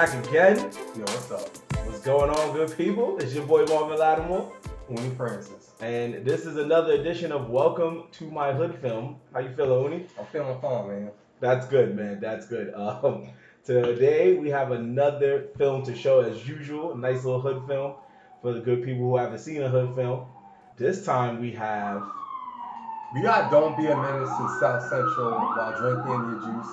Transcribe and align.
Back 0.00 0.28
again. 0.28 0.56
Yo, 0.96 1.02
what's 1.02 1.30
up? 1.30 1.50
What's 1.84 2.00
going 2.00 2.30
on, 2.30 2.56
good 2.56 2.74
people? 2.74 3.18
It's 3.18 3.34
your 3.34 3.44
boy 3.44 3.66
Marvin 3.66 3.98
Lattimore, 3.98 4.50
Uni 4.88 5.10
Francis. 5.10 5.72
and 5.82 6.24
this 6.24 6.46
is 6.46 6.56
another 6.56 6.94
edition 6.94 7.32
of 7.32 7.50
Welcome 7.50 8.04
to 8.12 8.24
My 8.30 8.50
Hood 8.50 8.78
Film. 8.80 9.16
How 9.34 9.40
you 9.40 9.54
feeling, 9.54 9.92
Uni? 9.92 10.06
I'm 10.18 10.24
feeling 10.32 10.58
fine, 10.58 10.88
man. 10.88 11.10
That's 11.40 11.66
good, 11.66 11.94
man. 11.94 12.18
That's 12.18 12.46
good. 12.46 12.72
Um, 12.78 13.28
today 13.62 14.38
we 14.38 14.48
have 14.48 14.70
another 14.70 15.48
film 15.58 15.82
to 15.82 15.94
show, 15.94 16.20
as 16.20 16.48
usual. 16.48 16.94
A 16.94 16.96
nice 16.96 17.22
little 17.26 17.42
hood 17.42 17.64
film 17.68 17.96
for 18.40 18.54
the 18.54 18.60
good 18.60 18.82
people 18.82 19.02
who 19.02 19.18
haven't 19.18 19.40
seen 19.40 19.60
a 19.60 19.68
hood 19.68 19.94
film. 19.94 20.24
This 20.78 21.04
time 21.04 21.42
we 21.42 21.52
have 21.52 22.02
We 23.14 23.20
got 23.20 23.50
Don't 23.50 23.76
Be 23.76 23.84
a 23.84 23.94
Menace 23.94 24.30
to 24.30 24.58
South 24.60 24.82
Central 24.88 25.32
while 25.32 25.78
drinking 25.78 26.10
your 26.10 26.40
juice. 26.40 26.72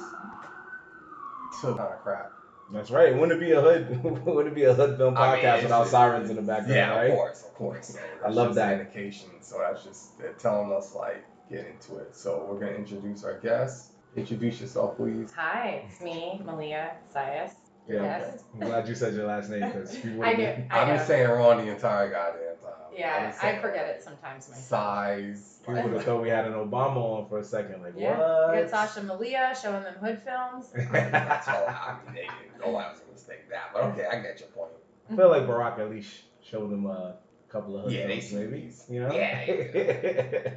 To 1.59 1.67
kind 1.75 1.94
of 1.94 2.02
crap. 2.03 2.36
That's 2.71 2.91
right. 2.91 3.13
Wouldn't 3.13 3.31
it 3.31 3.45
be 3.45 3.52
a 3.53 3.62
hood? 3.62 4.03
wouldn't 4.26 4.48
it 4.48 4.55
be 4.55 4.63
a 4.63 4.73
hood 4.73 4.98
film 4.98 5.17
I 5.17 5.36
mean, 5.36 5.45
podcast 5.45 5.64
without 5.64 5.81
just- 5.83 5.91
sirens 5.91 6.30
in 6.30 6.36
the 6.36 6.41
background? 6.41 6.73
Yeah, 6.75 6.95
right? 6.95 7.09
of 7.11 7.16
course, 7.17 7.44
of 7.44 7.53
course. 7.55 7.88
So 7.88 8.00
I 8.25 8.30
love 8.30 8.55
that. 8.55 8.80
Indication. 8.80 9.30
So 9.41 9.59
that's 9.59 9.83
just 9.83 10.17
they're 10.19 10.33
telling 10.33 10.72
us 10.73 10.94
like 10.95 11.23
get 11.50 11.66
into 11.67 11.97
it. 11.97 12.16
So 12.16 12.45
we're 12.50 12.59
gonna 12.59 12.78
introduce 12.78 13.23
our 13.23 13.39
guest. 13.39 13.91
Introduce 14.16 14.59
yourself, 14.59 14.97
please. 14.97 15.31
Hi, 15.36 15.83
it's 15.86 16.02
me, 16.02 16.41
Malia 16.44 16.94
Zayas. 17.14 17.52
Yeah. 17.88 18.02
Yes. 18.03 18.44
I'm 18.56 18.67
glad 18.67 18.88
you 18.88 18.95
said 18.95 19.13
your 19.13 19.28
last 19.28 19.50
name 19.50 19.61
because 19.61 19.95
people. 19.97 20.23
I 20.23 20.30
would- 20.30 20.38
knew. 20.38 20.66
I 20.69 20.81
I've 20.81 20.88
know. 20.89 20.97
been 20.97 21.06
saying 21.06 21.30
wrong 21.30 21.66
the 21.66 21.72
entire 21.72 22.09
goddamn 22.09 22.58
time. 22.61 22.73
Yeah, 22.95 23.30
been 23.31 23.39
I 23.58 23.61
forget 23.61 23.88
it 23.88 24.03
sometimes 24.03 24.50
myself. 24.50 24.66
Size. 24.67 25.56
People 25.67 25.83
would 25.83 25.93
have 25.93 26.03
thought 26.05 26.21
we 26.21 26.29
had 26.29 26.45
an 26.45 26.53
Obama 26.53 26.95
on 26.97 27.27
for 27.27 27.39
a 27.39 27.43
second. 27.43 27.81
Like 27.81 27.93
Yeah, 27.97 28.17
what? 28.17 28.51
we 28.55 28.61
got 28.61 28.69
Sasha 28.69 29.03
Malia 29.03 29.53
showing 29.61 29.83
them 29.83 29.95
hood 29.95 30.21
films. 30.23 30.69
That's 30.91 31.47
all. 31.49 31.65
I 31.67 31.97
mean, 32.05 32.15
they 32.15 32.21
didn't 32.21 32.59
know 32.59 32.77
I 32.77 32.89
was 32.89 32.99
gonna 32.99 33.11
mistake 33.11 33.49
that, 33.49 33.71
but 33.73 33.83
okay, 33.83 34.05
I 34.05 34.21
get 34.21 34.39
your 34.39 34.49
point. 34.49 34.71
I 35.11 35.15
feel 35.15 35.29
like 35.29 35.43
Barack 35.43 35.79
at 35.79 35.89
least 35.89 36.21
showed 36.41 36.71
them 36.71 36.85
a 36.85 37.15
couple 37.49 37.75
of 37.77 37.83
hood 37.83 37.91
Yeah, 37.93 38.07
films, 38.07 38.31
maybe. 38.33 38.61
these. 38.61 38.85
You 38.89 39.01
know? 39.01 39.11
Yeah, 39.13 39.41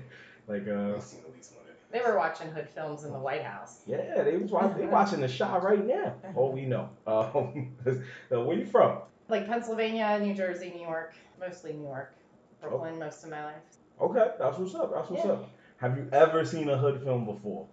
like 0.47 0.69
uh, 0.69 0.95
I've 0.95 1.03
seen 1.03 1.21
at 1.27 1.35
least 1.35 1.55
one 1.57 1.65
of. 1.69 1.75
They 1.91 2.01
were 2.01 2.17
watching 2.17 2.49
hood 2.53 2.69
films 2.69 3.03
in 3.03 3.13
the 3.13 3.19
White 3.19 3.43
House. 3.43 3.83
yeah, 3.87 4.23
they 4.23 4.37
was 4.37 4.53
watching, 4.53 4.79
they 4.79 4.87
watching 4.87 5.21
the 5.21 5.27
shot 5.29 5.65
right 5.65 5.85
now. 5.85 6.15
Oh, 6.37 6.51
we 6.51 6.67
know. 6.67 6.89
Um, 7.05 7.75
so 8.29 8.45
where 8.45 8.57
you 8.57 8.65
from? 8.65 8.99
Like 9.29 9.49
Pennsylvania, 9.49 10.21
New 10.23 10.35
Jersey, 10.35 10.73
New 10.73 10.83
York, 10.83 11.15
mostly 11.41 11.73
New 11.73 11.87
York, 11.87 12.13
Brooklyn 12.61 12.99
most 13.01 13.25
of 13.25 13.31
my 13.31 13.45
life. 13.45 13.55
Okay, 14.01 14.31
that's 14.39 14.59
what's 14.59 14.75
up. 14.75 14.93
That's 14.95 15.11
what's 15.11 15.25
Yeah. 15.25 15.33
up. 15.33 15.51
Have 15.79 15.97
you 15.97 16.09
ever 16.13 16.45
seen 16.45 16.69
a 16.69 16.77
hood 16.77 17.03
film 17.03 17.25
before? 17.25 17.67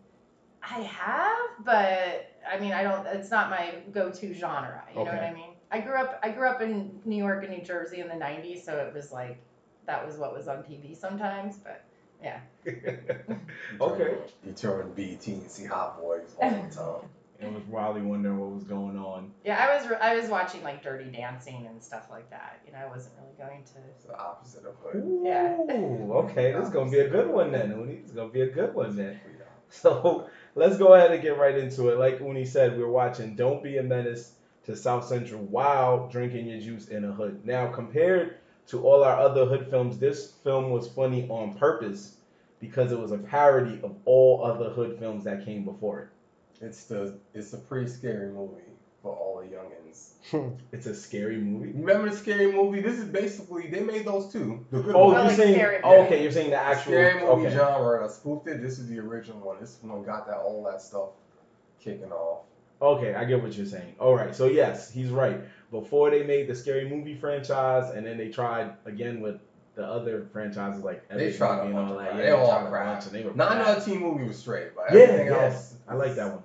I 0.62 0.80
have, 0.80 1.50
but 1.64 2.32
I 2.50 2.60
mean, 2.60 2.74
I 2.74 2.84
don't. 2.84 3.06
It's 3.08 3.32
not 3.32 3.50
my 3.50 3.76
go-to 3.92 4.34
genre. 4.34 4.84
You 4.94 5.04
know 5.06 5.12
what 5.12 5.24
I 5.24 5.34
mean? 5.34 5.52
I 5.72 5.80
grew 5.80 5.96
up. 5.96 6.20
I 6.24 6.30
grew 6.30 6.48
up 6.48 6.62
in 6.62 7.00
New 7.06 7.18
York 7.18 7.44
and 7.44 7.54
New 7.58 7.64
Jersey 7.64 8.00
in 8.00 8.08
the 8.08 8.16
'90s, 8.16 8.64
so 8.64 8.78
it 8.78 8.94
was 8.94 9.12
like 9.12 9.38
that 9.86 10.06
was 10.06 10.18
what 10.18 10.34
was 10.34 10.48
on 10.48 10.58
TV 10.64 10.96
sometimes. 10.96 11.58
But 11.58 11.84
yeah, 12.22 12.40
Okay. 13.82 14.18
You 14.46 14.52
turn 14.54 14.92
BT 14.96 15.34
and 15.34 15.52
see 15.52 15.66
Hot 15.66 16.00
Boys 16.00 16.36
all 16.42 16.50
the 16.50 16.56
time. 16.76 17.10
It 17.40 17.54
was 17.54 17.64
Wiley 17.66 18.02
wondering 18.02 18.40
what 18.40 18.50
was 18.52 18.64
going 18.64 18.98
on. 18.98 19.32
yeah. 19.46 19.64
I 19.64 19.76
was. 19.78 19.88
re- 19.88 19.98
I 20.02 20.16
was 20.16 20.28
watching 20.28 20.64
like 20.64 20.82
Dirty 20.82 21.12
Dancing 21.12 21.68
and 21.68 21.82
stuff 21.82 22.08
like 22.10 22.30
that. 22.32 22.60
You 22.66 22.72
know, 22.72 22.80
I 22.80 22.88
wasn't 22.88 23.14
really 23.22 23.36
going 23.38 23.64
to. 23.64 23.74
It's 23.96 24.06
the 24.06 24.18
opposite 24.18 24.66
of 24.66 24.76
hood. 24.82 25.22
Yeah. 25.24 25.56
Ooh, 25.72 26.14
okay, 26.26 26.52
this 26.54 26.66
is 26.66 26.74
gonna 26.74 26.90
be 26.90 27.00
a 27.00 27.10
good 27.10 27.28
one 27.30 27.52
then, 27.52 27.70
Uni. 27.72 27.94
It's 28.04 28.12
gonna 28.12 28.30
be 28.30 28.42
a 28.42 28.50
good 28.50 28.74
one 28.74 28.96
then. 28.96 29.20
So 29.70 30.30
let's 30.56 30.78
go 30.78 30.94
ahead 30.94 31.12
and 31.12 31.22
get 31.22 31.38
right 31.38 31.58
into 31.58 31.90
it. 31.90 32.00
Like 32.00 32.20
Uni 32.22 32.46
said, 32.46 32.78
we're 32.78 32.88
watching 32.88 33.36
Don't 33.36 33.62
Be 33.62 33.78
a 33.78 33.84
Menace 33.84 34.34
to 34.64 34.76
South 34.76 35.06
Central 35.06 35.42
while 35.42 36.08
drinking 36.08 36.48
your 36.48 36.60
juice 36.60 36.88
in 36.88 37.04
a 37.06 37.12
hood. 37.12 37.46
Now, 37.46 37.68
compared 37.68 38.38
to 38.68 38.82
all 38.86 39.04
our 39.04 39.20
other 39.20 39.46
hood 39.46 39.68
films, 39.70 39.98
this 39.98 40.32
film 40.44 40.70
was 40.72 40.88
funny 40.88 41.28
on 41.30 41.58
purpose 41.58 42.16
because 42.60 42.92
it 42.92 43.00
was 43.00 43.12
a 43.12 43.18
parody 43.18 43.80
of 43.84 43.96
all 44.06 44.44
other 44.44 44.70
hood 44.70 44.98
films 45.00 45.24
that 45.26 45.46
came 45.46 45.64
before 45.64 46.00
it. 46.02 46.08
It's 46.62 46.86
the 46.86 47.14
it's 47.34 47.54
a 47.54 47.58
pretty 47.58 47.88
scary 47.88 48.30
movie 48.30 48.62
for 49.02 49.14
all 49.16 49.40
the 49.42 49.48
youngins. 49.56 50.54
It's 50.72 50.86
a 50.88 50.96
scary 50.96 51.38
movie. 51.38 51.72
Remember 51.72 52.10
the 52.10 52.16
scary 52.18 52.52
movie? 52.52 52.82
This 52.82 52.98
is 52.98 53.06
basically 53.06 53.68
they 53.68 53.82
made 53.82 54.06
those 54.06 54.32
too. 54.32 54.66
The 54.72 54.80
good 54.82 54.96
Oh, 54.96 55.06
one. 55.06 55.14
Well, 55.14 55.18
you're 55.22 55.28
like 55.30 55.36
saying? 55.38 55.56
scary 55.56 55.80
Oh, 55.84 56.02
okay, 56.06 56.22
you're 56.24 56.32
saying 56.32 56.50
the 56.50 56.56
The 56.58 56.62
actual. 56.62 56.92
scary 56.94 57.14
movie 57.22 57.48
okay. 57.48 57.56
genre 57.56 58.04
uh, 58.06 58.08
spoofed 58.10 58.48
it. 58.48 58.62
This 58.62 58.80
is 58.80 58.88
the 58.90 59.00
original 59.00 59.40
one. 59.40 59.58
This 59.60 59.78
one 59.82 60.04
got 60.04 60.28
that 60.28 60.38
all 60.38 60.64
that 60.64 60.82
stuff 60.82 61.10
kicking 61.80 62.12
off. 62.12 62.42
Okay, 62.82 63.14
I 63.16 63.26
get 63.26 63.42
what 63.42 63.54
you're 63.56 63.66
saying. 63.66 63.96
All 64.00 64.16
right, 64.16 64.36
so 64.36 64.46
yes, 64.48 64.92
he's 64.92 65.10
right. 65.10 65.40
Before 65.72 66.10
they 66.12 66.24
made 66.24 66.48
the 66.48 66.56
scary 66.56 66.88
movie 66.90 67.16
franchise, 67.16 67.92
and 67.96 68.06
then 68.06 68.18
they 68.18 68.30
tried 68.30 68.74
again 68.86 69.20
with 69.22 69.40
the 69.76 69.86
other 69.86 70.28
franchises 70.34 70.84
like 70.84 71.08
They 71.10 71.28
Epic 71.28 71.38
tried 71.38 71.60
a 71.60 71.66
Movie 71.66 71.78
and 71.78 71.88
all 71.92 72.00
of 72.00 72.06
that. 72.06 72.16
Yeah, 72.16 72.22
They 72.22 72.32
all 72.32 72.48
tried 72.50 72.66
a 72.66 72.70
crap. 72.70 73.04
and 73.04 73.12
they 73.12 73.24
were 73.24 73.34
Not 73.34 73.50
crap. 73.52 73.62
another 73.68 73.82
teen 73.86 74.00
movie 74.00 74.24
was 74.28 74.38
straight, 74.38 74.76
but 74.76 74.86
Yeah, 74.92 75.02
everything 75.02 75.28
yeah. 75.28 75.46
else. 75.46 75.76
I 75.88 75.94
like 75.96 76.16
that 76.16 76.32
one. 76.34 76.44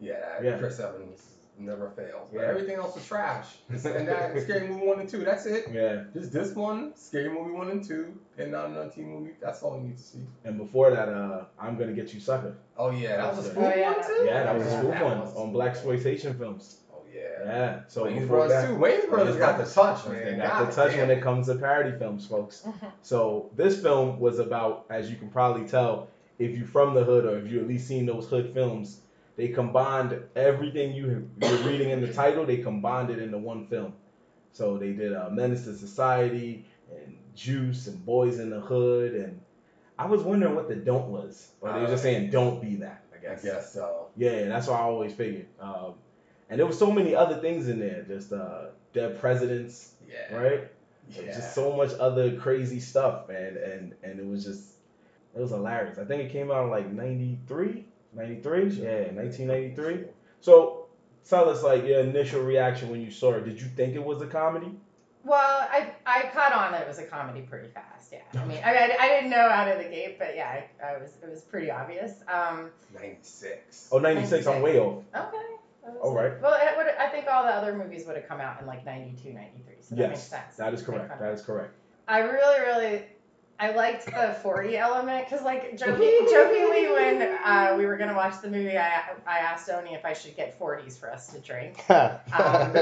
Yeah, 0.00 0.14
that 0.40 0.44
Yeah. 0.44 0.58
Chris 0.58 0.80
Evans 0.80 1.26
never 1.58 1.90
fails. 1.90 2.28
But 2.32 2.40
Yeah. 2.40 2.46
everything 2.48 2.76
else 2.76 2.94
was 2.94 3.06
trash. 3.06 3.58
and 3.68 3.78
that 4.08 4.40
scary 4.42 4.66
movie 4.68 4.86
one 4.86 5.00
and 5.00 5.08
two. 5.08 5.24
That's 5.24 5.44
it. 5.46 5.66
Yeah, 5.70 6.04
Just 6.14 6.32
this 6.32 6.54
one, 6.54 6.94
scary 6.96 7.28
movie 7.28 7.50
one 7.52 7.70
and 7.70 7.84
two, 7.86 8.14
and 8.38 8.50
not 8.52 8.66
another 8.70 8.88
teen 8.90 9.08
movie. 9.10 9.32
That's 9.40 9.62
all 9.62 9.76
you 9.76 9.82
need 9.88 9.96
to 9.98 10.02
see. 10.02 10.20
and 10.44 10.56
before 10.56 10.90
that, 10.90 11.08
uh, 11.10 11.44
I'm 11.58 11.76
gonna 11.76 11.92
get 11.92 12.14
you 12.14 12.20
sucker. 12.20 12.56
Oh 12.78 12.90
yeah, 12.90 13.18
that 13.18 13.36
was 13.36 13.46
a 13.46 13.50
Oh, 13.50 13.52
spoof 13.52 13.72
yeah. 13.76 13.92
one 13.92 14.06
too. 14.06 14.24
Yeah, 14.24 14.42
that 14.44 14.56
was 14.56 14.66
a 14.66 14.78
spoof 14.78 14.90
That 14.92 15.04
one 15.04 15.18
on 15.18 15.52
black 15.52 15.52
one. 15.52 15.68
exploitation 15.68 16.32
films. 16.38 16.78
Oh 16.94 17.02
yeah. 17.14 17.20
Yeah, 17.44 17.80
so 17.88 18.04
Wayans 18.04 18.20
before 18.20 18.26
Brothers 18.36 18.52
that, 18.62 18.68
too. 18.68 18.76
Wayans 18.78 19.08
Brothers 19.10 19.36
got 19.36 19.58
the 19.58 19.64
touch, 19.70 20.06
man. 20.08 20.24
They 20.24 20.36
got 20.38 20.58
God 20.60 20.68
the 20.70 20.72
touch 20.76 20.90
damn. 20.92 21.08
when 21.08 21.18
it 21.18 21.22
comes 21.22 21.46
to 21.48 21.56
parody 21.56 21.92
films, 21.98 22.26
folks. 22.26 22.66
So 23.02 23.50
this 23.56 23.82
film 23.82 24.18
was 24.18 24.38
about, 24.38 24.86
as 24.88 25.10
you 25.10 25.16
can 25.18 25.28
probably 25.28 25.68
tell, 25.68 26.08
if 26.38 26.56
you're 26.56 26.66
from 26.66 26.94
the 26.94 27.04
hood 27.04 27.26
or 27.26 27.38
if 27.38 27.52
you 27.52 27.60
at 27.60 27.68
least 27.68 27.86
seen 27.86 28.06
those 28.06 28.28
hood 28.28 28.54
films, 28.54 29.00
they 29.40 29.48
combined 29.48 30.20
everything 30.36 30.92
you 30.92 31.28
you're 31.40 31.58
reading 31.70 31.90
in 31.90 32.00
the 32.00 32.12
title. 32.12 32.44
They 32.44 32.58
combined 32.58 33.10
it 33.10 33.18
into 33.18 33.38
one 33.38 33.66
film. 33.66 33.94
So 34.52 34.76
they 34.76 34.92
did 34.92 35.14
uh, 35.14 35.30
Menace 35.30 35.64
to 35.64 35.74
Society 35.74 36.66
and 36.90 37.16
Juice 37.34 37.86
and 37.86 38.04
Boys 38.04 38.38
in 38.38 38.50
the 38.50 38.60
Hood 38.60 39.14
and 39.14 39.40
I 39.98 40.06
was 40.06 40.22
wondering 40.22 40.54
what 40.54 40.66
the 40.68 40.76
don't 40.76 41.08
was, 41.08 41.50
or 41.60 41.72
they 41.72 41.80
were 41.80 41.86
just 41.86 42.02
saying 42.02 42.30
don't 42.30 42.60
be 42.62 42.76
that. 42.76 43.04
I 43.14 43.18
guess. 43.20 43.44
I 43.44 43.48
guess. 43.48 43.72
so. 43.72 44.08
Yeah, 44.16 44.30
and 44.30 44.50
that's 44.50 44.66
what 44.66 44.80
I 44.80 44.84
always 44.84 45.12
figured. 45.12 45.46
Um, 45.60 45.92
and 46.48 46.58
there 46.58 46.66
was 46.66 46.78
so 46.78 46.90
many 46.90 47.14
other 47.14 47.36
things 47.36 47.68
in 47.68 47.78
there, 47.80 48.02
just 48.08 48.32
uh, 48.32 48.68
dead 48.94 49.20
presidents, 49.20 49.92
Yeah. 50.08 50.34
right? 50.34 50.60
Yeah. 51.10 51.26
Just 51.34 51.54
so 51.54 51.76
much 51.76 51.90
other 52.00 52.36
crazy 52.36 52.80
stuff, 52.80 53.28
man. 53.28 53.58
And 53.58 53.94
and 54.02 54.18
it 54.20 54.26
was 54.26 54.42
just 54.44 54.64
it 55.36 55.40
was 55.40 55.50
hilarious. 55.50 55.98
I 55.98 56.04
think 56.04 56.22
it 56.22 56.32
came 56.32 56.50
out 56.50 56.64
in 56.64 56.70
like 56.70 56.90
93, 56.90 57.84
93? 58.12 58.68
Yeah, 58.70 59.12
1993. 59.12 60.04
So 60.40 60.86
tell 61.28 61.48
us 61.48 61.62
like 61.62 61.84
your 61.84 62.00
initial 62.00 62.42
reaction 62.42 62.88
when 62.90 63.00
you 63.00 63.10
saw 63.10 63.34
it. 63.34 63.44
Did 63.44 63.60
you 63.60 63.68
think 63.68 63.94
it 63.94 64.02
was 64.04 64.20
a 64.22 64.26
comedy? 64.26 64.72
Well, 65.22 65.38
I 65.70 65.92
I 66.06 66.30
caught 66.32 66.52
on 66.52 66.72
that 66.72 66.82
it 66.82 66.88
was 66.88 66.98
a 66.98 67.04
comedy 67.04 67.42
pretty 67.42 67.68
fast. 67.68 68.10
Yeah, 68.12 68.20
I 68.34 68.44
mean, 68.46 68.58
I, 68.64 68.72
mean, 68.72 68.82
I, 68.90 68.96
I 68.98 69.08
didn't 69.08 69.30
know 69.30 69.36
out 69.36 69.68
of 69.68 69.78
the 69.78 69.84
gate, 69.88 70.18
but 70.18 70.34
yeah, 70.34 70.62
I, 70.82 70.94
I 70.94 70.98
was 70.98 71.10
it 71.22 71.28
was 71.28 71.42
pretty 71.42 71.70
obvious. 71.70 72.12
Um, 72.26 72.70
96. 72.94 73.88
Oh, 73.92 73.98
96, 73.98 74.46
I'm 74.46 74.62
way 74.62 74.78
off. 74.78 75.04
okay. 75.14 75.36
that 75.84 75.92
was 75.92 76.00
All 76.02 76.18
it. 76.18 76.22
right. 76.22 76.40
Well, 76.42 76.54
it 76.60 76.76
would, 76.76 76.86
I 76.98 77.08
think 77.08 77.26
all 77.30 77.44
the 77.44 77.50
other 77.50 77.76
movies 77.76 78.04
would 78.06 78.16
have 78.16 78.26
come 78.26 78.40
out 78.40 78.60
in 78.60 78.66
like 78.66 78.84
92, 78.84 79.32
93, 79.32 79.74
so 79.80 79.94
that 79.94 80.08
makes 80.08 80.20
sense. 80.22 80.56
that 80.56 80.72
is 80.74 80.82
correct. 80.82 81.02
fun 81.08 81.12
of 81.12 81.18
That 81.20 81.30
it. 81.30 81.34
is 81.34 81.42
correct. 81.42 81.74
I 82.08 82.20
really, 82.20 82.60
really, 82.62 83.02
I 83.60 83.72
liked 83.72 84.06
the 84.06 84.34
40 84.42 84.78
element 84.78 85.26
because, 85.28 85.44
like, 85.44 85.76
joking, 85.76 86.26
jokingly, 86.30 86.90
when 86.90 87.20
uh, 87.44 87.74
we 87.76 87.84
were 87.84 87.98
gonna 87.98 88.14
watch 88.14 88.40
the 88.40 88.48
movie, 88.48 88.78
I, 88.78 89.02
I 89.26 89.38
asked 89.38 89.68
Oni 89.68 89.92
if 89.92 90.04
I 90.06 90.14
should 90.14 90.34
get 90.34 90.58
40s 90.58 90.98
for 90.98 91.12
us 91.12 91.30
to 91.34 91.40
drink, 91.40 91.84
um, 91.90 92.10
and 92.32 92.74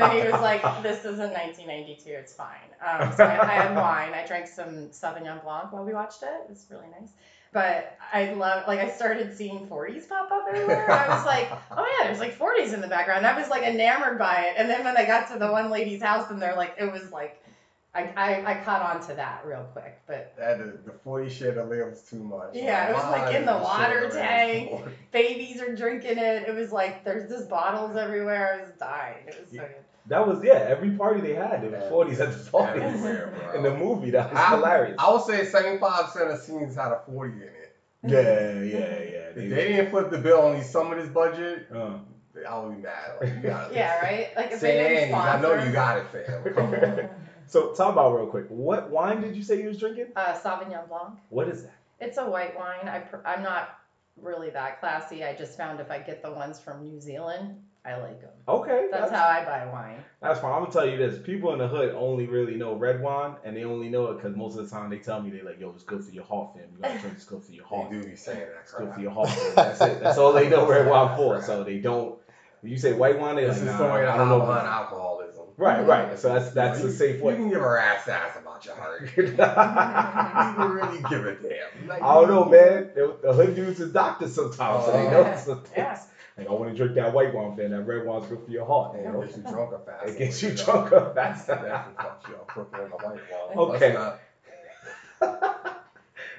then 0.00 0.10
he 0.12 0.30
was 0.30 0.40
like, 0.40 0.62
"This 0.84 1.00
isn't 1.00 1.32
1992; 1.32 2.10
it's 2.10 2.32
fine." 2.32 2.56
Um, 2.86 3.12
so 3.12 3.24
I, 3.24 3.42
I 3.42 3.54
had 3.54 3.74
wine. 3.74 4.14
I 4.14 4.24
drank 4.24 4.46
some 4.46 4.90
Sauvignon 4.90 5.42
Blanc 5.42 5.72
while 5.72 5.84
we 5.84 5.92
watched 5.92 6.22
it. 6.22 6.30
It 6.44 6.50
was 6.50 6.66
really 6.70 6.86
nice. 7.00 7.10
But 7.50 7.96
I 8.12 8.34
love, 8.34 8.68
like, 8.68 8.78
I 8.78 8.90
started 8.90 9.34
seeing 9.34 9.66
40s 9.66 10.06
pop 10.08 10.30
up 10.30 10.44
everywhere. 10.50 10.90
I 10.90 11.08
was 11.08 11.24
like, 11.24 11.50
oh 11.70 11.96
yeah, 11.98 12.06
there's 12.06 12.20
like 12.20 12.38
40s 12.38 12.74
in 12.74 12.82
the 12.82 12.88
background. 12.88 13.26
I 13.26 13.38
was 13.40 13.48
like 13.48 13.62
enamored 13.62 14.18
by 14.18 14.42
it. 14.42 14.54
And 14.58 14.68
then 14.68 14.84
when 14.84 14.98
I 14.98 15.06
got 15.06 15.32
to 15.32 15.38
the 15.38 15.50
one 15.50 15.70
lady's 15.70 16.02
house, 16.02 16.30
and 16.30 16.42
they're 16.42 16.54
like, 16.54 16.74
it 16.78 16.92
was 16.92 17.10
like, 17.10 17.42
I, 17.94 18.12
I, 18.16 18.50
I 18.52 18.54
caught 18.64 18.82
on 18.82 19.06
to 19.08 19.14
that 19.14 19.42
real 19.46 19.66
quick. 19.72 20.00
But 20.06 20.34
That 20.38 20.60
is, 20.60 20.80
the 20.84 20.92
40 20.92 21.28
chandelier 21.30 21.88
was 21.88 22.02
too 22.02 22.22
much. 22.22 22.50
Yeah, 22.52 22.90
it 22.90 22.94
was, 22.94 23.04
like, 23.04 23.34
in 23.34 23.46
the 23.46 23.56
water 23.56 24.10
tank. 24.10 24.70
40? 24.70 24.92
babies 25.10 25.60
are 25.60 25.74
drinking 25.74 26.18
it. 26.18 26.48
It 26.48 26.54
was 26.54 26.70
like 26.70 27.04
there's 27.04 27.30
just 27.30 27.48
bottles 27.48 27.96
everywhere. 27.96 28.58
I 28.58 28.62
was 28.62 28.72
dying. 28.78 29.26
It 29.26 29.40
was 29.40 29.50
so 29.50 29.58
good. 29.58 29.74
That 30.06 30.26
was 30.26 30.42
yeah. 30.42 30.66
Every 30.68 30.90
party 30.90 31.20
they 31.20 31.34
had, 31.34 31.62
there 31.62 31.70
was 31.70 31.88
forties 31.88 32.20
at 32.20 32.32
the 32.32 32.50
parties 32.50 33.04
in 33.54 33.62
the 33.62 33.74
movie. 33.74 34.10
That 34.10 34.30
was 34.30 34.38
I, 34.38 34.56
hilarious. 34.56 34.96
I 34.98 35.12
would 35.12 35.22
say 35.22 35.44
75% 35.44 36.32
of 36.32 36.40
scenes 36.40 36.74
had 36.76 36.92
a 36.92 37.02
40 37.06 37.32
in 37.32 37.42
it. 37.42 37.76
Yeah, 38.04 38.20
yeah, 38.20 38.62
yeah. 38.62 39.18
If 39.28 39.34
they 39.34 39.68
didn't 39.68 39.90
flip 39.90 40.10
the 40.10 40.18
bill 40.18 40.42
on 40.42 40.56
these 40.56 40.68
some 40.68 40.92
of 40.92 40.98
this 40.98 41.08
budget, 41.10 41.66
uh, 41.74 41.98
I 42.48 42.58
would 42.58 42.76
be 42.76 42.82
mad. 42.82 42.94
Like, 43.20 43.34
you 43.34 43.40
gotta 43.40 43.74
Yeah, 43.74 44.00
right. 44.00 44.28
Like 44.36 44.52
if 44.52 44.60
say 44.60 44.76
they 44.76 44.88
didn't 44.88 45.14
Annie's, 45.14 45.14
I 45.14 45.40
know 45.40 45.64
you 45.64 45.72
got 45.72 45.98
it, 45.98 46.06
fam. 46.06 47.10
Come 47.52 47.62
on. 47.62 47.68
so 47.68 47.84
talk 47.84 47.92
about 47.92 48.14
real 48.16 48.26
quick. 48.26 48.46
What 48.48 48.90
wine 48.90 49.20
did 49.20 49.36
you 49.36 49.42
say 49.42 49.60
you 49.60 49.68
was 49.68 49.78
drinking? 49.78 50.06
Uh, 50.16 50.34
Sauvignon 50.34 50.88
Blanc. 50.88 51.18
What 51.30 51.48
is 51.48 51.62
that? 51.64 51.74
It's 52.00 52.18
a 52.18 52.28
white 52.28 52.56
wine. 52.56 52.88
I 52.88 53.00
pr- 53.00 53.26
I'm 53.26 53.42
not 53.42 53.78
really 54.16 54.50
that 54.50 54.80
classy. 54.80 55.24
I 55.24 55.34
just 55.34 55.56
found 55.56 55.80
if 55.80 55.90
I 55.90 55.98
get 55.98 56.22
the 56.22 56.30
ones 56.32 56.58
from 56.60 56.82
New 56.84 57.00
Zealand, 57.00 57.56
I 57.84 57.96
like 57.96 58.20
them. 58.20 58.30
Okay, 58.48 58.88
That's 58.90 59.10
how 59.10 59.26
I 59.26 59.44
buy 59.44 59.66
wine. 59.72 59.96
That's 60.20 60.40
fine. 60.40 60.52
I'm 60.52 60.60
gonna 60.62 60.72
tell 60.72 60.88
you 60.88 60.96
this: 60.96 61.18
people 61.24 61.52
in 61.52 61.58
the 61.58 61.68
hood 61.68 61.94
only 61.94 62.26
really 62.26 62.56
know 62.56 62.74
red 62.74 63.00
wine, 63.02 63.34
and 63.44 63.56
they 63.56 63.64
only 63.64 63.88
know 63.88 64.06
it 64.10 64.16
because 64.16 64.36
most 64.36 64.56
of 64.58 64.68
the 64.68 64.70
time 64.76 64.90
they 64.90 64.98
tell 64.98 65.20
me 65.22 65.30
they 65.30 65.42
like, 65.42 65.58
"Yo, 65.58 65.70
it's 65.70 65.84
good 65.84 66.04
for 66.04 66.10
your 66.12 66.24
heart, 66.24 66.54
fam. 66.54 66.64
You 66.72 66.82
gotta 66.82 66.98
drink. 66.98 67.16
It's 67.16 67.24
good 67.24 67.42
for 67.42 67.52
your 67.52 67.64
heart. 67.64 67.90
They 67.90 67.98
do 67.98 68.04
be 68.08 68.16
saying 68.16 68.38
that 68.40 68.58
It's 68.62 68.72
good 68.72 68.84
crap. 68.86 68.94
for 68.94 69.00
your 69.00 69.10
heart." 69.12 69.28
Fam. 69.28 69.54
That's 69.56 69.80
it. 69.80 70.00
That's 70.00 70.18
all 70.18 70.32
they 70.32 70.48
know 70.48 70.66
red 70.68 70.88
wine 70.88 71.16
for. 71.16 71.40
So 71.42 71.64
they 71.64 71.78
don't. 71.78 72.18
When 72.60 72.72
you 72.72 72.78
say 72.78 72.92
white 72.92 73.18
wine, 73.18 73.36
they 73.36 73.44
This 73.44 73.58
like, 73.58 73.62
is 73.62 73.66
nah, 73.68 73.76
story 73.76 74.04
I 74.06 74.10
of 74.12 74.18
don't 74.18 74.28
how 74.28 74.38
know. 74.38 74.44
on 74.44 74.66
alcoholism. 74.66 75.27
Right, 75.58 75.84
right. 75.84 76.06
Mm-hmm. 76.06 76.16
So 76.16 76.32
that's 76.32 76.52
that's 76.52 76.80
you, 76.80 76.88
a 76.88 76.92
safe 76.92 77.18
You 77.18 77.24
way. 77.24 77.34
can 77.34 77.48
give 77.50 77.60
her 77.60 77.78
ass 77.78 78.06
ass 78.06 78.38
about 78.38 78.64
your 78.64 78.76
heart. 78.76 79.02
you 79.16 79.24
can 79.24 80.70
really 80.70 81.02
give 81.10 81.26
a 81.26 81.34
damn. 81.34 81.88
Like, 81.88 82.00
don't 82.00 82.28
know, 82.28 82.44
man. 82.44 82.90
The, 82.94 83.16
the 83.22 83.32
hood 83.32 83.56
dudes 83.56 83.80
is 83.80 83.92
doctors 83.92 84.34
sometimes, 84.34 84.84
so 84.84 84.92
they 84.92 85.06
oh, 85.08 85.10
know 85.10 85.20
Yeah. 85.22 85.36
some 85.36 85.62
things. 85.62 85.76
Yeah. 85.76 86.00
Like, 86.38 86.46
I 86.48 86.52
want 86.52 86.70
to 86.70 86.76
drink 86.76 86.94
that 86.94 87.12
white 87.12 87.34
wine, 87.34 87.56
fam. 87.56 87.72
That 87.72 87.82
red 87.82 88.06
wine's 88.06 88.26
good 88.26 88.44
for 88.44 88.50
your 88.52 88.66
heart. 88.66 88.96
It 88.96 89.02
gets 89.20 89.36
you 89.36 89.42
drunker 89.42 89.80
faster. 89.84 90.08
It 90.08 90.18
gets 90.18 90.42
you 90.42 90.54
drunker 90.54 91.12
faster. 91.12 91.84
You 92.28 92.34
up 92.36 92.46
quicker 92.46 92.80
than 92.80 92.90
the 92.90 92.96
white 92.96 93.20
wine. 93.30 94.18
Okay. 95.20 95.56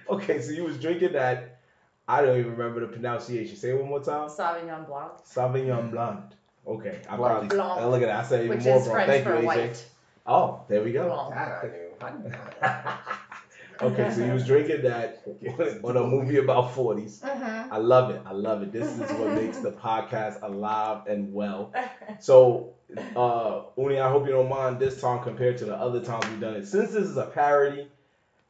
Okay, 0.09 0.41
so 0.41 0.51
you 0.51 0.63
was 0.63 0.77
drinking 0.79 1.13
that. 1.13 1.59
I 2.07 2.21
don't 2.21 2.39
even 2.39 2.53
remember 2.53 2.79
the 2.79 2.87
pronunciation. 2.87 3.55
Say 3.55 3.69
it 3.69 3.77
one 3.77 3.89
more 3.89 4.03
time. 4.03 4.29
Sauvignon 4.29 4.87
Blanc, 4.87 5.11
Sauvignon 5.23 5.89
mm. 5.89 5.91
Blanc. 5.91 6.23
Okay, 6.69 6.99
I 7.09 7.17
Blanc. 7.17 7.49
probably. 7.49 7.57
Blanc. 7.57 7.81
Oh, 7.81 7.89
look 7.89 8.01
at 8.01 8.07
that. 8.07 8.25
I 8.25 8.27
said 8.27 8.45
even 8.45 8.57
which 8.57 8.65
more 8.65 8.77
is 8.77 8.87
wrong. 8.87 8.95
French 8.95 9.09
Thank 9.09 9.23
for 9.25 9.35
you, 9.35 9.41
AJ. 9.41 9.45
white. 9.45 9.85
Oh, 10.25 10.63
there 10.69 10.83
we 10.83 10.91
go. 10.91 11.07
Blanc. 11.07 11.33
That 11.33 11.63
I 11.63 11.67
knew. 11.67 11.89
I 12.01 12.23
knew 12.23 12.29
that. 12.61 12.99
Okay, 13.81 14.11
so 14.13 14.25
you 14.25 14.33
was 14.33 14.45
drinking 14.45 14.81
that 14.81 15.23
on 15.85 15.95
a 15.95 16.03
movie 16.03 16.35
about 16.37 16.75
40s. 16.75 17.21
Mm-hmm. 17.21 17.73
I 17.73 17.77
love 17.77 18.09
it. 18.09 18.21
I 18.25 18.33
love 18.33 18.61
it. 18.61 18.73
This 18.73 18.89
is 18.91 19.09
what 19.13 19.33
makes 19.35 19.59
the 19.59 19.71
podcast 19.85 20.41
alive 20.41 21.07
and 21.07 21.31
well. 21.31 21.73
So, 22.19 22.73
uh, 23.15 23.61
Uni, 23.77 23.99
I 23.99 24.09
hope 24.11 24.25
you 24.25 24.33
don't 24.33 24.49
mind 24.49 24.79
this 24.79 24.99
time 24.99 25.23
compared 25.23 25.59
to 25.59 25.65
the 25.65 25.75
other 25.75 26.01
times 26.01 26.27
we've 26.27 26.41
done 26.41 26.55
it. 26.55 26.67
Since 26.67 26.91
this 26.91 27.05
is 27.07 27.15
a 27.15 27.27
parody, 27.27 27.87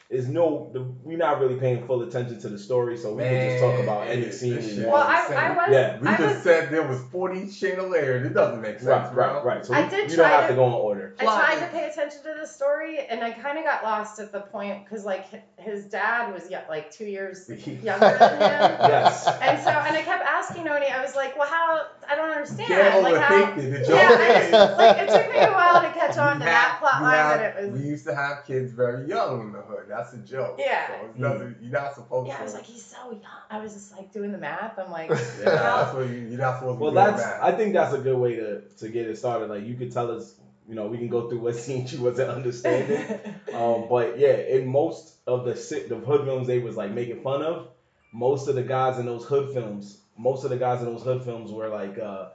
is 0.09 0.27
no, 0.27 0.71
the, 0.73 0.81
we're 1.03 1.19
not 1.19 1.39
really 1.39 1.59
paying 1.59 1.85
full 1.85 2.01
attention 2.01 2.39
to 2.41 2.49
the 2.49 2.57
story, 2.57 2.97
so 2.97 3.13
we 3.13 3.21
can 3.21 3.51
just 3.51 3.63
talk 3.63 3.79
about 3.79 4.07
Man, 4.07 4.17
any 4.17 4.31
scene 4.31 4.59
shit 4.59 4.77
we 4.77 4.83
well, 4.85 4.93
want. 5.05 5.07
I, 5.31 5.35
I 5.35 5.55
was. 5.55 5.67
Yeah, 5.71 5.99
We 5.99 6.07
I 6.07 6.17
just 6.17 6.33
was. 6.37 6.43
said 6.43 6.71
there 6.71 6.81
was 6.87 6.99
40 7.11 7.51
chandeliers. 7.51 8.25
It 8.25 8.33
doesn't 8.33 8.59
make 8.59 8.79
sense, 8.79 8.87
Right, 8.87 9.13
bro. 9.13 9.33
right, 9.35 9.45
right. 9.45 9.65
So 9.65 9.75
I 9.75 9.83
we, 9.83 9.89
did 9.91 10.09
you 10.09 10.17
don't 10.17 10.25
try 10.27 10.29
have 10.29 10.41
to- 10.49 10.53
to 10.53 10.55
go 10.55 10.65
in 10.65 10.73
order. 10.73 11.15
I 11.19 11.25
tried 11.25 11.59
to 11.59 11.67
pay 11.67 11.87
attention 11.89 12.23
to 12.23 12.35
the 12.41 12.47
story, 12.47 13.01
and 13.07 13.23
I 13.23 13.29
kind 13.33 13.59
of 13.59 13.65
got 13.65 13.83
lost 13.83 14.19
at 14.19 14.31
the 14.31 14.39
point 14.39 14.83
because, 14.83 15.05
like, 15.05 15.25
his 15.57 15.85
dad 15.85 16.33
was 16.33 16.49
yo- 16.49 16.61
like 16.69 16.89
two 16.89 17.05
years 17.05 17.47
younger 17.67 17.99
than 17.99 18.31
him. 18.31 18.77
Yes. 18.89 19.27
And 19.27 19.61
so, 19.61 19.69
and 19.69 19.95
I 19.95 20.01
kept 20.01 20.23
asking 20.25 20.67
Oni, 20.67 20.87
I 20.87 21.03
was 21.03 21.15
like, 21.15 21.37
well, 21.37 21.47
how? 21.47 21.81
I 22.09 22.15
don't 22.15 22.31
understand. 22.31 22.67
Can't 22.69 23.03
like, 23.03 23.21
how? 23.21 23.45
overthink 23.45 23.57
it. 23.59 23.71
The 23.71 23.79
joke 23.85 23.89
Yeah, 23.89 24.09
I 24.09 24.49
just, 24.49 24.77
like, 24.79 24.97
it 24.97 25.09
took 25.09 25.31
me 25.35 25.39
a 25.39 25.51
while 25.51 25.81
to 25.83 25.89
catch 25.91 26.17
on 26.17 26.33
you 26.37 26.39
to 26.39 26.45
that 26.45 26.67
have- 26.71 26.79
plot 26.79 27.01
line 27.03 27.13
have- 27.15 27.39
that 27.39 27.63
it 27.63 27.71
was. 27.73 27.79
We 27.79 27.87
used 27.87 28.05
to 28.07 28.15
have 28.15 28.43
kids 28.47 28.71
very 28.71 29.07
young 29.07 29.41
in 29.41 29.51
the 29.51 29.61
hood. 29.61 29.85
That's 29.87 29.98
a 30.13 30.17
joke. 30.17 30.55
Yeah. 30.59 30.87
So 30.87 31.05
it 31.05 31.21
doesn't, 31.21 31.57
you're 31.61 31.71
not 31.71 31.93
supposed 31.95 32.27
Yeah, 32.27 32.33
to. 32.33 32.37
Yeah, 32.37 32.41
I 32.41 32.43
was 32.45 32.53
like, 32.53 32.65
he's 32.65 32.85
so 32.85 33.11
young. 33.11 33.21
I 33.49 33.59
was 33.59 33.73
just 33.73 33.91
like 33.95 34.11
doing 34.11 34.31
the 34.31 34.37
math. 34.37 34.77
I'm 34.79 34.91
like, 34.91 35.09
yeah, 35.09 35.17
how- 35.57 35.83
that's 35.83 35.93
what 35.95 36.07
you, 36.09 36.15
you're 36.29 36.39
not 36.39 36.59
supposed 36.59 36.79
to 36.79 36.83
Well, 36.83 36.91
be 36.91 36.95
doing 36.95 37.05
that's. 37.11 37.23
that. 37.23 37.43
I 37.43 37.51
think 37.51 37.73
that's 37.73 37.93
a 37.93 37.99
good 37.99 38.17
way 38.17 38.35
to 38.35 38.61
to 38.61 38.89
get 38.89 39.07
it 39.07 39.17
started. 39.17 39.49
Like 39.49 39.63
you 39.65 39.75
could 39.75 39.91
tell 39.91 40.09
us, 40.11 40.35
you 40.67 40.75
know, 40.75 40.87
we 40.87 40.97
can 40.97 41.07
go 41.09 41.29
through 41.29 41.39
what 41.39 41.55
scenes 41.63 41.93
you 41.93 42.01
wasn't 42.01 42.29
understanding. 42.29 43.19
Um, 43.53 43.87
but 43.89 44.19
yeah, 44.19 44.33
in 44.37 44.67
most 44.67 45.15
of 45.25 45.43
the 45.43 45.55
sit 45.55 45.89
the 45.89 45.95
hood 45.95 46.23
films 46.25 46.45
they 46.47 46.59
was 46.59 46.77
like 46.77 46.91
making 46.91 47.21
fun 47.23 47.41
of, 47.41 47.67
most 48.13 48.47
of 48.47 48.53
the 48.55 48.61
guys 48.63 48.99
in 48.99 49.05
those 49.07 49.25
hood 49.25 49.53
films, 49.53 49.97
most 50.17 50.43
of 50.43 50.51
the 50.51 50.57
guys 50.57 50.81
in 50.81 50.85
those 50.85 51.01
hood 51.03 51.23
films 51.23 51.51
were 51.51 51.67
like, 51.67 51.97
uh, 51.97 52.29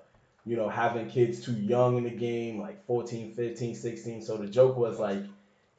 you 0.44 0.56
know, 0.56 0.68
having 0.68 1.08
kids 1.08 1.40
too 1.44 1.52
young 1.54 1.96
in 1.96 2.04
the 2.04 2.10
game, 2.10 2.60
like 2.60 2.84
14, 2.86 3.32
15, 3.34 3.74
16. 3.76 4.22
So 4.22 4.36
the 4.36 4.48
joke 4.48 4.76
was 4.76 4.98
like, 4.98 5.22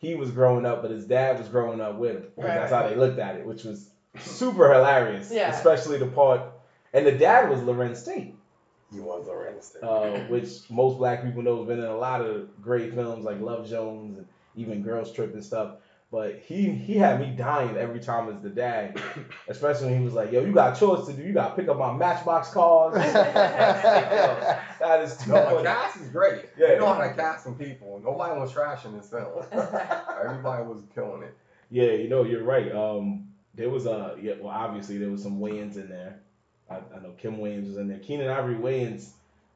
he 0.06 0.16
was 0.16 0.32
growing 0.32 0.66
up, 0.66 0.82
but 0.82 0.92
his 0.92 1.06
dad 1.06 1.40
was 1.40 1.48
growing 1.48 1.82
up 1.82 1.98
with 1.98 2.16
him. 2.18 2.28
Right, 2.36 2.48
That's 2.48 2.72
right. 2.72 2.84
how 2.84 2.90
they 2.90 2.96
looked 2.96 3.20
at 3.20 3.36
it, 3.36 3.46
which 3.46 3.64
was 3.64 3.90
super 4.20 4.72
hilarious. 4.74 5.32
Yeah. 5.32 5.50
Especially 5.50 5.98
the 5.98 6.08
part, 6.08 6.42
and 6.94 7.06
the 7.06 7.12
dad 7.12 7.50
was 7.50 7.60
Larenz 7.62 8.06
Tate 8.06 8.36
he 8.96 9.00
was 9.00 9.28
already 9.28 9.58
sick. 9.62 9.82
uh, 9.84 10.20
which 10.28 10.70
most 10.70 10.98
black 10.98 11.24
people 11.24 11.42
know 11.42 11.58
has 11.58 11.68
been 11.68 11.80
in 11.80 11.86
a 11.86 11.98
lot 11.98 12.22
of 12.22 12.50
great 12.62 12.94
films 12.94 13.26
like 13.26 13.40
Love 13.42 13.68
Jones 13.68 14.18
and 14.18 14.28
even 14.56 14.82
Girls 14.84 15.12
Trip 15.12 15.34
and 15.34 15.44
stuff. 15.44 15.76
But 16.16 16.40
he 16.48 16.72
he 16.72 16.94
had 16.94 17.20
me 17.20 17.32
dying 17.36 17.76
every 17.76 18.00
time 18.00 18.30
as 18.30 18.42
the 18.42 18.50
dad, 18.50 19.02
especially 19.50 19.88
when 19.88 20.00
he 20.00 20.06
was 20.06 20.14
like, 20.14 20.32
"Yo, 20.32 20.46
you 20.46 20.54
got 20.54 20.80
chores 20.80 21.08
to 21.08 21.14
do. 21.14 21.22
You 21.22 21.34
got 21.34 21.50
to 21.50 21.56
pick 21.58 21.68
up 21.68 21.78
my 21.78 21.92
Matchbox 21.92 22.52
cars." 22.52 22.94
that 23.14 25.02
is 25.04 25.18
too 25.18 25.32
no, 25.32 25.44
the 25.44 25.50
funny. 25.50 25.64
cast 25.64 25.98
is 25.98 26.08
great. 26.08 26.46
Yeah. 26.58 26.68
They 26.68 26.80
know 26.80 26.94
how 26.94 27.02
to 27.02 27.14
cast 27.14 27.44
some 27.44 27.56
people. 27.58 28.00
Nobody 28.02 28.40
was 28.40 28.54
trashing 28.54 28.98
this 28.98 29.10
film. 29.10 29.44
Everybody 30.24 30.64
was 30.64 30.84
killing 30.96 31.24
it. 31.24 31.36
Yeah, 31.70 31.92
you 31.92 32.08
know, 32.08 32.24
you're 32.24 32.46
right. 32.46 32.74
Um, 32.74 33.28
there 33.54 33.70
was 33.70 33.86
a 33.86 34.16
yeah, 34.22 34.36
well, 34.40 34.54
obviously 34.54 34.98
there 34.98 35.12
was 35.12 35.22
some 35.22 35.42
Wayans 35.42 35.76
in 35.76 35.90
there. 35.90 36.22
I, 36.70 36.76
I 36.96 37.00
know 37.04 37.12
Kim 37.18 37.40
Wayans 37.40 37.68
was 37.68 37.76
in 37.76 37.90
there. 37.90 38.00
Keenen 38.00 38.30
Ivory 38.30 38.56
Wayans 38.56 39.10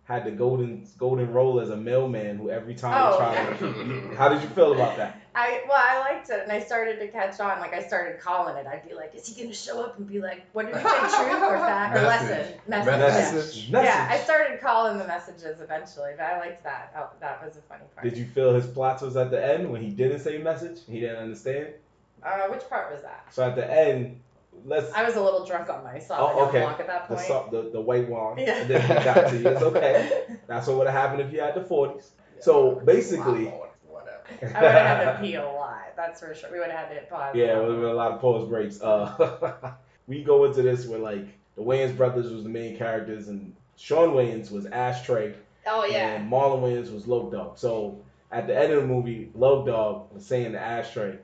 had 0.10 0.26
the 0.26 0.32
golden 0.32 0.86
golden 0.98 1.32
role 1.32 1.60
as 1.60 1.70
a 1.70 1.78
mailman 1.78 2.38
who 2.38 2.50
every 2.50 2.74
time 2.74 2.96
Oh, 2.98 3.16
tried 3.18 3.60
to. 3.60 4.16
How 4.18 4.28
did 4.28 4.42
you 4.42 4.50
feel 4.50 4.74
about 4.74 4.98
that? 4.98 5.22
I 5.36 5.62
well, 5.70 5.78
I 5.80 6.00
liked 6.00 6.32
it, 6.32 6.40
and 6.42 6.52
I 6.52 6.60
started 6.60 7.00
to 7.00 7.08
catch 7.10 7.40
on. 7.40 7.60
Like 7.60 7.76
I 7.76 7.84
started 7.84 8.20
calling 8.20 8.58
it. 8.58 8.66
I'd 8.66 8.90
be 8.90 8.96
like, 8.96 9.14
"Is 9.14 9.28
he 9.28 9.40
gonna 9.40 9.54
show 9.54 9.84
up 9.84 10.00
and 10.00 10.08
be 10.08 10.20
like, 10.20 10.48
what 10.54 10.66
did 10.66 10.76
he 10.76 10.82
say, 10.82 11.00
truth 11.00 11.44
or 11.44 11.58
fact 11.60 11.96
or 11.96 12.02
lesson, 12.02 12.60
message?" 12.68 12.86
Message. 12.88 13.70
Yeah. 13.70 13.84
Yeah, 13.84 14.08
I 14.10 14.18
started 14.18 14.60
calling 14.60 14.98
the 14.98 15.06
messages 15.06 15.62
eventually, 15.62 16.14
but 16.18 16.26
I 16.26 16.40
liked 16.40 16.64
that. 16.64 16.92
Oh, 16.98 17.10
that 17.20 17.46
was 17.46 17.56
a 17.56 17.62
funny 17.62 17.84
part. 17.94 18.04
Did 18.04 18.18
you 18.18 18.26
feel 18.26 18.56
his 18.56 18.66
plots 18.66 19.04
was 19.04 19.16
at 19.16 19.30
the 19.30 19.42
end 19.42 19.72
when 19.72 19.84
he 19.84 19.92
didn't 19.92 20.22
say 20.22 20.40
message? 20.40 20.80
He 20.90 21.00
didn't 21.00 21.18
understand. 21.18 21.68
Uh, 22.24 22.48
which 22.48 22.68
part 22.68 22.92
was 22.92 23.04
that? 23.04 23.28
So 23.30 23.44
at 23.44 23.56
the 23.56 23.72
end, 23.72 24.20
let's 24.66 24.92
I 24.94 25.04
was 25.04 25.16
a 25.16 25.22
little 25.22 25.46
drunk 25.46 25.70
on 25.70 25.84
my 25.84 25.96
Sauvignon 25.96 26.18
Oh, 26.36 26.48
okay. 26.48 26.62
Blanc 26.62 26.80
at 26.80 26.88
that 26.88 27.08
the 27.10 27.16
point. 27.16 27.28
so- 27.28 27.48
the, 27.52 27.70
the 27.72 27.82
white 27.82 28.08
wine. 28.10 28.38
Yeah. 28.40 28.58
And 28.62 28.70
then 28.70 28.82
he 28.82 28.88
got 29.04 29.30
to 29.30 29.38
you. 29.38 29.48
It's 29.48 29.62
okay. 29.62 30.24
That's 30.48 30.68
what 30.68 30.78
would 30.78 30.88
have 30.88 30.96
happened 30.96 31.22
if 31.22 31.34
you 31.34 31.42
had 31.42 31.56
the 31.56 31.62
forties. 31.64 32.12
So 32.40 32.76
basically, 32.86 33.46
whatever. 33.86 34.22
I 34.42 34.46
would 34.46 34.72
have 34.72 34.98
had 35.06 35.12
to 35.14 35.20
pee 35.22 35.36
a 35.36 35.46
lot. 35.46 35.96
That's 35.98 36.20
for 36.22 36.34
sure. 36.34 36.50
We 36.52 36.60
would 36.60 36.70
have 36.72 36.80
had 36.80 36.90
to 36.90 36.94
hit 36.96 37.10
pause. 37.10 37.36
Yeah, 37.36 37.48
there 37.48 37.64
were 37.64 37.88
a 37.88 37.94
lot 37.94 38.12
of 38.14 38.22
pause 38.22 38.48
breaks. 38.48 38.82
Uh, 38.82 39.74
we 40.08 40.24
go 40.24 40.46
into 40.46 40.62
this 40.62 40.86
where 40.86 41.00
like 41.00 41.28
the 41.56 41.62
Wayans 41.62 41.96
brothers 41.98 42.32
was 42.32 42.44
the 42.44 42.50
main 42.50 42.78
characters, 42.78 43.28
and 43.28 43.54
Shawn 43.76 44.10
Wayans 44.12 44.52
was 44.52 44.66
Ashtray, 44.68 45.34
Oh 45.68 45.84
yeah. 45.86 46.14
and 46.16 46.32
Marlon 46.32 46.62
Wayans 46.62 46.94
was 46.94 47.08
Loc 47.08 47.32
Dog. 47.32 47.58
So 47.58 48.00
at 48.32 48.48
the 48.48 48.58
end 48.58 48.72
of 48.72 48.82
the 48.84 48.88
movie, 48.88 49.32
Loc 49.36 49.66
Dog 49.66 50.14
was 50.14 50.26
saying 50.26 50.54
to 50.54 50.60
Ashtray, 50.60 51.18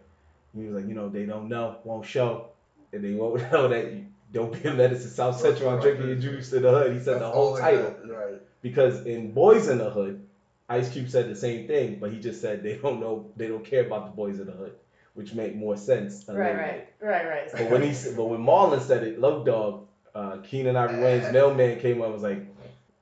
he 0.54 0.64
was 0.66 0.76
like, 0.76 0.88
you 0.90 0.96
know, 0.96 1.08
they 1.08 1.26
don't 1.26 1.48
know, 1.48 1.78
won't 1.86 2.06
show, 2.06 2.48
and 2.96 3.04
they 3.04 3.14
won't 3.14 3.42
know 3.52 3.68
that 3.68 3.92
you 3.94 4.06
don't 4.34 4.52
be 4.52 4.68
a 4.70 4.74
menace 4.74 5.04
to 5.04 5.10
South 5.10 5.40
Central. 5.40 5.70
I'm 5.70 5.82
drinking 5.82 6.08
your 6.08 6.16
juice 6.18 6.50
to 6.50 6.60
the 6.60 6.72
hood. 6.72 6.94
He 6.94 7.00
said 7.00 7.22
the 7.22 7.30
whole 7.30 7.58
title 7.58 7.96
Right. 8.06 8.42
because 8.62 9.06
in 9.06 9.32
Boys 9.34 9.68
in 9.68 9.78
the 9.78 9.90
Hood, 9.90 10.22
Ice 10.68 10.92
Cube 10.92 11.10
said 11.10 11.30
the 11.30 11.36
same 11.36 11.68
thing, 11.68 12.00
but 12.00 12.12
he 12.12 12.20
just 12.20 12.42
said 12.42 12.64
they 12.64 12.76
don't 12.76 13.00
know, 13.00 13.30
they 13.38 13.48
don't 13.48 13.64
care 13.64 13.86
about 13.86 14.06
the 14.08 14.12
boys 14.12 14.40
in 14.40 14.48
the 14.48 14.52
hood, 14.52 14.74
which 15.14 15.34
made 15.36 15.56
more 15.56 15.78
sense. 15.78 16.28
a 16.28 16.34
Right, 16.34 16.56
right, 16.56 17.00
bit. 17.00 17.06
right, 17.08 17.28
right. 17.28 17.52
But 17.54 17.70
when 17.70 17.84
he 17.84 17.94
said, 17.94 18.18
but 18.18 18.26
when 18.26 18.40
Marlon 18.40 18.82
said 18.82 19.04
it, 19.04 19.20
Loc 19.20 19.46
Dog, 19.46 19.86
uh, 20.16 20.38
Keenen 20.38 20.76
Ivory 20.76 20.98
Wayans 20.98 21.32
mailman 21.32 21.80
came 21.80 22.00
up 22.02 22.06
and 22.06 22.14
was 22.16 22.24
like, 22.24 22.48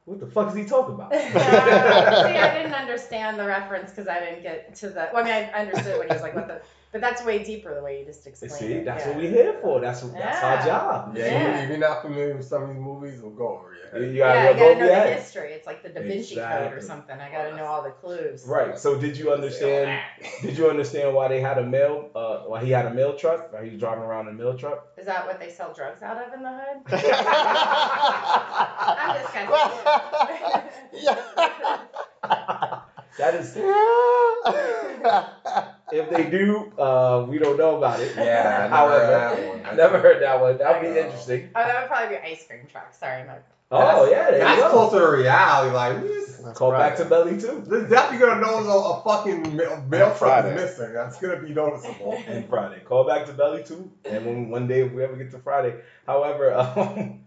"What 0.05 0.19
the 0.19 0.27
fuck 0.27 0.49
is 0.49 0.55
he 0.55 0.65
talking 0.65 0.95
about?" 0.95 1.13
See, 1.13 1.19
I 1.19 2.53
didn't 2.57 2.73
understand 2.73 3.39
the 3.39 3.45
reference 3.45 3.91
because 3.91 4.07
I 4.09 4.19
didn't 4.19 4.43
get 4.43 4.75
to 4.75 4.89
the. 4.89 5.09
Well, 5.13 5.23
I 5.23 5.23
mean, 5.23 5.49
I 5.55 5.61
understood 5.65 5.97
what 5.99 6.07
he 6.07 6.13
was 6.13 6.21
like, 6.21 6.35
what 6.35 6.47
the. 6.47 6.61
But 6.93 7.01
that's 7.01 7.25
way 7.25 7.43
deeper 7.43 7.73
the 7.73 7.81
way 7.81 7.99
you 7.99 8.05
just 8.05 8.25
explained 8.27 8.53
See, 8.53 8.73
it. 8.73 8.85
that's 8.85 9.03
yeah. 9.03 9.09
what 9.09 9.17
we're 9.17 9.29
here 9.31 9.57
for. 9.63 9.81
That's 9.81 10.01
that's 10.01 10.43
our 10.43 10.63
job. 10.65 11.17
Yeah, 11.17 11.25
Yeah. 11.25 11.63
If 11.63 11.69
you're 11.69 11.79
not 11.79 12.03
familiar 12.03 12.37
with 12.37 12.45
some 12.45 12.61
of 12.63 12.69
these 12.69 12.77
movies, 12.77 13.19
we'll 13.19 13.31
go 13.31 13.57
over 13.57 13.73
it. 13.73 13.79
You 14.11 14.19
gotta 14.19 14.39
Yeah, 14.39 14.49
I 14.49 14.53
go 14.53 14.59
gotta 14.59 14.71
over 14.71 14.79
know 14.79 14.87
the 14.87 14.93
head. 14.95 15.17
history. 15.17 15.53
It's 15.53 15.65
like 15.65 15.81
the 15.81 15.89
Da 15.89 16.01
Vinci 16.01 16.35
Code 16.35 16.71
or 16.71 16.81
something. 16.81 17.19
I 17.19 17.31
gotta 17.31 17.55
know 17.57 17.65
all 17.65 17.81
the 17.81 17.89
clues. 17.89 18.45
Right. 18.47 18.77
So 18.77 18.95
did 18.99 19.17
you 19.17 19.31
understand? 19.33 19.99
Did 20.43 20.55
you 20.55 20.69
understand 20.69 21.15
why 21.15 21.29
they 21.29 21.41
had 21.41 21.57
a 21.57 21.65
mail? 21.65 22.11
Uh, 22.13 22.41
why 22.45 22.63
he 22.63 22.69
had 22.69 22.85
a 22.85 22.93
mail 22.93 23.15
truck? 23.15 23.51
Why 23.51 23.63
he 23.63 23.71
was 23.71 23.79
driving 23.79 24.03
around 24.03 24.27
in 24.27 24.35
a 24.35 24.37
mail 24.37 24.55
truck? 24.55 24.85
Is 24.95 25.07
that 25.07 25.25
what 25.25 25.39
they 25.39 25.49
sell 25.49 25.73
drugs 25.73 26.03
out 26.03 26.17
of 26.17 26.31
in 26.31 26.43
the 26.43 26.49
hood? 26.49 26.83
I'm 28.99 29.15
just 29.19 29.33
kind 29.33 29.49
That 33.19 33.35
is, 33.35 33.55
if 35.93 36.09
they 36.09 36.29
do, 36.29 36.71
uh, 36.77 37.25
we 37.29 37.37
don't 37.37 37.57
know 37.57 37.77
about 37.77 37.99
it. 37.99 38.13
Yeah, 38.15 38.21
I 38.23 38.61
never 38.63 38.75
However, 38.75 39.05
heard 39.05 39.13
that 39.13 39.47
one. 39.49 39.65
I 39.65 39.75
Never 39.83 39.99
heard 39.99 40.21
that 40.21 40.41
one. 40.41 40.57
That 40.57 40.81
would 40.81 40.93
be 40.93 40.99
interesting. 40.99 41.49
Oh, 41.55 41.63
that 41.63 41.81
would 41.81 41.89
probably 41.89 42.17
be 42.17 42.21
ice 42.23 42.45
cream 42.47 42.61
truck. 42.71 42.93
Sorry, 42.93 43.23
my. 43.25 43.35
Oh 43.71 44.07
yeah, 44.09 44.29
there 44.29 44.33
you 44.33 44.39
That's 44.39 44.61
go. 44.61 44.69
closer 44.69 44.99
to 44.99 45.17
reality. 45.23 45.73
Like, 45.73 46.01
we 46.03 46.07
just, 46.09 46.43
That's 46.43 46.59
Call 46.59 46.71
back 46.71 46.95
to 46.97 47.05
Belly 47.05 47.39
too. 47.41 47.63
this 47.65 47.89
definitely 47.89 48.27
gonna 48.27 48.39
know 48.41 48.57
a, 48.59 48.99
a 48.99 49.03
fucking 49.03 49.55
mail, 49.55 49.83
mail 49.89 50.13
truck 50.15 50.45
is 50.45 50.53
missing. 50.53 50.93
That's 50.93 51.17
gonna 51.19 51.41
be 51.41 51.53
noticeable. 51.53 52.21
And 52.27 52.47
Friday. 52.47 52.81
Call 52.85 53.05
back 53.05 53.25
to 53.27 53.33
Belly 53.33 53.63
too. 53.63 53.91
And 54.05 54.25
when 54.27 54.49
one 54.49 54.67
day 54.67 54.81
if 54.81 54.91
we 54.91 55.03
ever 55.03 55.15
get 55.15 55.31
to 55.31 55.39
Friday. 55.39 55.75
However, 56.05 56.53
um, 56.75 57.21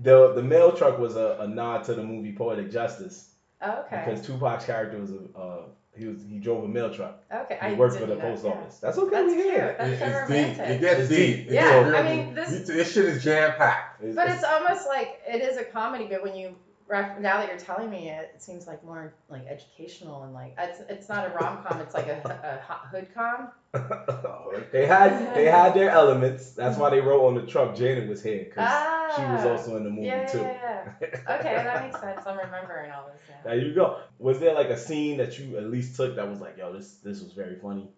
the 0.00 0.32
the 0.32 0.42
mail 0.42 0.72
truck 0.72 0.98
was 0.98 1.14
a, 1.14 1.36
a 1.40 1.46
nod 1.46 1.84
to 1.84 1.94
the 1.94 2.02
movie 2.02 2.32
Poetic 2.34 2.70
Justice 2.72 3.28
Oh, 3.64 3.84
okay. 3.86 4.02
because 4.04 4.26
Tupac's 4.26 4.64
character 4.64 4.98
was 4.98 5.12
a 5.12 5.38
uh, 5.38 5.62
he 5.96 6.06
was 6.06 6.22
he 6.28 6.38
drove 6.38 6.64
a 6.64 6.68
mail 6.68 6.92
truck. 6.92 7.22
Okay. 7.32 7.58
He 7.60 7.66
I 7.66 7.72
worked 7.74 7.96
for 7.98 8.06
the 8.06 8.16
post 8.16 8.44
yeah. 8.44 8.50
office. 8.52 8.78
That's 8.78 8.96
okay. 8.98 9.10
That's 9.10 9.26
we 9.26 9.34
cute. 9.34 9.46
here. 9.46 9.76
That's 9.78 9.90
It- 9.92 9.98
so 9.98 10.06
it's 10.06 10.28
deep. 10.56 10.66
It 10.66 10.80
gets 10.80 11.08
deep. 11.08 11.36
deep. 11.36 11.50
Yeah, 11.50 11.82
gets 11.84 11.94
I 11.94 12.02
mean, 12.16 12.34
this- 12.34 12.66
this 12.66 12.92
shit 12.92 13.04
is 13.04 13.22
jam 13.22 13.52
packed. 13.56 14.00
But 14.00 14.08
it's- 14.10 14.34
it's 14.36 14.44
almost 14.44 14.86
like 14.86 15.20
it 15.26 15.42
is 15.42 15.58
a 15.58 15.64
comedy, 15.64 16.06
but 16.08 16.22
when 16.22 16.34
you 16.34 16.48
ref- 16.48 16.56
now 16.90 17.38
that 17.38 17.48
you're 17.48 17.58
telling 17.58 17.90
me 17.90 18.08
it, 18.10 18.32
it 18.34 18.42
seems 18.42 18.66
like 18.66 18.84
more 18.84 19.14
like 19.28 19.46
educational 19.46 20.22
and 20.24 20.32
like 20.34 20.54
it's 20.58 20.80
it's 20.88 21.08
not 21.08 21.26
a 21.26 21.30
rom 21.30 21.62
com, 21.64 21.80
it's 21.80 21.94
like 21.94 22.06
a, 22.08 22.60
a 22.62 22.88
hood 22.88 23.08
com. 23.14 23.48
they 24.72 24.86
had 24.86 25.34
they 25.34 25.46
had 25.46 25.72
their 25.74 25.90
elements. 25.90 26.50
That's 26.52 26.76
why 26.78 26.90
they 26.90 27.00
wrote 27.08 27.26
on 27.26 27.34
the 27.34 27.46
truck. 27.46 27.74
Janet 27.74 28.08
was 28.08 28.22
here 28.22 28.44
because 28.44 28.68
Ah, 28.68 29.12
she 29.16 29.22
was 29.22 29.44
also 29.46 29.76
in 29.76 29.84
the 29.84 29.90
movie 29.90 30.06
yeah, 30.08 30.26
too. 30.26 30.38
yeah, 30.38 30.92
yeah. 31.00 31.06
Okay, 31.38 31.54
that 31.54 31.82
makes 31.86 32.00
sense. 32.00 32.20
I'm 32.26 32.36
remembering 32.38 32.90
all 32.90 33.06
this. 33.12 33.20
now. 33.28 33.36
There 33.50 33.58
you 33.58 33.74
go. 33.74 33.98
Was 34.18 34.40
there 34.40 34.54
like 34.54 34.68
a 34.68 34.78
scene 34.78 35.16
that 35.18 35.38
you 35.38 35.56
at 35.56 35.64
least 35.70 35.96
took 35.96 36.16
that 36.16 36.28
was 36.28 36.40
like, 36.40 36.58
yo, 36.58 36.72
this 36.72 36.94
this 37.04 37.22
was 37.22 37.32
very 37.32 37.56
funny? 37.56 37.88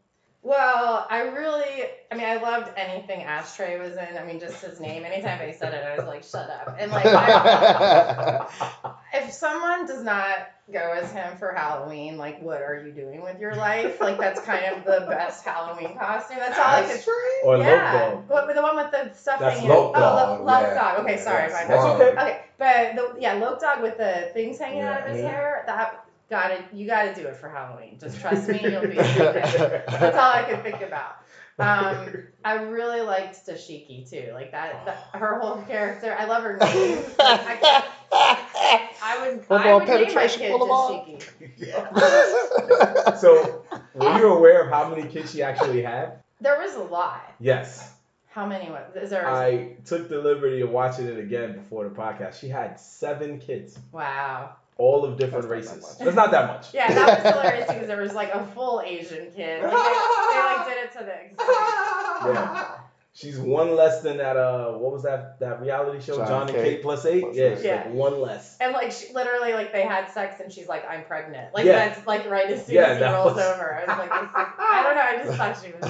Well, 0.44 1.06
I 1.08 1.22
really, 1.22 1.86
I 2.12 2.16
mean, 2.16 2.26
I 2.26 2.36
loved 2.36 2.70
anything 2.76 3.22
Ashtray 3.22 3.78
was 3.80 3.92
in. 3.92 4.18
I 4.18 4.26
mean, 4.26 4.38
just 4.38 4.62
his 4.62 4.78
name. 4.78 5.02
Anytime 5.06 5.40
I 5.40 5.52
said 5.52 5.72
it, 5.72 5.82
I 5.82 5.96
was 5.96 6.06
like, 6.06 6.22
shut 6.22 6.50
up. 6.50 6.76
And 6.78 6.92
like, 6.92 7.06
I, 7.06 8.46
if 9.14 9.32
someone 9.32 9.86
does 9.86 10.04
not 10.04 10.50
go 10.70 10.92
as 10.92 11.10
him 11.12 11.38
for 11.38 11.52
Halloween, 11.52 12.18
like, 12.18 12.42
what 12.42 12.60
are 12.60 12.78
you 12.86 12.92
doing 12.92 13.22
with 13.22 13.40
your 13.40 13.54
life? 13.54 14.02
Like, 14.02 14.18
that's 14.18 14.38
kind 14.42 14.66
of 14.66 14.84
the 14.84 15.06
best 15.08 15.46
Halloween 15.46 15.96
costume. 15.96 16.36
That's 16.40 16.58
all 16.58 16.66
I 16.66 16.82
could. 16.82 17.48
Or 17.48 17.56
yeah, 17.56 17.92
Loc 17.94 18.28
Dog. 18.28 18.28
What, 18.28 18.54
the 18.54 18.62
one 18.62 18.76
with 18.76 18.90
the 18.90 19.14
stuff 19.14 19.40
That's 19.40 19.56
hanging. 19.60 19.70
Loc 19.70 19.92
oh, 19.96 19.98
Dog, 19.98 20.40
Lo- 20.40 20.44
Loc 20.44 20.62
yeah. 20.62 20.74
Dog. 20.74 21.00
Okay, 21.06 21.16
sorry, 21.16 21.48
That's 21.48 21.68
my 21.68 21.74
That's 21.74 21.86
okay. 21.86 22.10
Okay, 22.10 22.40
but 22.58 22.96
the, 22.96 23.18
yeah, 23.18 23.32
Loc 23.32 23.62
Dog 23.62 23.80
with 23.80 23.96
the 23.96 24.30
things 24.34 24.58
hanging 24.58 24.82
out 24.82 25.00
of 25.00 25.08
his 25.08 25.22
Yeah. 25.22 25.30
hair. 25.30 25.64
That 25.66 26.03
got 26.30 26.48
to 26.48 26.64
You 26.76 26.86
got 26.86 27.14
to 27.14 27.20
do 27.20 27.26
it 27.28 27.36
for 27.36 27.48
Halloween. 27.48 27.98
Just 28.00 28.20
trust 28.20 28.48
me, 28.48 28.60
you'll 28.62 28.82
be. 28.82 28.98
okay. 28.98 29.82
That's 29.88 30.16
all 30.16 30.32
I 30.32 30.44
could 30.48 30.62
think 30.62 30.80
about. 30.82 31.16
Um, 31.56 32.08
I 32.44 32.54
really 32.54 33.00
liked 33.02 33.46
Dashiki 33.46 34.08
too. 34.10 34.30
Like 34.32 34.50
that, 34.50 34.84
that, 34.86 35.20
her 35.20 35.38
whole 35.38 35.62
character. 35.62 36.16
I 36.18 36.24
love 36.24 36.42
her 36.42 36.56
name. 36.60 36.96
Like, 36.96 37.20
I, 37.20 37.56
can't- 37.56 37.84
I 39.02 39.18
would, 39.28 39.38
I 39.38 39.42
Football 39.42 39.78
would 39.78 39.88
name 39.88 39.98
my 39.98 40.04
penetration 40.04 40.40
kid 40.40 40.50
boulevard? 40.50 41.06
Dashiki. 41.06 43.16
So, 43.20 43.62
were 43.94 44.18
you 44.18 44.32
aware 44.32 44.64
of 44.64 44.70
how 44.70 44.88
many 44.88 45.08
kids 45.08 45.30
she 45.32 45.42
actually 45.42 45.82
had? 45.82 46.20
There 46.40 46.58
was 46.58 46.74
a 46.74 46.82
lot. 46.82 47.32
Yes. 47.38 47.92
How 48.28 48.46
many? 48.46 48.68
Was, 48.70 48.82
is 49.00 49.10
there? 49.10 49.28
I 49.28 49.76
took 49.84 50.08
the 50.08 50.18
liberty 50.18 50.62
of 50.62 50.70
watching 50.70 51.06
it 51.06 51.18
again 51.18 51.52
before 51.52 51.84
the 51.88 51.94
podcast. 51.94 52.40
She 52.40 52.48
had 52.48 52.80
seven 52.80 53.38
kids, 53.38 53.78
wow. 53.92 54.56
All 54.76 55.04
of 55.04 55.16
different 55.18 55.48
That's 55.48 55.66
not 55.68 55.70
that 55.76 55.76
races. 55.76 55.82
much. 55.82 55.98
That's 56.04 56.16
not 56.16 56.30
that 56.32 56.46
much. 56.48 56.74
Yeah, 56.74 56.92
that 56.92 57.22
was 57.24 57.32
hilarious 57.34 57.66
because 57.68 57.86
there 57.86 58.00
was 58.00 58.12
like 58.14 58.34
a 58.34 58.44
full 58.54 58.80
Asian 58.84 59.30
kid. 59.30 59.62
Like, 59.62 59.72
they, 59.72 59.78
they 59.78 60.40
like 60.40 60.66
did 60.66 60.78
it 60.84 60.92
to 60.98 61.04
the 61.04 61.14
extreme. 61.24 62.34
Yeah. 62.34 62.64
She's 63.16 63.38
one 63.38 63.76
less 63.76 64.02
than 64.02 64.16
that. 64.16 64.36
Uh, 64.36 64.72
what 64.72 64.90
was 64.92 65.04
that? 65.04 65.38
That 65.38 65.60
reality 65.60 66.00
show, 66.04 66.16
John 66.16 66.26
John, 66.26 66.40
and 66.48 66.50
and 66.50 66.58
Kate 66.58 66.64
Kate 66.74 66.82
plus 66.82 67.04
eight. 67.06 67.20
plus 67.22 67.36
yeah, 67.36 67.44
eight. 67.44 67.54
she's 67.58 67.64
Yeah. 67.64 67.76
like 67.84 67.94
one 67.94 68.20
less. 68.20 68.56
And 68.60 68.72
like 68.72 68.90
she 68.90 69.12
literally 69.14 69.52
like 69.52 69.70
they 69.72 69.82
had 69.82 70.10
sex 70.10 70.40
and 70.40 70.52
she's 70.52 70.66
like 70.66 70.84
I'm 70.90 71.04
pregnant. 71.04 71.54
Like 71.54 71.64
Yeah. 71.64 71.90
that's 71.90 72.04
like 72.08 72.28
right 72.28 72.50
as 72.50 72.66
soon 72.66 72.74
Yeah, 72.74 72.86
as 72.86 72.98
he 72.98 73.04
rolls 73.04 73.34
was- 73.36 73.44
over. 73.44 73.72
I 73.76 73.84
was 73.86 73.98
like, 73.98 74.10
this 74.10 74.22
is, 74.22 74.28
I 74.34 74.82
don't 74.82 74.96
know. 74.96 75.02
I 75.02 75.16
just 75.24 75.36
thought 75.38 75.56
she 75.62 75.70
was. 75.78 75.86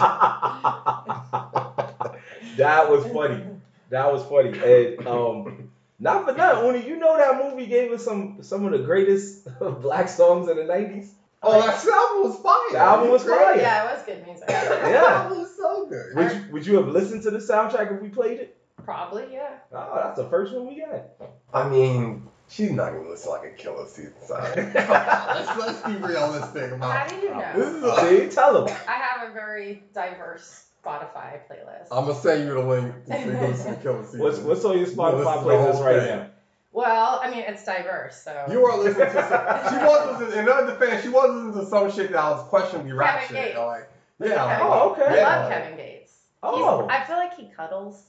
that 2.58 2.90
was 2.90 3.06
funny. 3.12 3.42
That 3.90 4.12
was 4.12 4.22
funny. 4.24 4.58
And 4.58 5.06
um, 5.06 5.70
not 5.98 6.24
for 6.26 6.32
nothing, 6.34 6.66
Uni, 6.74 6.86
you 6.86 6.96
know 6.96 7.16
that 7.16 7.42
movie 7.64 7.74
gave 7.74 7.92
us 7.92 8.04
some 8.04 8.42
some 8.42 8.64
of 8.64 8.72
the 8.72 8.78
greatest 8.78 9.48
black 9.80 10.08
songs 10.08 10.48
of 10.48 10.56
the 10.56 10.64
nineties. 10.64 11.14
Oh, 11.42 11.60
that 11.60 11.86
album 11.86 12.30
was 12.30 12.40
fire. 12.40 12.72
The 12.72 12.78
album 12.78 13.10
was 13.10 13.24
Great. 13.24 13.38
fire. 13.38 13.56
Yeah, 13.58 13.90
it 13.90 13.94
was 13.94 14.06
good 14.06 14.24
music. 14.24 14.46
That 14.48 14.90
Yeah. 14.90 15.04
album 15.04 15.40
was 15.40 15.56
so 15.56 15.86
good. 15.86 16.14
Would 16.14 16.32
you 16.32 16.52
would 16.52 16.66
you 16.66 16.76
have 16.76 16.88
listened 16.88 17.22
to 17.24 17.30
the 17.30 17.38
soundtrack 17.38 17.94
if 17.94 18.00
we 18.00 18.08
played 18.08 18.40
it? 18.40 18.56
Probably, 18.82 19.32
yeah. 19.32 19.58
Oh, 19.72 19.92
that's 19.94 20.16
the 20.16 20.28
first 20.28 20.54
one 20.54 20.66
we 20.66 20.80
got. 20.80 21.06
I 21.54 21.68
mean, 21.68 22.26
she's 22.48 22.70
not 22.70 22.92
even 22.92 23.08
listening 23.08 23.32
like 23.34 23.52
a 23.52 23.54
killer 23.56 23.86
season. 23.86 24.12
So. 24.26 24.34
let's, 24.56 25.56
let's 25.56 25.80
be 25.82 25.96
realistic 25.96 26.78
How 26.80 27.06
do 27.06 27.16
you 27.16 27.30
know? 27.30 27.52
This 27.54 27.68
is 27.68 27.82
a, 27.82 28.00
See, 28.00 28.34
tell 28.34 28.64
them. 28.64 28.76
I 28.86 28.92
have 28.92 29.30
a 29.30 29.32
very 29.32 29.84
diverse 29.94 30.66
Spotify 30.84 31.40
playlist. 31.50 31.88
I'm 31.90 32.06
gonna 32.06 32.14
send 32.14 32.46
you 32.46 32.54
the 32.54 32.60
link 32.60 32.94
so 33.06 33.16
you 33.16 33.32
go 33.32 33.46
listen 33.46 33.76
to 33.76 33.82
Killer 33.82 34.04
Season. 34.04 34.20
What's 34.20 34.38
what's 34.38 34.64
on 34.64 34.76
your 34.76 34.86
Spotify 34.86 35.34
to 35.34 35.46
playlist 35.46 35.84
right 35.84 36.08
now? 36.08 36.30
Well, 36.74 37.20
I 37.22 37.30
mean, 37.30 37.44
it's 37.46 37.64
diverse, 37.64 38.20
so. 38.22 38.46
You 38.50 38.64
are 38.66 38.76
listening 38.78 39.06
to 39.06 39.12
some, 39.28 39.70
she 39.78 39.84
was 39.84 40.20
listening 40.20 40.40
in 40.40 40.46
her 40.52 40.66
defense, 40.66 41.02
she 41.02 41.08
was 41.08 41.30
listening 41.30 41.64
to 41.64 41.70
some 41.70 41.90
shit 41.90 42.12
that 42.12 42.22
was 42.30 42.46
questionably 42.48 42.92
rap 42.92 43.20
Kevin 43.22 43.36
shit. 43.36 43.44
Gates. 43.46 43.58
Like, 43.58 43.90
yeah, 44.20 44.34
Kevin 44.34 44.66
Oh, 44.68 44.90
okay. 44.92 45.02
I 45.06 45.16
Yeah. 45.16 45.36
love 45.40 45.50
Kevin 45.52 45.76
Gates. 45.76 46.12
Oh. 46.42 46.82
He's, 46.82 46.90
I 46.90 47.04
feel 47.04 47.16
like 47.16 47.34
he 47.36 47.46
cuddles. 47.56 48.08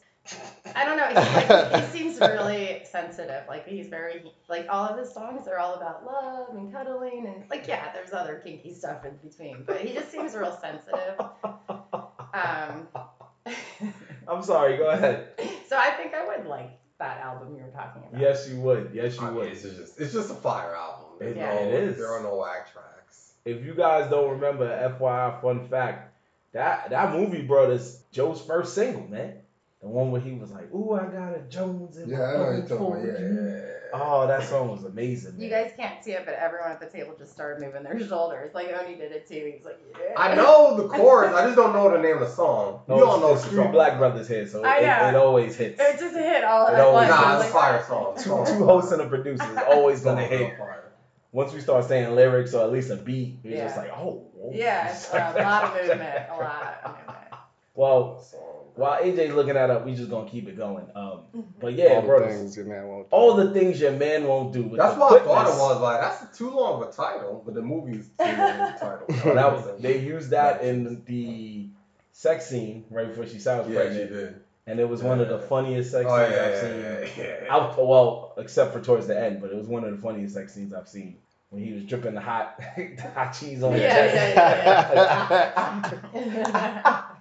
I 0.76 0.84
don't 0.86 0.98
know. 0.98 1.08
He's 1.22 1.50
like, 1.50 1.76
he 1.86 1.92
seems 1.92 2.20
really 2.20 2.82
sensitive. 2.92 3.44
Like 3.48 3.68
he's 3.68 3.88
very 3.90 4.24
like 4.50 4.66
all 4.72 4.84
of 4.90 4.98
his 4.98 5.14
songs 5.14 5.48
are 5.48 5.60
all 5.60 5.76
about 5.76 6.04
love 6.04 6.48
and 6.56 6.74
cuddling 6.74 7.28
and 7.28 7.48
like 7.52 7.68
yeah, 7.68 7.94
there's 7.94 8.12
other 8.12 8.42
kinky 8.44 8.74
stuff 8.74 9.06
in 9.06 9.16
between, 9.24 9.64
but 9.68 9.82
he 9.82 9.94
just 9.94 10.12
seems 10.12 10.34
real 10.34 10.58
sensitive. 10.60 11.16
Um, 12.36 12.88
I'm 14.28 14.44
sorry. 14.44 14.76
Go 14.76 14.90
ahead. 14.90 15.30
so 15.70 15.78
I 15.78 15.92
think 15.92 16.14
I 16.14 16.26
would 16.28 16.46
like 16.48 16.72
that 17.00 17.20
album 17.20 17.56
you 17.58 17.64
were 17.64 17.70
talking 17.70 18.04
about. 18.08 18.20
Yes, 18.22 18.48
you 18.50 18.60
would. 18.62 18.92
Yes, 18.94 19.18
you 19.18 19.24
I 19.24 19.26
mean, 19.28 19.36
would. 19.36 19.48
it's 19.50 19.62
just 19.64 20.00
it's 20.00 20.14
just 20.14 20.32
a 20.32 20.36
fire 20.36 20.74
album. 20.76 21.06
There's 21.20 21.36
Yeah, 21.36 21.54
no, 21.54 21.62
it 21.62 21.74
is. 21.74 21.98
There 21.98 22.12
are 22.12 22.22
no 22.24 22.36
whack 22.38 22.72
tracks. 22.72 23.34
If 23.46 23.64
you 23.64 23.74
guys 23.74 24.10
don't 24.10 24.32
remember, 24.32 24.66
FYI, 24.68 25.42
fun 25.42 25.68
fact, 25.68 26.14
that 26.54 26.90
that 26.90 27.14
movie 27.14 27.42
brought 27.42 27.70
us 27.70 28.02
Joe's 28.12 28.42
first 28.42 28.74
single, 28.74 29.08
man. 29.08 29.40
The 29.82 29.88
one 29.88 30.12
where 30.12 30.22
he 30.22 30.32
was 30.32 30.52
like, 30.52 30.74
"Ooh, 30.74 30.94
I 30.94 31.06
got 31.06 31.34
a 31.36 31.40
Jones 31.50 31.98
in 31.98 32.10
Yeah, 32.10 32.18
my 32.18 32.24
I 32.26 32.32
know 32.34 32.52
you're 32.52 32.62
talking 32.62 32.88
about. 32.88 33.00
Yeah, 33.04 33.20
you." 33.20 33.36
yeah, 33.36 33.58
yeah. 33.58 33.75
Oh, 34.02 34.28
that 34.28 34.44
song 34.44 34.70
was 34.70 34.84
amazing. 34.84 35.40
You 35.40 35.50
guys 35.50 35.72
can't 35.78 36.04
see 36.04 36.12
it, 36.12 36.24
but 36.26 36.34
everyone 36.36 36.72
at 36.72 36.80
the 36.80 36.86
table 36.88 37.16
just 37.18 37.32
started 37.32 37.64
moving 37.66 37.84
their 37.84 38.00
shoulders. 38.08 38.54
Like 38.54 38.68
Oni 38.74 38.96
did 38.96 39.12
it 39.12 39.28
too. 39.28 39.52
He's 39.56 39.66
like, 39.66 39.80
yeah. 40.00 40.14
I 40.18 40.36
know 40.36 40.76
the 40.78 40.88
chorus. 40.98 41.34
I 41.34 41.44
just 41.46 41.56
don't 41.56 41.74
know 41.74 41.92
the 41.92 42.00
name 42.02 42.16
of 42.16 42.20
the 42.22 42.30
song. 42.30 42.82
No, 42.88 42.98
you 42.98 43.06
all 43.06 43.20
know 43.20 43.34
it's, 43.34 43.42
the 43.44 43.48
it's 43.48 43.56
three 43.56 43.64
song. 43.64 43.72
black 43.72 43.98
brothers 43.98 44.28
hit, 44.28 44.50
so 44.50 44.64
I 44.64 44.78
it, 44.80 44.86
know. 44.86 45.10
it 45.10 45.16
always 45.16 45.56
hits. 45.56 45.80
It 45.80 46.00
just 46.00 46.16
hit 46.16 46.44
all 46.44 46.68
It 46.68 46.74
at 46.76 46.80
always- 46.82 47.10
once. 47.10 47.22
Nah, 47.22 47.36
it's 47.42 47.54
like, 47.54 47.64
fire 47.64 47.86
song. 47.88 48.16
two, 48.18 48.54
two 48.58 48.66
hosts 48.66 48.92
and 48.92 49.02
a 49.02 49.08
producer 49.08 49.44
is 49.52 49.58
always 49.70 50.02
gonna 50.02 50.24
hit. 50.28 50.58
fire. 50.58 50.82
Once 51.32 51.52
we 51.54 51.60
start 51.60 51.84
saying 51.86 52.16
lyrics 52.16 52.54
or 52.54 52.64
at 52.64 52.72
least 52.72 52.90
a 52.92 52.96
beat, 52.96 53.40
it's 53.44 53.60
just 53.62 53.76
Yeah. 53.76 53.82
like, 53.82 53.92
oh. 53.92 54.26
whoa. 54.34 54.52
Yeah, 54.54 54.98
a 55.12 55.44
lot 55.44 55.64
of 55.66 55.74
movement. 55.74 56.02
A 56.32 56.38
lot 56.38 56.80
of 56.86 56.92
movement. 56.92 57.18
Well, 57.74 58.22
Song. 58.22 58.40
While 58.76 59.02
AJ's 59.02 59.34
looking 59.34 59.54
that 59.56 59.70
up, 59.70 59.86
we 59.86 59.96
just 59.96 60.10
gonna 60.10 60.30
keep 60.30 60.48
it 60.48 60.58
going. 60.58 60.86
Um, 60.96 61.22
but 61.60 61.74
yeah, 61.74 62.02
All 62.04 62.20
the 62.20 62.28
things 62.28 62.56
your 62.58 62.66
man 62.66 62.88
won't. 62.88 63.08
all 63.12 63.34
the 63.36 63.52
things 63.54 63.80
your 63.80 63.92
man 63.94 64.26
won't 64.28 64.52
do. 64.54 64.64
With 64.64 64.80
That's 64.80 64.98
why 64.98 65.12
what 65.12 65.22
I 65.22 65.26
thought 65.26 65.42
it 65.48 65.50
quickness. 65.52 65.60
was. 65.60 65.82
Like 65.82 66.02
that's 66.02 66.38
too 66.38 66.50
long 66.50 66.82
of 66.84 66.90
a 66.90 66.92
title, 66.92 67.42
but 67.46 67.54
the 67.54 67.62
movie's 67.62 68.08
too 68.20 68.26
long 68.26 68.40
of 68.40 68.76
a 68.76 68.78
title. 68.80 69.06
Well, 69.26 69.36
that 69.36 69.52
was, 69.54 69.82
they 69.82 70.00
used 70.00 70.30
that 70.32 70.62
in 70.64 71.04
the 71.06 71.70
sex 72.12 72.48
scene 72.48 72.86
right 72.90 73.08
before 73.08 73.26
she 73.28 73.40
sounds 73.40 73.70
yeah, 73.70 73.90
she 73.92 73.98
did. 74.08 74.40
and 74.68 74.80
it 74.80 74.88
was 74.88 75.04
one 75.04 75.20
of 75.20 75.28
the 75.30 75.40
funniest 75.40 75.92
sex 75.92 76.06
Oh 76.10 76.18
scenes 76.18 76.36
yeah, 76.36 76.46
I've 76.46 76.52
yeah, 76.54 76.62
seen. 76.62 76.80
yeah, 77.26 77.42
yeah. 77.46 77.54
Out, 77.54 77.78
well, 77.78 78.34
except 78.38 78.72
for 78.74 78.80
towards 78.82 79.08
the 79.08 79.20
end, 79.20 79.42
but 79.42 79.52
it 79.52 79.56
was 79.58 79.68
one 79.68 79.84
of 79.84 79.92
the 79.96 79.98
funniest 80.02 80.34
sex 80.34 80.54
scenes 80.54 80.74
I've 80.74 80.88
seen 80.88 81.18
when 81.50 81.64
he 81.64 81.74
was 81.74 81.84
dripping 81.84 82.14
the 82.16 82.22
hot, 82.22 82.58
the 82.78 83.12
hot 83.14 83.32
cheese 83.32 83.62
on 83.64 83.74
Yeah, 83.78 84.08
his 84.08 84.34
chest. 86.14 87.06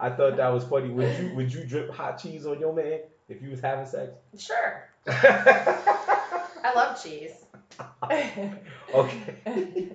I 0.00 0.10
thought 0.10 0.36
that 0.36 0.48
was 0.48 0.64
funny. 0.64 0.90
Would 0.90 1.18
you 1.18 1.34
would 1.34 1.52
you 1.52 1.64
drip 1.64 1.90
hot 1.90 2.22
cheese 2.22 2.46
on 2.46 2.60
your 2.60 2.72
man 2.72 3.00
if 3.28 3.42
you 3.42 3.50
was 3.50 3.60
having 3.60 3.86
sex? 3.86 4.12
Sure. 4.38 4.88
I 5.08 6.72
love 6.74 7.02
cheese. 7.02 7.32
okay. 8.94 9.88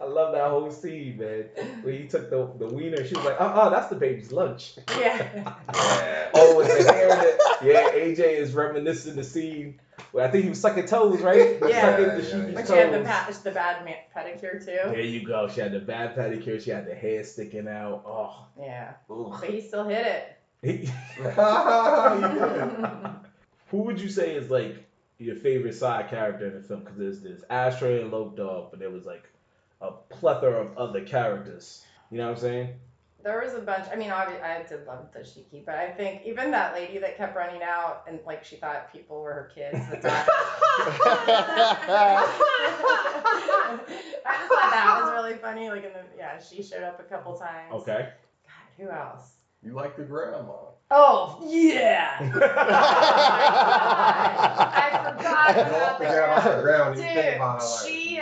I 0.00 0.04
love 0.04 0.32
that 0.32 0.50
whole 0.50 0.70
scene, 0.70 1.18
man. 1.18 1.44
When 1.82 1.94
he 1.94 2.08
took 2.08 2.30
the 2.30 2.50
the 2.58 2.66
wiener, 2.66 3.04
she 3.06 3.14
was 3.14 3.24
like, 3.24 3.40
"Uh, 3.40 3.44
uh 3.44 3.68
that's 3.70 3.88
the 3.88 3.96
baby's 3.96 4.32
lunch." 4.32 4.74
yeah. 4.98 5.54
Oh, 6.34 6.56
with 6.56 6.66
the 6.66 6.92
hair 6.92 7.08
that, 7.08 7.58
yeah, 7.62 7.90
AJ 7.90 8.20
is 8.38 8.54
reminiscing 8.54 9.16
the 9.16 9.24
scene. 9.24 9.80
Where 10.10 10.26
I 10.26 10.30
think 10.30 10.42
he 10.44 10.50
was 10.50 10.60
sucking 10.60 10.86
toes, 10.86 11.20
right? 11.22 11.58
Yeah. 11.66 11.80
sucking 11.80 12.04
Yeah, 12.04 12.14
the 12.16 12.22
yeah, 12.22 12.28
sheep's 12.28 12.54
But 12.54 12.66
toes. 12.66 12.68
she 12.68 12.74
had 12.76 12.92
the, 12.92 13.04
pa- 13.08 13.30
the 13.44 13.50
bad 13.50 13.84
ma- 13.84 14.20
pedicure 14.20 14.58
too. 14.64 14.90
there 14.90 15.00
you 15.00 15.24
go. 15.26 15.48
She 15.48 15.60
had 15.60 15.72
the 15.72 15.80
bad 15.80 16.14
pedicure. 16.16 16.60
She 16.62 16.70
had 16.70 16.86
the 16.86 16.94
hair 16.94 17.24
sticking 17.24 17.66
out. 17.68 18.02
Oh, 18.06 18.46
Yeah. 18.60 18.92
ugh. 19.10 19.36
But 19.40 19.50
he 19.50 19.60
still 19.60 19.84
hit 19.88 20.06
it. 20.06 20.36
He- 20.62 20.88
you 21.18 21.24
did. 21.24 21.36
Who 23.70 23.78
would 23.84 24.00
you 24.00 24.08
say 24.10 24.34
is 24.34 24.50
like 24.50 24.84
your 25.18 25.36
favorite 25.36 25.74
side 25.74 26.08
character 26.10 26.46
in 26.46 26.54
the 26.54 26.60
film? 26.62 26.80
Because 26.80 26.98
there's 26.98 27.20
this 27.20 27.42
Ashtray 27.48 28.02
and 28.02 28.10
Loc 28.10 28.36
Dog, 28.36 28.70
but 28.70 28.78
there 28.80 28.90
was 28.90 29.06
like 29.06 29.24
a 29.80 29.92
plethora 29.92 30.66
of 30.66 30.76
other 30.76 31.02
characters. 31.04 31.84
You 32.10 32.18
know 32.18 32.26
what 32.28 32.36
I'm 32.36 32.42
saying? 32.42 32.68
There 33.24 33.40
was 33.44 33.54
a 33.54 33.60
bunch. 33.60 33.86
I 33.92 33.96
mean, 33.96 34.10
obviously, 34.10 34.42
I 34.44 34.62
did 34.64 34.84
love 34.86 35.12
Dashiki, 35.12 35.64
but 35.64 35.76
I 35.76 35.90
think 35.92 36.22
even 36.26 36.50
that 36.50 36.74
lady 36.74 36.98
that 36.98 37.16
kept 37.16 37.36
running 37.36 37.62
out 37.62 38.02
and 38.08 38.18
like 38.26 38.44
she 38.44 38.56
thought 38.56 38.92
people 38.92 39.20
were 39.22 39.32
her 39.32 39.50
kids. 39.54 39.78
The 39.90 39.96
daughter. 39.96 40.30
I 44.24 44.36
just 44.38 44.48
thought 44.48 44.70
that 44.72 45.00
was 45.02 45.12
really 45.24 45.34
funny. 45.36 45.68
Like 45.68 45.84
in 45.84 45.92
the 45.92 46.04
yeah, 46.16 46.38
she 46.40 46.62
showed 46.62 46.82
up 46.82 46.98
a 47.00 47.04
couple 47.04 47.36
times. 47.36 47.72
Okay. 47.72 48.08
God, 48.46 48.76
who 48.76 48.90
else? 48.90 49.34
You 49.62 49.72
like 49.74 49.96
the 49.96 50.02
grandma. 50.04 50.52
Oh 50.90 51.40
yeah. 51.48 52.18
Oh 52.34 52.40
I 54.74 55.14
forgot 55.16 55.54
Don't 55.54 55.66
about 55.66 55.98
the 55.98 56.04
about 56.06 56.42
the 56.44 56.50
grandma. 56.62 56.62
grandma. 56.62 56.90
You 56.90 56.96
think 56.96 57.14
Dude, 57.14 57.34
about 57.36 57.62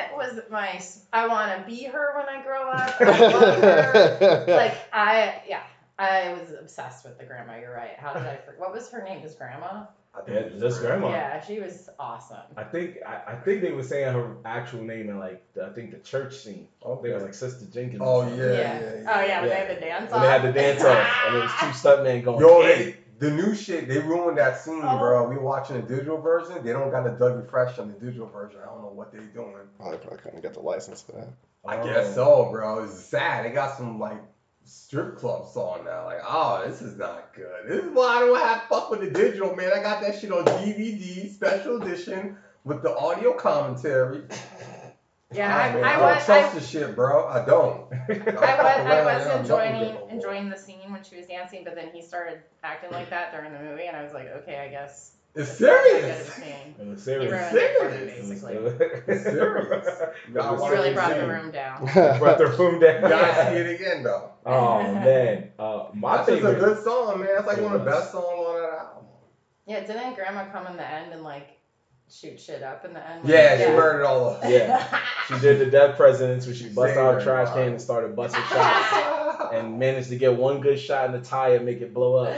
it 0.01 0.17
was 0.17 0.41
my. 0.51 0.81
I 1.13 1.27
want 1.27 1.57
to 1.57 1.65
be 1.67 1.85
her 1.85 2.15
when 2.17 2.29
I 2.29 2.43
grow 2.43 2.71
up. 2.71 2.95
I 3.01 3.05
love 3.33 3.61
her. 3.61 4.45
like 4.49 4.75
I 4.93 5.43
yeah 5.49 5.63
I 5.99 6.33
was 6.33 6.53
obsessed 6.59 7.05
with 7.05 7.19
the 7.19 7.25
grandma. 7.25 7.57
You're 7.61 7.75
right. 7.75 7.93
How 7.99 8.13
did 8.13 8.23
I 8.23 8.37
forget? 8.37 8.61
What 8.61 8.73
was 8.73 8.91
her 8.91 9.03
name? 9.03 9.21
His 9.21 9.35
grandma? 9.35 9.85
I 10.13 10.19
Yeah, 10.27 10.41
think 10.43 10.59
this 10.59 10.79
grandma. 10.79 11.11
Yeah, 11.11 11.41
she 11.41 11.61
was 11.61 11.89
awesome. 12.01 12.39
I 12.57 12.65
think 12.65 12.97
I, 13.07 13.33
I 13.33 13.35
think 13.37 13.61
they 13.63 13.71
were 13.71 13.85
saying 13.85 14.13
her 14.13 14.37
actual 14.45 14.83
name 14.83 15.09
in 15.09 15.19
like 15.21 15.41
the, 15.55 15.67
I 15.67 15.71
think 15.71 15.93
the 15.93 15.99
church 15.99 16.37
scene. 16.37 16.67
Okay. 16.85 17.09
They 17.09 17.15
was 17.15 17.23
like 17.23 17.35
Sister 17.35 17.67
Jenkins. 17.73 18.03
Oh, 18.05 18.23
yeah, 18.23 18.35
Yeah. 18.35 18.45
yeah, 18.45 18.81
yeah. 19.03 19.17
Oh 19.17 19.21
yeah, 19.21 19.41
when 19.41 19.49
Yeah. 19.51 19.55
they 19.55 19.67
had 19.67 19.77
the 19.77 19.81
dance 19.81 20.11
When 20.11 20.21
they 20.23 20.27
had 20.27 20.43
the 20.43 20.53
dance 20.53 20.83
off, 20.83 21.07
and 21.27 21.37
it 21.37 21.41
was 21.43 21.51
two 21.61 21.67
stuntmen 21.67 22.25
going. 22.25 22.41
Yo, 22.41 22.63
"Hey." 22.63 22.97
They, 23.21 23.29
the 23.29 23.37
new 23.37 23.55
shit, 23.55 23.89
they 23.89 23.99
ruined 23.99 24.39
that 24.39 24.59
scene, 24.61 24.81
Oh. 24.83 24.99
bro. 24.99 25.29
We 25.29 25.37
watching 25.37 25.77
the 25.77 25.83
digital 25.83 26.21
version. 26.21 26.65
They 26.65 26.73
don't 26.73 26.91
got 26.91 27.05
the 27.05 27.11
Dougie 27.11 27.49
Fresh 27.49 27.79
on 27.79 27.89
the 27.93 27.99
digital 28.05 28.27
version. 28.29 28.61
I 28.63 28.67
don't 28.67 28.83
know 28.83 28.89
what 28.93 29.13
they 29.13 29.19
doing. 29.19 29.55
Probably, 29.79 29.99
probably 29.99 30.19
couldn't 30.19 30.41
get 30.43 30.55
the 30.55 30.61
license 30.61 31.03
for 31.03 31.13
that. 31.13 31.29
I 31.67 31.77
Oh. 31.79 31.85
guess 31.85 32.15
so, 32.15 32.49
bro. 32.51 32.85
It's 32.85 32.95
sad. 32.99 33.45
They 33.45 33.51
got 33.51 33.77
some 33.77 33.99
like 34.01 34.19
strip 34.65 35.17
club 35.19 35.47
song 35.49 35.81
now. 35.85 36.05
Like, 36.07 36.21
oh, 36.27 36.63
this 36.67 36.81
is 36.83 36.97
not 36.97 37.35
good. 37.35 37.67
This 37.69 37.85
is 37.85 37.91
why 37.93 38.17
I 38.17 38.21
don't 38.21 38.39
have 38.39 38.63
fuck 38.69 38.91
with 38.91 39.01
the 39.01 39.11
digital, 39.11 39.55
man. 39.55 39.71
I 39.75 39.83
got 39.83 40.01
that 40.03 40.19
shit 40.19 40.33
on 40.33 40.45
DVD, 40.45 41.29
special 41.33 41.83
edition 41.83 42.37
with 42.65 42.83
the 42.83 42.97
audio 42.97 43.33
commentary. 43.35 44.23
Yeah, 45.33 45.49
Ah, 45.55 45.61
I, 45.63 45.75
man, 45.75 45.85
I, 45.85 45.93
don't 45.93 46.03
was. 46.17 46.25
trust 46.25 46.55
I, 46.55 46.59
the 46.59 46.65
shit, 46.65 46.97
bro. 46.97 47.27
I 47.29 47.45
don't. 47.45 47.87
I 48.11 48.15
was, 48.19 48.37
I 48.37 49.05
was 49.05 49.41
enjoying 49.41 49.97
enjoying 50.11 50.51
the 50.51 50.57
scene 50.57 50.91
when 50.91 51.05
she 51.05 51.17
was 51.17 51.27
dancing, 51.27 51.63
but 51.63 51.77
then 51.77 51.91
he 51.93 52.03
started 52.03 52.41
acting 52.65 52.91
like 52.91 53.11
that 53.11 53.33
during 53.33 53.53
the 53.53 53.61
movie, 53.61 53.85
and 53.87 53.97
I 53.97 54.03
was 54.03 54.13
like, 54.13 54.27
okay, 54.43 54.59
I 54.59 54.69
guess. 54.69 55.13
It's 55.37 55.59
that's 55.59 55.61
not 55.61 55.69
that 55.69 55.85
good 55.93 56.01
serious. 56.01 56.21
of 56.21 56.29
a 56.29 56.41
scene. 56.41 56.75
It 56.81 56.87
was 56.89 57.03
serious. 57.05 57.31
ruined 57.31 57.55
it 57.55 58.11
Serious. 58.11 58.29
basically. 58.29 58.55
It's 59.15 59.23
serious. 59.23 59.87
You 60.29 60.41
It 60.41 60.43
He 60.43 60.49
was 60.51 60.61
watch 60.61 60.71
really 60.73 60.93
brought 60.95 61.15
the 61.17 61.29
room 61.29 61.51
down. 61.53 61.85
Brought 62.19 62.39
the 62.39 62.47
room 62.49 62.81
down. 62.81 63.03
You 63.05 63.09
gotta 63.09 63.51
see 63.55 63.61
it 63.61 63.81
again, 63.81 64.03
though. 64.03 64.33
Oh 64.45 64.83
man, 64.83 65.53
uh, 65.61 65.87
my 65.95 66.17
That's 66.17 66.29
just 66.31 66.43
a 66.43 66.55
good 66.55 66.83
song, 66.83 67.21
man. 67.21 67.29
It's 67.39 67.47
like 67.47 67.59
It 67.59 67.63
one 67.63 67.75
of 67.75 67.85
the 67.85 67.91
best 67.91 68.11
songs 68.11 68.25
on 68.27 68.55
that 68.61 68.79
album. 68.81 69.05
Yeah, 69.67 69.81
didn't 69.87 70.15
Grandma 70.17 70.47
come 70.51 70.67
in 70.67 70.77
the 70.77 70.85
end 70.85 71.13
and 71.13 71.23
like 71.23 71.60
shoot 72.11 72.41
shit 72.41 72.63
up 72.63 72.85
in 72.85 72.93
the 72.95 73.09
end? 73.11 73.29
Yeah, 73.29 73.57
she 73.59 73.65
burned 73.67 74.01
it 74.01 74.05
all 74.07 74.31
up. 74.31 74.41
Yeah. 74.45 75.01
She 75.29 75.39
did 75.39 75.59
the 75.61 75.67
death 75.67 75.97
presidents 75.97 76.47
where 76.47 76.55
she 76.55 76.69
busted 76.69 76.99
out 76.99 77.21
a 77.21 77.25
trash 77.25 77.49
can 77.55 77.69
and 77.69 77.81
started 77.81 78.17
busting 78.17 78.43
shots 78.51 79.55
and 79.55 79.79
managed 79.79 80.09
to 80.11 80.17
get 80.17 80.35
one 80.37 80.61
good 80.61 80.79
shot 80.79 81.07
in 81.07 81.13
the 81.13 81.21
tire 81.21 81.57
and 81.57 81.65
make 81.67 81.81
it 81.81 81.95
blow 81.95 82.17
up. 82.25 82.35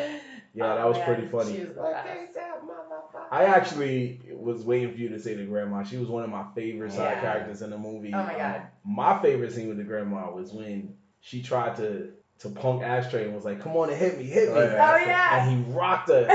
Yeah, 0.55 0.75
that 0.75 0.87
was 0.87 0.99
Oh, 0.99 1.05
pretty 1.05 1.27
funny. 1.29 1.55
She 1.57 1.61
was 1.65 1.75
the 1.75 1.81
best. 1.83 2.09
ain't 2.09 2.35
that 2.35 2.61
motherfucker? 2.63 3.23
I 3.31 3.45
actually 3.47 4.21
was 4.33 4.63
waiting 4.65 4.93
for 4.93 4.99
you 4.99 5.09
to 5.09 5.19
say 5.19 5.35
the 5.35 5.45
grandma. 5.45 5.83
She 5.83 5.97
was 5.97 6.09
one 6.09 6.25
of 6.25 6.29
my 6.31 6.45
favorite 6.55 6.93
side 6.93 7.13
Yeah. 7.17 7.21
characters 7.23 7.63
in 7.63 7.71
the 7.71 7.79
movie. 7.79 8.13
Oh 8.15 8.23
my 8.23 8.35
God. 8.35 8.57
Um, 8.57 8.63
my 8.85 9.23
favorite 9.23 9.53
scene 9.53 9.69
with 9.69 9.79
the 9.79 9.85
grandma 9.85 10.31
was 10.31 10.53
when 10.53 10.95
she 11.21 11.43
tried 11.43 11.77
to 11.77 12.11
to 12.41 12.49
punk 12.51 12.83
Ashtray 12.83 13.25
and 13.25 13.35
was 13.35 13.45
like, 13.45 13.61
"Come 13.61 13.77
on 13.77 13.89
and 13.89 13.97
hit 13.97 14.19
me, 14.19 14.25
hit 14.25 14.49
me," 14.49 14.57
Oh. 14.59 14.63
Oh 14.63 14.97
yeah. 14.97 15.47
and 15.49 15.65
he 15.67 15.73
rocked 15.73 16.09
her. 16.09 16.27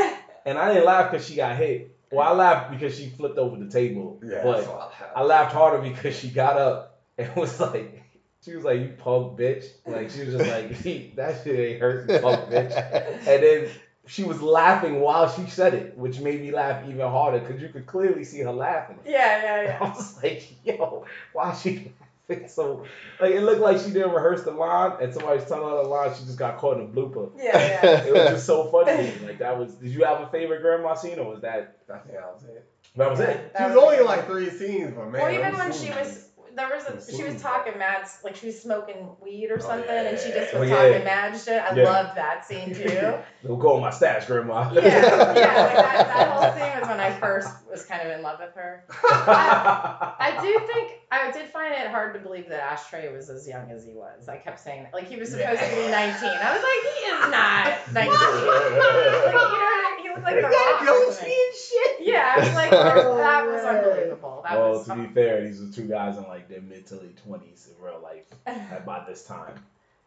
And 0.45 0.57
I 0.57 0.69
didn't 0.73 0.85
laugh 0.85 1.11
because 1.11 1.27
she 1.27 1.35
got 1.35 1.57
hit. 1.57 1.96
Well, 2.11 2.27
I 2.27 2.31
laughed 2.33 2.71
because 2.71 2.97
she 2.97 3.09
flipped 3.09 3.37
over 3.37 3.57
the 3.57 3.69
table. 3.69 4.21
Yeah, 4.23 4.43
but 4.43 4.57
that's 4.57 4.67
all 4.67 4.91
I 5.15 5.23
laughed 5.23 5.53
harder 5.53 5.79
because 5.79 6.17
she 6.17 6.29
got 6.29 6.57
up 6.57 7.01
and 7.17 7.35
was 7.35 7.59
like, 7.59 8.03
she 8.43 8.55
was 8.55 8.63
like, 8.63 8.79
"You 8.79 8.93
punk 8.97 9.37
bitch!" 9.37 9.65
Like 9.85 10.09
she 10.09 10.21
was 10.21 10.35
just 10.35 10.49
like, 10.49 10.69
"That 11.15 11.41
shit 11.43 11.59
ain't 11.59 11.81
hurt, 11.81 12.09
you 12.09 12.19
punk 12.19 12.49
bitch." 12.49 13.27
And 13.27 13.43
then 13.43 13.69
she 14.05 14.23
was 14.23 14.41
laughing 14.41 15.01
while 15.01 15.29
she 15.29 15.47
said 15.47 15.73
it, 15.73 15.97
which 15.97 16.19
made 16.21 16.39
me 16.39 16.51
laugh 16.51 16.87
even 16.87 17.01
harder 17.01 17.39
because 17.39 17.61
you 17.61 17.69
could 17.69 17.85
clearly 17.85 18.23
see 18.23 18.39
her 18.39 18.53
laughing. 18.53 18.99
Yeah, 19.05 19.43
yeah, 19.43 19.61
yeah. 19.63 19.77
I 19.81 19.89
was 19.89 20.23
like, 20.23 20.49
"Yo, 20.65 21.05
why 21.33 21.51
is 21.51 21.61
she 21.61 21.91
laughing?" 21.99 22.06
So 22.47 22.83
like 23.21 23.31
it 23.33 23.41
looked 23.41 23.61
like 23.61 23.77
she 23.79 23.91
didn't 23.91 24.11
rehearse 24.11 24.43
the 24.43 24.51
line, 24.51 24.97
and 25.01 25.13
somebody's 25.13 25.45
telling 25.45 25.69
her 25.69 25.83
the 25.83 25.89
line. 25.89 26.13
She 26.13 26.25
just 26.25 26.37
got 26.37 26.57
caught 26.57 26.77
in 26.77 26.83
a 26.83 26.87
blooper. 26.89 27.31
Yeah, 27.37 27.57
yeah. 27.57 28.03
It 28.05 28.13
was 28.13 28.29
just 28.29 28.45
so 28.45 28.69
funny. 28.69 29.13
Like 29.25 29.39
that 29.39 29.57
was. 29.57 29.75
Did 29.75 29.91
you 29.91 30.03
have 30.03 30.21
a 30.21 30.27
favorite 30.27 30.61
grandma 30.61 30.93
scene, 30.95 31.19
or 31.19 31.29
was 31.29 31.41
that 31.41 31.77
I 31.93 31.97
think 31.99 32.13
that 32.15 32.33
was 32.33 32.43
it. 32.43 32.69
that 32.97 33.09
was 33.09 33.19
it? 33.21 33.53
That 33.53 33.57
She 33.57 33.63
was 33.63 33.75
was 33.75 33.83
only 33.83 33.95
good. 33.97 34.01
in 34.01 34.07
like 34.07 34.25
three 34.25 34.49
scenes, 34.49 34.93
but 34.93 35.09
man. 35.09 35.21
well, 35.21 35.31
even 35.31 35.53
when 35.57 35.71
she 35.71 35.89
was 35.89 36.25
there 36.55 36.69
was 36.73 36.85
Those 36.85 37.07
a 37.07 37.15
she 37.15 37.23
was 37.23 37.39
talking 37.39 37.77
mad 37.77 38.07
like 38.23 38.35
she 38.35 38.47
was 38.47 38.59
smoking 38.59 39.09
weed 39.21 39.51
or 39.51 39.57
Oh, 39.57 39.59
something 39.61 39.85
yeah, 39.87 40.09
and 40.09 40.17
she 40.19 40.31
just 40.31 40.53
was 40.53 40.61
Oh, 40.61 40.63
yeah. 40.63 40.89
talking 40.89 41.03
mad 41.05 41.37
shit. 41.39 41.61
I 41.61 41.75
Yeah. 41.75 41.83
loved 41.83 42.17
that 42.17 42.45
scene 42.45 42.73
too. 42.73 43.13
Don't 43.47 43.59
go 43.59 43.75
on 43.75 43.81
my 43.81 43.91
stash, 43.91 44.25
grandma. 44.25 44.69
yeah, 44.73 44.81
yeah. 44.83 44.91
Like 44.91 45.35
that, 45.35 46.07
that 46.07 46.29
whole 46.35 46.51
thing 46.51 46.79
was 46.79 46.89
when 46.89 46.99
I 46.99 47.11
first 47.17 47.49
was 47.71 47.85
kind 47.85 48.01
of 48.05 48.11
in 48.17 48.21
love 48.21 48.39
with 48.39 48.53
her. 48.55 48.83
I 48.89 50.37
do 50.41 50.67
think 50.67 50.99
I 51.11 51.31
did 51.31 51.47
find 51.47 51.73
it 51.73 51.87
hard 51.87 52.13
to 52.15 52.19
believe 52.19 52.49
that 52.49 52.59
Ashtray 52.59 53.11
was 53.13 53.29
as 53.29 53.47
young 53.47 53.71
as 53.71 53.85
he 53.85 53.93
was. 53.93 54.27
I 54.27 54.37
kept 54.37 54.59
saying 54.59 54.83
that. 54.83 54.93
Like 54.93 55.07
he 55.07 55.15
was 55.15 55.29
supposed 55.29 55.59
to 55.61 55.69
be 55.69 55.87
19. 55.87 55.93
I 55.93 56.53
was 56.53 56.63
like, 56.63 56.83
he 56.91 56.99
is 57.07 57.19
not 57.31 57.67
19. 57.93 58.13
like, 58.13 58.35
you 58.37 58.81
know, 58.81 59.87
he 60.03 60.09
looked 60.09 60.23
like 60.23 60.35
They 60.35 60.41
the 60.41 60.49
got 60.49 60.81
rock 60.81 61.07
goatee 61.07 61.31
and 61.47 61.55
shit. 61.55 62.07
Yeah, 62.07 62.33
I 62.35 62.39
was 62.39 62.53
like, 62.53 62.71
that 62.71 63.45
was 63.45 63.61
oh, 63.63 63.67
unbelievable. 63.67 64.41
That 64.43 64.57
well, 64.57 64.71
was 64.71 64.85
to 64.87 64.95
be 64.95 65.07
fair, 65.07 65.43
these 65.43 65.61
are 65.61 65.71
two 65.71 65.87
guys 65.87 66.17
in 66.17 66.23
like 66.23 66.49
their 66.49 66.61
mid 66.61 66.85
to 66.87 66.95
late 66.95 67.17
twenties 67.23 67.69
in 67.71 67.83
real 67.83 67.99
life 68.01 68.25
at 68.45 68.85
by 68.85 69.03
this 69.07 69.23
time. 69.25 69.55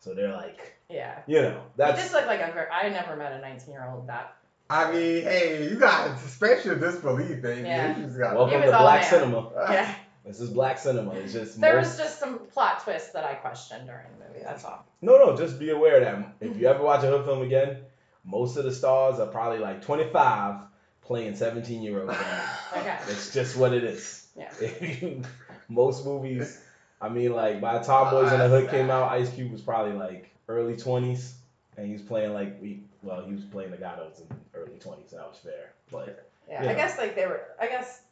So 0.01 0.15
they're 0.15 0.33
like, 0.33 0.75
yeah. 0.89 1.21
you 1.27 1.43
know, 1.43 1.51
He 1.51 1.59
that's 1.77 2.01
just 2.01 2.13
looked 2.13 2.27
like 2.27 2.41
a 2.41 2.51
very, 2.53 2.69
I 2.71 2.89
never 2.89 3.17
met 3.17 3.33
a 3.33 3.39
19 3.41 3.71
year 3.71 3.87
old 3.89 4.09
that. 4.09 4.35
I 4.69 4.91
mean, 4.93 5.23
hey, 5.23 5.69
you 5.69 5.77
got 5.77 6.19
suspension 6.21 6.71
of 6.73 6.81
disbelief, 6.81 7.43
baby. 7.43 7.69
Yeah. 7.69 7.97
You 7.99 8.05
just 8.05 8.19
got 8.19 8.35
welcome 8.35 8.63
to 8.63 8.69
black 8.69 9.05
cinema. 9.05 9.51
Yeah. 9.71 9.95
This 10.25 10.41
is 10.41 10.51
black 10.51 10.79
cinema. 10.79 11.15
It's 11.15 11.33
just 11.33 11.61
There 11.61 11.77
most, 11.77 11.89
was 11.89 11.99
just 11.99 12.19
some 12.19 12.41
plot 12.53 12.85
twists 12.85 13.13
that 13.13 13.25
I 13.25 13.35
questioned 13.35 13.87
during 13.87 14.07
the 14.19 14.27
movie. 14.27 14.45
That's 14.45 14.65
all. 14.65 14.87
no, 15.01 15.19
no. 15.19 15.37
Just 15.37 15.59
be 15.59 15.71
aware 15.71 16.01
that 16.01 16.35
if 16.41 16.57
you 16.59 16.67
ever 16.69 16.83
watch 16.83 17.03
a 17.05 17.09
hood 17.09 17.25
film 17.25 17.43
again, 17.43 17.79
most 18.25 18.57
of 18.57 18.65
the 18.65 18.73
stars 18.73 19.19
are 19.19 19.27
probably 19.27 19.59
like 19.59 19.83
twenty 19.83 20.09
five 20.11 20.61
playing 21.03 21.37
seventeen 21.37 21.83
year 21.83 22.03
olds. 22.03 22.17
Okay. 22.77 22.97
It's 23.09 23.33
just 23.35 23.57
what 23.57 23.73
it 23.73 23.83
is. 23.83 24.29
Yeah. 24.37 24.53
Most 25.69 26.05
movies, 26.05 26.61
I 27.01 27.09
mean, 27.09 27.33
like 27.33 27.61
by 27.61 27.79
the 27.79 27.85
time 27.85 28.11
Boys 28.11 28.33
in 28.33 28.39
the 28.39 28.49
Hood 28.49 28.71
came 28.71 28.91
out, 28.91 29.11
Ice 29.13 29.31
Cube 29.31 29.53
was 29.53 29.63
probably 29.63 29.93
like 29.93 30.31
early 30.49 30.77
twenties, 30.77 31.35
and 31.77 31.87
he 31.87 31.93
was 31.93 32.03
playing 32.03 32.35
like 32.35 32.61
we. 32.61 32.85
Well, 33.03 33.25
he 33.25 33.33
was 33.33 33.45
playing 33.45 33.71
the 33.71 33.79
guy 33.79 33.97
that 33.97 34.05
was 34.05 34.21
in 34.21 34.27
early 34.55 34.79
twenties. 34.79 35.11
That 35.13 35.27
was 35.27 35.39
fair, 35.39 35.73
but 35.91 36.29
Yeah, 36.49 36.65
Yeah. 36.65 36.71
I 36.71 36.75
guess 36.75 36.99
like 36.99 37.15
they 37.15 37.27
were. 37.27 37.43
I 37.59 37.67
guess 37.67 38.03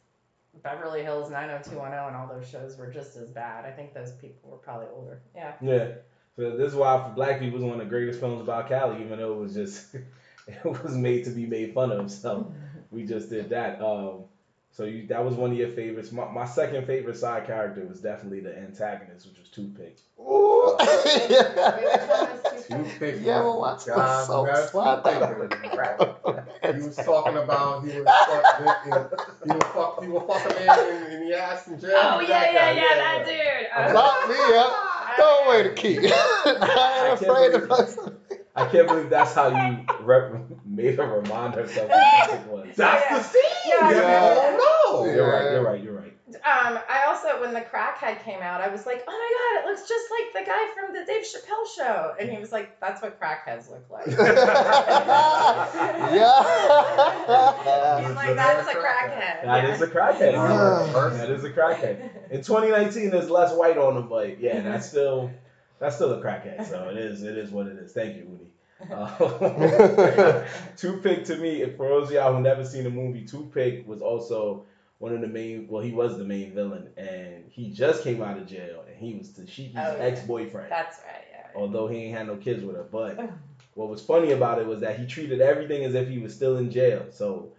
Beverly 0.63 1.03
Hills 1.03 1.29
90210 1.29 2.07
and 2.07 2.15
all 2.15 2.27
those 2.27 2.49
shows 2.49 2.77
were 2.77 2.91
just 2.91 3.15
as 3.15 3.29
bad. 3.29 3.65
I 3.65 3.71
think 3.71 3.93
those 3.93 4.11
people 4.13 4.49
were 4.49 4.57
probably 4.57 4.87
older. 4.93 5.21
Yeah. 5.35 5.53
yeah. 5.61 5.87
So 6.35 6.57
this 6.57 6.71
is 6.71 6.75
why 6.75 7.03
for 7.03 7.13
Black 7.15 7.39
people, 7.39 7.59
it's 7.59 7.63
one 7.63 7.73
of 7.73 7.79
the 7.79 7.85
greatest 7.85 8.19
films 8.19 8.41
about 8.41 8.67
Cali, 8.67 9.03
even 9.03 9.19
though 9.19 9.33
it 9.33 9.39
was 9.39 9.53
just 9.53 9.93
it 10.47 10.65
was 10.65 10.95
made 10.95 11.25
to 11.25 11.31
be 11.31 11.45
made 11.45 11.73
fun 11.73 11.91
of. 11.91 12.09
So 12.11 12.51
we 12.91 13.05
just 13.05 13.29
did 13.29 13.49
that. 13.49 13.81
Um, 13.81 14.23
so 14.71 14.83
you 14.85 15.07
that 15.07 15.23
was 15.23 15.35
one 15.35 15.51
of 15.51 15.57
your 15.57 15.69
favorites. 15.69 16.11
My, 16.11 16.29
my 16.31 16.45
second 16.45 16.85
favorite 16.87 17.17
side 17.17 17.45
character 17.47 17.85
was 17.85 17.99
definitely 17.99 18.39
the 18.41 18.57
antagonist, 18.57 19.27
which 19.27 19.39
was 19.39 19.49
Toothpick. 19.49 19.97
Ooh. 20.19 20.75
Wait, 20.79 21.29
which 21.29 21.47
one 21.47 22.29
was 22.29 22.65
two? 22.67 22.75
Toothpick. 22.77 23.15
Yeah, 23.21 23.41
well, 23.41 23.59
watch 23.59 23.85
the 23.85 23.91
God, 23.95 24.25
soap 24.27 24.47
that's 24.47 24.71
slide 24.71 25.03
toothpick. 25.03 25.59
down. 26.59 26.75
He 26.75 26.81
was 26.87 26.95
talking 26.97 27.37
about 27.37 27.83
he 27.85 27.99
was 27.99 28.05
fuck, 28.07 28.83
he 29.43 29.49
was 29.51 29.63
fuck, 29.73 30.03
he 30.03 30.07
was 30.09 30.23
fuck 30.43 30.51
a 30.51 30.65
man 30.65 30.79
in, 31.05 31.11
in 31.13 31.29
the 31.29 31.35
ass 31.37 31.67
in 31.67 31.79
jail. 31.79 31.91
Oh 31.95 32.19
yeah, 32.21 32.27
That 32.27 32.53
yeah, 32.53 32.71
yeah, 32.73 32.95
that 32.95 33.25
dude. 33.25 33.95
Lock 33.95 34.29
me 34.29 34.57
up. 34.57 35.17
Don't 35.17 35.49
wait 35.49 35.65
a 35.65 35.73
key. 35.73 35.97
I 36.13 37.09
ain't 37.11 37.21
afraid 37.21 37.51
to 37.53 37.59
believe- 37.67 37.89
fuck 37.95 38.13
I 38.59 38.67
can't 38.71 38.87
believe 38.87 39.09
that's 39.09 39.33
how 39.33 39.47
you 39.49 39.85
rep- 40.01 40.33
made 40.65 40.97
her 40.97 41.21
remind 41.21 41.55
herself 41.55 41.89
who 41.89 42.31
Toothpick 42.31 42.51
was. 42.51 42.67
That's 42.75 43.05
Yeah. 43.09 43.17
the 43.17 43.23
scene. 43.23 43.41
Yeah, 43.67 43.91
Yeah, 43.91 44.01
yeah. 44.01 44.57
Oh 44.59 45.03
no. 45.05 45.11
You're 45.13 45.31
right. 45.31 45.51
You're 45.51 45.63
right. 45.63 45.81
You're 45.83 45.93
right. 45.93 46.05
I 46.45 46.67
Um, 46.69 46.77
I 46.87 47.05
also, 47.07 47.41
when 47.41 47.53
the 47.53 47.61
crackhead 47.61 48.23
came 48.23 48.41
out, 48.41 48.61
I 48.61 48.67
was 48.69 48.85
like, 48.85 49.03
oh 49.07 49.11
my 49.11 49.61
god, 49.61 49.63
it 49.63 49.67
looks 49.71 49.87
just 49.89 50.05
like 50.11 50.31
the 50.33 50.49
guy 50.49 50.67
from 50.75 50.93
the 50.93 51.03
Dave 51.05 51.23
Chappelle 51.23 51.65
show. 51.75 52.13
And 52.19 52.29
he 52.29 52.37
was 52.37 52.51
like, 52.51 52.79
that's 52.79 53.01
what 53.01 53.19
crackheads 53.19 53.67
look 53.69 53.89
like. 53.89 54.05
yeah. 56.13 58.07
He's 58.07 58.15
like, 58.15 58.35
that's 58.35 58.67
a 58.69 58.73
crackhead. 58.75 59.43
That 59.43 59.63
yeah. 59.63 59.73
is 59.73 59.81
a 59.81 59.87
crackhead. 59.87 60.33
That 61.17 61.29
is 61.31 61.43
a 61.43 61.49
crackhead. 61.49 62.09
In 62.31 62.43
2019, 62.43 63.09
there's 63.09 63.29
less 63.29 63.53
white 63.53 63.77
on 63.77 63.95
them, 63.95 64.07
but 64.07 64.39
yeah, 64.39 64.61
that's 64.61 64.87
still 64.87 65.31
that's 65.79 65.95
still 65.95 66.13
a 66.13 66.21
crackhead. 66.21 66.67
So 66.69 66.89
it 66.89 66.97
is 66.97 67.23
it 67.23 67.37
is 67.37 67.51
what 67.51 67.67
it 67.67 67.77
is. 67.77 67.91
Thank 67.93 68.17
you, 68.17 68.23
Udi. 68.23 68.45
Uh, 68.89 70.45
Toothpick 70.77 71.25
to 71.25 71.35
me, 71.35 71.61
if 71.61 71.75
for 71.75 71.89
those 71.89 72.07
of 72.07 72.13
y'all 72.13 72.33
who 72.33 72.41
never 72.41 72.63
seen 72.65 72.85
the 72.85 72.89
movie, 72.89 73.25
Toothpick 73.25 73.85
was 73.87 74.01
also 74.01 74.63
one 74.99 75.13
of 75.13 75.19
the 75.21 75.27
main. 75.27 75.67
Well, 75.67 75.81
he 75.83 75.91
was 75.91 76.17
the 76.17 76.23
main 76.23 76.53
villain, 76.53 76.87
and 76.97 77.43
he 77.49 77.71
just 77.71 78.03
came 78.03 78.21
out 78.21 78.37
of 78.37 78.47
jail, 78.47 78.83
and 78.87 78.95
he 78.97 79.15
was 79.15 79.29
Dashiki's 79.29 79.75
Oh, 79.75 79.95
yeah. 79.97 80.03
ex-boyfriend. 80.03 80.71
That's 80.71 80.97
right, 80.99 81.25
yeah. 81.31 81.47
Although 81.55 81.87
he 81.87 81.97
ain't 82.05 82.17
had 82.17 82.27
no 82.27 82.37
kids 82.37 82.63
with 82.63 82.75
her, 82.77 82.83
but 82.83 83.19
what 83.75 83.89
was 83.89 84.01
funny 84.01 84.31
about 84.31 84.59
it 84.59 84.67
was 84.67 84.79
that 84.81 84.97
he 84.97 85.05
treated 85.05 85.41
everything 85.41 85.83
as 85.83 85.93
if 85.95 86.07
he 86.07 86.19
was 86.19 86.33
still 86.33 86.55
in 86.57 86.71
jail. 86.71 87.05
So 87.11 87.51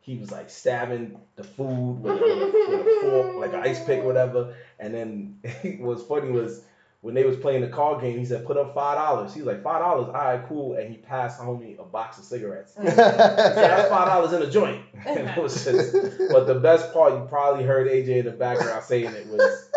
he 0.00 0.16
was 0.16 0.30
like 0.30 0.48
stabbing 0.48 1.18
the 1.36 1.44
food 1.44 2.02
with, 2.02 2.12
a- 2.12 2.24
with, 2.24 2.24
a, 2.24 2.70
with 2.70 2.86
a 2.86 3.00
fork, 3.02 3.36
like 3.36 3.52
an 3.52 3.60
ice 3.68 3.84
pick, 3.84 4.00
or 4.00 4.06
whatever. 4.06 4.54
And 4.78 4.94
then 4.94 5.40
what 5.80 5.96
was 5.96 6.02
funny 6.04 6.30
was 6.30 6.62
when 7.00 7.14
they 7.14 7.24
was 7.24 7.36
playing 7.36 7.60
the 7.60 7.68
card 7.68 8.00
game, 8.00 8.18
he 8.18 8.24
said, 8.24 8.44
"Put 8.44 8.56
up 8.56 8.74
five 8.74 8.96
dollars." 8.96 9.32
He 9.32 9.40
was 9.40 9.46
like, 9.46 9.62
five 9.62 9.80
dollars, 9.80 10.06
all 10.08 10.12
right, 10.12 10.48
cool." 10.48 10.74
And 10.74 10.90
he 10.90 10.96
passed 10.96 11.40
homie 11.40 11.78
a 11.78 11.84
box 11.84 12.18
of 12.18 12.24
cigarettes. 12.24 12.74
Mm. 12.76 12.84
He 12.84 12.90
said, 12.90 13.54
"That's 13.54 13.88
five 13.88 14.08
dollars 14.08 14.32
in 14.32 14.42
a 14.42 14.50
joint." 14.50 14.82
And 15.06 15.28
it 15.28 15.40
was 15.40 15.64
just, 15.64 15.92
but 16.32 16.46
the 16.46 16.56
best 16.56 16.92
part, 16.92 17.12
you 17.14 17.26
probably 17.28 17.64
heard 17.64 17.86
AJ 17.86 18.08
in 18.08 18.24
the 18.24 18.32
background 18.32 18.82
saying 18.84 19.06
it 19.06 19.28
was 19.28 19.70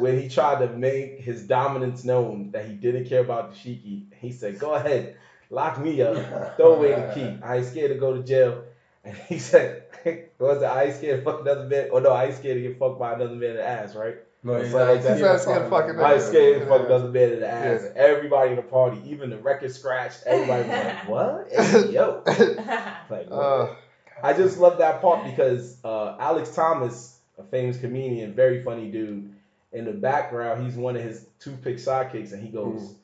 when 0.00 0.20
he 0.20 0.28
tried 0.28 0.66
to 0.66 0.76
make 0.76 1.20
his 1.20 1.46
dominance 1.46 2.04
known 2.04 2.50
that 2.50 2.66
he 2.66 2.74
didn't 2.74 3.04
care 3.04 3.20
about 3.20 3.52
the 3.52 3.56
Dashiki. 3.56 4.06
He 4.18 4.32
said, 4.32 4.58
"Go 4.58 4.74
ahead, 4.74 5.16
lock 5.50 5.78
me 5.78 6.02
up, 6.02 6.56
throw 6.56 6.74
away 6.74 6.88
the 6.88 7.12
key. 7.14 7.38
I 7.42 7.58
ain't 7.58 7.66
scared 7.66 7.92
to 7.92 7.98
go 7.98 8.16
to 8.16 8.22
jail." 8.24 8.64
And 9.04 9.16
he 9.16 9.38
said, 9.38 9.84
"Was 10.38 10.60
it 10.60 10.64
I 10.64 10.84
ain't 10.84 10.96
scared 10.96 11.20
to 11.20 11.24
fuck 11.24 11.42
another 11.42 11.66
man? 11.66 11.90
Or 11.92 12.00
no, 12.00 12.10
I 12.10 12.24
ain't 12.26 12.34
scared 12.34 12.56
to 12.56 12.62
get 12.62 12.78
fucked 12.80 12.98
by 12.98 13.12
another 13.12 13.36
man 13.36 13.50
in 13.50 13.56
the 13.56 13.64
ass, 13.64 13.94
right? 13.94 14.16
No, 14.44 14.54
It's 14.56 14.66
he's 14.66 14.74
like 14.74 14.86
not 14.96 15.02
that. 15.02 15.12
He's 15.14 15.22
not 15.22 15.40
scared 15.40 15.62
of 15.62 15.70
fucking 15.70 15.98
I 16.00 16.12
ain't 16.14 16.22
scared 16.22 16.60
to 16.60 16.66
fuck 16.66 16.80
Yeah. 16.80 16.86
another 16.86 17.08
man 17.08 17.32
in 17.32 17.40
the 17.40 17.48
ass." 17.48 17.80
Yeah. 17.84 18.02
Everybody 18.02 18.50
in 18.50 18.56
the 18.56 18.62
party, 18.62 19.00
even 19.06 19.30
the 19.30 19.38
record 19.38 19.72
scratched. 19.72 20.22
Everybody 20.26 20.68
was 20.68 20.84
like, 20.84 21.08
"What? 21.08 21.48
Hey, 21.52 21.90
yo!" 21.92 22.22
Like. 23.10 23.28
Uh, 23.30 23.74
I 24.22 24.32
just 24.34 24.58
love 24.58 24.78
that 24.78 25.00
part 25.02 25.24
because 25.24 25.78
uh, 25.84 26.16
Alex 26.20 26.54
Thomas, 26.54 27.18
a 27.38 27.42
famous 27.42 27.78
comedian, 27.78 28.32
very 28.34 28.62
funny 28.62 28.90
dude. 28.90 29.32
In 29.72 29.84
the 29.86 29.92
background, 29.92 30.62
he's 30.64 30.76
one 30.76 30.94
of 30.94 31.02
his 31.02 31.26
two 31.40 31.50
toothpick 31.50 31.76
sidekicks, 31.78 32.32
and 32.32 32.40
he 32.42 32.48
goes, 32.48 32.94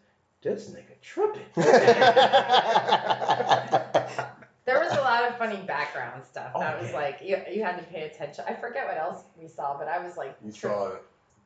"This 0.42 0.70
nigga 0.70 1.00
tripping." 1.02 1.42
There 4.66 4.78
was 4.78 4.92
a 4.92 5.00
lot 5.00 5.24
of 5.24 5.36
funny 5.36 5.56
background 5.66 6.22
stuff. 6.24 6.52
That 6.56 6.76
Oh, 6.76 6.82
was 6.82 6.90
yeah. 6.90 6.96
like 6.96 7.18
you, 7.24 7.42
you 7.52 7.64
had 7.64 7.76
to 7.78 7.84
pay 7.84 8.02
attention. 8.02 8.44
I 8.46 8.54
forget 8.54 8.86
what 8.86 8.98
else 8.98 9.24
we 9.40 9.48
saw, 9.48 9.76
but 9.76 9.88
I 9.88 9.98
was 10.04 10.16
like, 10.16 10.36
You 10.44 10.52
tri- 10.52 10.70
saw 10.70 10.92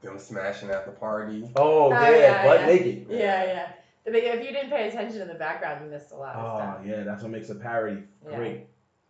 them 0.04 0.18
smashing 0.18 0.70
at 0.70 0.86
the 0.86 0.92
party. 0.92 1.50
Oh, 1.56 1.86
Oh, 1.86 1.90
yeah, 1.90 2.10
yeah, 2.16 2.44
butt 2.44 2.60
yeah. 2.60 2.66
naked. 2.66 3.06
yeah, 3.10 3.44
yeah. 3.44 3.72
But 4.04 4.14
if 4.16 4.44
you 4.44 4.52
didn't 4.52 4.70
pay 4.70 4.88
attention 4.88 5.18
to 5.20 5.24
the 5.24 5.34
background, 5.38 5.84
you 5.84 5.90
missed 5.90 6.12
a 6.12 6.16
lot 6.16 6.34
of 6.36 6.44
Oh 6.44 6.58
stuff. 6.58 6.86
yeah, 6.86 7.02
that's 7.04 7.22
what 7.22 7.32
makes 7.32 7.48
a 7.50 7.54
parody 7.54 8.02
Yeah. 8.28 8.36
great. 8.36 8.66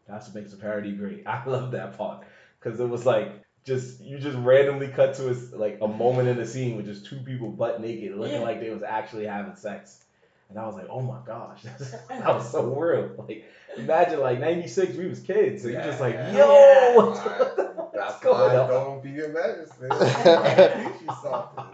That's 0.08 0.26
what 0.28 0.36
makes 0.36 0.52
a 0.52 0.56
parody 0.56 0.92
great. 0.92 1.24
I 1.26 1.44
love 1.46 1.72
that 1.72 1.98
part 1.98 2.24
because 2.60 2.78
it 2.80 2.88
was 2.88 3.04
like 3.04 3.32
just 3.64 4.00
you 4.00 4.18
just 4.18 4.36
randomly 4.38 4.88
cut 4.88 5.14
to 5.14 5.28
a, 5.28 5.30
s- 5.32 5.52
like 5.52 5.78
a 5.80 5.88
moment 5.88 6.28
in 6.28 6.36
the 6.36 6.46
scene 6.46 6.76
with 6.76 6.86
just 6.86 7.06
two 7.06 7.18
people 7.20 7.48
butt 7.48 7.80
naked 7.80 8.14
looking 8.16 8.34
Yeah. 8.36 8.40
like 8.40 8.60
they 8.60 8.70
was 8.70 8.82
actually 8.82 9.26
having 9.26 9.56
sex. 9.56 10.04
And 10.50 10.58
I 10.58 10.66
was 10.66 10.76
like, 10.76 10.86
oh 10.90 11.00
my 11.00 11.18
gosh, 11.26 11.62
that 12.08 12.26
was 12.26 12.48
so 12.52 12.66
real. 12.74 13.14
Like, 13.26 13.44
imagine 13.76 14.20
like 14.20 14.38
'96, 14.38 14.94
we 14.96 15.08
was 15.08 15.18
kids, 15.20 15.62
so 15.62 15.68
you're 15.68 15.82
just 15.82 16.00
like, 16.00 16.14
Yeah. 16.14 16.36
yo, 16.36 17.73
Yeah. 17.94 18.04
what's, 18.06 18.24
what 18.24 18.32
the 18.32 18.38
fuck's 18.38 18.38
That's 18.38 18.38
going 18.38 18.56
why 18.56 18.56
on? 18.56 18.68
don't 18.68 19.02
be 19.02 19.20
a 19.24 19.28
medicine. 19.28 20.90
Teach 20.92 21.02
you 21.08 21.14
something. 21.22 21.64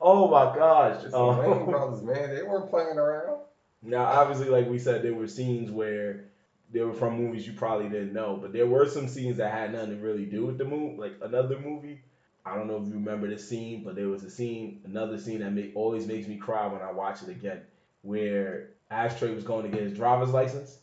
Oh 0.00 0.28
my 0.28 0.54
gosh. 0.56 1.02
Just 1.02 1.12
the 1.12 1.18
Um, 1.18 1.38
Wayne 1.38 1.64
brothers, 1.70 2.02
man, 2.02 2.34
they 2.34 2.42
weren't 2.42 2.70
playing 2.70 2.98
around. 2.98 3.40
Now, 3.82 4.04
obviously, 4.04 4.48
like 4.48 4.68
we 4.68 4.78
said, 4.78 5.02
there 5.02 5.14
were 5.14 5.26
scenes 5.28 5.70
where 5.70 6.24
they 6.72 6.80
were 6.80 6.92
from 6.92 7.16
movies 7.16 7.46
you 7.46 7.52
probably 7.52 7.88
didn't 7.88 8.12
know, 8.12 8.36
but 8.40 8.52
there 8.52 8.66
were 8.66 8.86
some 8.88 9.06
scenes 9.08 9.36
that 9.36 9.52
had 9.52 9.72
nothing 9.72 9.90
to 9.90 9.96
really 9.96 10.24
do 10.26 10.44
with 10.46 10.58
the 10.58 10.64
movie. 10.64 10.96
Like 10.98 11.14
another 11.22 11.58
movie, 11.58 12.00
I 12.44 12.56
don't 12.56 12.66
know 12.66 12.76
if 12.78 12.86
you 12.88 12.94
remember 12.94 13.28
the 13.28 13.38
scene, 13.38 13.84
but 13.84 13.94
there 13.94 14.08
was 14.08 14.24
a 14.24 14.30
scene, 14.30 14.80
another 14.84 15.18
scene 15.18 15.40
that 15.40 15.52
make, 15.52 15.72
always 15.76 16.06
makes 16.06 16.26
me 16.26 16.36
cry 16.36 16.66
when 16.66 16.82
I 16.82 16.90
watch 16.92 17.22
it 17.22 17.28
again, 17.28 17.62
where 18.02 18.70
Ashtray 18.90 19.34
was 19.34 19.44
going 19.44 19.70
to 19.70 19.76
get 19.76 19.86
his 19.86 19.96
driver's 19.96 20.30
license. 20.30 20.78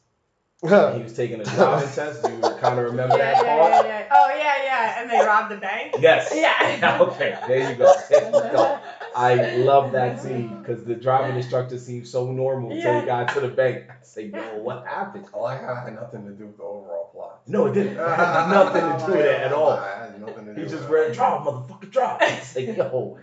And 0.64 0.98
he 0.98 1.04
was 1.04 1.14
taking 1.14 1.42
a 1.42 1.44
driving 1.44 1.90
test. 1.94 2.24
Do 2.24 2.32
you 2.32 2.40
kind 2.62 2.80
of 2.80 2.86
remember 2.86 3.18
yeah, 3.18 3.34
that 3.34 3.46
yeah, 3.46 3.58
part? 3.58 3.86
yeah, 3.86 4.00
yeah. 4.00 4.08
Oh 4.12 4.30
yeah, 4.36 4.64
yeah. 4.64 5.02
And 5.02 5.10
they 5.10 5.20
robbed 5.26 5.52
the 5.52 5.58
bank. 5.58 5.96
Yes. 6.00 6.32
Yeah. 6.36 6.98
okay, 7.02 7.38
there 7.48 7.70
you 7.70 7.76
go. 7.76 7.94
There 8.10 8.26
you 8.26 8.32
go. 8.32 8.80
I 9.16 9.56
love 9.58 9.92
that 9.92 10.22
scene 10.22 10.62
because 10.62 10.84
the 10.86 10.96
driving 10.96 11.36
instructor 11.36 11.78
seemed 11.78 12.08
so 12.08 12.32
normal 12.32 12.72
until 12.72 12.94
Yeah. 12.94 13.00
he 13.02 13.06
got 13.06 13.34
to 13.34 13.42
the 13.42 13.50
bank. 13.50 13.86
I 13.90 13.94
say, 14.04 14.26
yo, 14.28 14.40
what 14.60 14.86
happened? 14.88 15.26
Oh, 15.34 15.42
I 15.44 15.54
like 15.54 15.62
how 15.62 15.74
it 15.74 15.86
had 15.86 15.96
nothing 15.96 16.26
to 16.26 16.32
do 16.32 16.48
with 16.48 16.58
the 16.58 16.64
overall 16.64 17.10
plot. 17.14 17.42
No, 17.46 17.68
it 17.68 17.74
didn't. 17.74 17.94
It 17.94 17.98
had 17.98 18.50
nothing 18.50 18.82
to 18.82 19.06
do 19.06 19.12
with 19.18 19.26
it 19.26 19.42
at 19.42 19.54
all. 19.54 19.74
It 19.74 19.82
had 19.82 20.20
nothing 20.20 20.46
to 20.46 20.56
do 20.56 20.62
He 20.62 20.68
just 20.68 20.84
with 20.84 20.90
read, 20.90 21.14
drive, 21.14 21.42
motherfucker, 21.42 21.92
drive. 21.92 22.22
I 22.22 22.40
say, 22.40 22.76
yo. 22.76 23.20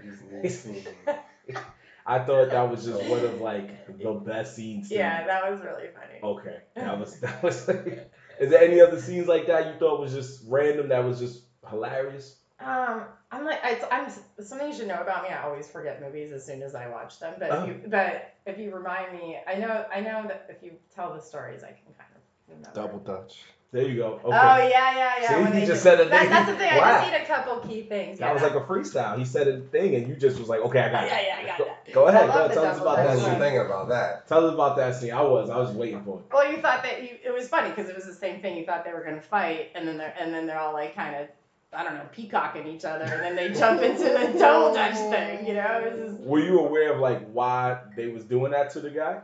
It. 2.12 2.16
Just 2.16 2.28
need 2.28 2.32
scene. 2.32 2.40
I 2.40 2.48
thought 2.48 2.50
that 2.50 2.70
was 2.70 2.84
just 2.84 3.10
one 3.10 3.24
of 3.24 3.40
like 3.40 3.98
the 3.98 4.12
best 4.12 4.56
scenes. 4.56 4.88
to 4.88 4.94
Yeah, 4.94 5.26
that 5.26 5.50
was 5.50 5.60
really 5.60 5.88
funny. 5.88 6.20
Okay, 6.22 6.56
that 6.74 6.98
was 6.98 7.20
that 7.20 7.42
was. 7.42 7.68
Like, 7.68 8.10
is 8.40 8.50
there 8.50 8.62
any 8.62 8.80
other 8.80 9.00
scenes 9.00 9.28
like 9.28 9.46
that 9.46 9.66
you 9.66 9.78
thought 9.78 10.00
was 10.00 10.12
just 10.12 10.44
random? 10.48 10.88
That 10.88 11.04
was 11.04 11.18
just 11.18 11.44
hilarious. 11.68 12.36
Um, 12.60 13.04
I'm 13.30 13.44
like, 13.44 13.64
I, 13.64 13.80
I'm 13.90 14.10
something 14.44 14.68
you 14.68 14.74
should 14.74 14.88
know 14.88 15.00
about 15.00 15.22
me. 15.22 15.30
I 15.30 15.44
always 15.44 15.66
forget 15.68 16.02
movies 16.02 16.30
as 16.32 16.44
soon 16.44 16.62
as 16.62 16.74
I 16.74 16.88
watch 16.88 17.18
them. 17.18 17.34
But 17.38 17.50
Oh. 17.52 17.62
if 17.62 17.68
you, 17.68 17.82
but 17.88 18.34
if 18.44 18.58
you 18.58 18.74
remind 18.74 19.12
me, 19.14 19.38
I 19.46 19.54
know, 19.54 19.86
I 19.94 20.00
know 20.00 20.24
that 20.28 20.46
if 20.50 20.62
you 20.62 20.72
tell 20.94 21.14
the 21.14 21.20
stories, 21.22 21.62
I 21.62 21.68
can 21.68 21.94
kind 21.96 22.10
of 22.14 22.20
remember. 22.48 22.70
double 22.74 22.98
Dutch. 22.98 23.44
There 23.72 23.86
you 23.86 23.96
go. 23.96 24.20
Oh, 24.24 24.28
okay. 24.28 24.36
Oh 24.36 24.68
yeah, 24.68 24.96
yeah, 24.96 25.14
yeah. 25.20 25.28
See, 25.28 25.42
when 25.42 25.52
he 25.52 25.60
just 25.60 25.84
do- 25.84 25.90
said 25.90 26.00
a 26.00 26.08
that, 26.08 26.20
thing. 26.22 26.30
That's 26.30 26.50
the 26.50 26.56
thing. 26.56 26.70
I 26.72 26.90
just 26.90 27.12
need 27.12 27.22
a 27.22 27.24
couple 27.24 27.56
key 27.68 27.82
things. 27.82 28.18
That 28.18 28.26
yeah, 28.26 28.32
was 28.32 28.42
like 28.42 28.54
a 28.54 28.60
freestyle. 28.60 29.16
He 29.16 29.24
said 29.24 29.46
a 29.46 29.60
thing, 29.60 29.94
and 29.94 30.08
you 30.08 30.16
just 30.16 30.40
was 30.40 30.48
like, 30.48 30.60
"Okay, 30.60 30.80
I 30.80 30.90
got 30.90 31.04
it." 31.04 31.06
Yeah, 31.06 31.20
yeah, 31.20 31.36
I 31.38 31.46
got 31.46 31.58
go, 31.58 31.64
that. 31.66 31.92
Go 31.94 32.06
ahead. 32.08 32.26
Go 32.26 32.32
ahead. 32.32 32.52
Tell 32.52 32.64
us 32.64 32.80
about 32.80 32.96
that 32.96 33.06
I 33.06 33.16
scene. 33.16 33.38
thinking 33.38 33.60
about 33.60 33.88
that. 33.90 34.26
Tell 34.26 34.44
us 34.44 34.54
about 34.54 34.76
that 34.76 34.96
scene. 34.96 35.12
I 35.12 35.22
was. 35.22 35.50
I 35.50 35.56
was 35.58 35.70
waiting 35.70 36.02
for 36.02 36.18
it. 36.18 36.24
Well, 36.32 36.50
you 36.50 36.60
thought 36.60 36.82
that 36.82 37.02
you, 37.02 37.10
it 37.24 37.32
was 37.32 37.48
funny 37.48 37.68
because 37.68 37.88
it 37.88 37.94
was 37.94 38.06
the 38.06 38.12
same 38.14 38.40
thing. 38.42 38.56
You 38.56 38.66
thought 38.66 38.84
they 38.84 38.92
were 38.92 39.04
gonna 39.04 39.20
fight, 39.20 39.70
and 39.76 39.86
then 39.86 39.98
they're 39.98 40.14
and 40.18 40.34
then 40.34 40.46
they're 40.46 40.58
all 40.58 40.72
like 40.72 40.96
kind 40.96 41.14
of, 41.14 41.28
I 41.72 41.84
don't 41.84 41.94
know, 41.94 42.06
peacocking 42.10 42.66
each 42.66 42.84
other, 42.84 43.04
and 43.04 43.22
then 43.22 43.36
they 43.36 43.56
jump 43.56 43.82
into 43.82 44.02
the 44.02 44.34
double 44.38 44.74
dutch 44.74 44.94
thing. 44.94 45.46
You 45.46 45.54
know, 45.54 45.82
it 45.86 45.96
was 45.96 46.10
just, 46.10 46.22
Were 46.24 46.40
you 46.40 46.58
aware 46.58 46.92
of 46.94 46.98
like 46.98 47.30
why 47.30 47.78
they 47.96 48.08
was 48.08 48.24
doing 48.24 48.50
that 48.50 48.70
to 48.70 48.80
the 48.80 48.90
guy? 48.90 49.20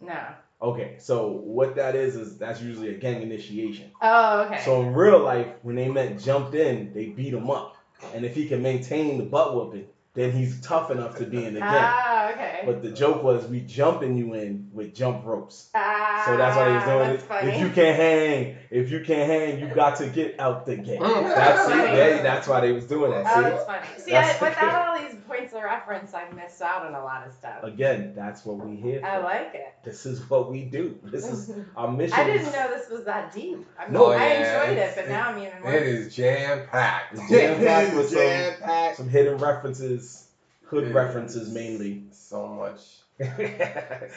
no. 0.00 0.18
Okay, 0.62 0.96
so 0.98 1.28
what 1.28 1.74
that 1.76 1.94
is 1.96 2.16
is 2.16 2.36
that's 2.36 2.60
usually 2.60 2.90
a 2.90 2.98
gang 2.98 3.22
initiation. 3.22 3.90
Oh, 4.02 4.42
okay. 4.42 4.60
So 4.64 4.82
in 4.82 4.92
real 4.92 5.18
life, 5.20 5.48
when 5.62 5.74
they 5.76 5.88
meant 5.88 6.20
jumped 6.20 6.54
in, 6.54 6.92
they 6.92 7.06
beat 7.06 7.32
him 7.32 7.50
up, 7.50 7.76
and 8.14 8.24
if 8.26 8.34
he 8.34 8.46
can 8.46 8.60
maintain 8.62 9.16
the 9.18 9.24
butt 9.24 9.54
whooping, 9.54 9.86
then 10.12 10.32
he's 10.32 10.60
tough 10.60 10.90
enough 10.90 11.16
to 11.18 11.24
be 11.24 11.44
in 11.46 11.54
the 11.54 11.60
gang. 11.60 11.68
ah, 11.72 12.30
okay. 12.32 12.62
But 12.66 12.82
the 12.82 12.90
joke 12.90 13.22
was 13.22 13.46
we 13.46 13.60
jumping 13.60 14.16
you 14.16 14.34
in 14.34 14.68
with 14.72 14.92
jump 14.92 15.24
ropes. 15.24 15.70
ah, 15.74 16.24
So 16.26 16.36
that's 16.36 16.56
why 16.56 16.64
they 16.68 16.74
was 16.74 16.84
doing 16.84 17.10
it. 17.10 17.22
Funny. 17.22 17.52
If 17.52 17.60
you 17.60 17.70
can't 17.70 17.96
hang, 17.96 18.56
if 18.70 18.90
you 18.90 19.00
can't 19.04 19.30
hang, 19.30 19.60
you 19.60 19.72
got 19.74 19.96
to 19.98 20.08
get 20.08 20.38
out 20.40 20.66
the 20.66 20.76
game. 20.76 21.00
Mm. 21.00 21.22
That's 21.34 21.64
see, 21.66 21.72
Funny. 21.72 21.96
yeah, 21.96 22.22
that's 22.22 22.48
why 22.48 22.60
they 22.60 22.72
was 22.72 22.84
doing 22.86 23.12
that. 23.12 23.24
Oh, 23.28 23.36
See, 23.36 23.42
that's 23.50 23.64
funny. 23.64 23.86
See, 23.98 24.14
I, 24.14 24.20
That's- 24.22 24.40
without 24.42 24.88
all 24.88 24.98
these 24.98 25.09
points 25.30 25.52
of 25.54 25.62
reference, 25.62 26.12
I 26.14 26.28
missed 26.30 26.60
out 26.60 26.84
on 26.84 26.94
a 26.94 27.02
lot 27.02 27.26
of 27.26 27.32
stuff. 27.32 27.62
again, 27.62 28.12
that's 28.14 28.44
what 28.44 28.56
we 28.58 28.76
here. 28.76 29.00
For. 29.00 29.06
I 29.06 29.18
like 29.18 29.54
it. 29.54 29.74
This 29.84 30.04
is 30.06 30.28
what 30.28 30.50
we 30.50 30.64
do. 30.64 30.98
This 31.04 31.26
is 31.26 31.52
our 31.76 31.90
mission. 31.90 32.14
I 32.18 32.24
didn't 32.24 32.52
know 32.52 32.68
this 32.68 32.90
was 32.90 33.04
that 33.04 33.32
deep. 33.32 33.64
I 33.78 33.84
mean, 33.84 33.92
No, 33.94 34.06
I 34.10 34.16
yeah, 34.26 34.62
enjoyed 34.62 34.78
it, 34.78 34.80
it's- 34.80 34.96
but 34.96 35.08
now 35.08 35.28
I'm 35.30 35.38
even 35.38 35.62
more. 35.62 35.72
It 35.72 35.82
is 35.84 36.14
jam 36.14 36.66
packed. 36.68 37.16
Jam-packed 37.30 37.94
with 37.96 38.08
some- 38.08 38.18
jam 38.18 38.54
packed. 38.60 38.96
some 38.96 39.08
hidden 39.08 39.38
references, 39.38 40.28
hood 40.64 40.92
references 40.92 41.52
mainly. 41.52 42.04
So 42.12 42.46
much, 42.48 42.80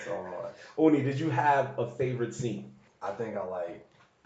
so 0.06 0.24
much. 0.24 0.54
Uni, 0.78 1.04
did 1.04 1.20
you 1.20 1.30
have 1.30 1.78
a 1.78 1.90
favorite 1.92 2.34
scene? 2.34 2.72
I 3.02 3.12
think 3.12 3.36
I 3.38 3.44
like. 3.46 3.86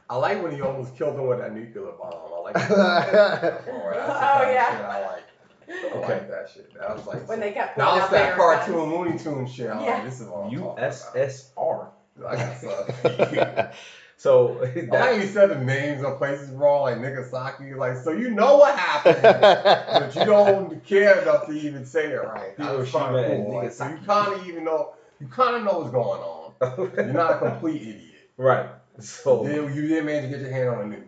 I 0.10 0.16
like 0.16 0.42
when 0.42 0.54
he 0.56 0.62
almost 0.62 0.96
killed 0.98 1.16
him 1.16 1.28
with 1.28 1.40
that 1.40 1.54
nuclear 1.54 1.92
bomb. 2.00 2.14
I 2.14 2.40
like. 2.40 2.54
that. 2.70 2.70
oh, 2.70 2.70
that's 2.72 3.64
the 3.64 3.72
oh, 3.74 4.38
kind 4.38 4.50
of 4.50 4.54
yeah. 4.56 4.90
I 4.90 5.06
like. 5.06 5.24
I 5.70 5.88
Okay. 5.98 6.14
like 6.14 6.30
that 6.30 6.50
shit. 6.54 6.74
That 6.74 6.96
was 6.96 7.06
like. 7.08 7.28
when 7.28 7.40
they 7.40 7.52
kept 7.52 7.78
That 7.78 7.84
pulling 7.86 8.02
was 8.02 8.04
out 8.06 8.12
that 8.12 8.36
cartoon 8.36 8.76
guns. 8.76 8.92
Looney 8.92 9.18
Tune 9.20 9.48
shit. 9.48 9.70
I'm 9.70 9.84
Yeah. 9.84 9.94
like, 9.96 10.04
this 10.06 10.22
is 10.22 10.28
what 10.28 10.38
I'm 10.46 10.52
talking 10.52 10.60
about. 10.60 10.78
USSR. 11.16 11.88
I 12.28 12.36
got 12.36 12.58
some. 13.68 13.68
So 14.20 14.60
I 14.66 14.68
that, 14.90 15.14
even 15.16 15.28
said 15.30 15.52
the 15.52 15.60
names 15.64 16.04
of 16.04 16.18
places 16.18 16.50
wrong, 16.50 16.82
like 16.82 17.00
Nagasaki. 17.00 17.76
Like, 17.76 17.98
so 17.98 18.12
you 18.12 18.32
know 18.32 18.58
what 18.58 18.76
happened, 18.76 19.22
but 19.22 20.16
you 20.16 20.26
don't 20.26 20.84
care 20.84 21.22
enough 21.22 21.46
to 21.46 21.52
even 21.52 21.86
say 21.86 22.06
it 22.14 22.16
right. 22.16 22.58
That 22.58 22.76
was 22.76 22.90
Hiroshima 22.92 23.18
and 23.20 23.44
cool. 23.46 23.56
Like, 23.62 23.72
so 23.72 23.88
you 23.88 23.98
kind 24.08 24.34
of 24.34 24.48
even 24.48 24.64
know, 24.64 24.94
you 25.20 25.28
kind 25.28 25.56
of 25.58 25.64
know 25.64 25.78
what's 25.80 25.92
going 25.92 26.20
on. 26.20 26.92
You're 26.96 27.14
not 27.14 27.36
a 27.36 27.38
complete 27.52 27.82
idiot. 27.84 28.32
right. 28.38 28.70
So 29.00 29.46
You, 29.46 29.68
you 29.68 29.88
didn't 29.88 30.08
manage 30.08 30.24
to 30.24 30.30
get 30.30 30.40
your 30.42 30.50
hand 30.52 30.70
on 30.70 30.82
a 30.82 30.86
new. 30.88 31.04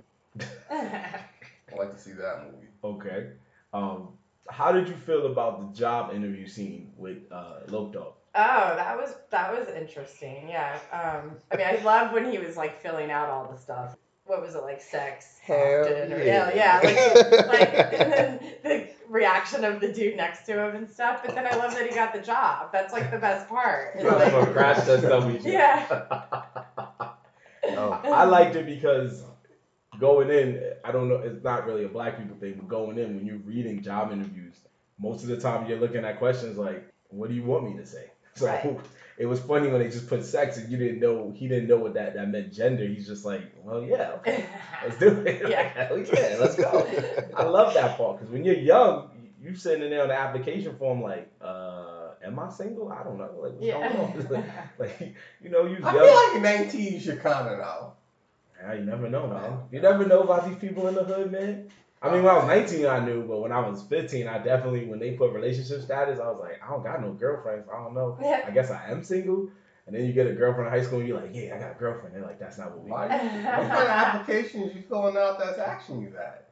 I'd 0.69 1.77
like 1.77 1.91
to 1.91 1.99
see 1.99 2.11
that 2.11 2.43
movie. 2.45 2.67
okay. 2.83 3.31
Um, 3.73 4.09
how 4.49 4.71
did 4.71 4.87
you 4.87 4.95
feel 4.95 5.27
about 5.27 5.59
the 5.73 5.77
job 5.79 6.13
interview 6.13 6.47
scene 6.47 6.91
with 6.97 7.17
uh, 7.31 7.59
Loc 7.67 7.93
Dog? 7.93 8.13
Oh, 8.35 8.73
that 8.75 8.95
was 8.97 9.15
that 9.31 9.51
was 9.57 9.67
interesting. 9.75 10.47
Yeah. 10.49 10.79
Um, 10.91 11.31
I 11.51 11.57
mean, 11.57 11.65
I 11.67 11.83
love 11.83 12.13
when 12.13 12.31
he 12.31 12.37
was 12.37 12.55
like 12.57 12.81
filling 12.81 13.09
out 13.11 13.29
all 13.29 13.51
the 13.51 13.57
stuff. 13.57 13.95
What 14.25 14.41
was 14.43 14.53
it 14.53 14.61
like, 14.61 14.79
sex? 14.79 15.39
Hell 15.41 15.81
often, 15.81 16.13
or- 16.13 16.23
yeah. 16.23 16.53
yeah, 16.53 16.79
yeah. 16.83 17.41
Like, 17.47 17.47
like, 17.47 17.73
and 17.99 18.13
then 18.13 18.39
the 18.63 18.87
reaction 19.07 19.65
of 19.65 19.79
the 19.81 19.91
dude 19.91 20.15
next 20.17 20.45
to 20.45 20.63
him 20.63 20.75
and 20.75 20.87
stuff. 20.87 21.21
But 21.25 21.33
then 21.33 21.47
I 21.51 21.55
love 21.57 21.73
that 21.73 21.87
he 21.89 21.95
got 21.95 22.13
the 22.13 22.19
job. 22.21 22.71
That's 22.71 22.93
like 22.93 23.09
the 23.09 23.17
best 23.17 23.49
part. 23.49 23.95
It's 23.95 24.03
From 24.03 24.19
like- 24.19 24.53
Crash 24.53 24.85
Test 24.85 25.03
Dummies. 25.03 25.43
yeah. 25.45 26.03
Oh, 27.71 27.91
I 27.91 28.23
liked 28.23 28.55
it 28.55 28.65
because 28.65 29.23
going 29.99 30.29
in, 30.29 30.73
I 30.83 30.91
don't 30.91 31.09
know, 31.09 31.15
it's 31.17 31.43
not 31.43 31.65
really 31.65 31.85
a 31.85 31.89
black 31.89 32.17
people 32.17 32.37
thing, 32.37 32.53
but 32.55 32.67
going 32.67 32.97
in 32.97 33.15
when 33.17 33.25
you're 33.25 33.37
reading 33.37 33.81
job 33.83 34.11
interviews, 34.11 34.59
most 34.97 35.23
of 35.23 35.29
the 35.29 35.37
time 35.37 35.67
you're 35.67 35.79
looking 35.79 36.05
at 36.05 36.17
questions 36.19 36.57
like, 36.57 36.87
"What 37.09 37.29
do 37.29 37.35
you 37.35 37.43
want 37.43 37.65
me 37.65 37.77
to 37.77 37.85
say?" 37.85 38.05
So 38.35 38.45
Right. 38.45 38.79
it 39.17 39.25
was 39.25 39.39
funny 39.41 39.67
when 39.69 39.81
they 39.81 39.89
just 39.89 40.07
put 40.07 40.23
sex 40.23 40.57
and 40.57 40.69
you 40.71 40.77
didn't 40.77 40.99
know 40.99 41.31
he 41.35 41.47
didn't 41.49 41.67
know 41.67 41.77
what 41.77 41.95
that 41.95 42.13
that 42.13 42.29
meant 42.29 42.53
gender. 42.53 42.85
He's 42.85 43.07
just 43.07 43.25
like, 43.25 43.41
"Well, 43.63 43.83
yeah, 43.83 44.11
okay, 44.17 44.45
let's 44.83 44.97
do 44.99 45.09
it." 45.25 45.49
Yeah. 45.49 45.89
Like, 45.91 46.07
yeah, 46.11 46.37
let's 46.39 46.55
go. 46.55 46.87
I 47.35 47.43
love 47.43 47.73
that 47.73 47.97
part 47.97 48.17
because 48.17 48.31
when 48.31 48.43
you're 48.45 48.55
young, 48.55 49.09
you're 49.41 49.55
sitting 49.55 49.83
in 49.83 49.89
there 49.89 50.03
on 50.03 50.09
the 50.09 50.15
application 50.19 50.75
form 50.77 51.01
like, 51.01 51.29
uh, 51.41 52.11
"Am 52.23 52.37
I 52.39 52.49
single? 52.49 52.89
I 52.91 53.03
don't 53.03 53.17
know. 53.17 53.31
Like, 53.41 53.53
what's 53.53 53.65
Yeah. 53.65 53.89
going 53.89 54.43
on?" 54.43 54.43
like, 54.77 55.15
you 55.41 55.49
know, 55.49 55.65
you 55.65 55.77
I 55.83 55.93
young. 55.93 56.05
feel 56.05 56.41
like 56.41 56.41
19 56.41 56.93
you 56.93 56.99
should 56.99 57.19
kind 57.19 57.47
of 57.49 57.57
know. 57.59 57.93
Yeah, 58.61 58.73
you 58.73 58.85
never 58.85 59.09
know, 59.09 59.27
man. 59.27 59.59
You 59.71 59.79
never 59.81 60.05
know 60.05 60.21
about 60.21 60.47
these 60.47 60.57
people 60.57 60.87
in 60.87 60.95
the 60.95 61.03
hood, 61.03 61.31
man. 61.31 61.69
I 62.01 62.11
mean, 62.13 62.23
when 62.23 62.33
I 62.33 62.37
was 62.37 62.47
19, 62.47 62.85
I 62.85 62.99
knew, 63.05 63.23
but 63.23 63.39
when 63.41 63.51
I 63.51 63.67
was 63.67 63.81
15, 63.83 64.27
I 64.27 64.37
definitely, 64.39 64.85
when 64.85 64.99
they 64.99 65.11
put 65.11 65.33
relationship 65.33 65.81
status, 65.81 66.19
I 66.19 66.29
was 66.29 66.39
like, 66.39 66.61
I 66.63 66.69
don't 66.69 66.83
got 66.83 67.01
no 67.01 67.11
girlfriends. 67.11 67.67
I 67.71 67.83
don't 67.83 67.93
know. 67.93 68.17
I 68.21 68.51
guess 68.51 68.71
I 68.71 68.89
am 68.89 69.03
single. 69.03 69.49
And 69.85 69.95
then 69.95 70.05
you 70.05 70.13
get 70.13 70.27
a 70.27 70.33
girlfriend 70.33 70.67
in 70.67 70.79
high 70.79 70.85
school, 70.85 70.99
and 70.99 71.07
you're 71.07 71.19
like, 71.19 71.31
yeah, 71.33 71.55
I 71.55 71.59
got 71.59 71.71
a 71.71 71.79
girlfriend. 71.79 72.15
They're 72.15 72.21
like, 72.21 72.39
that's 72.39 72.57
not 72.57 72.71
what 72.71 72.83
we 72.83 72.91
Why? 72.91 73.07
do. 73.07 73.13
What 73.13 73.69
kind 73.69 73.71
of 73.71 73.87
applications 73.87 74.75
you 74.75 74.81
filling 74.83 75.17
out 75.17 75.39
that's 75.39 75.57
asking 75.57 76.01
you 76.01 76.11
that? 76.11 76.48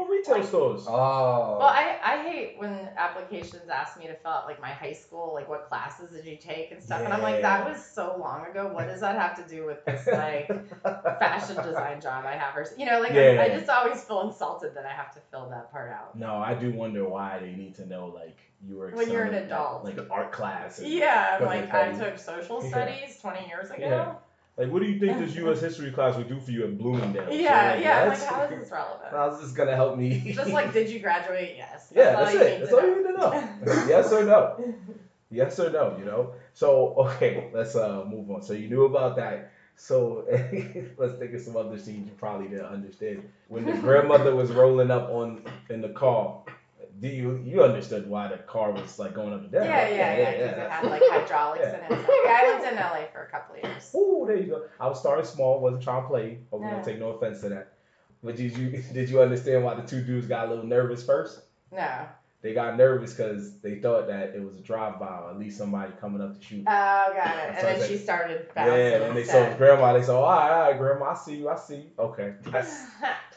You 0.00 0.06
know, 0.06 0.10
retail 0.34 0.46
stores. 0.46 0.84
Oh. 0.88 1.58
Well, 1.58 1.68
I, 1.68 1.98
I 2.02 2.22
hate 2.28 2.54
when 2.58 2.72
applications 2.96 3.68
ask 3.68 3.98
me 3.98 4.06
to 4.06 4.14
fill 4.14 4.30
out 4.30 4.46
like 4.46 4.60
my 4.60 4.70
high 4.70 4.92
school, 4.92 5.32
like 5.34 5.48
what 5.48 5.68
classes 5.68 6.10
did 6.10 6.24
you 6.24 6.36
take 6.36 6.72
and 6.72 6.82
stuff. 6.82 7.02
And 7.04 7.12
I'm 7.12 7.22
like, 7.22 7.42
that 7.42 7.68
was 7.68 7.84
so 7.84 8.16
long 8.18 8.46
ago. 8.46 8.68
What 8.72 8.86
does 8.86 9.00
that 9.00 9.16
have 9.16 9.36
to 9.44 9.54
do 9.54 9.66
with 9.66 9.84
this 9.84 10.06
like 10.06 10.48
fashion 11.18 11.56
design 11.56 12.00
job 12.00 12.24
I 12.26 12.32
have? 12.32 12.56
Or 12.56 12.66
you 12.78 12.86
know, 12.86 13.00
like 13.00 13.12
Yeah. 13.12 13.36
I, 13.40 13.44
I 13.44 13.48
just 13.48 13.68
always 13.68 14.02
feel 14.04 14.22
insulted 14.22 14.74
that 14.74 14.86
I 14.86 14.92
have 14.92 15.12
to 15.14 15.20
fill 15.30 15.48
that 15.50 15.70
part 15.70 15.90
out. 15.90 16.16
No, 16.18 16.36
I 16.36 16.54
do 16.54 16.72
wonder 16.72 17.08
why 17.08 17.38
they 17.40 17.52
need 17.52 17.74
to 17.76 17.86
know, 17.86 18.06
like, 18.08 18.38
you 18.66 18.76
were 18.76 18.90
When 18.90 19.10
you're 19.10 19.24
an 19.24 19.34
adult. 19.34 19.84
like 19.84 19.98
art 20.10 20.32
class. 20.32 20.80
Yeah, 20.82 21.38
like 21.42 21.72
I 21.72 21.92
took 21.92 22.18
social 22.18 22.60
Yeah. 22.62 22.68
studies 22.70 23.18
20 23.20 23.48
years 23.48 23.70
ago. 23.70 24.16
Like, 24.60 24.70
what 24.70 24.82
do 24.82 24.88
you 24.88 25.00
think 25.00 25.18
this 25.18 25.34
U.S. 25.36 25.58
history 25.62 25.90
class 25.90 26.18
would 26.18 26.28
do 26.28 26.38
for 26.38 26.50
you 26.50 26.64
at 26.64 26.76
Bloomingdale? 26.76 27.32
Yeah, 27.32 27.76
So, 27.76 27.80
yeah. 27.80 28.04
Like, 28.08 28.22
how 28.22 28.42
is 28.42 28.60
this 28.60 28.70
relevant? 28.70 29.10
How's 29.10 29.40
this 29.40 29.52
gonna 29.52 29.74
help 29.74 29.96
me? 29.96 30.34
Just 30.34 30.50
like, 30.50 30.74
did 30.74 30.90
you 30.90 31.00
graduate? 31.00 31.54
Yes. 31.56 31.90
Yeah, 31.96 32.12
that's 32.12 32.34
it. 32.34 32.60
That's 32.60 32.72
all 32.74 32.82
know. 32.82 32.86
you 32.86 32.96
need 32.96 33.02
to 33.04 33.12
know. 33.12 33.54
yes 33.88 34.12
or 34.12 34.24
no. 34.24 34.74
Yes 35.30 35.58
or 35.58 35.70
no, 35.70 35.96
you 35.98 36.04
know? 36.04 36.34
So, 36.52 36.94
okay, 36.96 37.48
let's 37.54 37.74
uh 37.74 38.04
move 38.04 38.30
on. 38.30 38.42
So 38.42 38.52
you 38.52 38.68
knew 38.68 38.84
about 38.84 39.16
that. 39.16 39.50
So 39.76 40.26
let's 40.98 41.14
think 41.14 41.32
of 41.32 41.40
some 41.40 41.56
other 41.56 41.78
scenes 41.78 42.08
you 42.08 42.14
probably 42.18 42.48
didn't 42.48 42.66
understand. 42.66 43.26
When 43.48 43.64
the 43.64 43.72
grandmother 43.72 44.36
was 44.36 44.50
rolling 44.50 44.90
up 44.90 45.08
on 45.08 45.42
in 45.70 45.80
the 45.80 45.88
car, 45.88 46.42
do 47.00 47.08
you 47.08 47.40
you 47.44 47.62
understood 47.64 48.08
why 48.08 48.28
the 48.28 48.36
car 48.38 48.72
was 48.72 48.98
like 48.98 49.14
going 49.14 49.32
up 49.32 49.40
and 49.40 49.50
down? 49.50 49.64
Yeah, 49.64 49.82
right? 49.84 49.92
yeah, 49.94 50.16
yeah, 50.18 50.30
because 50.32 50.58
it 50.58 50.70
had 50.70 50.84
like 50.90 51.02
hydraulics 51.06 51.64
Yeah. 51.64 51.86
in 51.86 51.92
it. 51.98 52.06
Yeah, 52.24 52.38
I 52.42 52.52
lived 52.60 52.72
in 52.72 52.76
LA 52.78 53.06
for 53.12 53.22
a 53.22 53.30
couple 53.30 53.56
of 53.56 53.62
years. 53.62 53.90
Ooh, 53.94 54.24
there 54.26 54.36
you 54.36 54.46
go. 54.50 54.64
I 54.78 54.86
was 54.88 55.00
starting 55.00 55.24
small, 55.24 55.60
wasn't 55.60 55.82
trying 55.82 56.02
to 56.02 56.08
play. 56.08 56.38
Hope 56.50 56.62
Yeah. 56.62 56.70
don't 56.70 56.84
take 56.84 56.98
no 56.98 57.10
offense 57.10 57.40
to 57.40 57.48
that. 57.50 57.72
But 58.22 58.36
did 58.36 58.56
you 58.56 58.82
did 58.92 59.08
you 59.08 59.20
understand 59.22 59.64
why 59.64 59.74
the 59.74 59.82
two 59.82 60.02
dudes 60.02 60.26
got 60.26 60.46
a 60.46 60.50
little 60.50 60.66
nervous 60.66 61.04
first? 61.04 61.40
No. 61.72 61.88
They 62.42 62.54
got 62.54 62.76
nervous 62.78 63.12
because 63.12 63.58
they 63.60 63.80
thought 63.80 64.06
that 64.08 64.34
it 64.34 64.42
was 64.42 64.56
a 64.56 64.60
drive-by 64.62 65.06
or 65.06 65.30
at 65.30 65.38
least 65.38 65.58
somebody 65.58 65.92
coming 66.00 66.22
up 66.22 66.38
to 66.38 66.42
shoot. 66.44 66.64
Oh, 66.66 67.12
got 67.14 67.36
it. 67.36 67.48
And 67.50 67.56
So 67.58 67.66
then 67.66 67.76
it's 67.76 67.86
she 67.86 67.98
started 67.98 68.46
bouncing. 68.54 68.74
Yeah, 68.76 69.02
and 69.08 69.16
they 69.16 69.24
saw 69.24 69.54
grandma. 69.58 69.92
They 69.92 70.02
saw, 70.02 70.22
all 70.22 70.30
right, 70.40 70.50
all 70.50 70.70
right, 70.70 70.78
grandma, 70.78 71.10
I 71.10 71.14
see 71.16 71.36
you, 71.36 71.50
I 71.50 71.56
see 71.56 71.76
you. 71.76 71.90
Okay, 71.98 72.32
that's 72.46 72.82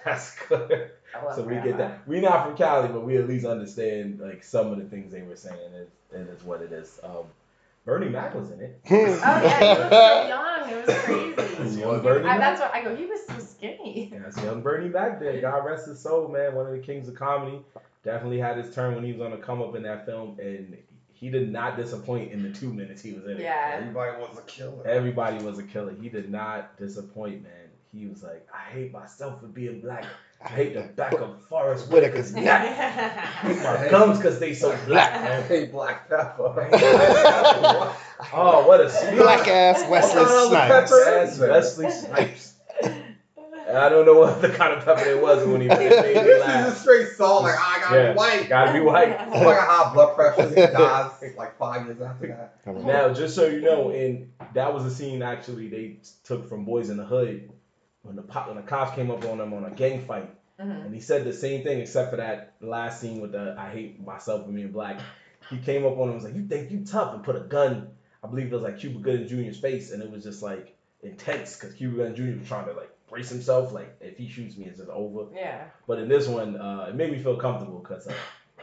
that's 0.05 0.35
good. 0.47 0.91
I 1.15 1.23
love 1.23 1.35
so 1.35 1.41
we 1.41 1.49
grandma. 1.53 1.65
get 1.65 1.77
that. 1.77 2.07
We 2.07 2.19
not 2.21 2.45
from 2.47 2.57
Cali, 2.57 2.87
but 2.87 3.03
we 3.03 3.17
at 3.17 3.27
least 3.27 3.45
understand 3.45 4.19
like 4.19 4.43
some 4.43 4.71
of 4.71 4.77
the 4.79 4.85
things 4.85 5.11
they 5.11 5.21
were 5.21 5.35
saying. 5.35 5.57
It, 5.73 5.89
it 6.11 6.29
is 6.29 6.43
what 6.43 6.61
it 6.61 6.71
is. 6.71 6.99
Um, 7.03 7.25
Bernie 7.85 8.09
Mac 8.09 8.33
was 8.33 8.51
in 8.51 8.61
it. 8.61 8.79
Oh 8.89 8.93
yeah, 9.43 9.59
he 9.59 9.65
looked 9.67 9.91
so 9.91 10.27
young. 10.27 10.69
It 10.69 10.87
was 10.87 10.97
crazy. 11.03 11.79
Young 11.81 12.01
Bernie 12.01 12.27
I, 12.27 12.37
that's 12.37 12.61
what 12.61 12.73
I 12.73 12.83
go. 12.83 12.95
He 12.95 13.05
was 13.05 13.25
so 13.27 13.37
skinny. 13.39 14.09
Yeah, 14.11 14.19
that's 14.19 14.37
young 14.41 14.61
Bernie 14.61 14.89
Mac 14.89 15.19
there. 15.19 15.39
God 15.41 15.65
rest 15.65 15.87
his 15.87 15.99
soul, 15.99 16.27
man. 16.29 16.55
One 16.55 16.65
of 16.65 16.71
the 16.71 16.79
kings 16.79 17.07
of 17.07 17.15
comedy. 17.15 17.59
Definitely 18.03 18.39
had 18.39 18.57
his 18.57 18.73
turn 18.73 18.95
when 18.95 19.03
he 19.03 19.13
was 19.13 19.21
on 19.21 19.31
the 19.31 19.37
come 19.37 19.61
up 19.61 19.75
in 19.75 19.83
that 19.83 20.05
film, 20.05 20.37
and 20.39 20.77
he 21.13 21.29
did 21.29 21.49
not 21.51 21.77
disappoint 21.77 22.31
in 22.33 22.43
the 22.43 22.51
two 22.51 22.71
minutes 22.73 23.01
he 23.01 23.13
was 23.13 23.23
in 23.25 23.31
it. 23.37 23.41
Yeah. 23.41 23.77
Everybody 23.79 24.17
was 24.19 24.37
a 24.37 24.41
killer. 24.41 24.85
Everybody 24.85 25.43
was 25.43 25.57
a 25.57 25.63
killer. 25.63 25.93
He 26.01 26.09
did 26.09 26.29
not 26.29 26.77
disappoint, 26.77 27.43
man. 27.43 27.51
He 27.93 28.07
was 28.07 28.23
like, 28.23 28.45
I 28.53 28.69
hate 28.71 28.91
myself 28.91 29.39
for 29.39 29.47
being 29.47 29.79
black. 29.79 30.05
I 30.43 30.47
hate 30.49 30.73
the 30.73 30.81
back 30.81 31.13
of 31.13 31.41
Forest 31.47 31.89
Whitaker's 31.89 32.33
neck. 32.35 32.61
I 32.61 33.25
hate 33.47 33.57
my 33.63 33.87
gums 33.91 34.17
because 34.17 34.39
they 34.39 34.53
so 34.53 34.77
black, 34.85 35.13
I 35.13 35.41
hate 35.47 35.71
black 35.71 36.09
pepper. 36.09 36.67
Oh, 38.33 38.67
what 38.67 38.81
a 38.81 38.89
sweet 38.89 39.17
Black 39.17 39.47
ass 39.47 39.87
Wesley 39.89 40.21
What 40.21 40.51
kind 40.51 40.71
of 40.83 40.89
Snipes. 40.89 41.07
ass 41.07 41.39
Wesley 41.39 41.89
Snipes. 41.91 42.53
And 43.65 43.77
I 43.77 43.87
don't 43.87 44.05
know 44.05 44.19
what 44.19 44.41
the 44.41 44.49
kind 44.49 44.73
of 44.73 44.83
pepper 44.83 45.09
it 45.09 45.21
was 45.21 45.47
when 45.47 45.61
he 45.61 45.67
it 45.67 45.79
made 45.79 45.89
me 45.89 45.89
This 46.21 46.35
is 46.35 46.39
laugh. 46.41 46.65
just 46.69 46.81
straight 46.81 47.07
salt. 47.07 47.43
Like, 47.43 47.55
ah, 47.57 47.77
I 47.77 47.79
gotta 47.81 47.95
Yeah. 47.95 48.11
be 48.11 48.17
white. 48.17 48.49
Gotta 48.49 48.73
be 48.73 48.79
white. 48.81 49.17
Oh, 49.33 49.39
I 49.39 49.43
got 49.55 49.67
high 49.67 49.93
blood 49.93 50.15
pressure. 50.15 50.49
He 50.49 50.55
dies 50.55 51.11
like 51.37 51.57
five 51.57 51.85
years 51.85 52.01
after 52.01 52.27
that. 52.27 52.75
Now, 52.85 53.13
just 53.13 53.35
so 53.35 53.47
you 53.47 53.61
know, 53.61 53.89
and 53.91 54.31
that 54.53 54.73
was 54.73 54.83
a 54.85 54.91
scene 54.91 55.21
actually 55.21 55.69
they 55.69 55.95
took 56.25 56.49
from 56.49 56.65
Boys 56.65 56.89
in 56.89 56.97
the 56.97 57.05
Hood 57.05 57.49
when 58.03 58.15
the 58.15 58.21
pop, 58.21 58.47
when 58.47 58.55
the 58.57 58.61
cops 58.63 58.95
came 58.95 59.09
up 59.11 59.25
on 59.25 59.41
him 59.41 59.53
on 59.53 59.65
a 59.65 59.71
gang 59.71 59.99
fight, 60.05 60.29
Mhm. 60.59 60.85
and 60.85 60.93
he 60.93 61.01
said 61.01 61.23
the 61.25 61.33
same 61.33 61.63
thing 61.63 61.79
except 61.79 62.11
for 62.11 62.17
that 62.17 62.53
last 62.61 63.01
scene 63.01 63.19
with 63.21 63.31
the 63.31 63.55
I 63.57 63.69
hate 63.69 63.99
myself 64.05 64.45
for 64.45 64.51
being 64.51 64.71
black. 64.71 64.99
He 65.49 65.57
came 65.57 65.85
up 65.85 65.93
on 65.97 66.03
him 66.03 66.09
and 66.09 66.15
was 66.15 66.23
like, 66.23 66.35
"You 66.35 66.45
think 66.47 66.71
you 66.71 66.85
tough?" 66.85 67.13
and 67.13 67.23
put 67.23 67.35
a 67.35 67.41
gun. 67.41 67.89
I 68.23 68.27
believe 68.27 68.47
it 68.47 68.53
was 68.53 68.61
like 68.63 68.77
Cuba 68.77 68.99
Gooding 68.99 69.27
Jr.'s 69.27 69.57
face, 69.59 69.91
and 69.91 70.01
it 70.03 70.09
was 70.09 70.23
just 70.23 70.41
like 70.43 70.75
intense 71.01 71.55
because 71.55 71.73
Cuba 71.73 71.97
Gooding 71.97 72.15
Jr. 72.15 72.39
was 72.39 72.47
trying 72.47 72.65
to 72.67 72.73
like 72.73 72.89
brace 73.09 73.29
himself, 73.29 73.73
like 73.73 73.95
if 73.99 74.17
he 74.17 74.27
shoots 74.29 74.55
me, 74.57 74.65
it's 74.65 74.77
just 74.77 74.89
over. 74.89 75.25
Yeah. 75.35 75.65
But 75.87 75.99
in 75.99 76.07
this 76.07 76.27
one, 76.27 76.55
uh, 76.55 76.87
it 76.89 76.95
made 76.95 77.11
me 77.11 77.19
feel 77.19 77.35
comfortable 77.37 77.79
because 77.79 78.07
uh, 78.07 78.13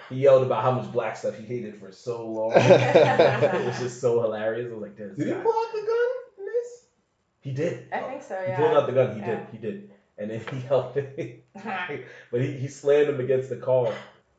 he 0.08 0.16
yelled 0.16 0.44
about 0.44 0.62
how 0.62 0.70
much 0.72 0.90
black 0.92 1.16
stuff 1.16 1.36
he 1.36 1.44
hated 1.44 1.76
for 1.78 1.92
so 1.92 2.26
long. 2.26 2.52
it 2.54 3.66
was 3.66 3.78
just 3.78 4.00
so 4.00 4.22
hilarious. 4.22 4.70
I 4.70 4.74
was 4.74 4.82
like, 4.82 4.96
"This 4.96 5.16
Did 5.16 5.26
he 5.28 5.34
pull 5.34 5.52
out 5.52 5.72
the 5.72 5.80
gun 5.80 5.88
in 5.88 6.16
this? 6.18 6.19
He 7.40 7.52
did. 7.52 7.86
I 7.92 8.00
think 8.00 8.22
so. 8.22 8.36
He 8.44 8.50
Yeah. 8.50 8.56
pulled 8.56 8.74
out 8.74 8.86
the 8.86 8.92
gun. 8.92 9.14
He 9.14 9.20
Yeah. 9.20 9.36
did. 9.36 9.46
He 9.52 9.58
did. 9.58 9.90
And 10.18 10.30
then 10.30 10.40
he 10.50 10.60
helped 10.72 10.96
it. 10.96 11.44
but 12.30 12.40
he, 12.40 12.52
he 12.52 12.68
slammed 12.68 13.08
him 13.08 13.20
against 13.20 13.48
the 13.48 13.56
car. 13.56 13.92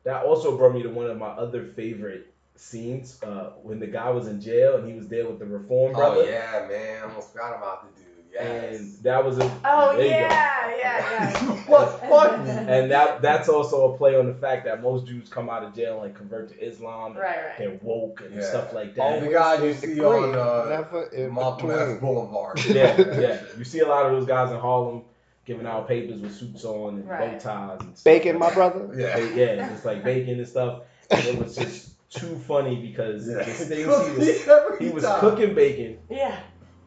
That 0.04 0.24
also 0.24 0.56
brought 0.56 0.74
me 0.74 0.82
to 0.82 0.88
one 0.90 1.06
of 1.06 1.18
my 1.18 1.28
other 1.28 1.64
favorite 1.64 2.26
scenes 2.54 3.20
uh, 3.22 3.50
when 3.62 3.80
the 3.80 3.86
guy 3.86 4.10
was 4.10 4.28
in 4.28 4.40
jail 4.40 4.76
and 4.76 4.86
he 4.86 4.94
was 4.94 5.08
there 5.08 5.26
with 5.26 5.38
the 5.38 5.46
reform 5.46 5.92
brother. 5.92 6.20
Oh 6.20 6.24
yeah, 6.24 6.66
man. 6.68 7.02
I 7.02 7.08
almost 7.08 7.32
forgot 7.32 7.56
about 7.56 7.94
the 7.94 8.00
dude. 8.00 8.11
Yes. 8.32 8.78
And 8.78 9.04
that 9.04 9.24
was 9.24 9.38
a 9.38 9.60
Oh 9.64 9.96
there 9.96 10.06
yeah, 10.06 10.76
yeah, 10.76 11.30
yeah. 11.32 11.40
what 11.66 12.00
funny? 12.00 12.50
And 12.50 12.90
that 12.90 13.20
that's 13.22 13.48
also 13.48 13.92
a 13.92 13.98
play 13.98 14.16
on 14.18 14.26
the 14.26 14.34
fact 14.34 14.64
that 14.64 14.82
most 14.82 15.06
Jews 15.06 15.28
come 15.28 15.50
out 15.50 15.62
of 15.62 15.74
jail 15.74 16.02
and 16.02 16.14
convert 16.14 16.48
to 16.50 16.58
Islam. 16.66 17.14
Right, 17.14 17.36
right. 17.36 17.58
They're 17.58 17.78
woke 17.82 18.22
and 18.24 18.34
Yeah. 18.34 18.40
stuff 18.48 18.72
like 18.72 18.94
Oh, 18.98 19.12
that. 19.20 19.24
the 19.26 19.32
guy 19.32 19.62
you 19.64 19.74
see 19.74 20.00
on 20.00 20.34
uh, 20.34 20.68
never 20.68 21.30
Malcolm 21.30 21.70
X. 21.70 22.00
Boulevard. 22.00 22.64
yeah, 22.66 22.96
yeah. 23.20 23.40
You 23.58 23.64
see 23.64 23.80
a 23.80 23.86
lot 23.88 24.06
of 24.06 24.12
those 24.12 24.26
guys 24.26 24.50
in 24.50 24.58
Harlem 24.58 25.02
giving 25.44 25.66
out 25.66 25.86
papers 25.88 26.20
with 26.20 26.34
suits 26.34 26.64
on 26.64 26.94
and 27.00 27.08
Right. 27.08 27.32
bow 27.32 27.38
ties 27.38 27.80
and 27.80 27.96
stuff 27.98 28.04
Bacon, 28.04 28.38
my 28.38 28.52
brother. 28.54 28.88
Yeah. 28.96 29.18
Yeah, 29.18 29.68
just 29.68 29.84
like 29.84 30.02
bacon 30.04 30.38
and 30.38 30.48
stuff. 30.48 30.82
And 31.10 31.24
it 31.26 31.38
was 31.38 31.56
just 31.56 31.90
too 32.10 32.36
funny 32.46 32.76
because 32.76 33.28
Yeah. 33.28 33.38
the 33.38 33.44
things 33.44 33.76
he 33.76 33.84
was 33.86 34.78
he 34.78 34.88
was 34.90 35.04
time. 35.04 35.20
cooking 35.20 35.54
bacon 35.54 35.98
Yeah. 36.08 36.38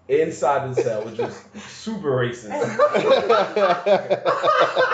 Inside 0.07 0.75
the 0.75 0.81
cell, 0.81 1.03
which 1.05 1.17
was 1.17 1.39
super 1.67 2.09
racist. 2.11 2.51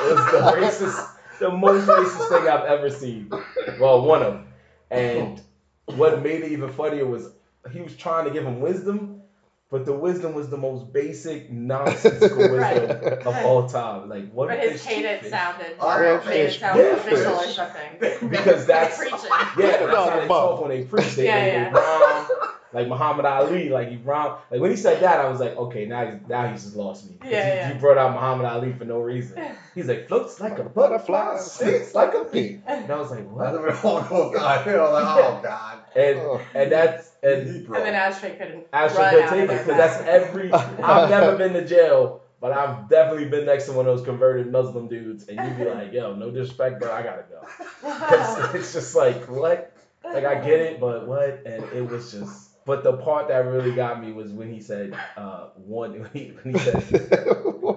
It 0.04 0.16
was 0.16 0.26
the 0.32 0.40
racist, 0.58 1.10
the 1.40 1.50
most 1.52 1.88
racist 1.88 2.30
thing 2.30 2.48
I've 2.48 2.66
ever 2.66 2.90
seen. 2.90 3.32
Well, 3.80 4.02
one 4.06 4.24
of 4.24 4.34
them. 4.34 4.48
And 4.90 5.42
what 5.86 6.22
made 6.22 6.44
it 6.44 6.52
even 6.52 6.72
funnier 6.72 7.06
was 7.06 7.32
he 7.72 7.82
was 7.82 7.96
trying 7.96 8.26
to 8.26 8.32
give 8.32 8.46
him 8.46 8.60
wisdom, 8.62 9.22
but 9.70 9.86
the 9.86 9.94
wisdom 9.94 10.34
was 10.34 10.50
the 10.50 10.58
most 10.58 10.92
basic, 10.92 11.52
nonsensical 11.52 12.38
wisdom 12.50 12.60
Right. 12.60 13.26
of 13.26 13.36
all 13.46 13.68
time. 13.70 14.10
Like 14.10 14.32
what 14.32 14.50
But 14.50 14.60
his 14.60 14.84
cadence 14.84 15.30
sounded 15.30 15.78
more 15.80 16.02
yeah, 16.02 16.22
made 16.26 16.42
it 16.42 16.60
sound 16.60 16.80
Yeah, 16.80 16.96
official 16.96 17.34
or 17.36 17.48
something. 17.48 18.30
Because 18.30 18.66
that's 18.66 19.00
Like 19.00 19.10
preaching. 19.12 19.30
Yeah, 19.58 19.78
that's 19.78 19.82
it 19.84 19.90
how 19.90 20.20
they 20.20 20.28
talk 20.28 20.62
when 20.62 20.70
they 20.70 20.84
preach. 20.84 21.16
They, 21.16 21.26
Yeah, 21.26 21.40
they, 21.46 21.52
yeah. 21.52 21.70
they 21.70 21.76
rhyme. 21.76 22.28
Like 22.74 22.88
Muhammad 22.88 23.26
Ali, 23.26 23.70
like 23.70 23.90
he 23.90 23.98
rhymed. 23.98 24.36
Like 24.50 24.62
when 24.62 24.72
he 24.72 24.78
said 24.78 25.02
that, 25.02 25.20
I 25.20 25.28
was 25.30 25.40
like, 25.42 25.58
okay, 25.58 25.86
now 25.86 26.06
he's 26.10 26.20
now 26.30 26.48
he's 26.48 26.64
just 26.64 26.76
lost 26.76 27.06
me. 27.10 27.18
Yeah, 27.24 27.30
he, 27.30 27.34
yeah. 27.36 27.74
he 27.74 27.80
brought 27.80 27.98
out 27.98 28.14
Muhammad 28.14 28.46
Ali 28.46 28.72
for 28.72 28.86
no 28.86 29.00
reason. 29.00 29.44
He's 29.76 29.88
like 29.88 30.10
floats 30.10 30.38
like 30.42 30.60
a 30.60 30.64
butterfly, 30.64 31.38
sings 31.38 31.96
like 31.96 32.14
a 32.14 32.26
bee. 32.26 32.60
And 32.68 32.92
I 32.92 32.98
was 33.00 33.10
like, 33.10 33.30
what? 33.32 33.54
when 33.54 33.70
it 33.72 33.86
all 33.86 34.02
goes. 34.02 34.36
Like, 34.36 34.68
oh 34.68 35.40
god. 35.42 35.80
And 35.96 36.20
Oh. 36.20 36.42
and 36.54 36.72
that's 36.72 37.10
and 37.24 37.48
And 37.48 37.68
then 37.76 37.94
Ashtray 37.94 38.36
couldn't 38.38 38.68
Ashley 38.74 38.98
could 39.10 39.24
out 39.24 39.30
take 39.30 39.42
it 39.44 39.48
because 39.48 39.66
that's 39.78 40.02
every. 40.08 40.52
I've 40.52 41.10
never 41.10 41.38
been 41.38 41.54
to 41.54 41.66
jail, 41.66 42.22
but 42.42 42.52
I've 42.52 42.90
definitely 42.90 43.30
been 43.30 43.46
next 43.46 43.66
to 43.68 43.74
one 43.74 43.88
of 43.88 43.96
those 43.98 44.06
converted 44.06 44.52
Muslim 44.52 44.90
dudes, 44.90 45.28
and 45.30 45.38
you'd 45.38 45.58
be 45.58 45.72
like, 45.72 45.94
yo, 45.94 46.16
no 46.16 46.32
disrespect, 46.32 46.82
but 46.82 46.92
I 46.92 47.02
gotta 47.04 47.24
go. 47.30 47.42
'Cause 47.82 48.56
it's 48.56 48.74
just 48.74 48.94
like 48.96 49.30
what? 49.30 49.72
Like 50.04 50.26
I 50.26 50.36
get 50.36 50.60
it, 50.60 50.80
but 50.82 51.08
what? 51.08 51.44
And 51.46 51.64
it 51.74 51.90
was 51.90 52.12
just. 52.12 52.50
But 52.72 52.86
the 52.86 52.94
part 52.94 53.28
that 53.28 53.46
really 53.48 53.76
got 53.76 54.02
me 54.02 54.14
was 54.14 54.32
when 54.32 54.50
he 54.54 54.62
said 54.62 54.98
uh, 55.18 55.48
one. 55.56 55.92
When 56.00 56.10
he, 56.14 56.32
when 56.42 56.54
he 56.56 56.60
said 56.62 56.76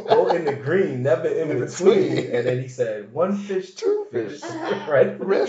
go 0.08 0.28
in 0.28 0.44
the 0.44 0.54
green, 0.54 1.02
never 1.02 1.26
in 1.26 1.50
In 1.50 1.58
between, 1.58 2.14
between. 2.14 2.32
and 2.32 2.46
then 2.46 2.62
he 2.62 2.68
said 2.68 3.12
one 3.12 3.36
fish, 3.36 3.74
two 3.74 4.06
fish, 4.12 4.40
right? 4.88 5.16
Red. 5.18 5.48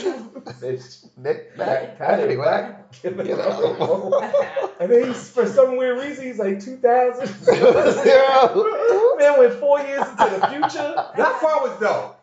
Fish. 0.60 1.04
Neck 1.16 1.56
Back, 1.58 2.00
back, 2.00 2.00
pat 2.00 2.20
it 2.20 2.28
patty 2.28 2.36
back, 2.36 2.38
whack. 2.38 2.85
Give 3.02 3.20
it 3.20 3.28
Get 3.28 3.40
a 3.40 4.76
And 4.80 4.92
then 4.92 5.08
he's, 5.08 5.30
for 5.30 5.46
some 5.48 5.78
weird 5.78 6.00
reason, 6.00 6.26
he's 6.26 6.40
like 6.40 6.60
2000. 6.60 7.48
Man 9.18 9.40
went 9.40 9.54
four 9.54 9.80
years 9.80 10.08
into 10.10 10.40
the 10.40 10.48
future. 10.48 10.96
That 11.16 11.40
part 11.42 11.64
was 11.64 11.80
dope. 11.80 12.20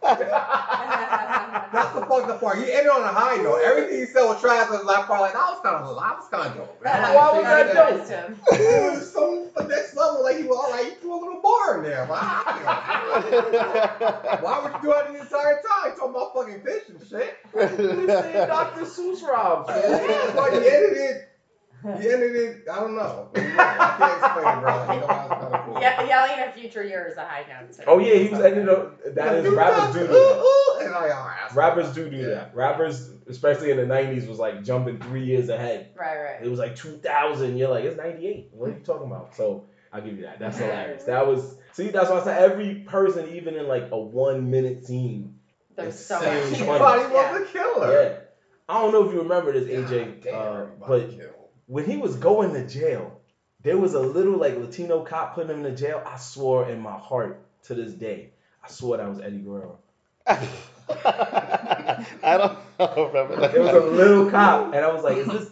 That's 1.72 1.94
the 1.94 2.04
fucked 2.04 2.28
up 2.28 2.40
part. 2.40 2.58
He 2.58 2.70
ended 2.70 2.90
on 2.90 3.02
a 3.02 3.08
high 3.08 3.36
note. 3.36 3.60
Everything 3.64 4.00
he 4.00 4.06
said 4.06 4.24
was 4.24 4.40
trash. 4.40 4.68
Was 4.68 4.84
that 4.86 5.06
part 5.06 5.22
like 5.22 5.32
that 5.32 5.48
was 5.48 5.60
kind 5.62 5.76
of 5.76 5.96
that 5.96 6.18
was 6.18 6.28
kind 6.28 6.50
of 6.50 6.56
dope. 6.56 6.82
Man. 6.84 7.14
Why 7.14 7.32
was 7.32 7.44
that 7.44 7.72
dope? 7.72 7.96
Missed 7.98 8.10
him. 8.10 8.36
It 8.52 8.92
was 8.92 9.12
so 9.12 9.50
the 9.56 9.64
next 9.64 9.96
level. 9.96 10.22
Like 10.22 10.36
he 10.36 10.44
was 10.44 10.56
all 10.56 10.70
like 10.70 10.84
he 10.84 10.94
threw 11.00 11.14
a 11.14 11.20
little 11.20 11.40
bar 11.40 11.78
in 11.78 11.84
there. 11.84 12.04
Wow. 12.04 12.42
Why 14.42 14.60
would 14.62 14.72
you 14.72 14.82
do 14.82 14.88
that 14.92 15.12
the 15.12 15.20
entire 15.20 15.62
time? 15.64 15.96
Talking 15.96 16.10
about 16.10 16.34
fucking 16.34 16.60
fish 16.60 16.88
and 16.88 17.00
shit. 17.08 17.38
He 17.52 18.06
said 18.06 18.48
Dr. 18.48 18.82
Seuss 18.82 19.22
rhymes, 19.22 19.68
man. 19.68 20.61
But 20.62 20.70
he 20.70 20.76
ended 20.76 20.96
it. 20.98 21.28
He 22.00 22.08
ended 22.12 22.36
it. 22.36 22.68
I 22.70 22.76
don't 22.80 22.94
know. 22.94 23.28
I 23.34 23.40
can't 23.98 24.22
explain 24.22 24.56
it, 24.56 24.60
bro. 24.60 24.94
You 24.94 25.00
know, 25.00 25.06
that 25.08 25.28
was 25.28 25.38
kind 25.40 25.54
of 25.54 25.64
cool. 25.64 25.80
Yeah, 25.80 26.06
yelling 26.06 26.38
at 26.38 26.54
future 26.54 26.84
year 26.84 27.08
is 27.10 27.16
a 27.16 27.24
high 27.24 27.44
note. 27.48 27.72
too. 27.72 27.82
Oh 27.88 27.98
yeah, 27.98 28.14
he 28.14 28.28
was 28.28 28.40
ending 28.40 28.68
up. 28.68 29.00
That 29.14 29.34
is 29.36 29.48
rappers 29.52 29.92
do 29.94 30.00
do 30.00 30.06
that. 30.06 30.78
And 30.84 30.94
I, 30.94 31.10
all 31.10 31.26
right, 31.26 31.54
Rappers 31.54 31.92
do 31.92 32.08
do 32.08 32.24
that. 32.26 32.54
Rappers, 32.54 33.10
especially 33.28 33.70
in 33.72 33.76
the 33.78 33.82
'90s, 33.82 34.28
was 34.28 34.38
like 34.38 34.62
jumping 34.62 35.00
three 35.00 35.24
years 35.24 35.48
ahead. 35.48 35.90
Right, 35.96 36.16
right. 36.22 36.36
It 36.42 36.48
was 36.48 36.58
like 36.60 36.76
2000. 36.76 37.56
You're 37.56 37.68
like, 37.68 37.84
it's 37.84 37.96
98. 37.96 38.50
What 38.52 38.70
are 38.70 38.72
you 38.74 38.80
talking 38.80 39.06
about? 39.08 39.34
So 39.36 39.66
I'll 39.92 40.02
give 40.02 40.16
you 40.16 40.22
that. 40.22 40.38
That's 40.38 40.58
hilarious. 40.58 41.02
That 41.04 41.26
was 41.26 41.56
see. 41.72 41.88
That's 41.88 42.10
why 42.10 42.20
I 42.20 42.24
said 42.24 42.42
every 42.50 42.76
person, 42.86 43.28
even 43.34 43.56
in 43.56 43.66
like 43.66 43.88
a 43.90 43.98
one 43.98 44.50
minute 44.50 44.84
scene. 44.86 45.36
There's 45.74 45.94
It's 45.94 46.06
so 46.06 46.20
so 46.20 46.66
much. 46.66 46.78
funny. 46.80 47.02
Everybody 47.04 47.40
was 47.40 47.48
a 47.48 47.52
killer. 47.52 47.92
Yeah. 48.02 48.18
I 48.68 48.80
don't 48.80 48.92
know 48.92 49.06
if 49.06 49.12
you 49.12 49.20
remember 49.22 49.52
this, 49.52 49.68
AJ, 49.68 50.32
uh, 50.32 50.66
but 50.86 51.10
when 51.66 51.84
he 51.84 51.96
was 51.96 52.16
going 52.16 52.52
to 52.54 52.66
jail, 52.66 53.20
there 53.62 53.78
was 53.78 53.94
a 53.94 54.00
little 54.00 54.38
like 54.38 54.56
Latino 54.56 55.02
cop 55.04 55.34
putting 55.34 55.50
him 55.50 55.58
in 55.58 55.62
the 55.62 55.72
jail. 55.72 56.02
I 56.06 56.16
swore 56.16 56.68
in 56.68 56.80
my 56.80 56.96
heart 56.98 57.40
to 57.64 57.74
this 57.74 57.92
day, 57.92 58.30
I 58.62 58.68
swore 58.68 58.96
that 58.96 59.08
was 59.08 59.20
Eddie 59.20 59.38
Guerrero. 59.38 59.78
I 60.26 60.36
don't, 62.22 62.58
I 62.78 62.86
don't 62.94 63.08
remember 63.08 63.40
that. 63.40 63.52
There 63.52 63.62
was 63.62 63.74
a 63.74 63.80
little 63.80 64.30
cop, 64.30 64.74
and 64.74 64.84
I 64.84 64.92
was 64.92 65.04
like, 65.04 65.16
is 65.16 65.26
this 65.26 65.50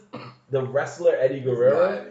the 0.51 0.63
wrestler 0.63 1.17
Eddie 1.17 1.41
Guerrero? 1.41 2.10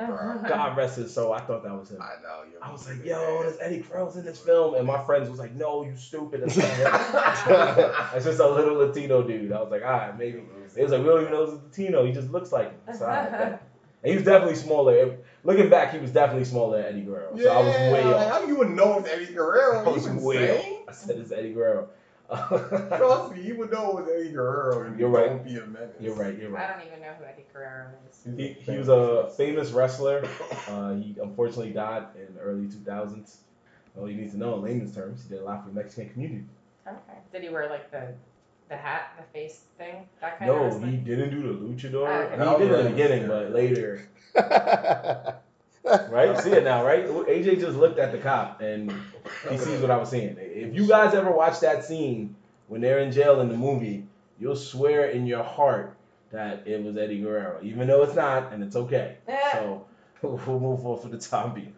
Eddie 0.00 0.12
Guerrero, 0.12 0.38
bro. 0.38 0.48
God 0.48 0.76
rest 0.76 0.96
his 0.96 1.12
soul. 1.12 1.32
I 1.32 1.40
thought 1.40 1.62
that 1.64 1.72
was 1.72 1.90
him. 1.90 2.00
I 2.00 2.22
know. 2.22 2.42
You're 2.50 2.62
I 2.62 2.72
was 2.72 2.88
like, 2.88 3.04
yo, 3.04 3.42
there's 3.42 3.58
Eddie 3.60 3.80
Guerrero's 3.80 4.16
in 4.16 4.24
this 4.24 4.38
film, 4.38 4.74
and 4.74 4.86
my 4.86 5.02
friends 5.04 5.28
was 5.28 5.38
like, 5.38 5.54
no, 5.54 5.82
you 5.84 5.96
stupid. 5.96 6.42
That's 6.42 6.56
not 6.56 7.76
him. 7.76 7.90
It's 8.14 8.24
just 8.24 8.40
a 8.40 8.48
little 8.48 8.76
Latino 8.76 9.22
dude. 9.22 9.52
I 9.52 9.60
was 9.60 9.70
like, 9.70 9.82
all 9.82 9.90
right, 9.90 10.18
maybe. 10.18 10.42
It 10.76 10.82
was 10.82 10.92
like, 10.92 11.00
we 11.00 11.06
don't 11.06 11.22
even 11.22 11.32
know 11.32 11.42
it's 11.44 11.62
Latino. 11.78 12.04
He 12.04 12.12
just 12.12 12.30
looks 12.30 12.52
like 12.52 12.70
him. 12.70 12.94
So, 12.94 13.04
all 13.04 13.10
right, 13.10 13.58
and 14.02 14.12
he 14.12 14.16
was 14.18 14.24
definitely 14.24 14.56
smaller. 14.56 15.16
Looking 15.42 15.68
back, 15.70 15.92
he 15.92 15.98
was 15.98 16.12
definitely 16.12 16.44
smaller 16.44 16.78
than 16.78 16.86
Eddie 16.86 17.02
Guerrero. 17.02 17.36
So 17.36 17.50
I 17.50 17.58
was 17.58 17.74
way 17.92 18.04
like, 18.04 18.14
off. 18.14 18.40
How 18.40 18.46
you 18.46 18.56
would 18.56 18.70
know 18.70 18.98
it's 18.98 19.08
Eddie 19.08 19.32
Guerrero? 19.32 19.84
I 19.84 19.88
was 19.88 20.06
you 20.06 20.12
way 20.20 20.56
insane? 20.56 20.74
off. 20.74 20.88
I 20.88 20.92
said 20.92 21.16
it's 21.18 21.32
Eddie 21.32 21.52
Guerrero. 21.52 21.88
Trust 22.88 23.32
me, 23.32 23.42
you 23.42 23.56
would 23.56 23.70
know 23.70 23.90
it 23.98 24.02
was 24.02 24.12
Eddie 24.12 24.32
Guerrero. 24.32 24.82
And 24.82 24.98
You're 24.98 25.08
right. 25.08 25.26
Don't 25.28 25.44
be 25.44 25.56
a 25.58 25.66
menace. 25.66 25.90
You're 26.00 26.14
right. 26.14 26.36
You're 26.36 26.50
right. 26.50 26.68
I 26.68 26.72
don't 26.76 26.86
even 26.86 27.00
know 27.00 27.12
who 27.18 27.24
Eddie 27.24 27.44
Guerrero 27.52 27.88
is. 28.10 28.22
He, 28.36 28.52
he 28.52 28.78
was 28.78 28.88
a 28.88 29.30
famous 29.36 29.70
wrestler. 29.70 30.26
Uh, 30.68 30.94
he 30.94 31.14
unfortunately 31.22 31.72
died 31.72 32.06
in 32.16 32.34
the 32.34 32.40
early 32.40 32.66
2000s. 32.66 33.36
All 33.96 34.10
you 34.10 34.16
need 34.16 34.30
to 34.32 34.38
know 34.38 34.56
in 34.56 34.62
layman's 34.62 34.94
terms, 34.94 35.22
he 35.22 35.28
did 35.28 35.40
a 35.40 35.44
lot 35.44 35.62
for 35.62 35.70
the 35.70 35.74
Mexican 35.74 36.12
community. 36.12 36.44
Okay. 36.86 37.18
Did 37.32 37.42
he 37.42 37.48
wear 37.48 37.70
like 37.70 37.90
the 37.90 38.14
the 38.68 38.76
hat, 38.76 39.12
the 39.16 39.22
face 39.38 39.62
thing, 39.78 40.08
that 40.20 40.38
kind 40.38 40.50
No, 40.50 40.64
of 40.64 40.80
No, 40.80 40.88
he 40.88 40.96
didn't 40.96 41.30
do 41.30 41.42
the 41.42 41.54
luchador. 41.54 42.08
Oh, 42.08 42.22
okay. 42.22 42.34
I 42.34 42.38
mean, 42.44 42.60
he 42.60 42.66
did 42.66 42.72
it 42.72 42.78
in 42.78 42.84
the 42.84 42.90
beginning, 42.90 43.28
but 43.28 43.52
later, 43.52 44.08
right? 46.10 46.34
You 46.34 46.40
see 46.42 46.50
it 46.52 46.64
now, 46.64 46.84
right? 46.84 47.06
AJ 47.06 47.60
just 47.60 47.76
looked 47.76 47.98
at 47.98 48.12
the 48.12 48.18
cop 48.18 48.60
and 48.60 48.92
he 49.50 49.58
sees 49.58 49.80
what 49.80 49.90
I 49.90 49.96
was 49.96 50.10
saying. 50.10 50.36
If 50.38 50.74
you 50.74 50.86
guys 50.86 51.14
ever 51.14 51.30
watch 51.30 51.60
that 51.60 51.84
scene 51.84 52.34
when 52.68 52.80
they're 52.80 52.98
in 53.00 53.12
jail 53.12 53.40
in 53.40 53.48
the 53.48 53.56
movie, 53.56 54.06
you'll 54.38 54.56
swear 54.56 55.06
in 55.10 55.26
your 55.26 55.42
heart 55.44 55.96
that 56.32 56.66
it 56.66 56.82
was 56.82 56.96
Eddie 56.96 57.20
Guerrero, 57.20 57.60
even 57.62 57.86
though 57.86 58.02
it's 58.02 58.14
not, 58.14 58.52
and 58.52 58.62
it's 58.62 58.76
okay. 58.76 59.16
So 59.52 59.86
we'll 60.22 60.60
move 60.60 60.84
on 60.84 60.98
for 61.00 61.08
the 61.08 61.18
time 61.18 61.54
being. 61.54 61.74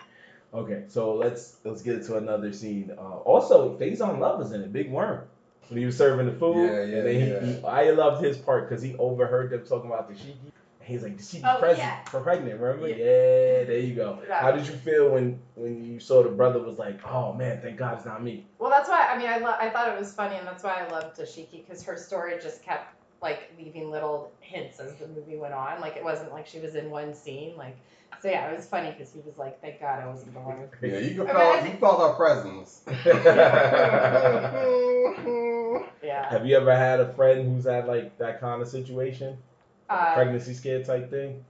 Okay, 0.55 0.85
so 0.89 1.15
let's 1.15 1.57
let's 1.65 1.83
get 1.83 2.05
to 2.07 2.17
another 2.17 2.53
scene. 2.55 2.91
Uh, 2.97 3.19
also, 3.19 3.77
Faizon 3.79 4.19
Love 4.19 4.39
was 4.39 4.53
in 4.53 4.63
it, 4.63 4.73
Big 4.73 4.91
Worm. 4.91 5.25
When 5.69 5.79
he 5.79 5.85
was 5.85 5.99
serving 5.99 6.25
the 6.25 6.33
food, 6.33 6.67
Yeah, 6.67 6.85
yeah, 6.85 6.97
and 6.97 7.07
then 7.07 7.15
he, 7.15 7.31
yeah. 7.31 7.61
he, 7.61 7.65
I 7.67 7.91
loved 7.91 8.25
his 8.25 8.39
part 8.39 8.67
because 8.67 8.83
he 8.83 8.97
overheard 8.97 9.51
them 9.51 9.67
talking 9.67 9.91
about 9.91 10.11
Dashiki. 10.11 10.51
And 10.89 10.95
he's 10.97 11.03
like, 11.03 11.19
Dashiki 11.19 11.43
Oh, 11.45 11.59
present, 11.61 11.79
yeah. 11.81 12.03
for 12.05 12.21
pregnant, 12.21 12.59
remember? 12.59 12.89
Yeah. 12.89 12.97
Yeah. 12.97 13.65
there 13.65 13.79
you 13.79 13.95
go. 13.95 14.21
Yeah. 14.27 14.41
How 14.41 14.53
did 14.53 14.67
you 14.67 14.73
feel 14.73 15.11
when 15.11 15.39
when 15.55 15.85
you 15.85 16.01
saw 16.01 16.23
the 16.23 16.31
brother 16.31 16.61
was 16.61 16.79
like, 16.79 17.07
oh 17.07 17.35
man, 17.35 17.61
thank 17.61 17.77
God 17.77 17.99
it's 17.99 18.07
not 18.07 18.23
me. 18.23 18.47
Well, 18.59 18.71
that's 18.71 18.89
why. 18.89 19.07
I 19.13 19.19
mean, 19.19 19.29
I 19.29 19.37
lo- 19.39 19.57
I 19.59 19.69
thought 19.69 19.89
it 19.95 19.99
was 19.99 20.15
funny, 20.15 20.37
and 20.37 20.47
that's 20.47 20.65
why 20.65 20.83
I 20.83 20.89
loved 20.91 21.19
Dashiki 21.19 21.67
because 21.67 21.83
her 21.83 21.97
story 21.97 22.35
just 22.43 22.63
kept 22.63 22.95
like 23.21 23.53
leaving 23.59 23.91
little 23.91 24.33
hints 24.41 24.81
as 24.81 24.95
the 24.95 25.07
movie 25.09 25.37
went 25.37 25.53
on. 25.53 25.81
Like 25.83 25.97
it 25.97 26.05
wasn't 26.05 26.33
like 26.33 26.47
she 26.47 26.59
was 26.59 26.75
in 26.75 26.89
one 26.91 27.13
scene. 27.15 27.55
Like 27.57 27.77
so, 28.23 28.31
yeah, 28.31 28.49
it 28.51 28.57
was 28.57 28.65
funny 28.67 28.91
because 28.91 29.13
he 29.13 29.21
was 29.21 29.37
like, 29.37 29.61
"Thank 29.61 29.81
God 29.81 30.01
I 30.03 30.07
wasn't 30.07 30.33
the 30.33 30.41
one." 30.41 30.69
Yeah, 30.81 30.99
you 31.01 31.17
can 31.23 31.29
I 31.29 31.35
mean, 31.35 31.57
you 31.57 31.63
think- 31.71 31.81
felt 31.81 32.01
our 32.01 32.15
presence. 32.15 32.81
Yeah. 36.03 36.31
Have 36.31 36.47
you 36.47 36.57
ever 36.57 36.75
had 36.75 37.01
a 37.01 37.13
friend 37.15 37.55
who's 37.55 37.67
had 37.67 37.87
like 37.87 38.17
that 38.19 38.41
kind 38.41 38.63
of 38.63 38.69
situation, 38.69 39.37
Uh, 39.89 40.15
pregnancy 40.15 40.55
scare 40.55 40.83
type 40.85 41.11
thing? 41.11 41.45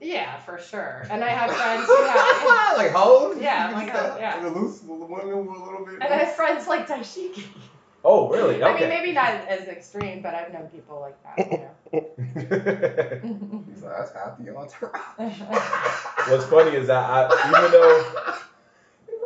yeah, 0.00 0.38
for 0.40 0.58
sure. 0.58 1.06
And 1.10 1.24
I 1.24 1.28
have 1.28 1.50
friends 1.50 1.86
who 1.86 2.76
like 2.76 2.92
hoes. 2.92 3.38
Yeah, 3.40 3.70
like 3.72 3.88
a- 3.92 4.14
say- 4.14 4.20
yeah. 4.20 4.46
Loose 4.54 4.78
the 4.80 4.92
women 4.92 5.46
were 5.46 5.54
a 5.54 5.64
little 5.64 5.84
bit. 5.84 5.94
And 5.94 6.04
I 6.04 6.18
have 6.18 6.34
friends 6.34 6.68
like 6.68 6.86
Dashiki. 6.86 7.44
Oh, 8.04 8.28
really? 8.28 8.62
Okay. 8.62 8.64
I 8.64 8.78
mean, 8.80 8.88
maybe 8.88 9.12
not 9.12 9.32
as 9.48 9.66
extreme, 9.66 10.22
but 10.22 10.32
I've 10.34 10.52
known 10.52 10.68
people 10.68 11.00
like 11.00 11.16
that. 11.24 11.50
You 11.50 11.58
know. 11.58 11.70
He's 13.68 13.82
like, 13.82 14.12
that's 14.14 14.38
the 14.38 14.56
entourage. 14.56 15.18
What's 16.28 16.46
funny 16.46 16.76
is 16.76 16.86
that 16.86 17.10
I, 17.10 17.48
even 17.48 17.70
though 17.72 18.04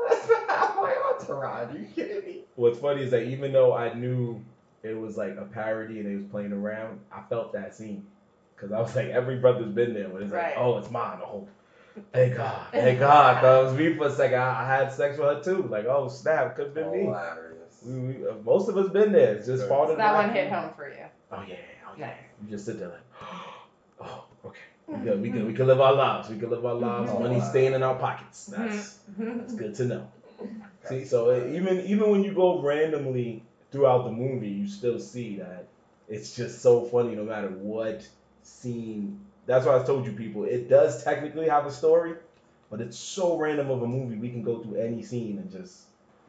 That's 0.09 0.26
half 0.48 0.74
my 0.76 0.94
entourage. 1.14 1.74
Are 1.74 1.78
you 1.78 1.86
kidding 1.94 2.24
me? 2.24 2.44
what's 2.57 2.78
funny 2.78 3.03
is 3.03 3.11
that 3.11 3.24
even 3.24 3.53
though 3.53 3.72
I 3.74 3.92
knew 3.94 4.42
it 4.82 4.98
was 4.98 5.16
like 5.16 5.36
a 5.36 5.44
parody 5.44 6.00
and 6.00 6.09
they 6.09 6.14
was 6.14 6.24
playing 6.24 6.53
around, 6.53 7.00
I 7.12 7.22
felt 7.28 7.53
that 7.53 7.74
scene 7.74 8.07
because 8.62 8.72
I 8.72 8.80
was 8.80 8.94
like, 8.94 9.08
every 9.08 9.36
brother's 9.38 9.72
been 9.72 9.92
there, 9.94 10.08
but 10.08 10.22
it's 10.22 10.30
Right. 10.32 10.54
like, 10.56 10.64
oh, 10.64 10.78
it's 10.78 10.90
mine. 10.90 11.18
Oh, 11.20 11.48
thank 12.12 12.36
God, 12.36 12.66
thank 12.72 13.00
God. 13.00 13.42
That 13.42 13.64
was 13.64 13.74
me 13.74 13.94
for 13.96 14.06
a 14.06 14.10
second. 14.12 14.38
I, 14.38 14.62
I 14.62 14.66
had 14.76 14.92
sex 14.92 15.18
with 15.18 15.26
her 15.28 15.42
too. 15.42 15.62
Like, 15.68 15.86
oh 15.86 16.08
snap, 16.08 16.54
could 16.56 16.66
have 16.66 16.74
been 16.74 16.90
me. 16.92 17.12
We, 17.84 17.98
we, 18.14 18.28
uh, 18.28 18.34
most 18.44 18.68
of 18.68 18.76
us 18.78 18.88
been 18.90 19.10
there. 19.12 19.34
It's 19.34 19.46
just 19.46 19.62
Good. 19.62 19.68
part 19.68 19.90
of 19.90 19.96
that 19.96 20.12
the 20.12 20.18
one 20.28 20.30
hit 20.34 20.52
home 20.52 20.70
for 20.76 20.88
you. 20.88 21.04
Oh 21.32 21.42
yeah, 21.48 21.56
oh 21.88 21.92
yeah. 21.98 22.06
Nice. 22.06 22.16
You 22.44 22.50
just 22.50 22.64
sit 22.66 22.78
there 22.78 22.88
like, 22.88 23.00
Oh, 24.00 24.24
okay. 24.46 24.58
We 24.86 24.98
good. 24.98 25.20
We 25.20 25.28
good. 25.30 25.46
We 25.46 25.54
can 25.54 25.66
live 25.66 25.80
our 25.80 25.92
lives. 25.94 26.28
We 26.28 26.38
can 26.38 26.50
live 26.50 26.64
our 26.64 26.74
lives. 26.74 27.10
Mhm. 27.10 27.20
Money 27.20 27.40
staying 27.40 27.72
in 27.72 27.82
our 27.82 27.96
pockets. 27.96 28.46
That's 28.46 28.98
that's 29.18 29.54
good 29.54 29.74
to 29.76 29.84
know. 29.86 30.08
See, 30.84 31.04
so 31.04 31.30
it- 31.30 31.52
even 31.54 31.80
even 31.86 32.10
when 32.10 32.22
you 32.22 32.32
go 32.32 32.60
randomly 32.60 33.42
throughout 33.72 34.04
the 34.04 34.12
movie, 34.12 34.48
you 34.48 34.68
still 34.68 34.98
see 35.00 35.38
that 35.38 35.66
it's 36.08 36.36
just 36.36 36.60
so 36.62 36.82
funny 36.84 37.14
no 37.16 37.24
matter 37.24 37.48
what 37.48 38.06
scene. 38.43 39.20
That's 39.47 39.66
why 39.66 39.78
I 39.78 39.82
told 39.82 40.07
you 40.07 40.12
people, 40.12 40.45
it 40.45 40.68
does 40.68 41.03
technically 41.03 41.49
have 41.49 41.66
a 41.66 41.72
story, 41.72 42.14
but 42.70 42.80
it's 42.80 42.97
so 42.97 43.36
random 43.36 43.70
of 43.70 43.82
a 43.82 43.86
movie. 43.86 44.16
We 44.16 44.30
can 44.30 44.43
go 44.43 44.62
through 44.62 44.76
any 44.76 45.03
scene 45.03 45.38
and 45.38 45.51
just 45.51 45.82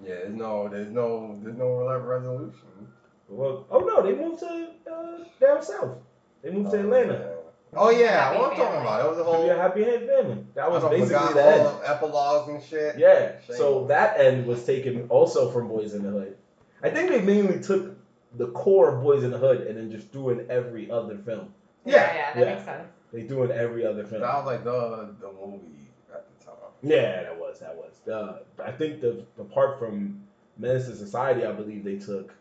Yeah, 0.03 0.15
there's 0.15 0.33
no, 0.35 0.67
there's 0.67 0.91
no, 0.91 1.39
there's 1.43 1.57
no 1.57 1.83
resolution. 1.99 2.87
well, 3.29 3.65
oh 3.69 3.79
no, 3.79 4.01
they 4.01 4.15
moved 4.15 4.39
to 4.39 4.67
uh, 4.91 5.23
down 5.39 5.61
south. 5.61 5.97
They 6.41 6.51
moved 6.51 6.71
to 6.71 6.79
Atlanta. 6.79 7.29
Oh 7.75 7.89
yeah, 7.89 8.25
Happy 8.25 8.37
what 8.37 8.51
I'm 8.51 8.57
talking 8.57 8.65
family. 8.65 8.81
about. 8.81 9.05
It 9.05 9.09
was 9.09 9.17
a 9.17 9.23
To 9.23 9.31
whole. 9.31 9.43
be 9.43 9.49
happy 9.49 9.83
head 9.83 10.07
family. 10.07 10.45
That 10.53 10.69
was 10.71 10.83
basically 10.83 11.33
the 11.33 11.41
all 11.43 11.49
end. 11.73 11.83
the 11.83 11.89
epilogues 11.89 12.49
and 12.49 12.63
shit. 12.63 12.97
Yeah. 12.99 13.39
Shame. 13.47 13.55
So 13.55 13.87
that 13.87 14.19
end 14.19 14.45
was 14.45 14.63
taken 14.63 15.07
also 15.09 15.49
from 15.49 15.67
Boys 15.69 15.93
in 15.95 16.03
the 16.03 16.09
Hood. 16.11 16.37
I 16.83 16.89
think 16.91 17.09
they 17.09 17.21
mainly 17.21 17.61
took 17.63 17.95
the 18.35 18.47
core 18.51 18.93
of 18.95 19.01
Boys 19.03 19.23
in 19.23 19.31
the 19.31 19.39
Hood 19.39 19.61
and 19.65 19.77
then 19.77 19.89
just 19.89 20.11
threw 20.11 20.29
in 20.29 20.51
every 20.51 20.91
other 20.91 21.17
film. 21.17 21.51
Yeah, 21.85 22.13
yeah, 22.15 22.33
that 22.33 22.39
Yeah. 22.39 22.53
makes 22.53 22.65
sense. 22.65 22.87
They 23.11 23.23
threw 23.23 23.43
in 23.43 23.51
every 23.51 23.85
other 23.85 24.03
That 24.03 24.09
film. 24.09 24.21
was 24.21 24.45
like 24.45 24.63
the 24.63 25.15
the 25.21 25.31
movie 25.31 25.87
at 26.13 26.25
the 26.39 26.45
time. 26.45 26.55
Yeah, 26.81 27.23
that 27.23 27.37
was 27.39 27.59
that 27.59 27.75
was. 27.75 27.99
The, 28.05 28.41
I 28.63 28.71
think 28.71 29.01
the 29.01 29.23
the 29.37 29.43
part 29.43 29.79
from 29.79 30.21
Menace 30.57 30.87
to 30.87 30.95
Society, 30.95 31.45
I 31.45 31.51
believe 31.51 31.83
they 31.83 31.97
took 31.97 32.33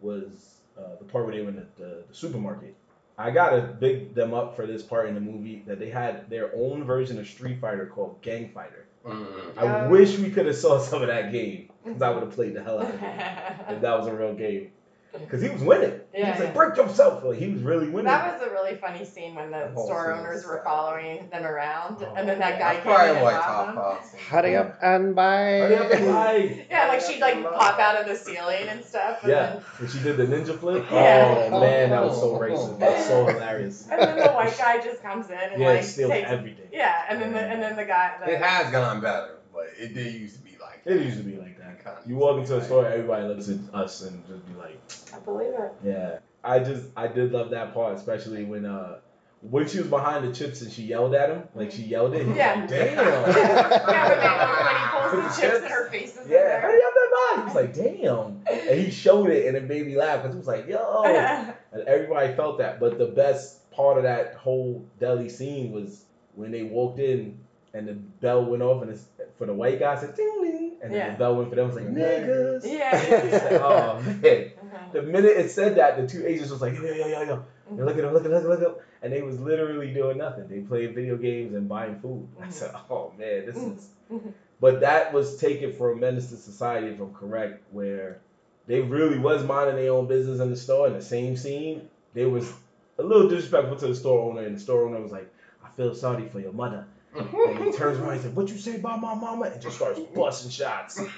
was 0.00 0.56
uh, 0.78 0.96
the 0.98 1.04
part 1.04 1.26
where 1.26 1.34
they 1.34 1.42
went 1.42 1.56
to 1.56 1.82
the, 1.82 2.04
the 2.08 2.14
supermarket. 2.14 2.74
I 3.18 3.30
gotta 3.30 3.60
big 3.78 4.14
them 4.14 4.32
up 4.34 4.56
for 4.56 4.66
this 4.66 4.82
part 4.82 5.06
in 5.08 5.14
the 5.14 5.20
movie 5.20 5.62
that 5.66 5.78
they 5.78 5.90
had 5.90 6.28
their 6.30 6.50
own 6.56 6.82
version 6.84 7.18
of 7.18 7.26
Street 7.28 7.60
Fighter 7.60 7.86
called 7.86 8.20
Gang 8.22 8.48
Fighter. 8.48 8.86
Mm. 9.06 9.26
I 9.58 9.66
Um, 9.84 9.90
wish 9.90 10.18
we 10.18 10.30
could 10.30 10.46
have 10.46 10.56
saw 10.56 10.78
some 10.90 11.02
of 11.02 11.08
that 11.08 11.30
game 11.30 11.68
because 11.84 12.00
I 12.02 12.10
would 12.10 12.22
have 12.22 12.32
played 12.32 12.54
the 12.54 12.62
hell 12.62 12.78
out 12.80 12.88
of 12.94 13.02
it 13.02 13.02
if 13.74 13.80
that 13.82 13.98
was 13.98 14.06
a 14.06 14.14
real 14.14 14.34
game. 14.34 14.70
Because 15.12 15.42
he 15.42 15.50
was 15.50 15.62
winning. 15.62 16.00
Yeah, 16.14 16.16
he 16.16 16.20
Yeah, 16.20 16.30
was 16.30 16.40
like, 16.40 16.54
break 16.54 16.76
yourself. 16.76 17.22
Like, 17.22 17.38
he 17.38 17.48
was 17.48 17.62
really 17.62 17.86
winning. 17.88 18.06
That 18.06 18.32
was 18.38 18.48
a 18.48 18.50
really 18.50 18.76
funny 18.76 19.04
scene 19.04 19.34
when 19.34 19.50
the 19.50 19.58
That 19.58 19.72
whole 19.72 19.84
store 19.86 20.12
owners 20.12 20.36
was 20.36 20.46
were 20.46 20.62
following 20.64 21.28
them 21.30 21.44
around, 21.44 21.98
Oh, 22.00 22.14
and 22.16 22.26
then 22.28 22.38
that 22.38 22.58
guy 22.58 22.76
came 22.80 22.92
in 23.10 23.16
and 23.16 23.22
like 23.24 23.34
robbed 23.36 23.74
top 23.76 24.10
them. 24.12 24.20
Hurry 24.30 24.56
up 24.56 24.78
and 24.82 25.14
buy. 25.14 25.42
Hurry 25.58 25.76
up 25.76 25.90
and 25.92 26.06
buy. 26.06 26.66
Yeah, 26.70 26.88
like 26.88 27.00
she'd 27.02 27.20
like 27.20 27.42
pop 27.42 27.78
out 27.78 28.00
of 28.00 28.06
the 28.08 28.16
ceiling 28.16 28.68
and 28.68 28.82
stuff. 28.84 29.22
And 29.22 29.32
Yeah, 29.32 29.46
Then, 29.54 29.62
and 29.80 29.90
she 29.90 29.98
did 30.00 30.16
the 30.16 30.24
ninja 30.26 30.58
flip. 30.58 30.86
Yeah. 30.90 31.48
Oh 31.52 31.60
man, 31.60 31.90
that 31.90 32.02
was 32.04 32.18
so 32.18 32.32
oh, 32.32 32.36
oh, 32.36 32.40
racist. 32.40 32.74
Oh. 32.74 32.76
That 32.78 32.96
was 32.96 33.06
so 33.06 33.26
hilarious. 33.26 33.88
and 33.90 34.00
then 34.00 34.16
the 34.18 34.32
white 34.32 34.56
guy 34.56 34.80
just 34.82 35.02
comes 35.02 35.28
in 35.30 35.38
and 35.38 35.60
Yeah, 35.60 35.68
like 35.68 35.84
steals 35.84 36.10
takes. 36.10 36.30
everything. 36.30 36.68
Yeah, 36.72 37.04
and 37.08 37.20
then 37.20 37.32
the 37.32 37.40
and 37.40 37.62
then 37.62 37.76
the 37.76 37.84
guy. 37.84 38.14
The, 38.24 38.32
It 38.32 38.40
has 38.40 38.70
gone 38.72 39.00
better, 39.02 39.36
but 39.52 39.66
it 39.78 39.92
did 39.94 40.14
used 40.14 40.36
to 40.36 40.40
be 40.40 40.41
like. 40.41 40.41
It 40.84 41.00
used 41.00 41.18
to 41.18 41.22
be 41.24 41.36
like 41.36 41.58
that. 41.58 42.02
You 42.06 42.16
walk 42.16 42.38
into 42.38 42.56
a 42.56 42.64
store, 42.64 42.86
everybody 42.86 43.26
looks 43.26 43.48
at 43.48 43.56
us 43.74 44.02
and 44.02 44.26
just 44.26 44.46
be 44.46 44.54
like, 44.54 44.78
I 45.14 45.18
believe 45.20 45.52
it. 45.52 45.72
yeah. 45.84 46.18
I 46.44 46.58
just, 46.58 46.86
I 46.96 47.06
did 47.08 47.32
love 47.32 47.50
that 47.50 47.72
part, 47.74 47.94
especially 47.96 48.44
when, 48.44 48.64
uh, 48.66 48.98
when 49.42 49.66
she 49.68 49.78
was 49.78 49.86
behind 49.88 50.26
the 50.28 50.32
chips 50.34 50.60
and 50.62 50.72
she 50.72 50.82
yelled 50.82 51.14
at 51.14 51.30
him, 51.30 51.42
like 51.54 51.70
she 51.70 51.82
yelled 51.82 52.14
it. 52.14 52.22
He 52.22 52.28
was 52.28 52.36
Yeah. 52.36 52.54
like, 52.60 52.68
damn. 52.68 52.96
Yeah, 52.96 53.22
when, 53.22 53.32
they, 53.32 54.64
when 54.64 54.76
he 54.76 55.20
pulls 55.22 55.36
the 55.36 55.40
chips 55.48 55.62
and 55.62 55.72
her 55.72 55.90
face 55.90 56.16
is 56.16 56.28
Yeah, 56.28 56.38
there. 56.38 56.60
hurry 56.60 56.80
up 56.82 56.92
and. 56.96 57.02
He 57.38 57.44
was 57.44 57.54
like, 57.54 57.74
damn. 57.74 58.42
And 58.70 58.80
he 58.80 58.90
showed 58.90 59.30
it 59.30 59.46
and 59.46 59.56
it 59.56 59.64
made 59.64 59.86
me 59.86 59.96
laugh 59.96 60.22
because 60.22 60.34
it 60.34 60.38
was 60.38 60.46
like, 60.48 60.66
yo. 60.68 61.02
And 61.72 61.82
everybody 61.88 62.34
felt 62.34 62.58
that. 62.58 62.78
But 62.80 62.98
the 62.98 63.06
best 63.06 63.70
part 63.70 63.96
of 63.96 64.02
that 64.02 64.34
whole 64.34 64.84
deli 65.00 65.28
scene 65.30 65.72
was 65.72 66.04
when 66.34 66.50
they 66.50 66.62
walked 66.64 66.98
in 66.98 67.38
and 67.72 67.88
the 67.88 67.94
bell 67.94 68.44
went 68.44 68.62
off 68.62 68.82
and 68.82 68.90
it's, 68.90 69.04
for 69.42 69.46
the 69.46 69.54
white 69.54 69.80
guy 69.80 69.98
said 69.98 70.14
ding 70.14 70.38
ding 70.40 70.72
and 70.80 70.92
then 70.92 71.00
Yeah. 71.00 71.10
the 71.10 71.18
bell 71.18 71.34
went 71.34 71.50
for 71.50 71.56
them 71.56 71.64
it 71.64 71.74
was 71.74 71.76
like 71.76 71.88
niggas. 71.88 72.64
yeah. 72.64 72.92
Like, 73.32 73.50
yeah. 73.50 73.58
oh 73.60 74.00
man. 74.04 74.14
Mm-hmm. 74.22 74.92
The 74.92 75.02
minute 75.02 75.36
it 75.36 75.50
said 75.50 75.74
that, 75.78 75.96
the 75.96 76.06
two 76.06 76.24
agents 76.24 76.52
was 76.52 76.62
like, 76.62 76.74
yo, 76.74 76.84
yo, 76.84 76.94
yo, 76.94 77.06
yo, 77.08 77.22
yo. 77.22 77.44
Yo, 77.76 77.84
look 77.84 77.98
at 77.98 78.04
him, 78.04 78.12
look 78.12 78.24
at 78.24 78.30
him, 78.30 78.32
look 78.34 78.38
at 78.38 78.44
him, 78.44 78.50
look 78.50 78.60
at 78.60 78.66
him. 78.68 78.74
And 79.02 79.12
they 79.12 79.22
was 79.22 79.40
literally 79.40 79.92
doing 79.92 80.18
nothing. 80.18 80.46
They 80.46 80.60
played 80.60 80.94
video 80.94 81.16
games 81.16 81.54
and 81.54 81.68
buying 81.68 81.98
food. 81.98 82.28
I 82.38 82.42
mm-hmm. 82.42 82.52
said, 82.52 82.72
oh 82.88 83.12
man, 83.18 83.46
this 83.46 83.56
mm-hmm. 83.56 84.14
is 84.14 84.20
but 84.60 84.78
that 84.82 85.12
was 85.12 85.38
taken 85.38 85.72
from 85.72 85.98
Menace 85.98 86.30
to 86.30 86.36
Society, 86.36 86.86
if 86.86 87.00
I'm 87.00 87.12
correct, 87.12 87.64
where 87.72 88.20
they 88.68 88.80
really 88.80 89.18
was 89.18 89.42
minding 89.42 89.74
their 89.74 89.92
own 89.92 90.06
business 90.06 90.38
in 90.38 90.50
the 90.50 90.56
store. 90.56 90.86
In 90.86 90.92
the 90.92 91.02
same 91.02 91.36
scene, 91.36 91.88
they 92.14 92.26
was 92.26 92.52
a 92.96 93.02
little 93.02 93.28
disrespectful 93.28 93.74
to 93.78 93.88
the 93.88 93.96
store 93.96 94.30
owner, 94.30 94.42
and 94.42 94.54
the 94.54 94.60
store 94.60 94.86
owner 94.86 95.00
was 95.00 95.10
like, 95.10 95.28
"I 95.64 95.68
feel 95.70 95.96
sorry 95.96 96.28
for 96.28 96.38
your 96.38 96.52
mother." 96.52 96.86
And 97.14 97.64
he 97.64 97.72
turns 97.72 97.98
around 97.98 98.12
and 98.12 98.22
said, 98.22 98.36
"What 98.36 98.48
you 98.48 98.58
say 98.58 98.76
about 98.76 99.00
my 99.00 99.14
mama?" 99.14 99.50
And 99.52 99.60
just 99.60 99.76
starts 99.76 100.00
busting 100.14 100.50
shots. 100.50 100.98
like, 100.98 101.08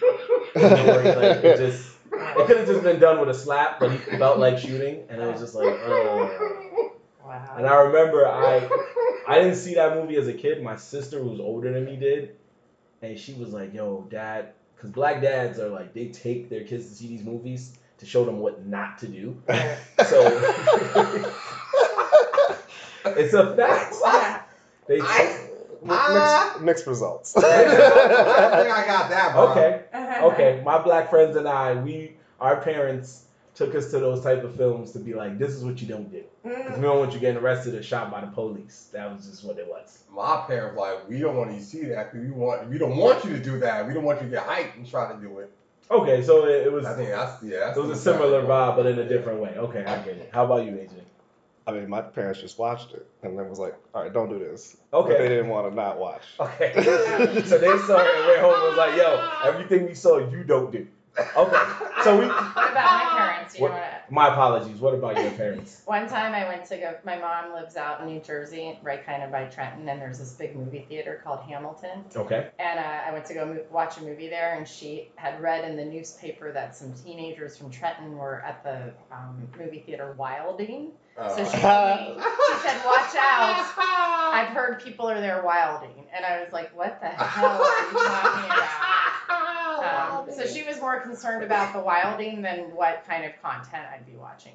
it 0.57 1.57
just, 1.57 1.88
it 2.12 2.47
could 2.47 2.57
have 2.57 2.66
just 2.66 2.82
been 2.82 2.99
done 2.99 3.20
with 3.20 3.28
a 3.28 3.34
slap, 3.34 3.78
but 3.78 3.92
he 3.92 3.99
felt 3.99 4.38
like 4.38 4.59
shooting, 4.59 5.05
and 5.09 5.22
it 5.22 5.26
was 5.26 5.40
just 5.40 5.55
like, 5.55 5.66
oh. 5.66 6.92
Wow. 7.24 7.55
And 7.57 7.66
I 7.66 7.76
remember 7.82 8.26
I 8.26 8.68
I 9.26 9.38
didn't 9.38 9.57
see 9.57 9.74
that 9.74 9.95
movie 9.95 10.16
as 10.16 10.28
a 10.28 10.34
kid. 10.34 10.62
My 10.62 10.76
sister, 10.76 11.18
who 11.20 11.30
was 11.30 11.40
older 11.40 11.72
than 11.72 11.86
me, 11.86 11.97
did, 11.97 12.36
and 13.01 13.18
she 13.18 13.32
was 13.34 13.51
like, 13.51 13.72
"Yo, 13.72 14.07
dad," 14.11 14.53
because 14.76 14.90
black 14.90 15.22
dads 15.22 15.59
are 15.59 15.68
like 15.68 15.95
they 15.95 16.09
take 16.09 16.51
their 16.51 16.64
kids 16.64 16.88
to 16.88 16.95
see 16.95 17.09
these 17.09 17.24
movies 17.24 17.78
to 17.99 18.07
show 18.07 18.24
them 18.24 18.40
what 18.40 18.66
not 18.66 18.99
to 18.99 19.09
do. 19.09 19.40
So 20.07 20.20
it's 23.07 23.32
a 23.32 23.57
fact. 23.57 23.95
Yeah. 24.03 24.42
They 24.86 25.01
I- 25.93 26.53
mixed, 26.53 26.64
mixed 26.64 26.87
results. 26.87 27.37
I 27.37 27.41
think 27.43 28.72
I 28.72 28.87
got 28.87 29.11
that, 29.11 29.32
bro. 29.32 29.49
okay, 29.51 29.82
okay. 30.22 30.62
My 30.64 30.78
black 30.78 31.11
friends 31.11 31.37
and 31.37 31.49
I, 31.49 31.74
we 31.74 32.16
our 32.41 32.57
parents 32.57 33.24
took 33.55 33.74
us 33.74 33.91
to 33.93 34.01
those 34.01 34.22
type 34.22 34.43
of 34.43 34.57
films 34.57 34.93
to 34.93 34.99
be 34.99 35.14
like, 35.14 35.39
"This 35.39 35.53
is 35.53 35.64
what 35.64 35.80
you 35.80 35.87
don't 35.87 36.11
do," 36.11 36.24
because 36.43 36.72
mm. 36.72 36.76
we 36.76 36.82
don't 36.82 36.99
want 36.99 37.12
you 37.12 37.20
getting 37.20 37.41
arrested 37.41 37.74
or 37.74 37.82
shot 37.82 38.11
by 38.11 38.20
the 38.20 38.28
police. 38.28 38.89
That 38.93 39.14
was 39.14 39.26
just 39.26 39.45
what 39.45 39.59
it 39.59 39.68
was. 39.68 40.03
My 40.11 40.45
parents 40.47 40.78
like, 40.78 41.09
we 41.09 41.18
don't 41.18 41.37
want 41.37 41.53
you 41.53 41.59
to 41.59 41.64
see 41.64 41.85
that 41.87 42.14
we 42.14 42.30
want, 42.30 42.68
we 42.68 42.78
don't 42.78 42.97
want 42.97 43.24
you 43.24 43.30
to 43.30 43.43
do 43.43 43.59
that. 43.61 43.87
We 43.87 43.95
don't 43.95 44.05
want 44.05 44.20
you 44.22 44.28
to 44.28 44.35
get 44.35 44.47
hyped 44.47 44.76
and 44.76 44.89
try 44.89 45.12
to 45.12 45.18
do 45.18 45.39
it. 45.39 45.51
Okay, 45.91 46.22
so 46.22 46.47
it, 46.47 46.66
it 46.66 46.72
was 46.72 46.87
I 46.87 46.97
think 46.97 47.11
that's 47.11 47.43
yeah. 47.43 47.61
That's 47.61 47.76
it 47.76 47.80
was 47.80 47.99
a 47.99 48.01
similar 48.01 48.43
vibe, 48.43 48.76
but 48.76 48.87
in 48.87 48.99
a 48.99 49.09
different 49.09 49.41
way. 49.41 49.55
Okay, 49.57 49.85
I 49.85 49.99
get 49.99 50.16
it. 50.16 50.30
How 50.32 50.45
about 50.45 50.64
you, 50.64 50.72
AJ? 50.72 51.03
I 51.66 51.72
mean, 51.72 51.88
my 51.88 52.02
parents 52.02 52.40
just 52.40 52.58
watched 52.58 52.92
it 52.92 53.06
and 53.22 53.38
then 53.38 53.48
was 53.48 53.58
like, 53.58 53.74
"All 53.94 54.02
right, 54.02 54.12
don't 54.12 54.28
do 54.28 54.38
this." 54.38 54.76
But 54.90 55.08
they 55.08 55.28
didn't 55.28 55.48
want 55.48 55.68
to 55.70 55.74
not 55.74 55.98
watch. 55.98 56.22
Okay. 56.38 56.72
so 57.46 57.58
they 57.58 57.78
saw 57.78 57.98
it 57.98 58.16
and 58.16 58.26
went 58.26 58.40
home 58.40 58.54
and 58.54 58.62
was 58.64 58.76
like, 58.76 58.96
yo, 58.96 59.30
everything 59.44 59.86
we 59.86 59.94
saw, 59.94 60.18
you 60.18 60.44
don't 60.44 60.70
do. 60.70 60.86
Okay. 61.36 61.62
So 62.02 62.18
we. 62.18 62.26
What 62.26 62.70
about 62.72 62.74
my 62.74 63.14
parents? 63.16 63.54
You 63.56 63.62
What- 63.62 63.70
know 63.72 63.76
what? 63.78 63.90
My 64.10 64.28
apologies. 64.28 64.78
What 64.80 64.92
about 64.94 65.16
your 65.16 65.30
parents? 65.30 65.80
One 65.86 66.06
time 66.06 66.34
I 66.34 66.46
went 66.46 66.66
to 66.66 66.76
go. 66.76 66.94
My 67.04 67.16
mom 67.18 67.54
lives 67.54 67.76
out 67.76 68.00
in 68.02 68.06
New 68.08 68.20
Jersey, 68.20 68.78
right 68.82 69.04
kind 69.06 69.22
of 69.22 69.30
by 69.32 69.44
Trenton, 69.46 69.88
and 69.88 69.98
there's 70.00 70.18
this 70.18 70.32
big 70.32 70.54
movie 70.54 70.84
theater 70.88 71.20
called 71.24 71.40
Hamilton. 71.48 72.04
Okay. 72.14 72.48
And 72.58 72.78
uh, 72.78 73.08
I 73.08 73.12
went 73.12 73.24
to 73.26 73.34
go 73.34 73.46
mo- 73.46 73.64
watch 73.70 73.96
a 73.96 74.02
movie 74.02 74.28
there, 74.28 74.56
and 74.56 74.68
she 74.68 75.08
had 75.16 75.40
read 75.40 75.64
in 75.64 75.76
the 75.76 75.84
newspaper 75.84 76.52
that 76.52 76.76
some 76.76 76.92
teenagers 76.92 77.56
from 77.56 77.70
Trenton 77.70 78.16
were 78.18 78.42
at 78.42 78.62
the 78.62 78.92
um, 79.10 79.48
movie 79.58 79.80
theater 79.86 80.12
wilding. 80.18 80.90
Oh. 81.16 81.36
So 81.36 81.44
she 81.44 81.60
told 81.60 82.00
me, 82.00 82.22
she 82.48 82.58
said, 82.58 82.84
"Watch 82.84 83.14
out! 83.16 83.72
I've 84.34 84.48
heard 84.48 84.82
people 84.82 85.08
are 85.08 85.20
there 85.20 85.42
wilding," 85.44 86.06
and 86.14 86.24
I 86.24 86.40
was 86.40 86.52
like, 86.52 86.76
"What 86.76 87.00
the 87.00 87.06
hell 87.08 87.62
are 87.62 87.92
you 87.92 87.98
talking 87.98 88.50
about?" 88.50 90.28
Um, 90.28 90.34
so 90.34 90.46
she 90.46 90.64
was 90.64 90.80
more 90.80 91.00
concerned 91.00 91.44
about 91.44 91.72
the 91.72 91.80
wilding 91.80 92.42
than 92.42 92.74
what 92.74 93.04
kind 93.06 93.24
of 93.24 93.32
content 93.42 93.86
I'd 93.92 94.06
be 94.06 94.16
watching. 94.16 94.52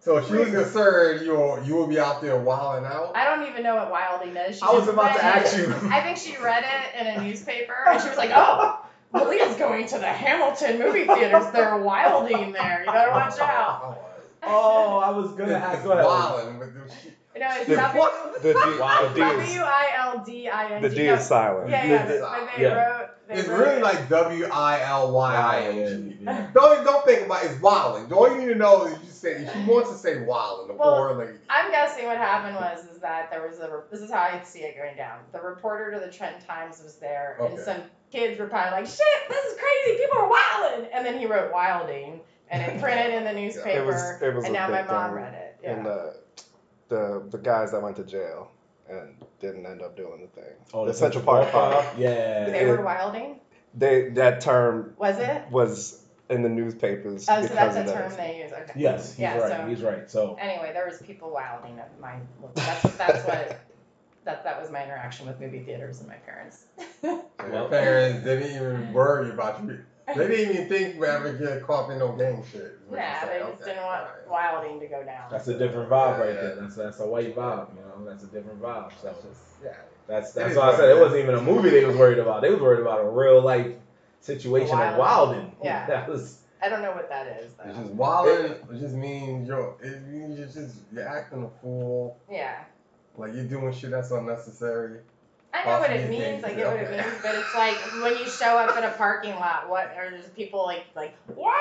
So 0.00 0.20
she 0.20 0.34
was 0.34 0.50
concerned 0.50 1.24
you 1.24 1.32
will 1.32 1.62
you 1.64 1.74
will 1.76 1.86
be 1.86 1.98
out 1.98 2.20
there 2.20 2.36
wilding 2.36 2.84
out. 2.84 3.12
I 3.14 3.24
don't 3.24 3.48
even 3.48 3.62
know 3.62 3.76
what 3.76 3.90
wilding 3.90 4.36
is. 4.36 4.56
She 4.56 4.62
I 4.62 4.72
was 4.72 4.88
about 4.88 5.16
to 5.16 5.22
read 5.22 5.24
ask 5.24 5.56
you. 5.56 5.74
I 5.90 6.00
think 6.02 6.18
she 6.18 6.36
read 6.42 6.64
it 6.64 7.00
in 7.00 7.06
a 7.06 7.24
newspaper, 7.24 7.74
and 7.86 8.02
she 8.02 8.08
was 8.08 8.18
like, 8.18 8.32
"Oh, 8.34 8.84
Malia's 9.14 9.56
going 9.56 9.86
to 9.86 9.98
the 9.98 10.06
Hamilton 10.06 10.78
movie 10.78 11.06
theaters. 11.06 11.52
They're 11.52 11.78
wilding 11.78 12.52
there. 12.52 12.82
You 12.84 12.92
better 12.92 13.12
watch 13.12 13.38
out." 13.38 14.11
Oh, 14.44 14.98
I 14.98 15.10
was 15.10 15.30
gonna 15.32 15.52
It's, 15.54 15.64
ask. 15.64 15.74
it's 15.78 15.84
Go 15.84 15.92
ahead. 15.92 16.04
wilding 16.04 16.58
with 16.58 16.74
the 16.74 16.94
shit. 16.94 17.12
You 17.34 17.40
know, 17.40 17.48
it's 17.52 17.66
The 17.66 17.76
W? 17.76 18.02
The 18.42 18.52
D, 18.52 18.58
the 18.58 19.14
D 19.14 19.20
is 19.22 19.54
W 19.54 19.62
I 19.62 19.88
L 19.96 20.22
D 20.24 20.48
I 20.48 20.72
N 20.74 20.82
G. 20.82 20.88
the 20.88 20.94
D 20.94 21.06
is 21.08 21.26
silent. 21.26 21.70
Yeah, 21.70 21.86
yeah. 21.86 22.06
The- 22.06 22.18
But 22.20 22.48
they 22.56 22.62
yeah. 22.62 22.74
wrote. 22.98 23.08
They 23.28 23.34
It's 23.36 23.48
wrote 23.48 23.58
really 23.60 23.76
it. 23.78 23.82
like 23.82 24.08
W 24.10 24.44
I 24.52 24.80
L 24.82 25.12
Y 25.12 25.34
I 25.34 25.60
N 25.62 26.10
G. 26.10 26.24
Yeah. 26.24 26.46
Don't 26.52 26.84
don't 26.84 27.04
think 27.06 27.24
about 27.26 27.44
it. 27.44 27.52
it's 27.52 27.62
wilding. 27.62 28.12
All 28.12 28.30
you 28.30 28.38
need 28.38 28.48
to 28.52 28.54
know 28.56 28.84
is 28.84 28.98
you 29.02 29.08
say 29.08 29.48
she 29.50 29.64
wants 29.70 29.90
to 29.90 29.96
say 29.96 30.20
wilding. 30.24 30.68
The 30.68 30.74
Well, 30.74 30.96
poor 30.96 31.14
lady. 31.14 31.38
I'm 31.48 31.70
guessing 31.70 32.04
what 32.06 32.18
happened 32.18 32.56
was 32.56 32.84
is 32.84 32.98
that 32.98 33.30
there 33.30 33.46
was 33.48 33.60
a 33.60 33.82
this 33.90 34.00
is 34.02 34.10
how 34.10 34.20
I 34.20 34.42
see 34.44 34.60
it 34.60 34.76
going 34.76 34.96
down. 34.96 35.20
The 35.32 35.40
reporter 35.40 35.92
to 35.92 36.00
the 36.04 36.12
Trenton 36.12 36.44
Times 36.46 36.82
was 36.82 36.96
there, 36.96 37.38
and 37.40 37.58
some 37.58 37.82
kids 38.10 38.38
were 38.38 38.46
probably 38.48 38.72
like, 38.82 38.86
"Shit, 38.86 39.28
this 39.30 39.44
is 39.46 39.58
crazy! 39.58 39.98
People 40.02 40.18
are 40.18 40.28
wilding!" 40.28 40.90
And 40.92 41.06
then 41.06 41.18
he 41.18 41.24
wrote 41.24 41.50
"wilding," 41.50 42.20
and 42.50 42.62
it 42.62 42.80
printed 42.82 43.14
in 43.14 43.24
the 43.24 43.32
newspaper. 43.32 43.82
It 43.82 43.86
was 43.86 44.22
it 44.22 44.34
was 44.34 44.44
and 44.44 44.54
a 44.56 44.58
now 44.58 44.68
my 44.68 44.82
mom 44.82 45.10
thing 45.10 45.22
read 45.22 45.34
it. 45.34 45.58
Yeah. 45.62 45.76
in 45.76 45.84
the 45.84 46.16
the 46.88 47.22
the 47.30 47.38
guys 47.38 47.72
that 47.72 47.82
went 47.82 47.96
to 47.96 48.04
jail 48.04 48.50
and 48.88 49.14
didn't 49.40 49.64
end 49.66 49.80
up 49.82 49.96
doing 49.96 50.20
the 50.20 50.40
thing. 50.40 50.52
Oh, 50.74 50.86
the 50.86 50.92
Central 50.94 51.24
Park 51.24 51.50
Five. 51.50 51.98
Yeah. 51.98 52.50
They 52.50 52.66
were 52.66 52.82
wilding? 52.82 53.40
They 53.74 54.10
that 54.10 54.40
term 54.42 54.94
Was 54.98 55.18
it? 55.18 55.44
was 55.50 55.98
in 56.28 56.42
the 56.42 56.48
newspapers 56.48 57.26
Oh, 57.28 57.42
so 57.42 57.48
that's 57.54 57.76
a 57.76 57.80
of 57.80 57.86
that. 57.86 58.08
term 58.08 58.16
they 58.16 58.42
use. 58.42 58.52
Okay. 58.52 58.72
Yes, 58.76 59.10
he's 59.12 59.20
Yeah, 59.20 59.38
right. 59.38 59.50
so- 59.50 59.66
He's 59.68 59.82
right. 59.82 60.10
So 60.10 60.36
Anyway, 60.40 60.70
there 60.72 60.86
was 60.86 60.98
people 61.00 61.30
wilding 61.30 61.78
at 61.78 61.98
my. 62.00 62.16
That's 62.54 62.82
that's 62.96 63.26
what. 63.26 63.60
That 64.24 64.44
that 64.44 64.60
was 64.60 64.70
my 64.70 64.84
interaction 64.84 65.26
with 65.26 65.40
movie 65.40 65.60
theaters 65.64 65.98
and 66.00 66.08
my 66.08 66.14
parents. 66.16 66.64
Your 67.02 67.22
Well- 67.50 67.68
parents 67.68 68.24
didn't 68.24 68.50
even 68.54 68.92
worry 68.92 69.30
about 69.30 69.64
you. 69.64 69.80
They 70.06 70.14
didn't 70.28 70.50
even 70.54 70.68
think 70.68 71.00
we 71.00 71.06
ever 71.06 71.32
get 71.34 71.62
caught 71.62 71.90
in 71.90 71.98
no 71.98 72.12
gang 72.12 72.42
shit. 72.50 72.60
is 72.62 72.72
what 72.88 72.98
they 72.98 73.38
just 73.38 73.62
Okay, 73.62 73.64
didn't 73.64 73.84
want 73.84 74.00
alright. 74.02 74.28
wilding 74.28 74.80
to 74.80 74.86
go 74.86 75.02
down. 75.04 75.30
that's 75.30 75.48
a 75.48 75.56
different 75.58 75.88
vibe 75.90 76.18
right 76.18 76.28
Yeah. 76.34 76.40
there. 76.40 76.54
That's 76.56 76.76
that's 76.76 77.00
a 77.00 77.06
white 77.06 77.34
vibe. 77.36 77.68
You 77.76 77.80
know, 77.82 78.04
that's 78.10 78.24
a 78.24 78.26
different 78.26 78.60
vibe. 78.60 78.90
So 79.00 79.06
That's 79.08 79.22
just, 79.22 79.40
yeah. 79.64 79.70
that's 80.08 80.32
that's 80.32 80.50
is 80.52 80.56
why 80.56 80.70
I 80.72 80.76
said 80.76 80.88
it 80.88 80.92
it 80.92 80.96
is. 80.96 81.00
wasn't 81.02 81.22
even 81.22 81.34
a 81.36 81.42
movie 81.42 81.70
they 81.70 81.84
was 81.84 81.96
worried 81.96 82.18
about. 82.18 82.42
They 82.42 82.50
was 82.50 82.60
worried 82.60 82.80
about 82.80 83.00
a 83.04 83.08
real 83.08 83.40
life 83.40 83.72
situation 84.20 84.74
of 84.78 84.96
Wilding. 84.96 84.98
wilding. 84.98 85.56
Yeah. 85.62 85.86
That 85.86 86.08
was 86.08 86.38
I 86.60 86.68
don't 86.68 86.82
know 86.82 86.92
what 86.92 87.08
that 87.08 87.26
is 87.40 87.52
It's 87.64 87.76
just 87.78 87.90
wilding. 87.92 88.52
It 88.52 88.78
just 88.80 88.94
means 88.94 89.48
you're, 89.48 89.76
it 89.82 90.02
means 90.06 90.38
you're 90.38 90.46
just 90.64 90.76
you're 90.92 91.08
acting 91.08 91.44
a 91.44 91.50
fool. 91.60 92.18
Yeah. 92.30 92.64
Like 93.16 93.34
you're 93.34 93.44
doing 93.44 93.72
shit 93.72 93.90
that's 93.90 94.10
unnecessary. 94.10 95.00
I 95.54 95.64
know 95.66 95.80
what 95.80 95.90
it 95.90 96.08
means. 96.08 96.42
I 96.44 96.54
get 96.54 96.66
what 96.66 96.80
it 96.80 96.90
means, 96.90 97.12
but 97.22 97.34
it's 97.34 97.54
like 97.54 97.76
when 98.02 98.16
you 98.16 98.26
show 98.28 98.56
up 98.56 98.76
in 98.76 98.84
a 98.84 98.90
parking 98.92 99.34
lot, 99.34 99.68
what 99.68 99.86
are 99.96 100.10
there's 100.10 100.26
people 100.30 100.64
like 100.64 100.86
like 100.96 101.14
wow? 101.36 101.52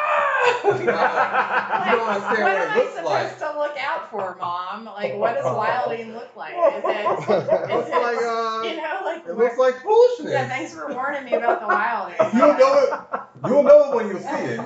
You 0.64 0.86
don't 0.86 2.08
what 2.08 2.22
what 2.22 2.40
it 2.40 2.62
am 2.62 2.70
I 2.72 2.92
supposed 2.96 3.06
like. 3.06 3.40
to 3.40 3.60
look 3.60 3.78
out 3.78 4.10
for, 4.10 4.38
mom? 4.40 4.86
Like, 4.86 5.16
what 5.18 5.36
does 5.36 5.44
wilding 5.44 6.14
look 6.14 6.34
like? 6.38 6.54
Is 6.54 6.84
it, 6.86 6.86
It 7.32 7.88
it 7.88 8.02
like 8.02 8.18
uh, 8.18 8.62
you 8.68 8.76
know, 8.78 9.02
like 9.04 9.26
it 9.28 9.38
looks 9.38 9.58
like 9.58 9.76
foolishness. 9.82 10.32
yeah. 10.32 10.48
Thanks 10.48 10.74
for 10.74 10.88
warning 10.94 11.26
me 11.26 11.34
about 11.34 11.60
the 11.60 11.68
wilding. 11.68 12.16
You'll 12.34 12.58
know 12.58 12.84
it. 12.84 13.20
You'll 13.48 13.64
know 13.64 13.92
it 13.92 13.96
when 13.96 14.08
you 14.08 14.20
see 14.20 14.54
it. 14.54 14.60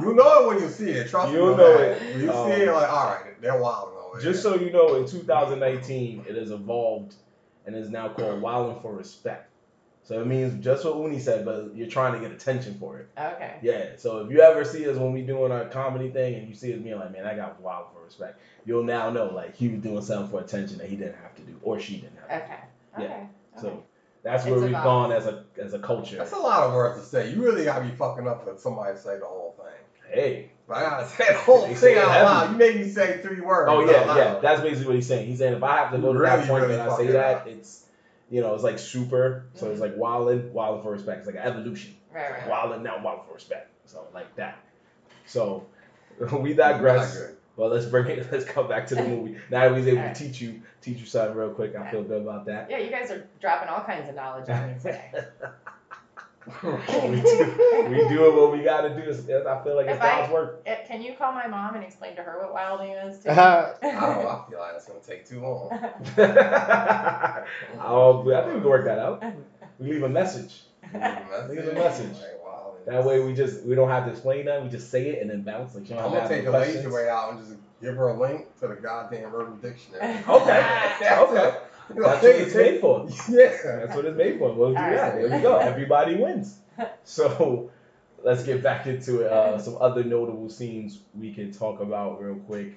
You'll 0.00 0.14
know 0.14 0.42
it 0.42 0.46
when 0.48 0.58
you 0.62 0.68
see 0.70 0.90
it. 0.90 1.08
Trust 1.08 1.32
You'll 1.32 1.46
me. 1.46 1.52
on 1.52 1.58
know 1.58 1.78
that. 1.78 2.02
it. 2.02 2.14
When 2.14 2.24
you 2.24 2.32
Um, 2.32 2.50
see 2.50 2.62
it, 2.62 2.72
like, 2.72 2.90
all 2.90 3.06
right, 3.10 3.40
they're 3.40 3.58
wilding 3.60 3.94
just 4.22 4.42
so 4.42 4.54
you 4.54 4.70
know, 4.70 4.94
in 4.94 5.06
2019, 5.08 6.24
it 6.28 6.36
has 6.36 6.50
evolved 6.52 7.14
and 7.66 7.74
is 7.76 7.88
now 7.90 8.08
called 8.08 8.40
wilding 8.40 8.80
for 8.82 8.94
respect. 8.94 9.50
So 10.02 10.20
it 10.20 10.26
means 10.26 10.62
just 10.62 10.84
what 10.84 10.96
Uni 10.98 11.18
said, 11.18 11.46
but 11.46 11.70
you're 11.74 11.88
trying 11.88 12.12
to 12.12 12.20
get 12.20 12.30
attention 12.30 12.76
for 12.78 12.98
it. 12.98 13.08
Okay. 13.18 13.54
Yeah. 13.62 13.86
So 13.96 14.18
if 14.18 14.30
you 14.30 14.40
ever 14.40 14.62
see 14.62 14.86
us 14.88 14.98
when 14.98 15.12
we 15.14 15.22
doing 15.22 15.50
our 15.50 15.64
comedy 15.64 16.10
thing 16.10 16.34
and 16.34 16.46
you 16.46 16.54
see 16.54 16.74
us 16.74 16.78
being 16.80 16.98
like, 16.98 17.10
man, 17.10 17.24
I 17.24 17.34
got 17.34 17.54
was 17.54 17.62
wild 17.62 17.86
for 17.94 18.04
respect, 18.04 18.38
you'll 18.66 18.82
now 18.84 19.08
know 19.08 19.26
like 19.32 19.56
he 19.56 19.68
was 19.68 19.80
doing 19.80 20.02
something 20.02 20.30
for 20.30 20.40
attention 20.44 20.76
that 20.78 20.88
he 20.88 20.96
didn't 20.96 21.16
have 21.22 21.34
to 21.36 21.42
do 21.42 21.58
or 21.62 21.80
she 21.80 21.96
didn't 21.96 22.18
have. 22.28 22.28
to 22.28 22.44
Okay. 22.44 22.58
Yeah. 22.98 23.04
Okay. 23.04 23.26
So 23.62 23.68
okay. 23.68 23.76
that's 24.22 24.44
where 24.44 24.54
It's 24.56 24.62
we've 24.62 24.70
evolved. 24.72 24.84
gone 24.84 25.12
as 25.12 25.26
a 25.26 25.44
as 25.58 25.72
a 25.72 25.78
culture. 25.78 26.16
That's 26.18 26.32
a 26.32 26.36
lot 26.38 26.64
of 26.64 26.74
words 26.74 27.00
to 27.00 27.06
say. 27.08 27.30
You 27.32 27.42
really 27.42 27.64
gotta 27.64 27.86
be 27.86 27.90
fucking 27.96 28.28
up 28.28 28.44
for 28.44 28.58
somebody 28.58 28.94
to 28.94 29.00
say 29.00 29.18
the 29.18 29.24
whole 29.24 29.54
thing. 29.56 29.83
Hey. 30.12 30.50
I 30.70 30.80
gotta 30.80 31.06
say 31.08 31.26
the 31.28 31.34
whole 31.34 31.66
They 31.66 31.74
say 31.74 31.94
thing 31.94 32.02
out 32.02 32.08
loud. 32.24 32.52
You 32.52 32.56
made 32.56 32.76
me 32.76 32.88
say 32.88 33.20
three 33.22 33.40
words. 33.40 33.68
Oh 33.70 33.82
out 33.82 33.86
yeah, 33.90 34.00
loud. 34.06 34.16
yeah. 34.16 34.38
That's 34.40 34.62
basically 34.62 34.86
what 34.86 34.94
he's 34.96 35.06
saying. 35.06 35.26
He's 35.26 35.38
saying 35.38 35.54
if 35.54 35.62
I 35.62 35.76
have 35.76 35.92
to 35.92 35.98
go 35.98 36.12
to 36.14 36.18
Really, 36.18 36.36
that 36.36 36.48
point 36.48 36.62
really 36.62 36.74
and 36.74 36.82
I 36.82 36.86
fuck 36.88 36.98
say 36.98 37.06
that, 37.08 37.34
up. 37.36 37.46
it's 37.48 37.84
you 38.30 38.40
know, 38.40 38.54
it's 38.54 38.64
like 38.64 38.78
super. 38.78 39.44
So 39.54 39.64
Mm-hmm. 39.66 39.72
it's 39.72 39.80
like 39.82 39.96
wildin', 39.96 40.52
wildin' 40.52 40.82
for 40.82 40.92
respect. 40.92 41.18
It's 41.18 41.26
like 41.26 41.36
an 41.36 41.42
evolution. 41.42 41.94
Right. 42.12 42.30
Right. 42.30 42.48
Wildin' 42.48 42.82
now, 42.82 42.96
wildin' 42.96 43.26
for 43.28 43.34
respect. 43.34 43.70
So 43.84 44.06
like 44.14 44.34
that. 44.36 44.58
So 45.26 45.66
we 46.40 46.54
digress. 46.54 47.14
good. 47.18 47.36
Well, 47.56 47.68
let's 47.68 47.84
bring 47.86 48.06
it. 48.06 48.26
Let's 48.32 48.44
come 48.46 48.66
back 48.66 48.86
to 48.88 48.94
the 48.94 49.04
movie. 49.04 49.36
Now 49.50 49.60
that 49.60 49.72
we 49.72 49.78
was 49.80 49.86
able 49.86 49.98
Alright. 49.98 50.14
to 50.16 50.24
teach 50.24 50.40
you, 50.40 50.62
teach 50.80 50.98
you 50.98 51.06
something 51.06 51.36
real 51.36 51.50
quick. 51.50 51.76
I 51.76 51.88
feel 51.90 52.02
good 52.02 52.22
about 52.22 52.46
that. 52.46 52.68
Yeah, 52.70 52.78
you 52.78 52.90
guys 52.90 53.10
are 53.10 53.28
dropping 53.40 53.68
all 53.68 53.82
kinds 53.82 54.08
of 54.08 54.14
knowledge 54.16 54.48
on 54.48 54.68
me 54.68 54.74
today. 54.80 55.10
We 56.46 57.20
do, 57.22 57.86
we 57.88 58.08
do 58.08 58.32
what 58.36 58.52
we 58.52 58.62
got 58.62 58.82
to 58.82 58.90
do. 58.90 59.00
It's- 59.10 59.24
I 59.46 59.62
feel 59.64 59.76
like 59.76 59.86
it's 59.86 59.96
If 59.96 60.02
I- 60.02 60.20
God's 60.20 60.32
work. 60.32 60.62
Eh, 60.66 60.76
Can 60.86 61.00
you 61.02 61.14
call 61.14 61.32
my 61.32 61.46
mom 61.46 61.74
and 61.74 61.82
explain 61.84 62.14
to 62.16 62.22
her 62.22 62.38
what 62.40 62.52
wilding 62.52 62.90
is 63.04 63.18
too? 63.22 63.30
I 63.30 63.72
don't 63.82 63.82
know. 63.82 64.28
I 64.28 64.50
feel 64.50 64.58
like 64.58 64.74
it's 64.76 64.86
gonna 64.86 65.00
take 65.00 65.26
too 65.26 65.40
long. 65.40 65.70
oh, 67.80 68.30
I 68.34 68.42
think 68.42 68.54
we 68.54 68.60
can 68.60 68.64
work 68.68 68.84
that 68.84 68.98
out. 68.98 69.22
We 69.78 69.88
leave 69.92 70.02
a 70.02 70.08
message. 70.08 70.62
Leave 70.92 71.02
a 71.02 71.72
message. 71.72 72.12
Like, 72.18 72.43
wow, 72.43 72.43
That 72.86 73.04
way 73.04 73.20
we 73.20 73.32
just 73.34 73.64
we 73.64 73.74
don't 73.74 73.88
have 73.88 74.04
to 74.04 74.10
explain 74.10 74.44
that. 74.46 74.62
We 74.62 74.68
just 74.68 74.90
say 74.90 75.08
it 75.08 75.22
and 75.22 75.30
then 75.30 75.42
bounce. 75.42 75.74
Like 75.74 75.88
you 75.88 75.96
don't 75.96 76.04
I'm 76.04 76.10
have 76.12 76.22
gonna 76.24 76.28
to 76.28 76.34
take 76.34 76.44
have 76.44 76.52
the 76.52 76.58
lazy 76.58 76.86
way 76.88 77.08
out 77.08 77.32
and 77.32 77.40
just 77.40 77.56
give 77.80 77.96
her 77.96 78.08
a 78.08 78.20
link 78.20 78.46
to 78.60 78.68
the 78.68 78.74
goddamn 78.74 79.34
Urban 79.34 79.58
Dictionary. 79.60 80.18
Okay. 80.28 80.60
Okay. 81.00 81.56
That's 81.90 82.22
what 82.22 82.24
it's 82.36 82.54
made 82.54 82.80
for. 82.80 83.08
Yeah. 83.28 83.56
That's 83.64 83.94
what 83.94 84.04
it's 84.06 84.16
made 84.16 84.38
for. 84.38 84.52
We'll 84.54 84.70
do 84.70 84.76
Alright. 84.76 84.96
that. 84.96 85.14
There 85.16 85.36
we 85.36 85.42
go. 85.42 85.56
Everybody 85.58 86.16
wins. 86.16 86.58
So 87.04 87.70
let's 88.22 88.42
get 88.42 88.62
back 88.62 88.86
into 88.86 89.20
it. 89.20 89.32
Uh, 89.32 89.58
some 89.58 89.76
other 89.80 90.02
notable 90.04 90.48
scenes 90.48 91.00
we 91.18 91.32
can 91.32 91.52
talk 91.52 91.80
about 91.80 92.22
real 92.22 92.36
quick 92.36 92.74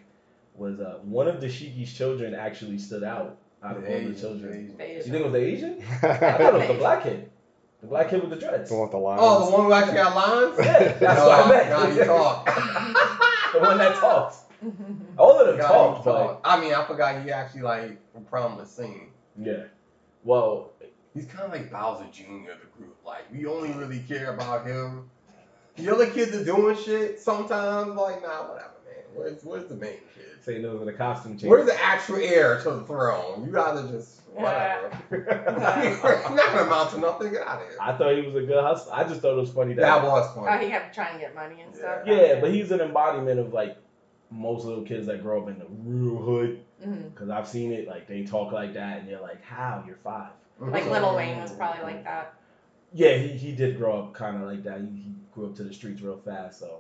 was 0.56 0.80
uh, 0.80 1.00
one 1.04 1.28
of 1.28 1.36
Dashiki's 1.42 1.94
children 1.94 2.34
actually 2.34 2.78
stood 2.78 3.04
out 3.04 3.38
out 3.64 3.78
of 3.78 3.84
all 3.86 4.00
the 4.02 4.14
children. 4.14 4.76
Asian. 4.80 4.98
You 4.98 5.02
think 5.04 5.16
it 5.16 5.24
was 5.24 5.34
the 5.34 5.40
Asian? 5.40 5.82
I 6.04 6.18
thought 6.18 6.54
it 6.56 6.60
was 6.60 6.68
the 6.68 6.74
black 6.76 7.04
kid. 7.04 7.30
The 7.82 7.88
black 7.88 8.10
kid 8.10 8.22
with 8.22 8.32
the 8.32 8.36
dreads. 8.36 8.70
The 8.70 8.76
one 8.76 8.84
with 8.84 8.92
the 8.92 8.98
lines. 8.98 9.22
Oh, 9.24 9.46
the 9.46 9.52
one 9.52 9.66
who 9.66 9.74
actually 9.74 9.94
got 9.96 10.16
lines? 10.16 10.56
Yeah, 10.60 10.94
that's 10.94 11.20
no, 11.20 11.28
what 11.28 11.46
I 11.46 11.50
meant. 11.50 11.70
God, 11.70 11.92
he 11.94 12.00
talked. 12.00 13.54
The 13.54 13.60
one 13.60 13.78
that 13.78 13.96
talks. 13.96 14.40
All 15.18 15.40
of 15.40 15.48
them 15.48 15.58
talk, 15.60 15.68
talked, 15.70 15.98
he 16.00 16.04
but 16.06 16.24
talked. 16.24 16.48
I 16.48 16.60
mean, 16.60 16.74
I 16.74 16.84
forgot 16.86 17.24
he 17.24 17.32
actually 17.32 17.62
like 17.62 18.00
a 18.16 18.20
prominent 18.22 18.68
scene. 18.68 19.12
yeah. 19.40 19.66
Well, 20.24 20.74
He's 21.18 21.26
kind 21.26 21.46
of 21.46 21.52
like 21.52 21.72
Bowser 21.72 22.06
Jr. 22.12 22.52
of 22.52 22.60
the 22.62 22.68
group. 22.78 22.96
Like 23.04 23.24
we 23.34 23.48
only 23.48 23.72
really 23.72 24.00
care 24.08 24.36
about 24.36 24.68
him. 24.68 25.10
The 25.76 25.92
other 25.92 26.08
kids 26.12 26.36
are 26.36 26.46
doing 26.46 26.78
shit 26.78 27.20
sometimes. 27.20 27.96
Like 27.96 28.22
nah, 28.22 28.48
whatever, 28.48 28.74
man. 28.86 29.04
Where's 29.16 29.44
where's 29.44 29.66
the 29.68 29.76
main 29.76 29.98
kid? 30.14 30.26
saying 30.44 30.62
those 30.62 30.80
are 30.80 30.86
the 30.86 30.94
costume 30.94 31.32
changes. 31.32 31.50
Where's 31.50 31.66
the 31.66 31.84
actual 31.84 32.18
heir 32.18 32.62
to 32.62 32.70
the 32.70 32.84
throne? 32.84 33.44
You 33.46 33.52
gotta 33.52 33.88
just 33.90 34.17
whatever. 34.38 35.56
Not 36.36 36.36
gonna 36.54 36.62
amount 36.64 36.92
to 36.92 37.00
nothing. 37.00 37.32
Get 37.32 37.48
out 37.48 37.62
of 37.62 37.68
here. 37.68 37.78
I 37.82 37.94
thought 37.94 38.16
he 38.16 38.22
was 38.22 38.36
a 38.36 38.42
good 38.46 38.64
hustler. 38.64 38.94
I 38.94 39.04
just 39.04 39.22
thought 39.22 39.34
it 39.34 39.42
was 39.42 39.52
funny 39.52 39.74
that. 39.76 39.82
That 39.82 40.04
was 40.04 40.30
Oh, 40.38 40.46
funny. 40.46 40.66
he 40.66 40.72
to 40.72 40.92
try 40.94 41.10
and 41.10 41.20
get 41.20 41.36
money 41.36 41.62
and 41.62 41.76
stuff. 41.76 42.02
yeah, 42.06 42.40
but 42.40 42.52
he's 42.52 42.72
an 42.72 42.82
embodiment 42.82 43.40
of 43.40 43.54
like 43.54 43.78
most 44.30 44.66
little 44.66 44.84
kids 44.84 45.08
that 45.08 45.22
grow 45.22 45.42
up 45.44 45.48
in 45.50 45.58
the 45.60 45.66
real 45.70 46.18
hood. 46.18 46.62
Mhm. 46.86 47.12
Because 47.14 47.30
I've 47.30 47.48
seen 47.48 47.72
it. 47.72 47.88
Like 47.88 48.08
they 48.08 48.24
talk 48.24 48.52
like 48.52 48.74
that, 48.76 49.00
and 49.00 49.10
you're 49.10 49.22
like, 49.22 49.44
"How? 49.44 49.84
You're 49.88 49.96
five. 50.04 50.32
Like 50.60 50.86
Little 50.90 51.16
Wayne 51.16 51.40
was 51.42 51.52
probably 51.52 51.84
like 51.84 52.04
that. 52.04 52.34
Yeah, 52.94 53.16
he, 53.18 53.30
he 53.30 53.52
did 53.52 53.78
grow 53.78 54.00
up 54.04 54.14
kind 54.14 54.38
of 54.38 54.44
like 54.44 54.64
that. 54.64 54.80
He, 54.82 54.86
he 54.88 55.12
grew 55.34 55.48
up 55.48 55.56
to 55.56 55.64
the 55.64 55.74
streets 55.74 56.02
real 56.02 56.18
fast, 56.18 56.60
so 56.60 56.80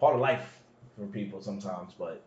part 0.00 0.14
of 0.14 0.20
life 0.20 0.60
for 0.96 1.06
people 1.06 1.40
sometimes. 1.42 1.92
But 1.98 2.22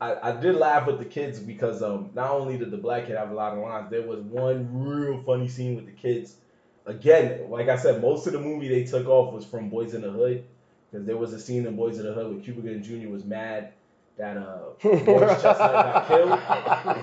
I, 0.00 0.30
I 0.30 0.32
did 0.32 0.56
laugh 0.56 0.86
with 0.86 0.98
the 0.98 1.04
kids 1.04 1.38
because 1.38 1.82
um 1.82 2.10
not 2.14 2.30
only 2.30 2.58
did 2.58 2.70
the 2.70 2.76
black 2.76 3.06
kid 3.06 3.16
have 3.16 3.30
a 3.30 3.34
lot 3.34 3.54
of 3.54 3.60
lines, 3.60 3.90
there 3.90 4.02
was 4.02 4.20
one 4.20 4.68
real 4.72 5.22
funny 5.22 5.48
scene 5.48 5.76
with 5.76 5.86
the 5.86 5.92
kids. 5.92 6.36
Again, 6.84 7.50
like 7.50 7.68
I 7.68 7.76
said, 7.76 8.00
most 8.00 8.26
of 8.26 8.32
the 8.32 8.40
movie 8.40 8.68
they 8.68 8.84
took 8.84 9.06
off 9.08 9.32
was 9.32 9.44
from 9.44 9.70
Boys 9.70 9.94
in 9.94 10.02
the 10.02 10.10
Hood 10.10 10.44
because 10.90 11.06
there 11.06 11.16
was 11.16 11.32
a 11.32 11.40
scene 11.40 11.66
in 11.66 11.76
Boys 11.76 11.98
in 11.98 12.06
the 12.06 12.12
Hood 12.12 12.32
where 12.32 12.42
Cuba 12.42 12.60
Gooding 12.60 12.82
Jr. 12.82 13.08
was 13.08 13.24
mad 13.24 13.72
that 14.18 14.36
uh 14.36 14.58
Morris 14.84 15.42
Chestnut 15.42 15.58
got 15.58 16.08
killed 16.08 16.30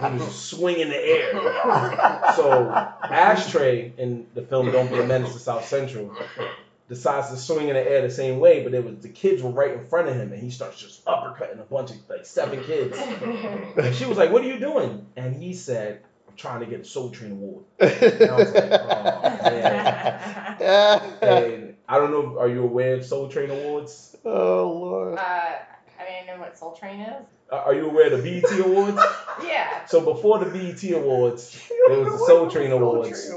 and 0.04 0.20
he 0.20 0.26
was 0.26 0.36
swinging 0.36 0.90
the 0.90 0.98
air. 0.98 1.34
So 2.36 2.70
Ashtray 3.04 3.94
in 3.98 4.28
the 4.34 4.44
film 4.44 4.72
Don't 4.72 4.90
Be 4.90 5.00
a 5.00 5.06
Menace 5.06 5.34
to 5.34 5.40
South 5.40 5.66
Central 5.66 6.16
decides 6.90 7.30
to 7.30 7.38
swing 7.38 7.70
in 7.70 7.76
the 7.76 7.90
air 7.90 8.02
the 8.02 8.10
same 8.14 8.40
way, 8.40 8.64
but 8.64 8.74
it 8.74 8.84
was 8.84 8.98
the 8.98 9.10
kids 9.10 9.42
were 9.42 9.52
right 9.52 9.72
in 9.74 9.86
front 9.86 10.10
of 10.10 10.16
him 10.16 10.32
and 10.34 10.42
he 10.42 10.50
starts 10.50 10.80
just 10.80 11.04
uppercutting 11.06 11.60
a 11.60 11.64
bunch 11.64 11.92
of 11.92 11.98
like 12.10 12.26
seven 12.26 12.64
kids. 12.64 12.98
And 13.78 13.96
she 13.96 14.06
was 14.06 14.18
like, 14.18 14.32
What 14.32 14.44
are 14.44 14.48
you 14.48 14.60
doing? 14.60 15.06
And 15.16 15.36
he 15.36 15.54
said, 15.54 16.02
I'm 16.28 16.36
trying 16.36 16.60
to 16.60 16.66
get 16.66 16.82
a 16.82 16.86
Soul 16.86 17.10
Train 17.10 17.32
Award. 17.32 17.64
And 17.80 18.30
I 18.30 18.38
was 18.38 18.54
like, 18.54 18.72
Oh 18.72 19.22
man. 19.44 21.18
And 21.22 21.76
I 21.88 21.98
don't 21.98 22.12
know, 22.12 22.38
are 22.40 22.48
you 22.50 22.64
aware 22.64 22.96
of 22.96 23.06
Soul 23.06 23.28
Train 23.30 23.50
Awards? 23.50 24.16
oh 24.26 24.72
lord. 24.80 25.18
Uh, 25.18 25.52
I 26.24 26.34
know 26.34 26.40
what 26.40 26.58
Soul 26.58 26.74
Train 26.76 27.02
is. 27.02 27.26
Uh, 27.52 27.56
Are 27.58 27.74
you 27.74 27.90
aware 27.90 28.12
of 28.14 28.24
the 28.24 28.42
BET 28.42 28.60
Awards? 28.66 28.98
Yeah. 29.44 29.86
So 29.88 30.00
before 30.02 30.38
the 30.40 30.46
BET 30.46 30.84
Awards, 30.92 31.68
there 31.88 32.00
was 32.00 32.14
the 32.20 32.26
Soul 32.28 32.50
Train 32.52 32.72
Awards. 32.72 33.32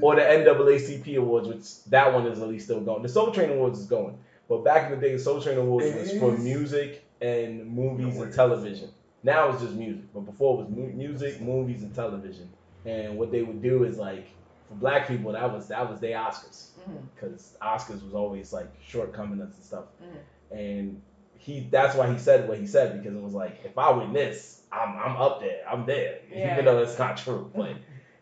or 0.00 0.16
the 0.16 0.22
NAACP 0.22 1.16
Awards, 1.18 1.46
which 1.48 1.84
that 1.90 2.12
one 2.12 2.26
is 2.26 2.40
at 2.40 2.48
least 2.48 2.64
still 2.64 2.80
going. 2.80 3.02
The 3.02 3.08
Soul 3.10 3.32
Train 3.32 3.50
Awards 3.50 3.78
is 3.80 3.86
going, 3.86 4.18
but 4.48 4.64
back 4.64 4.90
in 4.90 4.98
the 4.98 5.06
day, 5.06 5.12
the 5.12 5.18
Soul 5.18 5.40
Train 5.42 5.58
Awards 5.58 5.86
It 5.86 5.98
was 5.98 6.10
for 6.18 6.32
music 6.38 7.04
and 7.20 7.66
movies 7.70 8.18
and 8.18 8.32
television. 8.32 8.90
Now 9.22 9.50
it's 9.50 9.60
just 9.62 9.74
music, 9.74 10.04
but 10.14 10.20
before 10.20 10.54
it 10.62 10.64
was 10.64 10.70
mu- 10.74 10.92
music, 10.94 11.40
movies, 11.40 11.82
and 11.82 11.94
television. 11.94 12.48
And 12.86 13.16
what 13.18 13.30
they 13.30 13.42
would 13.42 13.62
do 13.62 13.84
is 13.84 13.98
like 13.98 14.26
for 14.68 14.74
black 14.74 15.06
people, 15.06 15.32
that 15.32 15.52
was 15.52 15.68
that 15.68 15.88
was 15.88 16.00
their 16.00 16.16
Oscars 16.16 16.68
because 17.14 17.56
Oscars 17.62 18.02
was 18.02 18.14
always 18.14 18.52
like 18.54 18.68
shortcomings 18.84 19.54
and 19.54 19.64
stuff. 19.64 19.84
Mhm. 20.02 20.58
And 20.58 21.02
he 21.42 21.66
that's 21.70 21.96
why 21.96 22.10
he 22.10 22.18
said 22.18 22.48
what 22.48 22.58
he 22.58 22.66
said 22.66 23.02
because 23.02 23.16
it 23.16 23.22
was 23.22 23.34
like 23.34 23.60
if 23.64 23.76
I 23.76 23.90
win 23.90 24.12
this, 24.12 24.62
I'm 24.70 24.96
I'm 24.96 25.16
up 25.16 25.40
there. 25.40 25.62
I'm 25.68 25.84
there. 25.86 26.20
Yeah. 26.30 26.52
Even 26.52 26.64
though 26.66 26.78
it's 26.82 26.98
not 26.98 27.16
true, 27.16 27.50
but 27.54 27.74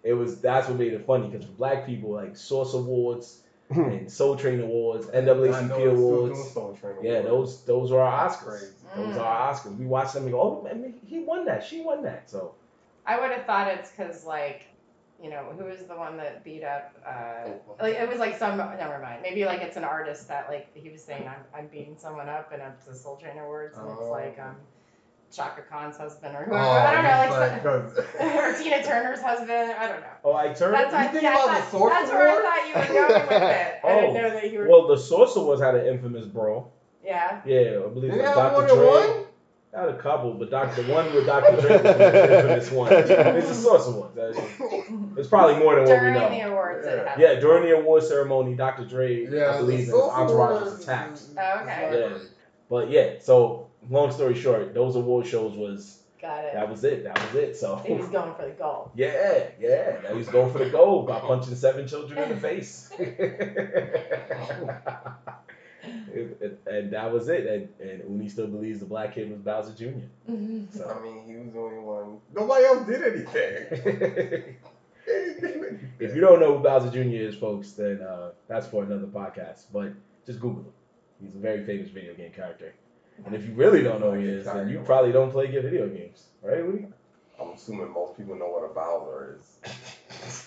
it 0.03 0.14
was 0.14 0.41
that's 0.41 0.68
what 0.68 0.79
made 0.79 0.95
it 0.95 1.05
funny 1.07 1.29
because 1.29 1.45
for 1.45 1.53
black 1.53 1.85
people 1.87 2.12
like 2.12 2.35
Source 2.37 2.73
Awards 2.75 3.43
and 3.68 4.11
Soul 4.11 4.37
Train 4.37 4.61
Awards, 4.62 5.09
I 5.12 5.21
know 5.21 5.35
NAACP 5.37 5.91
Awards. 5.91 6.39
doing 6.39 6.49
Soul 6.49 6.79
Train 6.81 6.97
Yeah, 7.03 7.21
those 7.21 7.62
those 7.64 7.93
are 7.93 8.01
our 8.01 8.29
Oscars. 8.29 8.71
Those 8.97 9.14
Mm. 9.16 9.21
are 9.21 9.25
our 9.27 9.53
Oscars. 9.53 9.77
We 9.77 9.87
watch 9.87 10.12
them 10.14 10.25
and 10.25 10.33
go, 10.33 10.41
oh, 10.41 10.62
man, 10.64 10.95
he 11.07 11.21
won 11.21 11.45
that. 11.45 11.62
She 11.62 11.83
won 11.83 12.03
that. 12.05 12.29
So 12.29 12.55
I 13.07 13.21
would 13.21 13.31
have 13.31 13.45
thought 13.45 13.68
it's 13.68 13.91
because 13.91 14.25
like, 14.25 14.66
you 15.23 15.29
know, 15.31 15.45
who 15.59 15.64
was 15.64 15.81
the 15.87 15.95
one 15.97 16.16
that 16.16 16.43
beat 16.45 16.62
up? 16.64 16.95
Uh, 17.07 17.51
like 17.83 17.95
it 17.97 18.09
was 18.09 18.18
like 18.18 18.39
some. 18.39 18.57
Never 18.59 18.99
mind. 19.03 19.21
Maybe 19.23 19.45
like 19.45 19.61
it's 19.61 19.77
an 19.77 19.85
artist 19.85 20.29
that 20.29 20.49
like 20.49 20.68
he 20.75 20.89
was 20.91 21.03
saying 21.03 21.29
I'm 21.29 21.43
I'm 21.55 21.66
beating 21.68 21.97
someone 21.99 22.29
up 22.29 22.53
and 22.53 22.62
it's 22.62 22.87
the 22.87 22.95
Soul 22.95 23.16
Train 23.16 23.39
Awards 23.39 23.77
and 23.77 23.89
it's 23.91 24.01
Oh. 24.01 24.11
like 24.11 24.39
um, 24.41 24.57
Chaka 25.33 25.62
Khan's 25.62 25.97
husband 25.97 26.35
or 26.35 26.49
Oh. 26.51 26.57
I 26.57 26.95
don't 26.95 27.05
know, 27.05 27.39
like, 27.39 27.62
some, 27.62 28.27
or 28.39 28.53
Tina 28.59 28.83
Turner's 28.83 29.21
husband. 29.23 29.73
I 29.73 29.87
don't 29.89 30.01
know. 30.01 30.07
oh, 30.25 30.33
I 30.35 30.53
turned. 30.53 30.75
That's, 30.75 30.95
I, 30.95 31.07
think 31.09 31.23
yeah, 31.23 31.35
about 31.35 31.49
I 31.51 31.55
the 31.57 31.61
thought- 31.66 31.71
Source 31.71 31.93
that's 31.93 32.11
where 32.11 32.29
I 32.29 32.43
thought 32.43 32.68
you 32.68 32.75
were 32.95 33.01
going 33.09 33.23
with 33.29 33.33
it. 33.33 33.35
I 33.43 33.81
Oh. 33.85 34.01
didn't 34.01 34.14
know 34.14 34.31
that 34.31 34.53
you 34.53 34.59
were. 34.61 34.68
Well, 34.68 34.87
the 34.89 34.97
Source 34.99 35.37
Awards 35.37 35.61
had 35.62 35.75
an 35.75 35.87
infamous 35.87 36.27
brawl. 36.27 36.73
yeah. 37.05 37.41
Yeah, 37.45 37.83
I 37.85 37.89
believe 37.89 38.12
it 38.14 38.23
was 38.23 38.35
Dr. 38.35 38.75
Dre. 38.75 39.27
One? 39.73 39.81
Had 39.87 39.95
a 39.95 39.99
couple, 39.99 40.35
but 40.35 40.51
Dr. 40.51 40.83
the 40.83 40.93
one 40.93 41.14
with 41.14 41.27
Dr. 41.27 41.61
Dre 41.61 41.73
was 41.73 41.83
the 41.83 42.37
infamous 42.37 42.71
one. 42.73 42.93
It's 42.93 43.51
a 43.51 43.55
Source 43.55 43.87
Awards. 43.87 44.16
It's 45.16 45.29
probably 45.29 45.57
more 45.59 45.75
than 45.77 45.85
what 45.85 46.03
we 46.03 46.11
know. 46.11 46.11
During 46.11 46.14
know. 46.14 46.29
the 46.31 46.41
awards, 46.49 46.87
Yeah. 46.87 47.14
Yeah, 47.18 47.41
during 47.41 47.62
the 47.64 47.77
award 47.79 48.03
ceremony, 48.03 48.55
Dr. 48.55 48.85
Dre, 48.85 49.27
Yeah, 49.27 49.53
I 49.55 49.57
believe, 49.59 49.87
the 49.87 49.93
his 49.93 49.95
entourage 49.95 50.62
was 50.62 50.83
attacked. 50.83 51.14
is- 51.14 51.23
is 51.31 51.37
Oh, 51.39 51.61
okay. 51.62 52.09
Yeah. 52.11 52.18
But 52.68 52.91
yeah, 52.91 53.14
so 53.21 53.68
long 53.89 54.11
story 54.12 54.35
short, 54.35 54.75
those 54.75 54.97
award 54.97 55.27
shows 55.27 55.57
was 55.57 55.99
Got 56.21 56.45
it. 56.45 56.53
that 56.55 56.68
was 56.68 56.85
it. 56.85 57.03
That 57.05 57.18
was 57.18 57.35
it. 57.35 57.57
So 57.57 57.77
He 57.77 57.95
was 57.95 58.09
going 58.09 58.35
for 58.35 58.43
the 58.45 58.51
gold. 58.51 58.91
yeah, 58.97 59.45
yeah, 59.59 59.97
now 60.05 60.14
he's 60.14 60.29
going 60.29 60.53
for 60.53 60.59
the 60.59 60.68
gold 60.71 61.07
by 61.09 61.18
punching 61.21 61.55
seven 61.57 61.87
children 61.89 62.18
in 62.23 62.29
the 62.29 62.37
face. 62.37 62.91
It- 65.83 66.37
it- 66.41 66.61
and 66.66 66.91
that 66.93 67.11
was 67.12 67.28
it. 67.28 67.47
And, 67.47 67.68
and 67.91 68.11
Uni 68.11 68.28
still 68.28 68.47
believes 68.49 68.81
the 68.81 68.87
black 68.87 69.14
kid 69.14 69.31
was 69.31 69.41
Bowser 69.41 69.72
Jr. 69.72 70.01
So. 70.72 70.89
I 70.89 71.03
mean, 71.03 71.24
he 71.26 71.37
was 71.37 71.53
the 71.53 71.59
only 71.59 71.78
one. 71.78 72.18
Nobody 72.35 72.64
else 72.64 72.87
did 72.87 73.03
anything. 73.03 74.57
if 75.99 76.14
you 76.14 76.20
don't 76.20 76.41
know 76.41 76.57
who 76.59 76.62
Bowser 76.62 76.91
Jr. 76.91 76.99
is, 77.16 77.35
folks, 77.37 77.72
then 77.72 78.01
uh, 78.03 78.31
that's 78.49 78.66
for 78.66 78.85
another 78.85 79.07
podcast. 79.07 79.64
But 79.72 79.93
just 80.26 80.41
Google 80.41 80.62
him. 80.62 80.72
He's 81.22 81.35
a 81.35 81.39
very 81.39 81.64
famous 81.64 81.91
video 81.91 82.14
game 82.14 82.33
character. 82.33 82.74
And 83.26 83.35
if 83.35 83.45
you 83.47 83.53
really 83.53 83.83
don't 83.83 84.01
know 84.01 84.12
who 84.12 84.20
he 84.20 84.26
is, 84.28 84.47
then 84.47 84.68
you 84.70 84.81
probably 84.81 85.12
don't 85.12 85.31
play 85.31 85.47
good 85.49 85.64
video 85.64 85.87
games, 85.89 86.28
right, 86.43 86.59
Uni? 86.59 86.87
I'm 87.41 87.51
assuming 87.51 87.93
most 87.93 88.16
people 88.16 88.35
know 88.37 88.49
what 88.49 88.64
a 88.64 88.72
Bowser 88.72 89.39
is. 89.39 89.72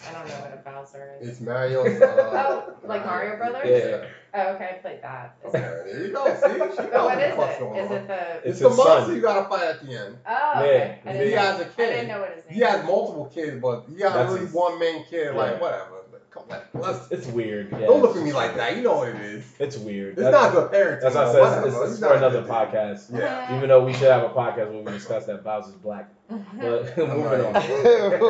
I 0.08 0.12
don't 0.14 0.28
know 0.28 0.36
what 0.36 0.54
a 0.54 0.62
Bowser 0.70 1.14
is. 1.22 1.30
It's 1.30 1.42
Mario's. 1.42 2.02
Uh, 2.02 2.30
Oh, 2.34 2.74
like 2.88 3.06
Mario 3.06 3.38
Brothers? 3.38 3.62
Yeah. 3.66 4.08
Oh, 4.36 4.54
okay, 4.56 4.70
I 4.70 4.74
played 4.82 5.02
that. 5.04 5.38
Okay, 5.46 5.60
there 5.60 6.08
you 6.08 6.14
go. 6.14 6.26
See, 6.26 6.54
she 6.54 6.58
knows 6.92 6.92
what 6.94 7.22
is 7.22 7.38
what's 7.38 7.56
it? 7.56 7.60
going 7.60 7.80
Is 7.80 7.92
on. 7.92 7.98
it 7.98 8.08
the? 8.08 8.36
It's, 8.38 8.46
It's 8.48 8.60
the 8.60 8.70
his 8.70 8.78
monster 8.78 9.06
son. 9.06 9.16
you 9.16 9.22
gotta 9.22 9.50
fight 9.50 9.64
at 9.68 9.86
the 9.86 9.96
end. 10.06 10.18
Oh, 10.28 10.54
okay. 10.58 11.00
Yeah, 11.06 11.24
he 11.24 11.32
has 11.32 11.60
a 11.60 11.66
I 11.66 11.70
kid. 11.70 11.90
I 11.90 11.92
didn't 11.94 12.08
know 12.08 12.20
what 12.22 12.36
his 12.36 12.46
name. 12.46 12.54
He 12.56 12.60
has 12.62 12.86
multiple 12.86 13.32
kids, 13.34 13.62
but 13.62 13.86
he 13.90 13.96
got 13.96 14.14
That's 14.14 14.30
really 14.32 14.46
his- 14.46 14.54
one 14.54 14.80
main 14.80 15.06
kid. 15.06 15.36
Like 15.36 15.52
Yeah. 15.54 15.60
whatever. 15.60 15.90
Come 16.32 16.44
on, 16.50 16.62
let's. 16.82 17.12
It's 17.12 17.28
weird. 17.28 17.72
Yeah, 17.72 17.82
Don't 17.82 18.02
look 18.02 18.18
at 18.18 18.24
me 18.24 18.34
like 18.34 18.56
that. 18.56 18.76
You 18.76 18.82
know 18.82 18.96
what 18.98 19.10
it 19.10 19.22
is. 19.22 19.46
It's 19.60 19.78
weird. 19.78 20.14
It's 20.14 20.22
That's, 20.24 20.34
not 20.34 20.52
good 20.52 20.72
parenting. 20.72 21.02
that's 21.02 21.14
why 21.14 21.22
I 21.22 21.26
but 21.26 21.32
said 21.32 21.42
whatever. 21.42 21.84
it's, 21.84 21.92
it's, 21.92 22.00
for 22.00 22.14
another 22.16 22.42
podcast. 22.42 23.16
Yeah. 23.20 23.56
Even 23.56 23.70
though 23.70 23.86
we 23.86 23.94
should 23.94 24.10
have 24.12 24.24
a 24.24 24.30
podcast 24.30 24.72
where 24.74 24.82
we 24.82 24.92
discuss 24.94 25.26
that 25.28 25.44
Bowser's 25.44 25.76
black. 25.76 26.10
But 26.30 26.98
moving 26.98 27.46
on. 27.46 27.54
Pretend 27.54 28.24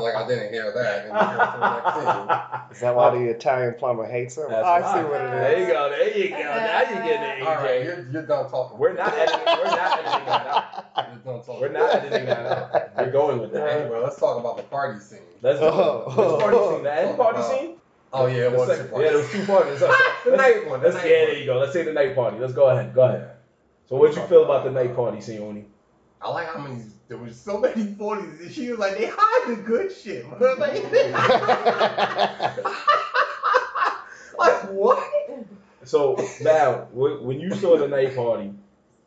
like 0.02 0.14
I 0.14 0.24
didn't 0.26 0.52
hear 0.52 0.72
that. 0.72 1.06
And 1.06 1.14
that's 1.16 2.70
Is 2.76 2.80
that 2.80 2.94
why 2.96 3.10
the 3.10 3.24
Italian 3.30 3.74
plumber 3.78 4.06
hates 4.10 4.36
him? 4.36 4.46
That's 4.48 4.66
I 4.66 4.80
why. 4.80 4.94
see 4.94 5.02
what 5.08 5.20
it 5.20 5.30
There 5.30 5.60
you 5.60 5.66
go. 5.66 5.90
There 5.90 6.18
you 6.18 6.28
go. 6.30 6.38
Now 6.38 6.80
you're 6.80 7.02
getting 7.04 7.42
it, 7.42 7.46
All 7.46 7.54
right, 7.54 7.80
AJ. 7.80 7.84
you're, 7.84 8.08
you're 8.12 8.26
done 8.26 8.50
talking. 8.50 8.78
We're 8.78 8.94
not 8.94 9.12
editing. 9.12 9.40
We're 9.46 9.64
not 9.64 9.98
editing 9.98 10.26
that 10.26 10.46
out. 10.46 10.64
You're 10.96 11.06
done 11.34 11.42
talking. 11.44 11.60
We're 11.60 11.68
not 11.72 11.94
editing 11.94 12.26
that 12.26 12.46
out. 12.46 12.96
We're 12.96 13.10
going 13.12 13.38
with 13.40 13.52
that. 13.52 13.68
Anyway, 13.80 14.00
let's 14.02 14.18
talk 14.18 14.38
about 14.40 14.56
the 14.56 14.62
party 14.64 14.98
scene. 15.00 15.18
Let's 15.42 15.60
do 15.60 15.66
it. 15.66 15.72
Oh. 15.72 16.38
Party 16.40 16.56
scene? 16.74 16.82
The 16.84 16.92
end 16.94 17.16
party 17.16 17.38
Uh, 17.38 17.42
scene? 17.42 17.76
Oh 18.12 18.26
yeah, 18.26 18.48
it 18.48 18.52
The 18.52 18.56
was 18.58 18.68
second- 18.68 18.86
the 18.86 18.90
party. 18.90 19.04
yeah, 19.04 19.10
there 19.12 19.20
was 19.20 19.30
two 19.30 19.44
parties. 19.46 19.78
the 19.80 19.86
Let's- 19.86 20.26
night 20.42 20.66
one. 20.68 20.80
The 20.80 20.86
Let's, 20.88 20.96
night 21.02 21.10
yeah, 21.10 21.18
one. 21.18 21.26
there 21.28 21.38
you 21.38 21.46
go. 21.46 21.58
Let's 21.58 21.72
say 21.72 21.82
the 21.84 21.92
night 21.92 22.14
party. 22.16 22.38
Let's 22.38 22.52
go 22.54 22.68
ahead. 22.70 22.92
Go 22.94 23.02
ahead. 23.02 23.30
So, 23.88 23.96
what'd 23.96 24.16
you 24.16 24.22
feel 24.24 24.44
about 24.44 24.64
the 24.64 24.70
night 24.70 24.94
party 24.96 25.20
scene, 25.20 25.42
Oni? 25.42 25.66
I 26.22 26.30
like 26.30 26.48
how 26.48 26.60
many 26.60 26.82
there 27.08 27.16
was 27.18 27.38
so 27.40 27.58
many 27.58 27.94
forties. 27.94 28.40
and 28.40 28.52
She 28.52 28.70
was 28.70 28.78
like, 28.78 28.98
they 28.98 29.10
hide 29.12 29.56
the 29.56 29.62
good 29.62 29.90
shit. 29.90 30.26
like 34.38 34.70
what? 34.70 35.02
So 35.84 36.16
now, 36.42 36.88
when 36.92 37.40
you 37.40 37.54
saw 37.54 37.78
the 37.78 37.88
night 37.88 38.14
party, 38.14 38.52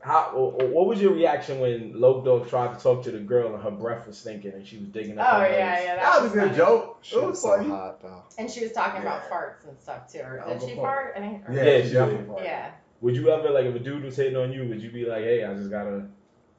how 0.02 0.24
wh- 0.32 0.62
wh- 0.62 0.74
what 0.74 0.88
was 0.88 1.00
your 1.02 1.14
reaction 1.14 1.60
when 1.60 2.00
Loc 2.00 2.26
Dog 2.26 2.50
tried 2.50 2.78
to 2.78 2.84
talk 2.84 3.04
to 3.04 3.12
the 3.12 3.20
girl 3.20 3.54
and 3.54 3.64
her 3.64 3.72
breath 3.72 4.06
was 4.08 4.18
stinking 4.18 4.52
and 4.54 4.68
she 4.68 4.78
was 4.78 4.90
digging 4.90 5.18
up 5.18 5.28
Oh 5.32 5.40
her 5.40 5.48
yeah, 5.50 5.76
nose? 5.76 5.84
yeah. 5.86 5.96
That 5.96 6.22
was 6.24 6.32
a 6.32 6.34
good 6.34 6.44
funny. 6.46 6.58
joke. 6.58 6.98
Shit 7.04 7.20
It 7.20 7.22
was 7.22 7.30
was 7.30 7.42
so 7.42 7.56
funny. 7.58 7.70
hot 7.70 8.02
though. 8.02 8.24
And 8.38 8.50
she 8.52 8.64
was 8.64 8.74
talking 8.74 9.02
about 9.02 9.30
farts 9.30 9.66
and 9.68 9.80
stuff 9.80 10.12
too. 10.12 10.20
Or 10.20 10.44
did 10.48 10.60
she 10.62 10.68
point. 10.68 10.80
fart? 10.80 11.14
I 11.16 11.20
think. 11.20 11.50
or- 11.50 11.54
Yeah, 11.54 11.64
Yeah, 11.64 11.82
she 11.84 11.88
she 11.88 11.94
definitely 11.94 12.26
did. 12.26 12.28
farted. 12.28 12.44
Yeah. 12.44 12.72
Would 13.02 13.16
you 13.16 13.30
ever 13.30 13.50
like 13.52 13.66
if 13.66 13.76
a 13.76 13.80
dude 13.80 14.04
was 14.04 14.18
hitting 14.18 14.36
on 14.36 14.52
you? 14.52 14.68
Would 14.68 14.82
you 14.82 14.92
be 14.92 15.06
like, 15.06 15.24
hey, 15.24 15.46
I 15.46 15.54
just 15.54 15.70
gotta 15.70 16.08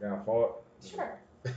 gotta 0.08 0.24
fart? 0.24 0.52
Sure. 0.84 1.18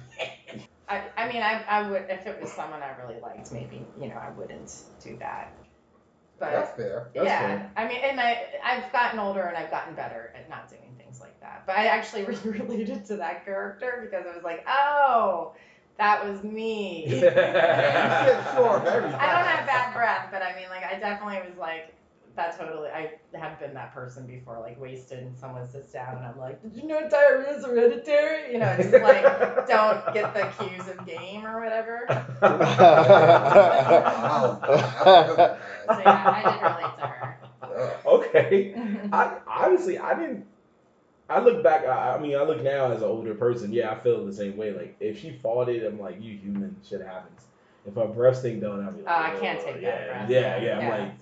I, 0.90 1.04
I 1.18 1.28
mean, 1.28 1.42
I, 1.42 1.64
I 1.68 1.90
would 1.90 2.06
if 2.10 2.26
it 2.26 2.42
was 2.42 2.52
someone 2.52 2.82
I 2.82 2.96
really 3.02 3.20
liked, 3.22 3.52
maybe 3.52 3.86
you 4.00 4.08
know 4.08 4.16
I 4.16 4.32
wouldn't 4.32 4.74
do 5.04 5.18
that. 5.18 5.54
But 6.40 6.52
That's 6.52 6.78
fair. 6.78 7.10
That's 7.14 7.26
yeah, 7.26 7.40
fair. 7.40 7.72
I 7.76 7.88
mean, 7.88 8.00
and 8.04 8.20
I 8.20 8.46
I've 8.64 8.92
gotten 8.92 9.20
older 9.20 9.42
and 9.42 9.58
I've 9.58 9.72
gotten 9.72 9.96
better 9.96 10.32
at 10.36 10.50
not 10.50 10.70
doing 10.70 10.96
things 10.98 11.20
like 11.20 11.40
that. 11.42 11.64
But 11.66 11.78
I 11.78 11.88
actually 11.88 12.24
really 12.26 12.60
related 12.60 13.06
to 13.06 13.18
that 13.18 13.44
character 13.44 14.08
because 14.10 14.26
I 14.28 14.36
was 14.36 14.44
like, 14.44 14.66
oh, 14.68 15.54
that 15.98 16.28
was 16.28 16.44
me. 16.44 17.06
You 17.08 17.20
sure 17.20 18.78
of. 18.78 19.16
I 19.16 19.34
don't 19.34 19.48
have 19.48 19.66
bad 19.66 19.94
breath, 19.94 20.30
but 20.32 20.42
I 20.42 20.56
mean, 20.56 20.70
like, 20.70 20.84
I 20.84 21.00
definitely 21.00 21.50
was 21.50 21.58
like, 21.58 21.94
that 22.38 22.58
totally. 22.58 22.90
I 22.90 23.12
have 23.38 23.60
been 23.60 23.74
that 23.74 23.94
person 23.94 24.26
before, 24.26 24.58
like 24.62 24.80
wasted, 24.80 25.20
and 25.20 25.38
someone 25.38 25.68
sits 25.68 25.92
down, 25.92 26.16
and 26.18 26.26
I'm 26.26 26.38
like, 26.40 26.62
did 26.62 26.74
you 26.76 26.88
know 26.88 27.10
diarrhea 27.10 27.58
is 27.58 27.66
hereditary? 27.66 28.54
You 28.54 28.60
know, 28.60 28.74
just 28.78 28.94
like 28.94 29.24
don't 29.68 30.14
get 30.14 30.34
the 30.34 30.46
cues 30.58 30.88
of 30.88 31.06
game 31.06 31.46
or 31.46 31.60
whatever. 31.62 32.06
So 35.90 36.00
yeah, 36.00 36.36
I 36.36 36.42
did 36.44 36.62
relate 36.62 36.98
to 37.00 37.08
her. 37.08 37.38
Uh, 37.64 37.94
okay. 38.18 38.74
I 39.14 39.38
honestly, 39.48 39.98
I 39.98 40.14
didn't. 40.20 40.46
I 41.30 41.40
look 41.40 41.64
back. 41.64 41.86
I, 41.86 42.16
I 42.16 42.20
mean, 42.20 42.36
I 42.38 42.44
look 42.44 42.62
now 42.62 42.92
as 42.92 42.98
an 43.02 43.08
older 43.08 43.34
person. 43.36 43.72
Yeah, 43.72 43.92
I 43.92 43.96
feel 44.00 44.26
the 44.26 44.34
same 44.34 44.58
way. 44.58 44.72
Like 44.74 44.96
if 45.00 45.18
she 45.20 45.32
fought 45.32 45.70
it, 45.70 45.86
I'm 45.86 45.98
like, 46.00 46.22
you 46.22 46.38
human, 46.38 46.76
shit 46.88 47.02
happens. 47.02 47.46
If 47.86 47.96
her 47.96 48.06
breath 48.08 48.38
stink 48.38 48.60
done, 48.62 48.86
I'd 48.86 48.98
be 48.98 49.04
like, 49.04 49.14
Oh, 49.14 49.22
I 49.22 49.30
can't 49.40 49.60
"Oh, 49.62 49.66
take 49.66 49.76
that 49.76 49.82
yeah, 49.82 50.06
breath. 50.08 50.30
Yeah, 50.30 50.58
yeah. 50.62 50.78
I'm 50.78 50.82
Yeah. 50.84 50.90
like, 50.90 51.14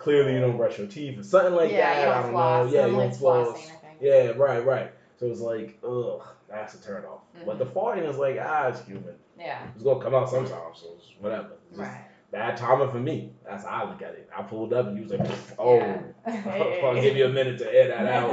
clearly 0.00 0.32
you 0.34 0.40
don't 0.40 0.56
brush 0.56 0.78
your 0.78 0.86
teeth 0.88 1.18
or 1.18 1.22
something 1.22 1.54
like 1.54 1.70
yeah, 1.70 1.94
that. 1.94 2.00
you 2.00 2.06
don't 2.06 2.22
don't 2.22 2.32
floss. 2.32 2.72
know. 2.72 2.78
Yeah, 2.78 2.86
you 2.86 2.96
don't 2.96 3.14
floss. 3.14 3.70
I. 3.70 3.86
Yeah, 4.00 4.26
right, 4.36 4.64
right. 4.64 4.92
So 5.18 5.26
it's 5.26 5.40
like, 5.40 5.78
ugh, 5.86 6.22
that's 6.48 6.74
a 6.74 6.82
turn 6.82 7.04
off. 7.04 7.20
But 7.44 7.58
the 7.58 7.66
Mhm. 7.66 7.72
farting 7.74 8.08
is 8.08 8.16
like, 8.16 8.38
ah, 8.40 8.68
it's 8.68 8.80
human. 8.84 9.14
Yeah. 9.38 9.58
It's 9.74 9.84
gonna 9.84 10.02
come 10.02 10.14
out 10.14 10.30
sometimes, 10.30 10.78
so 10.78 10.88
it's 10.96 11.06
whatever. 11.20 11.50
It's 11.70 11.78
Right. 11.78 12.00
Bad 12.32 12.56
timing 12.56 12.90
for 12.90 12.98
me. 12.98 13.32
That's 13.44 13.64
how 13.64 13.84
I 13.84 13.88
look 13.90 14.00
at 14.02 14.10
it. 14.14 14.28
I 14.36 14.42
pulled 14.42 14.72
up 14.72 14.86
and 14.86 14.96
you 14.96 15.02
was 15.02 15.12
like, 15.12 15.28
oh, 15.58 15.76
Yeah. 15.78 16.00
I'll 16.84 16.94
give 17.00 17.16
you 17.16 17.26
a 17.26 17.28
minute 17.28 17.58
to 17.58 17.72
air 17.74 17.88
that 17.88 18.06
out. 18.06 18.28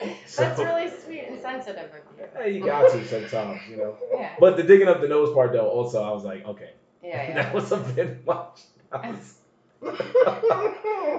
You 0.00 0.06
know. 0.08 0.14
That's 0.36 0.58
really 0.58 0.90
sweet 0.90 1.24
and 1.28 1.40
sensitive 1.40 1.84
of 1.92 2.18
you. 2.18 2.24
Hey, 2.36 2.50
you 2.52 2.64
got 2.64 2.90
to 2.90 3.06
sometimes, 3.06 3.60
you 3.70 3.76
know. 3.76 3.96
Yeah. 4.12 4.30
But 4.40 4.56
the 4.56 4.62
digging 4.64 4.88
up 4.88 5.00
the 5.00 5.08
nose 5.08 5.32
part 5.34 5.52
though, 5.52 5.68
also 5.68 6.02
I 6.02 6.10
was 6.10 6.24
like, 6.24 6.44
okay, 6.46 6.70
Yeah. 7.02 7.28
Yeah. 7.28 7.34
that 7.42 7.54
was 7.54 7.70
a 7.72 7.76
bit 7.76 8.26
much. 8.26 8.62
I 8.90 9.10
was, 9.10 9.34
I 9.82 9.88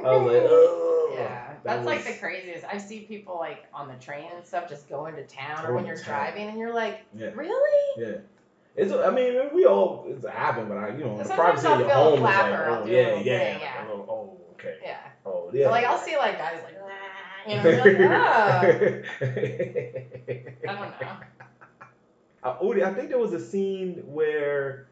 was 0.03 0.23
like, 0.25 0.43
oh. 0.49 1.11
Yeah, 1.13 1.53
that's 1.63 1.85
like 1.85 2.03
the 2.05 2.13
craziest. 2.13 2.65
I 2.65 2.77
see 2.77 3.01
people 3.01 3.37
like 3.39 3.65
on 3.73 3.87
the 3.87 3.95
train 3.95 4.29
and 4.35 4.45
stuff 4.45 4.69
just 4.69 4.87
going 4.89 5.15
to 5.15 5.23
town, 5.25 5.65
or 5.65 5.73
when 5.73 5.85
you're 5.85 5.95
driving 5.95 6.47
and 6.49 6.57
you're 6.59 6.73
like, 6.73 7.05
Yeah, 7.15 7.27
really? 7.35 8.01
yeah. 8.01 8.17
It's. 8.75 8.93
I 8.93 9.09
mean, 9.09 9.49
we 9.53 9.65
all 9.65 10.05
it's 10.07 10.25
happened, 10.27 10.69
but 10.69 10.77
I, 10.77 10.89
you 10.89 11.03
know, 11.03 11.17
the 11.17 11.33
privacy 11.33 11.67
of 11.67 11.79
your 11.79 11.89
home 11.89 12.13
is 12.15 12.21
like, 12.21 12.53
oh 12.53 12.85
yeah, 12.85 13.15
yeah, 13.15 13.39
thing, 13.39 13.59
yeah. 13.61 13.87
a 13.87 13.89
little, 13.89 14.05
oh 14.07 14.37
okay, 14.53 14.75
Yeah. 14.83 14.97
oh 15.25 15.49
yeah. 15.51 15.65
But, 15.65 15.71
like 15.71 15.85
I'll 15.85 15.97
see 15.97 16.15
like 16.15 16.37
guys 16.37 16.59
like, 16.63 16.77
nah, 16.79 17.51
you 17.51 17.55
know, 17.57 17.69
like, 17.83 17.99
oh, 17.99 19.01
I 20.69 20.75
don't 20.75 21.01
know. 21.01 21.17
Uh, 22.43 22.59
Udi, 22.59 22.83
I 22.83 22.93
think 22.93 23.09
there 23.09 23.17
was 23.17 23.33
a 23.33 23.39
scene 23.39 24.03
where 24.05 24.87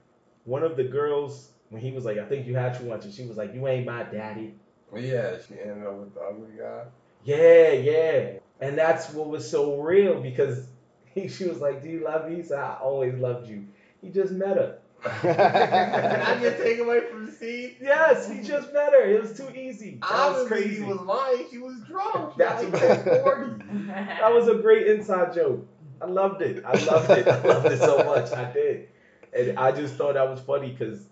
one 0.45 0.63
of 0.63 0.76
the 0.78 0.84
girls, 0.84 1.51
when 1.70 1.82
he 1.82 1.91
was 1.91 2.05
like, 2.05 2.18
I 2.18 2.26
think 2.26 2.45
you 2.47 2.55
had 2.55 2.78
too 2.78 2.86
much, 2.86 3.05
and 3.05 3.13
she 3.13 3.26
was 3.26 3.38
like, 3.38 3.53
you 3.53 3.68
ain't 3.68 3.86
my 3.86 4.03
daddy. 4.03 4.53
Yeah, 4.95 5.36
she 5.45 5.59
ended 5.59 5.86
up 5.86 5.95
with 5.95 6.13
the 6.13 6.22
ugly 6.22 6.57
guy. 6.57 6.84
Yeah, 7.26 7.72
yeah. 7.72 8.30
And 8.61 8.78
that's 8.78 9.11
what 9.11 9.28
was 9.28 9.49
so 9.49 9.82
real 9.82 10.22
because 10.22 10.68
she 11.16 11.45
was 11.45 11.59
like, 11.59 11.82
"Do 11.84 11.89
you 11.89 12.03
love 12.05 12.30
me?" 12.30 12.36
He 12.38 12.43
said, 12.43 12.59
"I 12.59 12.78
always 12.82 13.16
loved 13.16 13.49
you." 13.49 13.66
He 14.01 14.09
just 14.09 14.32
met 14.32 14.55
her. 14.55 14.78
Did 15.22 15.38
I 15.39 16.38
get 16.39 16.57
taken 16.61 16.86
away 16.86 17.01
from 17.11 17.26
the 17.26 17.32
scene? 17.32 17.76
Yes, 17.82 18.30
he 18.30 18.41
just 18.41 18.72
met 18.74 18.93
her. 18.93 19.03
It 19.03 19.22
was 19.22 19.36
too 19.38 19.49
easy. 19.53 19.99
That 20.01 20.11
was 20.32 20.43
Obviously, 20.43 20.47
crazy. 20.70 20.82
he 20.84 20.88
was 20.88 21.01
lying. 21.01 21.45
She 21.51 21.57
was 21.57 21.76
drunk. 21.88 22.32
She 22.34 22.38
That's 22.38 22.63
was 22.63 22.74
what- 22.82 23.07
like 23.07 23.24
40. 23.24 23.63
That 23.88 24.34
was 24.34 24.47
a 24.47 24.55
great 24.55 24.88
inside 24.88 25.34
joke. 25.34 25.68
I 26.01 26.05
loved 26.05 26.41
it. 26.41 26.63
I 26.66 26.72
loved 26.86 27.09
it. 27.11 27.28
I 27.28 27.41
loved 27.41 27.66
it 27.68 27.80
so 27.80 27.97
much. 28.05 28.32
I 28.32 28.51
did, 28.53 28.88
and 29.34 29.57
I 29.59 29.72
just 29.72 29.95
thought 29.95 30.13
that 30.13 30.30
was 30.30 30.39
funny 30.41 30.72
because 30.72 31.07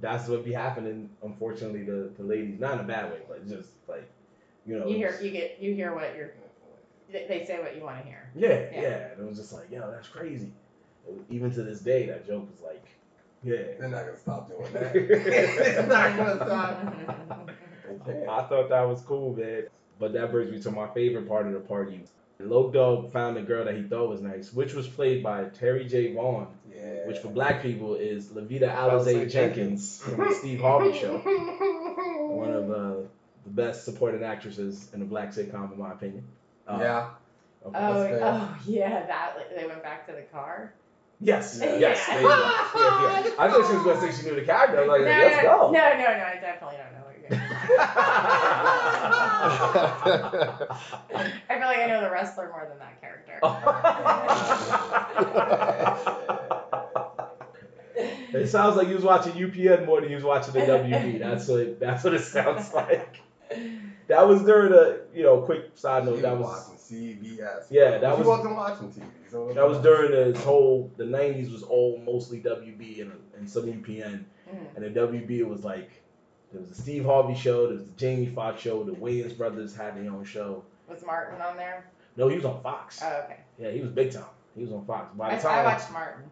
that's 0.00 0.28
what 0.28 0.44
be 0.44 0.52
happening. 0.52 1.10
Unfortunately, 1.22 1.84
to, 1.86 2.10
to 2.16 2.22
ladies, 2.22 2.58
not 2.60 2.74
in 2.74 2.80
a 2.80 2.84
bad 2.84 3.10
way, 3.12 3.20
but 3.28 3.46
just 3.48 3.68
like 3.88 4.10
you 4.66 4.78
know. 4.78 4.86
You 4.86 4.96
hear, 4.96 5.18
you 5.22 5.30
get, 5.30 5.58
you 5.60 5.74
hear 5.74 5.94
what 5.94 6.14
you're. 6.16 6.32
they- 7.10 7.26
They 7.26 7.44
say 7.44 7.58
what 7.58 7.74
you 7.76 7.82
want 7.82 7.98
to 8.02 8.04
hear. 8.04 8.30
Yeah, 8.34 8.48
Yeah. 8.48 8.80
yeah, 8.82 9.12
And 9.12 9.20
it 9.22 9.28
was 9.28 9.38
just 9.38 9.52
like, 9.52 9.70
yo, 9.70 9.90
that's 9.90 10.08
crazy. 10.08 10.52
Even 11.30 11.50
to 11.52 11.62
this 11.62 11.80
day, 11.80 12.06
that 12.06 12.26
joke 12.26 12.48
is 12.54 12.60
like, 12.60 12.84
yeah. 13.42 13.56
They're 13.78 13.88
not 13.88 14.04
gonna 14.04 14.18
stop 14.18 14.48
doing 14.48 14.72
that. 14.74 14.92
They're 14.92 15.86
not 15.86 16.16
gonna 16.16 16.36
stop. 16.44 17.50
I 18.08 18.42
thought 18.48 18.68
that 18.68 18.82
was 18.82 19.00
cool, 19.02 19.34
man. 19.34 19.64
But 19.98 20.12
that 20.12 20.30
brings 20.30 20.50
me 20.50 20.60
to 20.62 20.70
my 20.70 20.88
favorite 20.88 21.26
part 21.26 21.46
of 21.46 21.52
the 21.54 21.60
party. 21.60 22.00
Loc 22.40 22.72
Dog 22.72 23.12
found 23.12 23.36
a 23.36 23.42
girl 23.42 23.64
that 23.64 23.74
he 23.76 23.82
thought 23.82 24.08
was 24.08 24.20
nice, 24.20 24.52
which 24.52 24.72
was 24.72 24.86
played 24.86 25.22
by 25.24 25.44
Terri 25.44 25.88
J. 25.88 26.12
Vaughn, 26.14 26.46
Yeah. 26.72 27.06
which 27.06 27.18
for 27.18 27.28
black 27.28 27.62
people 27.62 27.96
is 27.96 28.28
Lovita 28.28 28.72
Alize 28.72 29.06
Alize 29.06 29.30
Jenkins 29.32 30.00
from 30.00 30.18
the 30.28 30.34
Steve 30.34 30.60
Harvey 30.60 30.96
Show. 30.96 31.18
One 32.28 32.52
of 32.52 32.70
uh, 32.70 32.94
the 33.44 33.50
best 33.50 33.84
supporting 33.84 34.22
actresses 34.22 34.88
in 34.94 35.02
a 35.02 35.04
black 35.04 35.30
sitcom, 35.30 35.72
in 35.72 35.78
my 35.78 35.92
opinion. 35.92 36.24
Uh, 36.68 36.78
yeah. 36.80 37.08
Oh, 37.64 37.72
oh 37.74 38.56
yeah, 38.66 39.06
that 39.06 39.34
like, 39.36 39.56
they 39.56 39.66
went 39.66 39.82
back 39.82 40.06
to 40.06 40.12
the 40.12 40.22
car. 40.22 40.72
Yes, 41.20 41.58
Yeah. 41.60 41.76
yes. 41.76 42.06
there 42.06 42.20
you. 42.20 42.28
Yeah, 42.28 43.24
yeah. 43.26 43.30
I 43.36 43.50
thought 43.50 43.66
she 43.66 43.74
was 43.74 43.82
going 43.82 44.00
to 44.00 44.12
say 44.12 44.22
she 44.22 44.28
knew 44.28 44.36
the 44.36 44.46
character. 44.46 44.78
I 44.78 44.80
was 44.82 44.88
like, 44.88 45.00
no, 45.00 45.06
let's 45.08 45.36
no, 45.36 45.42
go. 45.42 45.70
no, 45.72 45.80
no, 45.80 45.98
no, 45.98 46.04
I 46.04 46.38
definitely 46.40 46.76
don't 46.76 46.92
know 46.92 47.04
what 47.04 47.04
you're 47.04 47.04
gonna 47.04 47.07
I 47.78 47.82
feel 51.48 51.60
like 51.60 51.78
I 51.78 51.86
know 51.86 52.00
the 52.00 52.10
wrestler 52.10 52.48
more 52.50 52.66
than 52.68 52.78
that 52.78 53.00
character. 53.00 53.38
It 58.30 58.46
sounds 58.48 58.76
like 58.76 58.88
you 58.88 58.94
was 58.94 59.04
watching 59.04 59.32
UPN 59.32 59.86
more 59.86 60.00
than 60.00 60.10
you 60.10 60.16
was 60.16 60.24
watching 60.24 60.52
the 60.54 60.60
WB. 60.60 61.18
That's 61.18 61.48
what 61.48 61.80
that's 61.80 62.04
what 62.04 62.14
it 62.14 62.20
sounds 62.20 62.72
like. 62.74 63.20
That 64.06 64.26
was 64.28 64.42
during 64.44 64.72
a 64.72 64.98
you 65.16 65.22
know 65.24 65.40
quick 65.40 65.70
side 65.74 66.04
note. 66.04 66.16
She 66.16 66.22
That 66.22 66.38
was 66.38 66.46
was 66.46 66.68
watching 66.68 66.78
CBS. 67.18 67.64
Yeah, 67.70 67.98
that 67.98 68.12
she 68.14 68.18
was- 68.18 68.26
wasn't 68.26 68.56
watching 68.56 68.92
TV. 68.92 69.04
So 69.30 69.52
that 69.52 69.68
was 69.68 69.78
during 69.78 70.32
the 70.32 70.38
whole 70.40 70.92
the 70.96 71.04
'90s 71.04 71.50
was 71.52 71.62
all 71.62 72.00
mostly 72.04 72.40
WB 72.40 73.00
and, 73.02 73.12
and 73.36 73.48
some 73.50 73.64
UPN, 73.64 74.24
Mhm. 74.48 74.76
and 74.76 74.84
the 74.84 74.90
WB 75.00 75.46
was 75.48 75.64
like 75.64 75.90
there 76.52 76.60
was 76.60 76.70
the 76.70 76.74
Steve 76.82 77.04
Harvey 77.04 77.34
show, 77.34 77.66
there 77.66 77.76
was 77.76 77.86
the 77.86 77.92
Jamie 77.92 78.26
Foxx 78.26 78.60
show, 78.62 78.82
the 78.84 78.92
Wayans 78.92 79.36
brothers 79.36 79.74
had 79.74 79.96
their 79.96 80.10
own 80.10 80.24
show. 80.24 80.64
Was 80.88 81.04
Martin 81.04 81.40
on 81.40 81.56
there? 81.56 81.84
No, 82.16 82.28
he 82.28 82.36
was 82.36 82.44
on 82.44 82.62
Fox. 82.62 83.00
Oh, 83.02 83.22
okay. 83.24 83.40
Yeah, 83.58 83.70
he 83.70 83.80
was 83.80 83.90
big 83.90 84.10
time. 84.12 84.24
He 84.56 84.62
was 84.62 84.72
on 84.72 84.84
Fox. 84.86 85.14
By 85.16 85.30
I, 85.32 85.36
the 85.36 85.42
time 85.42 85.58
I 85.58 85.64
watched 85.64 85.92
Martin. 85.92 86.24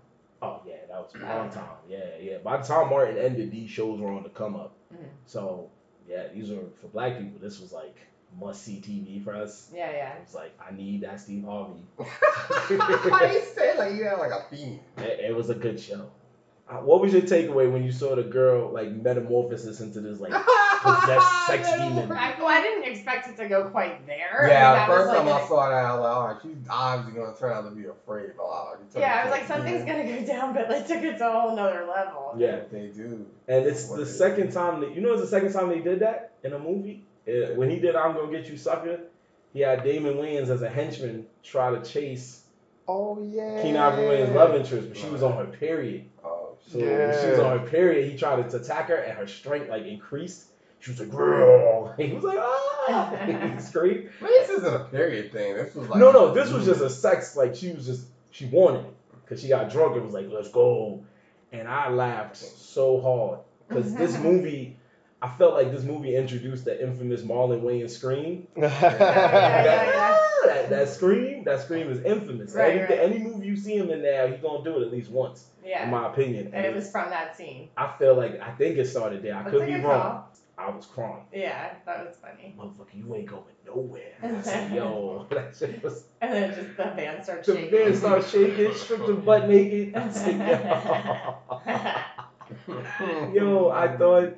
Oh 0.43 0.61
yeah, 0.67 0.77
that 0.89 0.99
was 0.99 1.13
a 1.15 1.19
long 1.19 1.51
time. 1.51 1.65
Yeah, 1.89 1.99
yeah. 2.21 2.39
By 2.39 2.59
the 2.59 2.67
time 2.67 2.91
Martin 2.91 3.17
ended, 3.19 3.51
these 3.51 3.71
shows 3.71 4.01
were 4.01 4.13
on 4.13 4.23
the 4.23 4.29
come 4.29 4.55
up. 4.57 4.75
Mhm. 4.93 5.07
So 5.25 5.71
yeah, 6.09 6.29
these 6.35 6.51
were 6.51 6.65
for 6.81 6.89
black 6.89 7.19
people. 7.19 7.39
This 7.41 7.61
was 7.61 7.73
like 7.73 7.97
must 8.39 8.63
see 8.63 8.81
TV 8.81 9.23
for 9.25 9.35
us. 9.35 9.71
Yeah, 9.75 9.91
yeah. 9.93 10.15
It 10.15 10.25
was 10.25 10.35
like 10.35 10.59
I 10.61 10.75
need 10.75 11.03
that 11.03 11.21
Steve 11.21 11.45
Harvey. 11.45 11.81
Why 11.97 13.33
you 13.33 13.43
say 13.55 13.79
like 13.79 13.95
you 13.95 14.05
had 14.05 14.19
like 14.19 14.33
a 14.33 14.45
theme? 14.51 14.81
It, 14.99 15.21
it 15.31 15.37
was 15.37 15.51
a 15.51 15.55
good 15.55 15.81
show. 15.81 16.11
Uh, 16.69 16.79
what 16.79 17.01
was 17.01 17.13
your 17.13 17.23
takeaway 17.23 17.71
when 17.71 17.85
you 17.85 17.93
saw 17.93 18.17
the 18.17 18.25
girl 18.25 18.71
like 18.73 18.91
metamorphosis 18.91 19.81
into 19.81 20.01
this 20.01 20.19
like 20.19 20.33
possessed 20.83 21.47
sex 21.47 21.71
demon? 21.73 22.11
I, 22.11 22.35
well, 22.39 22.49
I 22.49 22.61
didn't 22.61 22.85
expect 22.93 23.29
it 23.29 23.37
to 23.37 23.49
go 23.49 23.69
quite 23.69 24.05
there. 24.07 24.47
Yeah, 24.49 24.73
I 24.73 24.75
the 24.75 24.79
mean, 24.81 24.89
that 24.89 24.89
was 24.89 24.97
first 24.99 25.09
like 25.09 25.17
time 25.19 25.29
an- 25.29 25.33
I 25.45 25.47
saw 25.49 25.69
that, 25.71 25.75
I 25.85 25.93
was 25.95 26.01
like, 26.03 26.17
all 26.17 26.27
right, 26.27 26.37
she's 26.43 26.69
obviously 26.69 27.21
gonna 27.21 27.37
turn 27.37 27.53
out 27.53 27.69
to 27.69 27.71
be 27.71 27.87
afraid. 27.87 28.31
But 28.37 28.43
uh, 28.45 28.77
Yeah, 28.99 29.21
I 29.21 29.25
was 29.25 29.31
like, 29.31 29.47
something's 29.47 29.85
demon. 29.85 30.07
gonna 30.09 30.21
go 30.21 30.27
down, 30.27 30.55
but 30.55 30.69
they 30.69 30.81
took 30.83 31.05
it 31.05 31.19
to 31.19 31.29
a 31.29 31.41
whole 31.41 31.55
nother 31.55 31.87
level. 31.87 32.35
Yeah, 32.37 32.61
They 32.73 32.89
do. 32.89 33.25
and 33.47 33.65
it's 33.65 33.89
What 33.89 33.99
the 34.01 34.07
second 34.07 34.49
do. 34.49 34.53
time 34.53 34.81
that 34.81 34.93
you 34.95 35.03
know 35.03 35.13
it's 35.13 35.23
the 35.23 35.29
second 35.29 35.53
time 35.53 35.69
they 35.69 35.79
did 35.81 36.01
that 36.01 36.33
in 36.43 36.53
a 36.53 36.59
movie. 36.59 37.05
When 37.27 37.71
he 37.71 37.79
did 37.79 37.95
"I'm 37.95 38.15
Gonna 38.15 38.31
Get 38.33 38.49
You 38.51 38.57
Sucker," 38.57 39.01
he 39.53 39.61
had 39.61 39.85
Damon 39.85 40.15
Wayans 40.15 40.49
as 40.49 40.63
a 40.63 40.69
henchman 40.69 41.27
try 41.45 41.71
to 41.71 41.83
chase 41.89 42.43
oh 42.89 43.21
yeah. 43.23 43.63
Keenen 43.63 43.77
Ivory 43.81 44.05
Wayans' 44.19 44.35
love 44.35 44.55
interest, 44.57 44.89
but 44.89 44.97
she 44.97 45.09
was 45.09 45.23
on 45.23 45.37
her 45.37 45.45
period. 45.47 46.05
Oh, 46.25 46.36
So 46.67 46.79
shit. 46.81 46.99
when 46.99 47.21
she 47.21 47.31
was 47.31 47.39
on 47.39 47.59
her 47.59 47.67
period, 47.67 48.11
he 48.11 48.19
tried 48.19 48.49
to 48.51 48.57
attack 48.57 48.89
her, 48.89 48.97
and 48.97 49.17
her 49.19 49.27
strength 49.27 49.69
like 49.69 49.87
increased. 49.87 50.47
She 50.81 50.91
was 50.91 51.01
like, 51.01 51.11
"Girl," 51.11 51.95
he 51.99 52.13
was 52.13 52.25
like, 52.25 52.39
"Ah!" 52.41 53.17
he 53.55 53.61
screamed. 53.61 54.11
But 54.21 54.29
this 54.29 54.51
isn't 54.51 54.75
a 54.75 54.85
period 54.85 55.33
thing. 55.33 55.55
This 55.55 55.75
was 55.75 55.89
like 55.89 56.01
no, 56.01 56.11
no, 56.13 56.35
this 56.35 56.53
was 56.53 56.65
just 56.65 56.81
a 56.81 56.91
sex. 56.91 57.37
Like 57.37 57.55
she 57.55 57.73
was 57.73 57.87
just 57.87 58.07
she 58.31 58.47
wanted 58.47 58.87
it 58.87 58.95
because 59.25 59.41
she 59.41 59.49
got 59.49 59.71
drunk 59.71 59.95
and 59.97 60.05
was 60.05 60.15
like, 60.15 60.29
"Let's 60.29 60.51
go," 60.51 61.05
and 61.53 61.69
I 61.69 61.89
laughed 61.91 62.37
so 62.37 63.01
hard 63.01 63.41
because 63.69 63.95
this 63.95 64.19
movie. 64.19 64.77
I 65.23 65.29
felt 65.39 65.55
like 65.55 65.73
this 65.73 65.83
movie 65.83 66.15
introduced 66.15 66.67
the 66.67 66.81
infamous 66.83 67.23
Marlon 67.23 67.63
Wayans 67.63 67.91
scream. 67.91 68.47
yeah, 68.57 68.69
that, 68.81 69.01
yeah. 69.01 70.19
that, 70.47 70.71
that 70.71 70.89
scream, 70.89 71.43
that 71.45 71.61
scream 71.63 71.89
is 71.91 72.05
infamous. 72.05 72.55
Right, 72.55 72.73
any, 72.77 72.81
right. 72.83 72.99
any 72.99 73.19
movie 73.19 73.47
you 73.47 73.57
see 73.57 73.77
him 73.77 73.91
in 73.91 74.03
now, 74.03 74.27
he's 74.27 74.41
gonna 74.41 74.63
do 74.63 74.77
it 74.79 74.83
at 74.87 74.93
least 74.93 75.11
once, 75.11 75.47
Yeah. 75.65 75.85
in 75.85 75.91
my 75.91 76.07
opinion. 76.09 76.51
And 76.53 76.67
it 76.67 76.75
was 76.75 76.91
from 76.91 77.09
that 77.11 77.35
scene. 77.37 77.71
I 77.79 77.95
feel 77.99 78.15
like 78.15 78.41
I 78.41 78.51
think 78.53 78.77
it 78.77 78.87
started 78.89 79.23
there. 79.23 79.37
I 79.37 79.43
That's 79.43 79.57
could 79.57 79.67
be 79.67 79.75
wrong. 79.77 79.83
call. 79.83 80.33
I 80.59 80.71
was 80.71 80.87
crying. 80.87 81.25
Yeah, 81.35 81.75
that 81.85 82.07
was 82.07 82.17
funny. 82.17 82.55
Motherfucker, 82.59 82.95
you 82.95 83.15
ain't 83.15 83.27
going 83.29 83.43
nowhere. 83.67 84.13
I 84.23 84.41
said, 84.43 84.73
yo, 84.75 85.27
that 85.31 85.55
shit 85.57 85.83
was. 85.83 86.05
And 86.21 86.33
then 86.33 86.55
just 86.55 86.77
the 86.77 86.85
van 86.97 87.23
starts 87.25 87.47
shaking. 87.47 87.71
The 87.71 87.77
shaking. 87.77 87.89
man 87.91 87.97
started 87.97 88.29
shaking, 88.29 88.75
stripped 88.75 89.09
him 89.09 89.21
butt 89.23 89.49
naked. 89.49 89.95
I 89.97 90.11
said, 90.11 90.39
yo. 92.69 93.33
yo, 93.35 93.71
I 93.71 93.97
thought 93.97 94.35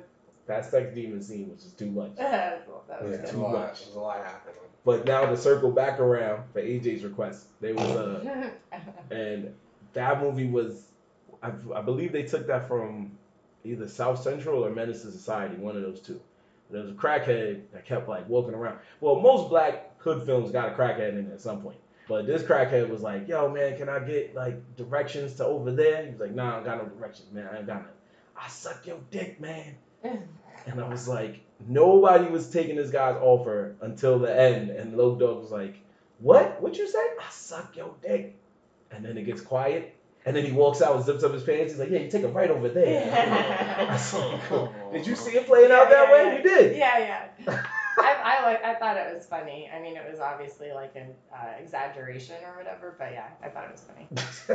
that 0.49 0.65
sex 0.65 0.93
demon 0.93 1.21
scene 1.21 1.49
was 1.49 1.63
just 1.63 1.77
too 1.79 1.89
much. 1.91 2.15
that 2.17 2.65
was 2.67 2.83
Yeah, 2.89 2.99
good. 2.99 3.11
there's 3.19 3.29
a 3.29 3.31
too 3.31 3.37
lot. 3.41 3.51
much. 3.53 3.83
There's 3.85 3.95
a 3.95 3.99
lot 3.99 4.17
happening. 4.25 4.55
But 4.83 5.05
now 5.05 5.25
to 5.25 5.37
circle 5.37 5.71
back 5.71 5.99
around 5.99 6.43
for 6.51 6.61
AJ's 6.61 7.03
request, 7.03 7.47
there 7.61 7.75
was 7.75 7.85
uh, 7.85 8.49
a. 8.71 9.13
and 9.13 9.53
that 9.93 10.21
movie 10.21 10.47
was 10.47 10.87
I, 11.41 11.51
I 11.73 11.81
believe 11.81 12.11
they 12.11 12.23
took 12.23 12.47
that 12.47 12.67
from 12.67 13.11
either 13.63 13.87
South 13.87 14.21
Central 14.21 14.65
or 14.65 14.71
Menace 14.71 15.03
to 15.03 15.11
Society, 15.11 15.55
one 15.55 15.75
of 15.75 15.83
those 15.83 15.99
two. 16.01 16.19
There 16.71 16.81
was 16.81 16.91
a 16.91 16.93
crackhead 16.95 17.61
that 17.73 17.85
kept 17.85 18.07
like 18.09 18.27
walking 18.27 18.53
around. 18.53 18.79
Well, 19.01 19.19
most 19.19 19.49
black 19.49 19.99
hood 19.99 20.25
films 20.25 20.51
got 20.51 20.69
a 20.69 20.75
crackhead 20.75 21.17
in 21.17 21.27
it 21.27 21.33
at 21.33 21.41
some 21.41 21.61
point. 21.61 21.77
But 22.07 22.25
this 22.25 22.41
crackhead 22.41 22.89
was 22.89 23.01
like, 23.01 23.27
"Yo, 23.27 23.49
man, 23.49 23.77
can 23.77 23.87
I 23.89 23.99
get 23.99 24.33
like 24.35 24.75
directions 24.75 25.35
to 25.35 25.45
over 25.45 25.71
there?" 25.71 26.05
He 26.05 26.11
was 26.11 26.19
like, 26.19 26.31
"Nah, 26.33 26.53
I 26.53 26.55
don't 26.55 26.65
got 26.65 26.77
no 26.83 26.89
directions, 26.95 27.31
man. 27.31 27.47
I 27.51 27.57
ain't 27.57 27.67
got 27.67 27.83
no. 27.83 27.89
I 28.35 28.47
suck 28.47 28.85
your 28.87 28.99
dick, 29.11 29.39
man." 29.39 29.75
And 30.69 30.79
I 30.79 30.87
was 30.87 31.07
like, 31.07 31.41
nobody 31.67 32.29
was 32.29 32.49
taking 32.49 32.75
this 32.75 32.91
guy's 32.91 33.15
offer 33.15 33.75
until 33.81 34.19
the 34.19 34.33
end. 34.33 34.69
And 34.69 34.95
Loc 34.95 35.19
Dog 35.19 35.41
was 35.41 35.51
like, 35.51 35.75
what? 36.19 36.61
What 36.61 36.77
you 36.77 36.87
say? 36.87 36.99
I 36.99 37.29
suck 37.31 37.75
your 37.75 37.93
dick. 38.01 38.35
And 38.91 39.03
then 39.03 39.17
it 39.17 39.23
gets 39.23 39.41
quiet. 39.41 39.95
And 40.25 40.35
then 40.35 40.45
he 40.45 40.51
walks 40.51 40.81
out 40.81 40.95
and 40.95 41.05
zips 41.05 41.23
up 41.23 41.33
his 41.33 41.43
pants. 41.43 41.71
He's 41.71 41.79
like, 41.79 41.89
yeah, 41.89 41.99
you 41.99 42.11
take 42.11 42.23
it 42.23 42.27
right 42.27 42.51
over 42.51 42.69
there. 42.69 43.87
I 43.89 43.97
said, 43.97 44.41
did 44.91 45.07
you 45.07 45.15
see 45.15 45.31
it 45.31 45.47
playing 45.47 45.71
out 45.71 45.89
that 45.89 46.07
yeah, 46.09 46.11
way? 46.11 46.37
You 46.37 46.43
did. 46.43 46.77
yeah, 46.77 47.27
yeah. 47.47 47.63
I, 48.01 48.13
I 48.23 48.45
like. 48.45 48.63
I 48.63 48.75
thought 48.75 48.95
it 48.95 49.13
was 49.13 49.25
funny. 49.25 49.69
I 49.75 49.81
mean, 49.81 49.97
it 49.97 50.09
was 50.09 50.21
obviously 50.21 50.71
like 50.71 50.95
an 50.95 51.07
uh, 51.33 51.61
exaggeration 51.61 52.37
or 52.45 52.57
whatever, 52.57 52.95
but 52.97 53.11
yeah, 53.11 53.27
I 53.43 53.49
thought 53.49 53.65
it 53.65 53.71
was 53.71 53.81
funny. 53.81 54.07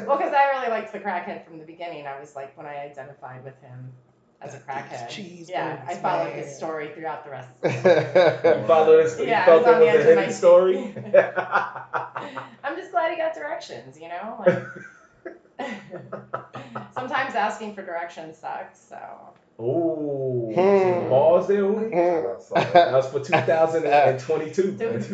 Well, 0.06 0.16
because 0.16 0.32
I 0.32 0.50
really 0.52 0.70
liked 0.70 0.92
the 0.92 0.98
crackhead 0.98 1.44
from 1.44 1.58
the 1.58 1.64
beginning. 1.64 2.06
I 2.06 2.18
was 2.18 2.34
like, 2.34 2.56
when 2.56 2.64
I 2.66 2.76
identified 2.76 3.44
with 3.44 3.60
him 3.60 3.92
as 4.40 4.54
a 4.54 4.58
crackhead. 4.58 5.08
cheese 5.08 5.48
yeah, 5.48 5.82
I 5.88 5.94
followed 5.94 6.30
man. 6.34 6.38
his 6.44 6.56
story 6.56 6.90
throughout 6.94 7.24
the 7.24 7.30
rest. 7.30 7.48
You 7.64 8.66
follow 8.66 9.02
this? 9.02 9.18
You 9.18 9.26
Yeah, 9.26 9.44
felt 9.46 9.66
it 9.66 9.66
was 9.66 9.78
the 9.78 9.86
was 9.86 10.06
a 10.06 10.10
of 10.10 10.16
my 10.16 10.22
hidden 10.22 10.32
story? 10.34 10.76
I'm 12.64 12.76
just 12.76 12.90
glad 12.90 13.10
he 13.10 13.16
got 13.16 13.34
directions. 13.34 13.98
You 13.98 14.08
know. 14.08 14.42
Like, 14.46 15.70
sometimes 16.94 17.34
asking 17.34 17.74
for 17.74 17.82
directions 17.84 18.38
sucks. 18.38 18.78
So. 18.80 18.98
Oh, 19.58 20.50
Hmm. 20.52 21.08
Pause 21.08 21.46
there, 21.48 21.58
Uli? 21.58 21.92
I'm. 21.92 22.48
That 22.72 22.92
was 22.92 23.06
for 23.08 23.20
2022. 23.20 24.72
Dude. 24.72 25.04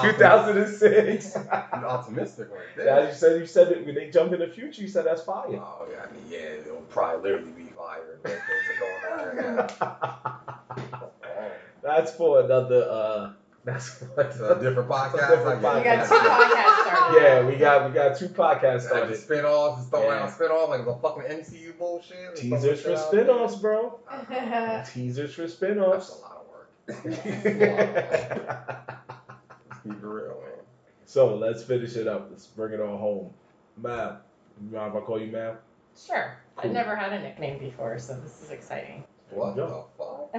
2006. 0.00 1.34
You're 1.34 1.48
optimistic 1.86 2.48
right 2.50 2.84
Yeah, 2.86 3.08
you 3.08 3.14
said 3.14 3.40
you 3.40 3.46
said 3.46 3.68
it 3.72 3.84
when 3.86 3.94
they 3.94 4.10
jump 4.10 4.32
in 4.32 4.40
the 4.40 4.48
future. 4.48 4.82
You 4.82 4.88
said 4.88 5.06
that's 5.06 5.22
fire. 5.22 5.46
Oh 5.50 5.86
yeah, 5.90 6.04
I 6.08 6.12
mean, 6.12 6.22
yeah, 6.28 6.38
it'll 6.38 6.76
probably 6.90 7.30
literally 7.32 7.52
be 7.52 7.64
fire. 7.76 8.18
Things 8.22 8.40
are 8.70 8.78
going 8.80 9.04
on 9.20 9.36
right 9.36 9.80
now. 9.80 11.08
that's 11.82 12.12
for 12.14 12.40
another 12.40 12.86
uh, 12.90 13.32
That's 13.64 14.00
what. 14.14 14.26
A 14.34 14.58
different 14.60 14.88
podcast. 14.90 15.28
different 15.30 15.64
I 15.64 15.78
We 15.78 15.84
got 15.84 16.08
two 16.08 16.14
podcasts 16.14 16.82
started. 16.82 17.22
Yeah, 17.22 17.46
we 17.46 17.56
got 17.56 17.88
we 17.88 17.94
got 17.94 18.18
two 18.18 18.28
podcasts 18.28 18.82
Started 18.82 19.16
started. 19.16 19.16
spin 19.16 19.44
offs, 19.44 19.78
just 19.78 19.90
throw 19.90 20.02
Yeah. 20.10 20.22
out 20.24 20.30
spin 20.32 20.48
off 20.48 20.68
like 20.70 20.84
the 20.84 20.94
fucking 20.96 21.22
MCU 21.24 21.78
bullshit. 21.78 22.36
Teasers 22.36 22.82
for 22.82 22.92
out 22.92 22.98
spin-offs, 22.98 23.56
bro. 23.56 23.98
Teasers 24.92 25.34
for 25.34 25.42
That's 25.42 25.52
spin-offs. 25.54 26.08
a 26.10 26.14
lot 26.22 26.36
of 26.40 26.48
work. 26.48 26.68
That's 26.86 26.98
a 27.04 27.10
lot 27.10 27.80
of 27.80 27.94
work. 27.94 28.98
Let's 29.70 29.80
keep 29.82 29.92
it 29.92 30.06
real, 30.06 30.40
man. 30.40 30.64
So 31.06 31.34
let's 31.36 31.62
finish 31.62 31.96
it 31.96 32.06
up. 32.06 32.28
Let's 32.30 32.46
bring 32.46 32.72
it 32.74 32.80
all 32.80 32.96
home. 32.98 33.30
Mal, 33.76 34.20
you 34.62 34.76
mind 34.76 34.94
if 34.94 35.02
I 35.02 35.04
call 35.06 35.20
you 35.20 35.30
Mal? 35.32 35.56
Sure. 35.96 36.36
Cool. 36.56 36.68
I've 36.70 36.74
never 36.74 36.94
had 36.96 37.12
a 37.12 37.20
nickname 37.22 37.58
before, 37.58 37.98
so 37.98 38.18
this 38.20 38.42
is 38.42 38.50
exciting. 38.50 39.04
What 39.30 39.56
There 39.56 39.66
the 39.66 39.84
fuck? 39.98 40.30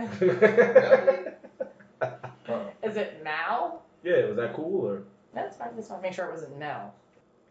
Is 2.83 2.97
it 2.97 3.23
Mal? 3.23 3.81
yeah, 4.03 4.25
was 4.25 4.35
that 4.37 4.53
cool 4.53 4.85
or? 4.85 5.03
That's 5.33 5.55
fine. 5.57 5.69
Just 5.75 5.89
want 5.89 6.03
to 6.03 6.07
make 6.07 6.13
sure 6.15 6.25
it 6.27 6.31
wasn't 6.33 6.59
Mel. 6.59 6.93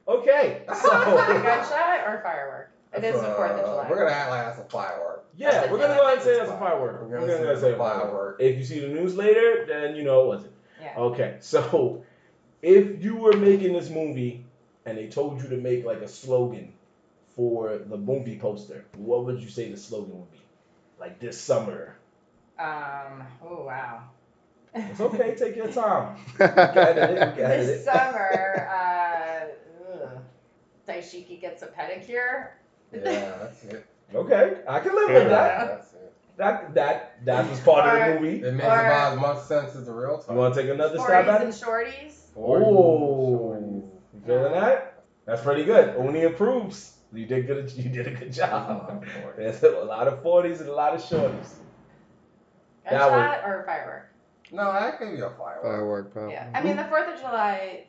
Okay, 0.06 0.62
so 0.74 0.88
Gunshot 0.90 2.06
or 2.06 2.20
firework? 2.22 2.70
It 2.94 3.02
is 3.04 3.14
That's, 3.14 3.26
the 3.26 3.34
Fourth 3.34 3.52
of 3.52 3.58
uh, 3.60 3.62
July. 3.62 3.86
We're 3.88 3.96
gonna 4.00 4.10
act 4.10 4.30
like 4.30 4.44
that's 4.44 4.58
a 4.58 4.64
firework. 4.64 5.24
yeah, 5.36 5.70
we're 5.70 5.78
gonna 5.78 5.94
go 5.94 6.02
ahead 6.02 6.14
and 6.18 6.22
say 6.22 6.36
that's 6.38 6.50
a 6.50 6.58
firework. 6.58 7.00
We're 7.02 7.08
We're 7.08 7.26
gonna 7.26 7.38
gonna 7.44 7.54
say 7.56 7.60
say 7.62 7.70
a 7.70 7.74
a 7.74 7.78
firework. 7.78 8.02
firework. 8.02 8.36
If 8.40 8.58
you 8.58 8.64
see 8.64 8.80
the 8.80 8.88
news 8.88 9.16
later, 9.16 9.64
then 9.66 9.96
you 9.96 10.02
know 10.04 10.24
it 10.24 10.26
wasn't. 10.26 10.52
Yeah. 10.80 10.94
Okay, 10.98 11.36
so 11.40 12.04
if 12.62 13.02
you 13.04 13.16
were 13.16 13.32
making 13.36 13.72
this 13.72 13.90
movie 13.90 14.44
and 14.86 14.96
they 14.96 15.08
told 15.08 15.42
you 15.42 15.48
to 15.48 15.56
make 15.56 15.84
like 15.84 15.98
a 16.00 16.08
slogan 16.08 16.72
for 17.36 17.78
the 17.78 17.96
movie 17.96 18.38
poster, 18.38 18.84
what 18.96 19.24
would 19.24 19.40
you 19.40 19.48
say 19.48 19.70
the 19.70 19.76
slogan 19.76 20.18
would 20.20 20.30
be? 20.32 20.38
Like 21.00 21.18
this 21.18 21.40
summer. 21.40 21.96
Um. 22.58 23.24
Oh 23.44 23.64
wow. 23.64 24.04
It's 24.74 25.00
okay, 25.00 25.34
take 25.38 25.56
your 25.56 25.68
time. 25.68 26.16
Got 26.38 26.56
it, 26.96 27.18
got 27.18 27.36
this 27.36 27.68
it. 27.80 27.84
summer, 27.84 28.68
uh, 28.72 29.44
ugh. 29.92 30.18
Dashiki 30.88 31.40
gets 31.40 31.62
a 31.62 31.66
pedicure. 31.66 32.48
Yeah, 32.92 33.36
that's 33.40 33.64
it. 33.64 33.86
Okay, 34.14 34.60
I 34.68 34.80
can 34.80 34.94
live 34.94 35.08
with 35.10 35.28
that. 35.28 35.66
That's 35.68 35.92
it. 35.94 36.12
That 36.36 36.74
that 36.74 37.24
that 37.26 37.50
was 37.50 37.60
part 37.60 37.86
of 38.00 38.14
the 38.14 38.20
movie. 38.20 38.42
It 38.42 38.52
makes 38.54 38.64
Or- 38.66 38.86
about 38.86 39.12
as 39.14 39.18
much 39.20 39.38
sense 39.44 39.74
as 39.74 39.84
the 39.86 39.92
real 39.92 40.18
time. 40.18 40.36
You 40.36 40.40
want 40.40 40.54
to 40.54 40.62
take 40.62 40.70
another 40.70 40.98
stab 40.98 41.28
at 41.28 41.38
Forties 41.40 41.62
and 41.62 41.62
it? 41.62 41.66
shorties. 41.66 42.18
Oh, 42.36 43.54
you 43.60 43.90
feeling 44.26 44.52
that? 44.52 45.04
That's 45.26 45.42
pretty 45.42 45.64
good. 45.64 45.96
Only 45.96 46.24
approves. 46.24 46.98
You 47.12 47.26
did 47.26 47.46
good. 47.46 47.70
You 47.76 47.90
did 47.90 48.06
a 48.06 48.10
good 48.10 48.32
job. 48.32 49.04
There's 49.36 49.62
a 49.62 49.70
lot 49.70 50.08
of 50.08 50.22
forties 50.22 50.60
and 50.60 50.68
a 50.68 50.74
lot 50.74 50.94
of 50.94 51.00
shorties. 51.00 51.54
That 52.84 52.98
Gunshot 52.98 53.44
or 53.44 53.62
firework? 53.66 54.08
No, 54.50 54.70
I 54.70 54.90
could 54.92 55.16
be 55.16 55.22
a 55.22 55.30
firework. 55.30 55.62
Firework, 55.62 56.14
pal. 56.14 56.30
Yeah. 56.30 56.50
I 56.54 56.62
mean, 56.62 56.76
the 56.76 56.84
Fourth 56.84 57.08
of 57.08 57.18
July. 57.18 57.86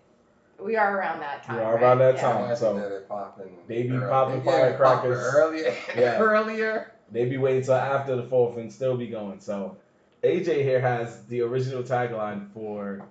We 0.60 0.76
are 0.76 0.98
around 0.98 1.20
that 1.20 1.44
time. 1.44 1.58
We 1.58 1.64
are 1.64 1.74
right? 1.74 1.84
around 1.84 1.98
that 2.00 2.18
time. 2.18 2.38
I 2.38 2.50
like 2.50 2.58
so 2.58 2.76
that 2.80 2.89
they 2.89 3.06
popping 3.08 3.58
they 3.68 3.84
be 3.84 3.98
popping 3.98 4.46
yeah, 4.46 4.70
they 4.70 4.78
popping 4.78 5.12
firecrackers. 5.12 5.34
earlier. 5.36 5.76
Yeah. 5.98 6.20
earlier. 6.20 6.94
They 7.12 7.26
be 7.26 7.38
waiting 7.38 7.64
till 7.64 7.74
after 7.74 8.16
the 8.16 8.24
fourth 8.24 8.58
and 8.58 8.72
still 8.72 8.96
be 8.96 9.08
going. 9.08 9.39
So 9.39 9.78
AJ 10.24 10.62
here 10.64 10.80
has 10.80 11.26
the 11.26 11.41
original 11.41 11.84
tagline 11.84 12.54
for 12.54 13.06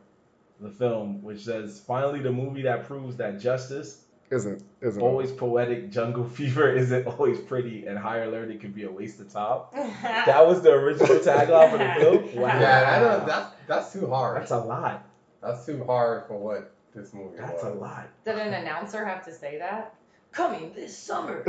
the 0.62 0.70
film, 0.70 1.22
which 1.22 1.44
says, 1.44 1.80
"Finally, 1.86 2.20
the 2.20 2.32
movie 2.32 2.62
that 2.62 2.86
proves 2.86 3.16
that 3.16 3.40
justice, 3.40 4.04
Isn't 4.30 4.62
isn't 4.80 5.02
always 5.02 5.30
poetic, 5.32 5.90
jungle 5.90 6.24
fever 6.38 6.72
isn't 6.72 7.06
always 7.06 7.38
pretty, 7.40 7.86
and 7.86 7.98
higher 7.98 8.30
learning 8.30 8.58
can 8.60 8.72
be 8.72 8.84
a 8.84 8.90
waste 8.90 9.20
of 9.20 9.32
time." 9.32 9.60
That 10.26 10.46
was 10.46 10.62
the 10.62 10.72
original 10.72 11.18
tagline 11.18 11.70
for 11.70 11.78
the 11.78 11.94
film. 12.00 12.40
Wow, 12.42 12.48
Yeah, 12.48 12.60
that 13.00 13.20
is, 13.20 13.26
that's 13.26 13.54
that's 13.66 13.92
too 13.92 14.06
hard. 14.08 14.40
that's 14.40 14.50
a 14.52 14.58
lot. 14.58 15.04
That's 15.42 15.66
too 15.66 15.82
hard 15.84 16.26
for 16.28 16.38
what 16.38 16.72
this 16.94 17.12
movie 17.12 17.36
That's 17.38 17.62
was. 17.64 17.72
a 17.74 17.76
lot. 17.76 18.08
Did 18.24 18.38
an 18.38 18.54
announcer 18.54 19.04
have 19.04 19.24
to 19.24 19.32
say 19.32 19.58
that? 19.58 19.94
Coming 20.30 20.72
this 20.74 20.96
summer. 20.96 21.42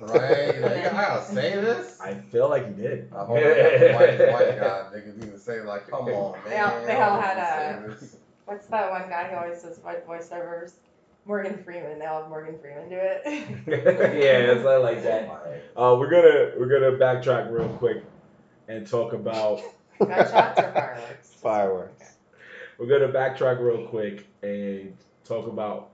Right? 0.00 0.60
Like, 0.62 0.86
I 0.86 0.90
gotta 0.92 1.24
say 1.24 1.54
this. 1.60 2.00
I 2.00 2.14
feel 2.14 2.48
like 2.48 2.68
he 2.68 2.72
did. 2.82 3.10
I 3.14 3.24
hope 3.24 3.36
the 3.38 3.92
white, 3.92 4.32
white 4.32 4.58
guy, 4.58 4.88
they 4.94 5.00
could 5.02 5.16
even 5.22 5.38
say 5.38 5.60
like, 5.60 5.88
"Come 5.90 6.06
on, 6.06 6.32
man." 6.32 6.42
They 6.50 6.58
all- 6.58 6.86
they 6.86 6.96
all 7.00 7.20
had 7.20 7.36
I 7.38 7.42
a- 7.42 7.82
say 7.82 7.88
this. 8.06 8.16
What's 8.50 8.66
that 8.66 8.90
one 8.90 9.08
guy 9.08 9.28
who 9.28 9.36
always 9.36 9.62
does 9.62 9.78
voiceovers? 9.78 10.72
Morgan 11.24 11.62
Freeman. 11.62 12.00
They 12.00 12.06
all 12.06 12.22
have 12.22 12.30
Morgan 12.30 12.58
Freeman 12.58 12.88
do 12.88 12.96
it. 12.98 13.22
yeah, 13.68 14.50
it's 14.50 14.64
not 14.64 14.82
like 14.82 15.04
that. 15.04 15.28
Uh, 15.76 15.94
we're 15.96 16.10
gonna 16.10 16.58
we're 16.58 16.66
gonna 16.66 16.98
backtrack 16.98 17.48
real 17.52 17.68
quick 17.68 18.02
and 18.66 18.84
talk 18.84 19.12
about 19.12 19.62
Gunshots 20.00 20.58
or 20.58 20.72
fireworks? 20.72 21.28
fireworks. 21.34 22.14
we're 22.76 22.88
gonna 22.88 23.12
backtrack 23.12 23.60
real 23.60 23.86
quick 23.86 24.26
and 24.42 24.96
talk 25.24 25.46
about 25.46 25.90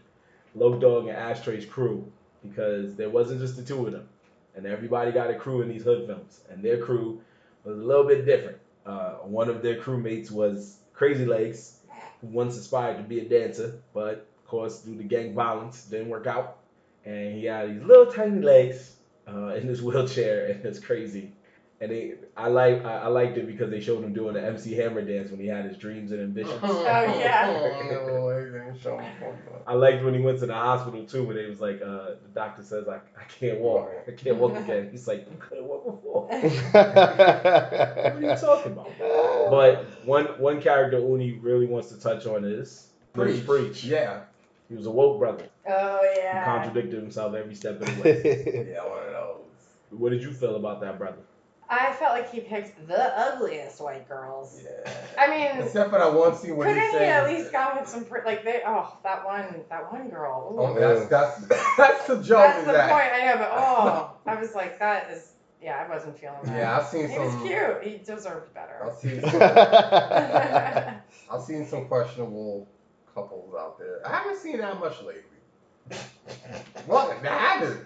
Loc 0.55 0.81
Dog 0.81 1.09
and 1.09 1.17
Ashtray's 1.17 1.67
crew 1.67 2.11
because 2.43 2.95
there 2.95 3.11
wasn't 3.11 3.41
just 3.41 3.57
the 3.57 3.65
two 3.65 3.87
of 3.87 3.93
them, 3.93 4.09
and 4.55 4.65
everybody 4.65 5.13
got 5.13 5.29
a 5.29 5.35
crew 5.35 5.61
in 5.61 5.69
these 5.69 5.83
hood 5.83 6.07
films, 6.07 6.41
and 6.51 6.63
their 6.65 6.79
crew 6.79 7.21
was 7.65 7.77
a 7.79 7.83
little 7.83 8.05
bit 8.05 8.25
different. 8.25 8.57
Uh, 8.87 9.17
one 9.25 9.51
of 9.51 9.61
their 9.61 9.79
crewmates 9.79 10.31
was 10.31 10.79
Crazy 10.95 11.27
Legs, 11.27 11.81
once 12.23 12.57
aspired 12.57 12.97
to 12.99 13.03
be 13.03 13.21
a 13.21 13.29
dancer, 13.29 13.81
but 13.93 14.29
of 14.39 14.47
course 14.47 14.81
due 14.81 14.97
to 14.97 15.05
gang 15.05 15.35
violence 15.35 15.85
didn't 15.85 16.09
work 16.09 16.27
out, 16.27 16.59
and 17.05 17.35
he 17.35 17.45
had 17.45 17.75
these 17.75 17.83
little 17.83 18.07
tiny 18.07 18.41
legs 18.41 18.97
uh, 19.29 19.55
in 19.55 19.67
his 19.67 19.83
wheelchair, 19.83 20.47
and 20.47 20.64
it's 20.64 20.79
crazy. 20.79 21.33
And 21.79 21.91
they, 21.91 22.14
I 22.37 22.49
like, 22.49 22.83
I, 22.87 23.01
I 23.03 23.07
liked 23.09 23.37
it 23.37 23.47
because 23.47 23.70
they 23.70 23.81
showed 23.81 24.03
him 24.03 24.14
doing 24.14 24.33
the 24.33 24.43
MC 24.43 24.72
Hammer 24.74 25.03
dance 25.03 25.31
when 25.31 25.41
he 25.41 25.47
had 25.47 25.66
his 25.66 25.77
dreams 25.77 26.11
and 26.11 26.22
ambitions. 26.22 26.59
Oh, 26.62 26.85
yeah. 26.85 27.53
I 29.66 29.74
liked 29.74 30.03
when 30.03 30.14
he 30.14 30.20
went 30.20 30.39
to 30.41 30.47
the 30.47 30.55
hospital 30.55 31.05
too, 31.05 31.24
when 31.24 31.37
they 31.37 31.47
was 31.47 31.61
like, 31.61 31.83
uh, 31.83 32.14
the 32.22 32.29
doctor 32.35 32.62
says, 32.62 32.89
I, 32.89 32.97
I 32.97 33.24
can't 33.29 33.59
walk, 33.61 33.91
I 34.09 34.12
can't 34.12 34.37
walk 34.37 34.57
again. 34.57 34.89
He's 34.93 35.07
like, 35.07 35.27
you 35.31 35.37
couldn't 35.39 35.64
walk 35.66 35.85
before. 35.85 36.29
What 36.31 36.47
are 38.16 38.20
you 38.20 38.37
talking 38.37 38.72
about? 38.72 38.91
But 39.51 39.85
one 40.07 40.27
one 40.39 40.61
character 40.62 40.99
Uni 40.99 41.33
really 41.33 41.66
wants 41.66 41.89
to 41.89 42.01
touch 42.01 42.27
on 42.27 42.45
is 42.45 42.89
Preach. 43.12 43.47
Preach. 43.47 43.85
Yeah. 43.85 44.20
He 44.68 44.74
was 44.74 44.87
a 44.87 44.91
woke 44.91 45.18
brother. 45.18 45.47
Oh 45.68 46.01
He 46.12 46.20
yeah. 46.20 46.45
contradicted 46.45 47.01
himself 47.01 47.35
every 47.35 47.55
step 47.55 47.81
of 47.81 47.87
the 47.97 48.03
way. 48.03 48.68
Yeah, 48.72 48.85
one 48.85 48.99
of 49.05 49.12
those. 49.12 49.41
what 49.91 50.11
did 50.11 50.22
you 50.22 50.33
feel 50.33 50.57
about 50.57 50.81
that 50.81 50.99
brother? 50.99 51.18
I 51.69 51.93
felt 51.95 52.12
like 52.12 52.31
he 52.31 52.41
picked 52.41 52.87
the 52.87 53.19
ugliest 53.19 53.81
white 53.81 54.09
girls. 54.09 54.62
Yeah. 54.62 54.93
I 55.19 55.29
mean, 55.29 55.62
Except 55.67 55.91
for 55.91 55.99
that 55.99 56.14
one 56.14 56.37
scene 56.37 56.57
where 56.57 56.69
couldn't 56.69 56.93
he 56.93 56.99
he 56.99 57.05
at 57.05 57.27
least 57.29 57.51
gone 57.51 57.79
with 57.81 57.89
some 57.89 58.05
pre- 58.05 58.25
like 58.25 58.45
they? 58.45 58.62
Oh, 58.64 58.97
that 59.03 59.25
one, 59.25 59.62
that 59.69 59.93
one 59.93 60.09
girl. 60.09 60.55
Oh, 60.57 60.57
Ooh. 60.57 60.61
Oh, 60.61 60.75
that's 60.79 61.09
that's 61.09 61.41
that's 61.77 62.07
the 62.07 62.23
joke. 62.23 62.39
That's 62.39 62.67
the 62.67 62.73
that. 62.73 62.91
point. 62.91 63.12
I 63.12 63.27
know, 63.27 63.39
but 63.39 63.51
oh, 63.53 64.12
I 64.27 64.41
was 64.41 64.55
like, 64.55 64.79
that 64.79 65.11
is. 65.11 65.33
Yeah, 65.61 65.85
I 65.85 65.89
wasn't 65.93 66.19
feeling 66.19 66.37
that. 66.45 66.57
Yeah, 66.57 66.79
I've 66.79 66.87
seen 66.87 67.09
He 67.09 67.14
some. 67.17 67.25
was 67.25 67.49
cute. 67.49 67.83
He 67.83 67.99
deserved 68.05 68.53
better. 68.55 68.85
I've 68.85 68.95
seen 68.95 69.21
some, 69.23 69.41
I've 71.33 71.43
seen 71.43 71.67
some 71.67 71.87
questionable 71.89 72.69
couples 73.12 73.55
out 73.59 73.79
there. 73.79 74.07
I 74.07 74.17
haven't 74.19 74.39
seen 74.39 74.59
that 74.59 74.79
much 74.79 75.01
lately. 75.03 75.23
Well, 76.87 77.11
I 77.11 77.27
haven't. 77.27 77.81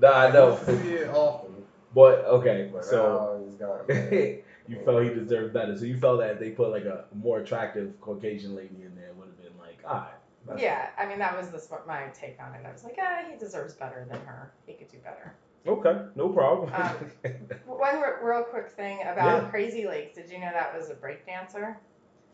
Nah, 0.00 0.10
I 0.12 0.30
know. 0.32 0.50
used 0.50 0.82
see 0.82 0.88
it 0.94 1.08
often. 1.08 1.51
But 1.94 2.24
okay, 2.24 2.70
But 2.72 2.84
so 2.84 3.44
he's 3.44 3.56
gone. 3.56 3.84
you 4.68 4.78
felt 4.84 5.02
he 5.02 5.10
deserved 5.10 5.52
better. 5.52 5.76
So 5.76 5.84
you 5.84 5.98
felt 5.98 6.20
that 6.20 6.30
if 6.30 6.38
they 6.40 6.50
put 6.50 6.70
like 6.70 6.84
a 6.84 7.04
more 7.14 7.40
attractive 7.40 8.00
Caucasian 8.00 8.54
lady 8.54 8.82
in 8.84 8.94
there, 8.96 9.08
it 9.08 9.16
would 9.16 9.26
have 9.26 9.42
been 9.42 9.58
like, 9.58 9.78
all 9.86 9.94
right. 9.94 10.12
that's 10.46 10.62
Yeah, 10.62 10.88
I 10.98 11.06
mean 11.06 11.18
that 11.18 11.36
was 11.36 11.50
the, 11.50 11.78
my 11.86 12.04
take 12.14 12.38
on 12.40 12.54
it. 12.54 12.64
I 12.66 12.72
was 12.72 12.84
like, 12.84 12.96
ah, 13.00 13.22
he 13.30 13.36
deserves 13.36 13.74
better 13.74 14.06
than 14.10 14.20
her. 14.20 14.52
He 14.66 14.74
could 14.74 14.88
do 14.88 14.98
better. 14.98 15.34
Okay, 15.66 16.06
no 16.16 16.28
problem. 16.30 16.72
Um, 16.74 16.96
One 17.66 18.00
re- 18.00 18.20
real 18.22 18.42
quick 18.42 18.70
thing 18.70 19.00
about 19.02 19.42
Yeah. 19.42 19.48
Crazy 19.48 19.86
Legs. 19.86 20.14
Did 20.16 20.30
you 20.30 20.38
know 20.38 20.50
that 20.52 20.76
was 20.76 20.90
a 20.90 20.94
break 20.94 21.24
dancer? 21.26 21.78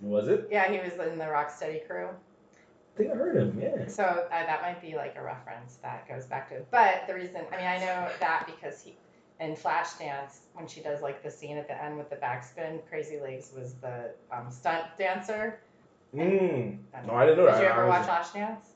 was 0.00 0.28
it? 0.28 0.48
Yeah, 0.50 0.70
he 0.70 0.78
was 0.78 0.92
in 1.10 1.18
the 1.18 1.24
Rocksteady 1.24 1.86
crew. 1.86 2.08
I 2.08 2.98
think 2.98 3.10
I 3.10 3.14
heard 3.14 3.36
him. 3.36 3.60
Yeah. 3.60 3.86
So 3.88 4.04
uh, 4.04 4.28
that 4.30 4.62
might 4.62 4.80
be 4.80 4.94
like 4.96 5.16
a 5.16 5.22
reference 5.22 5.76
that 5.82 6.08
goes 6.08 6.26
back 6.26 6.48
to. 6.50 6.62
But 6.70 7.04
the 7.06 7.14
reason, 7.14 7.42
I 7.52 7.56
mean, 7.56 7.66
I 7.66 7.78
know 7.78 8.08
that 8.20 8.46
because 8.46 8.80
he 8.80 8.96
in 9.40 9.54
Flashdance 9.54 10.38
when 10.54 10.66
she 10.66 10.80
does 10.80 11.00
like 11.02 11.22
the 11.22 11.30
scene 11.30 11.56
at 11.56 11.68
the 11.68 11.82
end 11.84 11.96
with 11.96 12.10
the 12.10 12.16
backspin, 12.16 12.80
Crazy 12.88 13.20
Legs 13.20 13.52
was 13.56 13.74
the 13.74 14.10
um, 14.32 14.50
stunt 14.50 14.84
dancer. 14.98 15.60
Mm. 16.14 16.78
No, 17.06 17.14
I 17.14 17.26
didn't 17.26 17.38
know 17.38 17.46
Did 17.46 17.54
that. 17.54 17.62
you 17.62 17.68
ever 17.68 17.86
watch 17.86 18.06
Flashdance? 18.06 18.66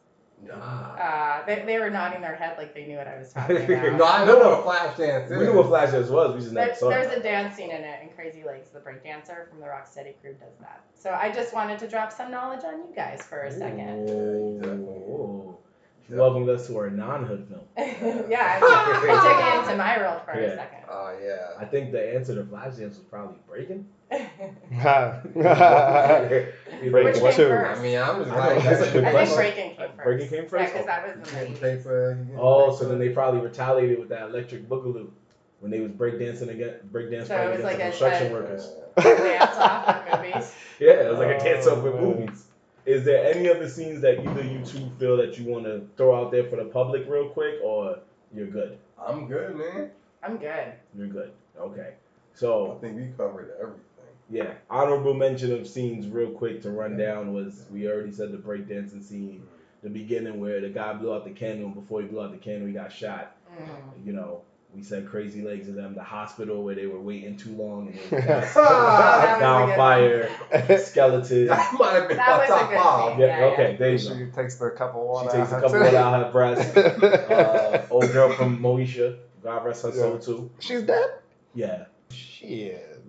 Nah. 0.45 0.55
Uh, 0.55 1.47
they, 1.47 1.63
they 1.65 1.79
were 1.79 1.89
nodding 1.89 2.21
their 2.21 2.35
head 2.35 2.59
like 2.59 2.75
they 2.75 2.85
knew 2.85 2.97
what 2.97 3.07
I 3.07 3.17
was 3.17 3.33
talking 3.33 3.57
about. 3.65 3.93
No, 3.97 4.05
I 4.05 4.25
know 4.25 4.39
what 4.39 4.59
a 4.59 4.63
flash 4.63 4.97
dance 4.99 5.31
is. 5.31 5.39
We 5.39 5.45
knew 5.45 5.57
what 5.57 5.67
Flashdance 5.67 6.11
was. 6.11 6.35
We 6.35 6.41
just 6.41 6.53
never 6.53 6.67
There, 6.67 6.75
saw 6.77 6.91
there's 6.91 7.13
it. 7.13 7.19
a 7.19 7.23
dance 7.23 7.55
scene 7.57 7.71
in 7.71 7.83
it, 7.83 8.01
and 8.03 8.15
Crazy 8.17 8.43
Legs, 8.45 8.69
the 8.71 8.81
break 8.81 9.05
dancer 9.05 9.47
from 9.49 9.61
the 9.61 9.67
Rocksteady 9.67 10.15
crew, 10.21 10.35
does 10.35 10.57
that. 10.61 10.85
So 10.99 11.11
I 11.13 11.31
just 11.31 11.55
wanted 11.55 11.79
to 11.79 11.89
drop 11.89 12.13
some 12.13 12.31
knowledge 12.33 12.65
on 12.65 12.79
you 12.79 12.93
guys 12.95 13.23
for 13.23 13.43
a 13.43 13.53
second. 13.53 14.11
Oh, 14.11 15.57
You 16.11 16.17
welcomed 16.17 16.49
us 16.51 16.67
to 16.67 16.77
our 16.79 16.91
non-hood 16.91 17.47
film. 17.49 17.61
yeah, 18.31 18.57
I 18.57 18.61
took, 18.61 19.11
I 19.11 19.13
took 19.23 19.39
it 19.41 19.55
into 19.71 19.77
my 19.79 19.97
world 19.99 20.21
for 20.25 20.35
Yeah. 20.39 20.47
a 20.49 20.57
second. 20.57 20.79
Oh 20.91 21.17
yeah. 21.23 21.55
I 21.59 21.65
think 21.65 21.93
the 21.93 22.15
answer 22.15 22.35
to 22.35 22.43
Flashdance 22.45 22.91
was 22.91 22.99
probably 22.99 23.37
breaking. 23.49 23.87
Breaking 24.11 24.57
Which 26.93 27.15
came 27.17 27.33
two. 27.33 27.49
first? 27.49 27.81
I 27.81 27.83
mean, 27.83 27.99
I'm 27.99 28.19
just 28.25 28.31
I 28.31 28.55
like 28.55 28.65
that's 28.65 28.83
a 28.83 28.91
good 28.93 29.05
I 29.05 29.13
think 29.13 29.33
question. 29.33 29.37
Breaking 29.37 29.77
came 29.77 29.79
Uh, 29.79 29.87
first. 29.89 30.05
Breaking 30.05 30.29
came 30.29 30.47
first? 30.49 30.63
Yeah, 30.63 30.73
because 30.73 30.87
that 30.87 31.19
was 31.19 31.33
in 31.33 31.53
the 31.55 31.59
paper. 31.61 32.27
Oh, 32.37 32.75
so 32.77 32.89
then 32.89 32.99
they 32.99 33.09
probably 33.11 33.41
retaliated 33.41 33.99
with 33.99 34.09
that 34.11 34.23
electric 34.29 34.69
boogaloo 34.69 35.09
when 35.61 35.71
they 35.71 35.81
was 35.81 35.93
breakdancing 35.93 36.49
again, 36.51 36.75
breakdance 36.93 37.29
So 37.29 37.37
fighting 37.37 37.61
against 37.61 37.65
like 37.65 37.77
the 37.79 37.85
a- 37.85 37.89
construction 37.91 38.27
a- 38.27 38.33
workers. 38.35 38.71
Dance 38.97 39.57
off 39.57 40.07
in 40.13 40.19
movies. 40.33 40.55
Yeah, 40.81 40.91
it 40.91 41.11
was 41.11 41.19
like 41.21 41.41
a 41.41 41.45
dance 41.45 41.67
off 41.67 41.83
with 41.83 41.95
Oh, 41.95 42.01
movies. 42.01 42.42
Is 42.85 43.05
there 43.05 43.25
any 43.33 43.49
other 43.49 43.69
scenes 43.69 44.01
that 44.03 44.19
either 44.19 44.43
you 44.43 44.65
two 44.65 44.91
feel 44.99 45.17
that 45.19 45.39
you 45.39 45.51
want 45.51 45.65
to 45.65 45.87
throw 45.97 46.21
out 46.21 46.33
there 46.33 46.45
for 46.45 46.57
the 46.57 46.65
public 46.65 47.05
real 47.09 47.29
quick, 47.29 47.57
or 47.63 47.99
you're 48.35 48.49
good? 48.49 48.79
I'm 48.99 49.27
good, 49.29 49.57
man. 49.57 49.91
I'm 50.23 50.37
good. 50.37 50.73
You're 50.97 51.07
good. 51.09 51.33
Okay. 51.59 51.95
So 52.35 52.77
I 52.77 52.81
think 52.81 52.97
we 52.97 53.07
covered 53.17 53.53
everything. 53.61 53.83
yeah, 54.31 54.55
honorable 54.71 55.15
mention 55.15 55.53
of 55.53 55.67
scenes 55.67 56.09
real 56.09 56.31
quick 56.31 56.63
to 56.63 56.71
run 56.71 56.97
down 56.97 57.35
was 57.35 57.67
we 57.71 57.87
already 57.89 58.13
said 58.13 58.33
the 58.33 58.39
breakdancing 58.39 59.03
scene, 59.03 59.47
the 59.83 59.91
beginning 59.91 60.41
where 60.41 60.61
the 60.61 60.71
guy 60.71 60.93
blew 60.95 61.15
out 61.15 61.25
the 61.25 61.31
candle 61.31 61.67
and 61.67 61.75
before 61.75 62.01
he 62.01 62.09
blew 62.09 62.23
out 62.23 62.33
the 62.33 62.39
candle 62.39 62.67
he 62.67 62.73
got 62.73 62.91
shot. 62.91 63.37
Mm. 63.53 64.07
You 64.07 64.13
know, 64.15 64.43
we 64.75 64.83
said 64.83 65.07
crazy 65.09 65.43
legs 65.43 65.69
of 65.69 65.75
them, 65.75 65.95
the 65.95 66.03
hospital 66.03 66.63
where 66.65 66.75
they 66.75 66.87
were 66.87 67.01
waiting 67.01 67.37
too 67.37 67.55
long 67.55 67.89
and 67.89 67.99
they 67.99 68.17
were 68.17 68.23
That 68.23 68.43
was 68.55 69.37
a 69.37 69.41
down 69.41 69.77
fire, 69.77 70.31
skeleton. 70.79 71.47
that 71.49 71.75
might 71.79 71.93
have 71.93 72.09
been 72.09 72.17
That 72.17 72.29
my 72.31 72.39
was 72.39 72.49
top 72.49 72.73
five. 72.73 73.11
scene. 73.13 73.21
Yeah, 73.21 73.27
Yeah, 73.27 73.39
yeah. 73.39 73.45
okay, 73.53 73.77
there 73.77 73.91
you 73.93 73.99
she 73.99 74.09
go. 74.09 74.27
takes 74.35 74.55
the 74.57 74.71
cup 74.71 74.95
of 74.95 75.23
She 75.31 75.37
takes 75.39 75.53
a 75.53 75.57
out 75.57 75.63
couple 75.63 75.79
her 75.79 75.87
of 75.87 75.95
out 75.95 76.25
her 76.27 76.33
breast. 76.33 76.77
Uh, 77.33 77.87
old 77.91 78.11
girl 78.13 78.33
from 78.33 78.59
Moesha, 78.61 79.19
God 79.43 79.65
rest 79.67 79.83
her 79.83 79.93
soul 79.93 80.19
too. 80.19 80.51
She's 80.59 80.83
dead. 80.83 81.11
Yeah, 81.55 81.85
Shit. 82.11 83.05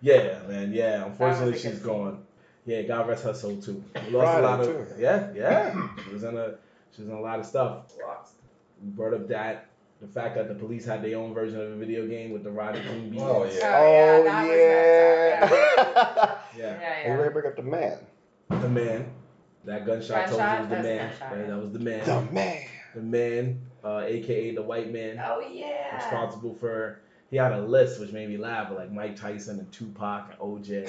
yeah, 0.00 0.38
man, 0.46 0.72
yeah. 0.72 1.04
Unfortunately, 1.06 1.52
That 1.52 1.54
was 1.56 1.64
a 1.64 1.68
she's 1.70 1.78
good 1.80 1.86
gone. 1.88 2.22
Yeah, 2.64 2.82
God 2.82 3.08
rest 3.08 3.24
her 3.24 3.34
soul 3.34 3.56
too. 3.60 3.82
We 4.06 4.10
lost 4.12 4.24
Friday, 4.26 4.38
a 4.38 4.42
lot 4.42 4.60
of. 4.60 4.66
too. 4.66 4.86
Yeah, 4.98 5.32
yeah. 5.34 5.88
She 6.04 6.12
was 6.12 6.22
in 6.22 6.36
a. 6.36 6.54
She 6.94 7.02
was 7.02 7.10
in 7.10 7.16
a 7.16 7.20
lot 7.20 7.40
of 7.40 7.46
stuff. 7.46 7.86
Lots. 8.06 8.32
We 8.82 8.90
brought 8.90 9.14
up 9.14 9.26
that 9.28 9.67
the 10.00 10.06
fact 10.06 10.36
that 10.36 10.48
the 10.48 10.54
police 10.54 10.84
had 10.84 11.02
their 11.02 11.18
own 11.18 11.34
version 11.34 11.60
of 11.60 11.72
a 11.72 11.76
video 11.76 12.06
game 12.06 12.30
with 12.30 12.44
the 12.44 12.50
Rodney 12.50 12.80
King 12.82 13.10
beats. 13.10 13.22
Oh, 13.22 13.42
Oh, 13.42 13.44
yeah. 13.44 13.58
yeah, 13.58 13.78
Oh, 13.78 14.24
that 14.24 14.42
was 14.48 14.56
yeah. 14.58 15.50
Yeah. 15.50 16.38
Yeah, 16.56 16.78
Hey, 16.78 17.02
yeah. 17.08 17.16
they 17.22 17.28
bring 17.30 17.46
up 17.46 17.56
the 17.56 17.62
man. 17.62 17.98
The 18.48 18.68
man. 18.68 19.10
That 19.64 19.84
gunshot, 19.84 20.28
told 20.28 20.40
you 20.40 20.46
it 20.46 20.60
was 20.60 20.68
the 20.68 20.74
That 20.76 20.78
was 20.78 20.78
a 20.78 20.82
man. 20.82 21.08
gunshot, 21.08 21.32
Right. 21.36 21.46
That 21.48 21.58
was 21.62 21.72
the 21.72 21.78
man. 21.80 22.04
The 22.04 22.32
man. 22.32 22.62
The 22.94 23.02
man, 23.02 23.60
uh, 23.84 23.98
aka 24.06 24.54
the 24.54 24.62
white 24.62 24.90
man. 24.92 25.22
Oh 25.24 25.40
yeah. 25.40 25.94
responsible 25.96 26.54
for 26.54 27.00
he 27.30 27.36
had 27.36 27.52
a 27.52 27.60
list 27.60 28.00
which 28.00 28.12
made 28.12 28.28
me 28.30 28.38
laugh, 28.38 28.70
like 28.74 28.90
Mike 28.90 29.14
Tyson 29.16 29.58
and 29.58 29.70
Tupac 29.70 30.30
and 30.30 30.38
OJ, 30.40 30.88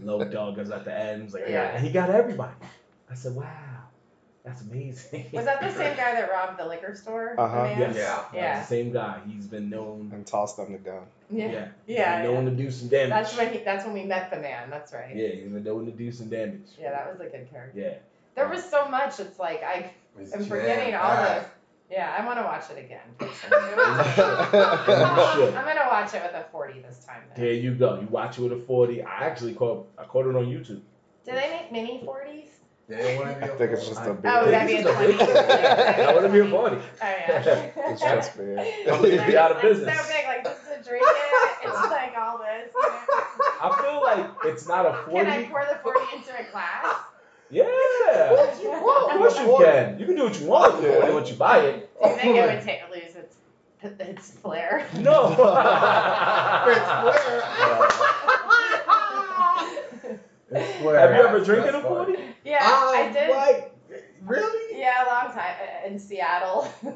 Loc 0.00 0.30
Dog 0.32 0.56
was 0.56 0.70
at 0.70 0.84
the 0.86 0.96
end. 0.98 1.32
Like, 1.34 1.42
yeah. 1.46 1.50
Yeah. 1.52 1.76
and 1.76 1.84
he 1.86 1.92
got 1.92 2.08
everybody. 2.08 2.54
I 3.10 3.14
said, 3.14 3.34
wow, 3.34 3.44
that's 4.48 4.62
amazing. 4.62 5.26
Was 5.32 5.44
that 5.44 5.60
the 5.60 5.70
same 5.70 5.96
guy 6.02 6.14
that 6.14 6.30
robbed 6.30 6.58
the 6.58 6.66
liquor 6.66 6.94
store? 6.94 7.34
Uh-huh. 7.38 7.64
Yes. 7.78 7.94
Yeah. 7.96 8.02
That 8.04 8.16
was 8.24 8.34
Yeah. 8.34 8.60
the 8.60 8.66
same 8.66 8.92
guy. 8.92 9.20
He's 9.26 9.46
been 9.46 9.68
known. 9.70 10.10
And 10.12 10.26
tossed 10.26 10.56
them 10.56 10.72
the 10.72 10.78
gun. 10.78 11.02
Yeah. 11.30 11.46
Yeah. 11.46 11.68
Yeah. 11.86 12.16
He's 12.22 12.26
been 12.26 12.34
known 12.34 12.44
to 12.56 12.62
do 12.64 12.70
some 12.70 12.88
damage. 12.88 13.10
That's 13.10 13.36
when 13.36 13.52
he. 13.52 13.58
That's 13.60 13.84
when 13.84 13.94
we 13.94 14.04
met 14.04 14.30
the 14.30 14.38
man. 14.38 14.70
That's 14.70 14.92
right. 14.92 15.14
Yeah, 15.14 15.28
he's 15.28 15.48
been 15.50 15.62
known 15.64 15.84
to 15.86 15.92
do 15.92 16.10
some 16.10 16.28
damage. 16.28 16.66
Yeah, 16.80 16.90
that 16.90 17.10
was 17.10 17.20
a 17.20 17.24
good 17.30 17.50
character. 17.50 17.72
Yeah. 17.78 17.94
There 18.34 18.48
was 18.48 18.64
so 18.64 18.88
much. 18.88 19.20
It's 19.20 19.38
like 19.38 19.62
I 19.62 19.92
It's 20.18 20.32
am 20.34 20.44
forgetting 20.44 20.94
all 20.94 21.08
jam-packed. 21.14 21.42
this. 21.44 21.50
Yeah, 21.90 22.14
I 22.18 22.24
want 22.26 22.38
to 22.38 22.42
watch 22.42 22.64
it 22.70 22.78
again. 22.84 23.00
I'm 25.56 25.64
gonna 25.64 25.88
watch 25.88 26.12
it 26.14 26.22
with 26.22 26.34
a 26.34 26.44
40 26.52 26.80
this 26.82 27.04
time. 27.04 27.22
Then. 27.34 27.44
There 27.44 27.52
you 27.54 27.74
go. 27.74 27.98
You 28.00 28.06
watch 28.08 28.38
it 28.38 28.42
with 28.42 28.52
a 28.52 28.56
40. 28.62 29.02
I 29.02 29.24
actually 29.24 29.54
caught 29.54 29.86
I 29.98 30.04
caught 30.04 30.26
it 30.26 30.36
on 30.36 30.44
YouTube. 30.46 30.80
Do 31.24 31.32
they 31.32 31.48
make 31.50 31.72
mini 31.72 32.02
40s? 32.06 32.47
They 32.88 33.18
wanna 33.18 33.34
be 33.34 33.42
I 33.42 33.46
a 33.48 33.56
think 33.58 33.70
it's 33.72 33.86
just 33.86 34.00
I- 34.00 34.06
a 34.06 34.14
big. 34.14 34.32
Oh, 34.32 34.50
that'd 34.50 34.68
be 34.68 34.76
a 34.76 34.82
20? 34.82 35.06
big- 35.08 35.18
That 35.18 36.14
would 36.22 36.32
be 36.32 36.38
a 36.40 36.48
40. 36.48 36.76
Oh 36.76 36.80
yeah. 37.02 37.70
It's 37.76 38.00
just 38.00 38.36
big. 38.38 38.48
You'd 38.86 39.26
be 39.26 39.36
out 39.36 39.50
of 39.50 39.58
It's 39.58 39.80
business. 39.80 40.00
so 40.00 40.08
big, 40.14 40.24
like 40.26 40.42
this 40.44 40.58
is 40.62 40.68
a 40.86 40.88
drink. 40.88 41.04
it. 41.06 41.68
It's 41.68 41.90
like 41.90 42.14
all 42.18 42.38
this. 42.38 42.70
you 42.74 42.80
know? 42.80 42.98
I 43.60 43.78
feel 43.82 44.00
like 44.02 44.30
it's 44.46 44.66
not 44.66 44.86
a 44.86 44.94
40. 45.10 45.30
Can 45.30 45.44
I 45.44 45.46
pour 45.48 45.64
the 45.70 45.78
40 45.82 46.00
into 46.16 46.30
a 46.30 46.50
glass? 46.50 46.96
Yeah. 47.50 47.64
What 48.32 48.62
you 48.62 48.70
Of 48.72 48.80
course 48.80 49.38
you 49.38 49.56
can. 49.58 49.98
You 49.98 50.06
can 50.06 50.14
do 50.16 50.24
what 50.24 50.40
you 50.40 50.46
want 50.46 50.74
with 50.76 50.84
the 50.84 50.92
40 51.00 51.12
once 51.12 51.30
you 51.30 51.36
buy 51.36 51.58
it. 51.58 51.90
Do 52.02 52.08
you 52.08 52.16
think 52.16 52.36
it 52.36 52.46
would 52.46 52.62
take 52.62 52.80
lose 52.90 53.16
its 53.16 53.36
its 54.00 54.30
flair? 54.30 54.86
No. 54.98 55.28
It's 56.68 56.78
flair. 56.78 57.42
Have 60.52 60.82
you 60.82 60.90
ever 60.90 61.38
That's- 61.40 61.46
drinking 61.46 61.74
a 61.74 61.82
40? 61.82 62.14
yeah, 62.44 62.58
Ah, 62.60 62.90
I 62.92 63.12
did. 63.12 63.30
Like, 63.30 63.74
really? 64.24 64.78
Yeah, 64.78 65.04
a 65.04 65.06
long 65.06 65.32
time 65.34 65.54
uh, 65.60 65.86
in 65.88 65.98
Seattle. 65.98 66.68
My 66.82 66.92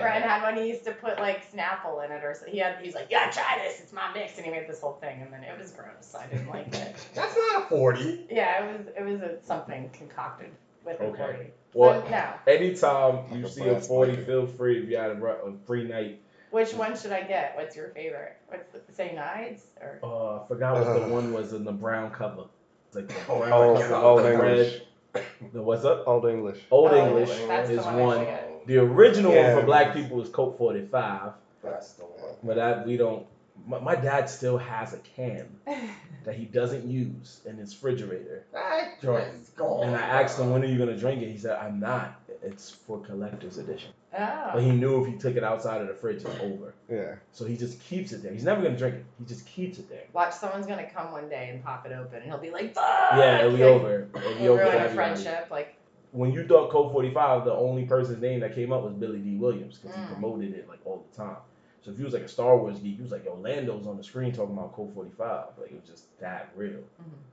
friend 0.00 0.24
had 0.24 0.42
one. 0.42 0.56
He 0.56 0.68
used 0.68 0.84
to 0.84 0.92
put 0.92 1.18
like 1.18 1.50
Snapple 1.52 2.04
in 2.04 2.12
it, 2.12 2.22
or 2.24 2.34
so. 2.38 2.46
he 2.46 2.58
had. 2.58 2.76
He's 2.82 2.94
like, 2.94 3.08
"Yeah, 3.10 3.28
try 3.30 3.58
this. 3.62 3.80
It's 3.80 3.92
my 3.92 4.12
mix," 4.14 4.36
and 4.36 4.46
he 4.46 4.50
made 4.52 4.68
this 4.68 4.80
whole 4.80 4.94
thing, 4.94 5.20
and 5.22 5.32
then 5.32 5.42
it 5.44 5.56
was 5.58 5.70
gross. 5.72 6.14
I 6.18 6.26
didn't 6.26 6.48
like 6.48 6.68
it. 6.74 6.96
That's 7.14 7.36
not 7.36 7.62
a 7.64 7.66
40. 7.68 8.26
Yeah, 8.30 8.64
it 8.64 8.78
was. 8.78 8.86
It 8.96 9.02
was 9.04 9.20
a, 9.20 9.38
something 9.44 9.90
concocted 9.92 10.50
with 10.84 11.00
a 11.00 11.04
Okay. 11.04 11.18
forty. 11.18 11.50
Well, 11.74 12.04
no. 12.10 12.34
anytime 12.46 13.24
you 13.32 13.48
see 13.48 13.66
a 13.66 13.80
40, 13.80 14.16
feel 14.24 14.46
free 14.46 14.82
if 14.82 14.90
you 14.90 14.96
had 14.98 15.12
a, 15.12 15.24
a 15.24 15.52
free 15.66 15.84
night. 15.84 16.20
Which 16.52 16.72
one 16.74 16.96
should 16.96 17.12
I 17.12 17.22
get? 17.22 17.56
What's 17.56 17.74
your 17.74 17.88
favorite? 17.88 18.36
What's 18.48 18.68
the 18.68 18.80
St. 18.94 19.18
Ides 19.18 19.64
or? 19.80 19.98
Uh, 20.02 20.44
I 20.44 20.46
forgot 20.48 20.74
what 20.74 20.84
the 20.94 21.04
Uh. 21.06 21.08
one 21.08 21.32
was 21.32 21.52
in 21.54 21.64
the 21.64 21.72
brown 21.72 22.10
cover. 22.12 22.44
It's 22.88 22.96
like 22.96 23.08
the 23.08 23.14
Oh, 23.32 23.38
brown 23.40 23.52
Old, 23.52 23.78
yeah. 23.78 23.88
cover, 23.88 24.04
old 24.06 24.20
the 24.22 24.32
English. 24.34 24.82
red. 25.14 25.22
The 25.52 25.62
what's 25.62 25.84
up? 25.84 26.06
Old 26.06 26.26
English. 26.26 26.60
Old 26.70 26.90
Oh, 26.92 27.06
English 27.06 27.30
that's 27.48 27.68
the 27.68 27.78
is 27.78 27.84
one 27.84 27.94
I 27.94 28.00
one. 28.02 28.18
should 28.18 28.26
get. 28.26 28.66
The 28.66 28.78
original 28.78 29.32
Yeah. 29.32 29.52
one 29.54 29.60
for 29.62 29.66
black 29.66 29.94
people 29.94 30.20
is 30.22 30.28
Colt 30.28 30.56
45, 30.58 31.32
That's 31.64 31.94
the 31.94 32.04
one. 32.04 32.34
but 32.44 32.56
that 32.56 32.86
we 32.86 32.96
don't. 32.96 33.26
My, 33.66 33.78
my 33.80 33.94
dad 33.94 34.28
still 34.28 34.58
has 34.58 34.92
a 34.94 34.98
can 34.98 35.46
that 36.24 36.34
he 36.34 36.44
doesn't 36.44 36.84
use 36.86 37.40
in 37.46 37.56
his 37.56 37.74
refrigerator. 37.74 38.44
That 38.52 39.00
joint 39.00 39.26
is 39.40 39.48
gone. 39.50 39.84
And 39.88 39.96
I 39.96 40.00
asked 40.22 40.38
him, 40.38 40.50
when 40.50 40.62
are 40.62 40.66
you 40.66 40.78
gonna 40.78 40.96
drink 40.98 41.22
it? 41.22 41.30
He 41.30 41.38
said, 41.38 41.56
I'm 41.58 41.80
not. 41.80 42.20
It's 42.42 42.70
for 42.70 42.98
collector's 43.00 43.58
edition. 43.58 43.92
But 44.12 44.56
Oh. 44.56 44.58
he 44.58 44.70
knew 44.70 45.00
if 45.02 45.06
he 45.10 45.16
took 45.18 45.36
it 45.36 45.42
outside 45.44 45.80
of 45.80 45.88
the 45.88 45.94
fridge, 45.94 46.16
it's 46.22 46.40
over. 46.40 46.74
Yeah. 46.88 47.14
So 47.32 47.46
he 47.46 47.56
just 47.56 47.80
keeps 47.80 48.12
it 48.12 48.22
there. 48.22 48.32
He's 48.32 48.44
never 48.44 48.62
gonna 48.62 48.76
drink 48.76 48.96
it. 48.96 49.04
He 49.18 49.24
just 49.24 49.46
keeps 49.46 49.78
it 49.78 49.88
there. 49.88 50.04
Watch, 50.12 50.34
someone's 50.34 50.66
gonna 50.66 50.88
come 50.88 51.12
one 51.12 51.28
day 51.30 51.48
and 51.50 51.64
pop 51.64 51.86
it 51.86 51.92
open, 51.92 52.16
and 52.16 52.24
he'll 52.24 52.36
be 52.38 52.50
like, 52.50 52.74
"Fuck!" 52.74 52.84
Yeah, 53.16 53.38
it'll 53.40 53.52
be 53.52 53.64
Like, 53.64 53.72
over. 53.72 54.08
It'll 54.14 54.34
be 54.34 54.40
We'll 54.42 54.52
over. 54.52 54.64
for 54.66 54.70
ruin 54.70 54.82
a 54.84 54.88
friendship. 54.90 55.48
Like, 55.50 55.76
When 56.10 56.30
you 56.30 56.46
thought 56.46 56.70
Colt 56.70 56.92
45, 56.92 57.46
the 57.46 57.54
only 57.54 57.86
person's 57.86 58.20
name 58.20 58.40
that 58.40 58.54
came 58.54 58.70
up 58.70 58.82
was 58.82 58.92
Billy 58.92 59.18
Dee 59.18 59.36
Williams 59.38 59.78
because 59.78 59.96
he 59.96 60.02
Mm. 60.02 60.08
promoted 60.08 60.52
it 60.52 60.68
like 60.68 60.80
all 60.84 61.02
the 61.10 61.16
time. 61.16 61.38
So 61.80 61.90
if 61.90 61.98
you 61.98 62.04
was 62.04 62.12
like 62.12 62.22
a 62.24 62.28
Star 62.28 62.54
Wars 62.58 62.78
geek, 62.80 62.98
you 62.98 63.02
was 63.02 63.12
like, 63.12 63.24
yo, 63.24 63.34
Lando's 63.36 63.86
on 63.86 63.96
the 63.96 64.04
screen 64.04 64.30
talking 64.30 64.52
about 64.56 64.74
Colt 64.74 64.92
45. 64.94 65.46
Like 65.58 65.70
it 65.72 65.80
was 65.80 65.88
just 65.88 66.04
that 66.20 66.50
real. 66.54 66.80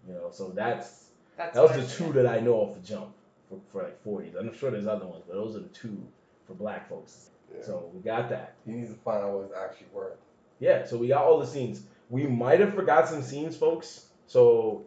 You 0.08 0.14
know, 0.14 0.30
so 0.32 0.50
that's 0.52 1.08
that's 1.36 1.56
that 1.56 1.62
was 1.62 1.72
what 1.72 1.80
I 1.80 1.84
the 1.84 1.88
two 1.90 2.06
should 2.06 2.14
that 2.14 2.26
I 2.28 2.40
know 2.40 2.54
off 2.54 2.74
the 2.74 2.80
jump 2.88 3.10
for, 3.50 3.60
for 3.70 3.84
like 3.84 4.02
40s. 4.04 4.36
I'm 4.40 4.54
sure 4.54 4.72
there's 4.72 4.88
other 4.88 5.06
ones, 5.06 5.24
but 5.28 5.34
those 5.36 5.58
are 5.58 5.60
the 5.60 5.68
two 5.70 5.98
for 6.50 6.56
black 6.56 6.90
folks. 6.90 7.30
Yeah. 7.56 7.64
So 7.66 7.90
we 7.94 8.02
got 8.02 8.30
that. 8.30 8.56
He 8.66 8.72
needs 8.74 8.92
to 8.92 9.00
find 9.00 9.24
out 9.24 9.32
what 9.32 9.46
it's 9.46 9.56
actually 9.58 9.88
worth. 9.94 10.18
Yeah, 10.60 10.86
so 10.86 10.98
we 10.98 11.08
got 11.08 11.24
all 11.24 11.40
the 11.40 11.48
scenes. 11.48 11.84
We 12.10 12.28
might 12.28 12.60
have 12.60 12.74
forgot 12.74 13.08
some 13.08 13.22
scenes, 13.24 13.56
folks. 13.56 14.08
So 14.28 14.84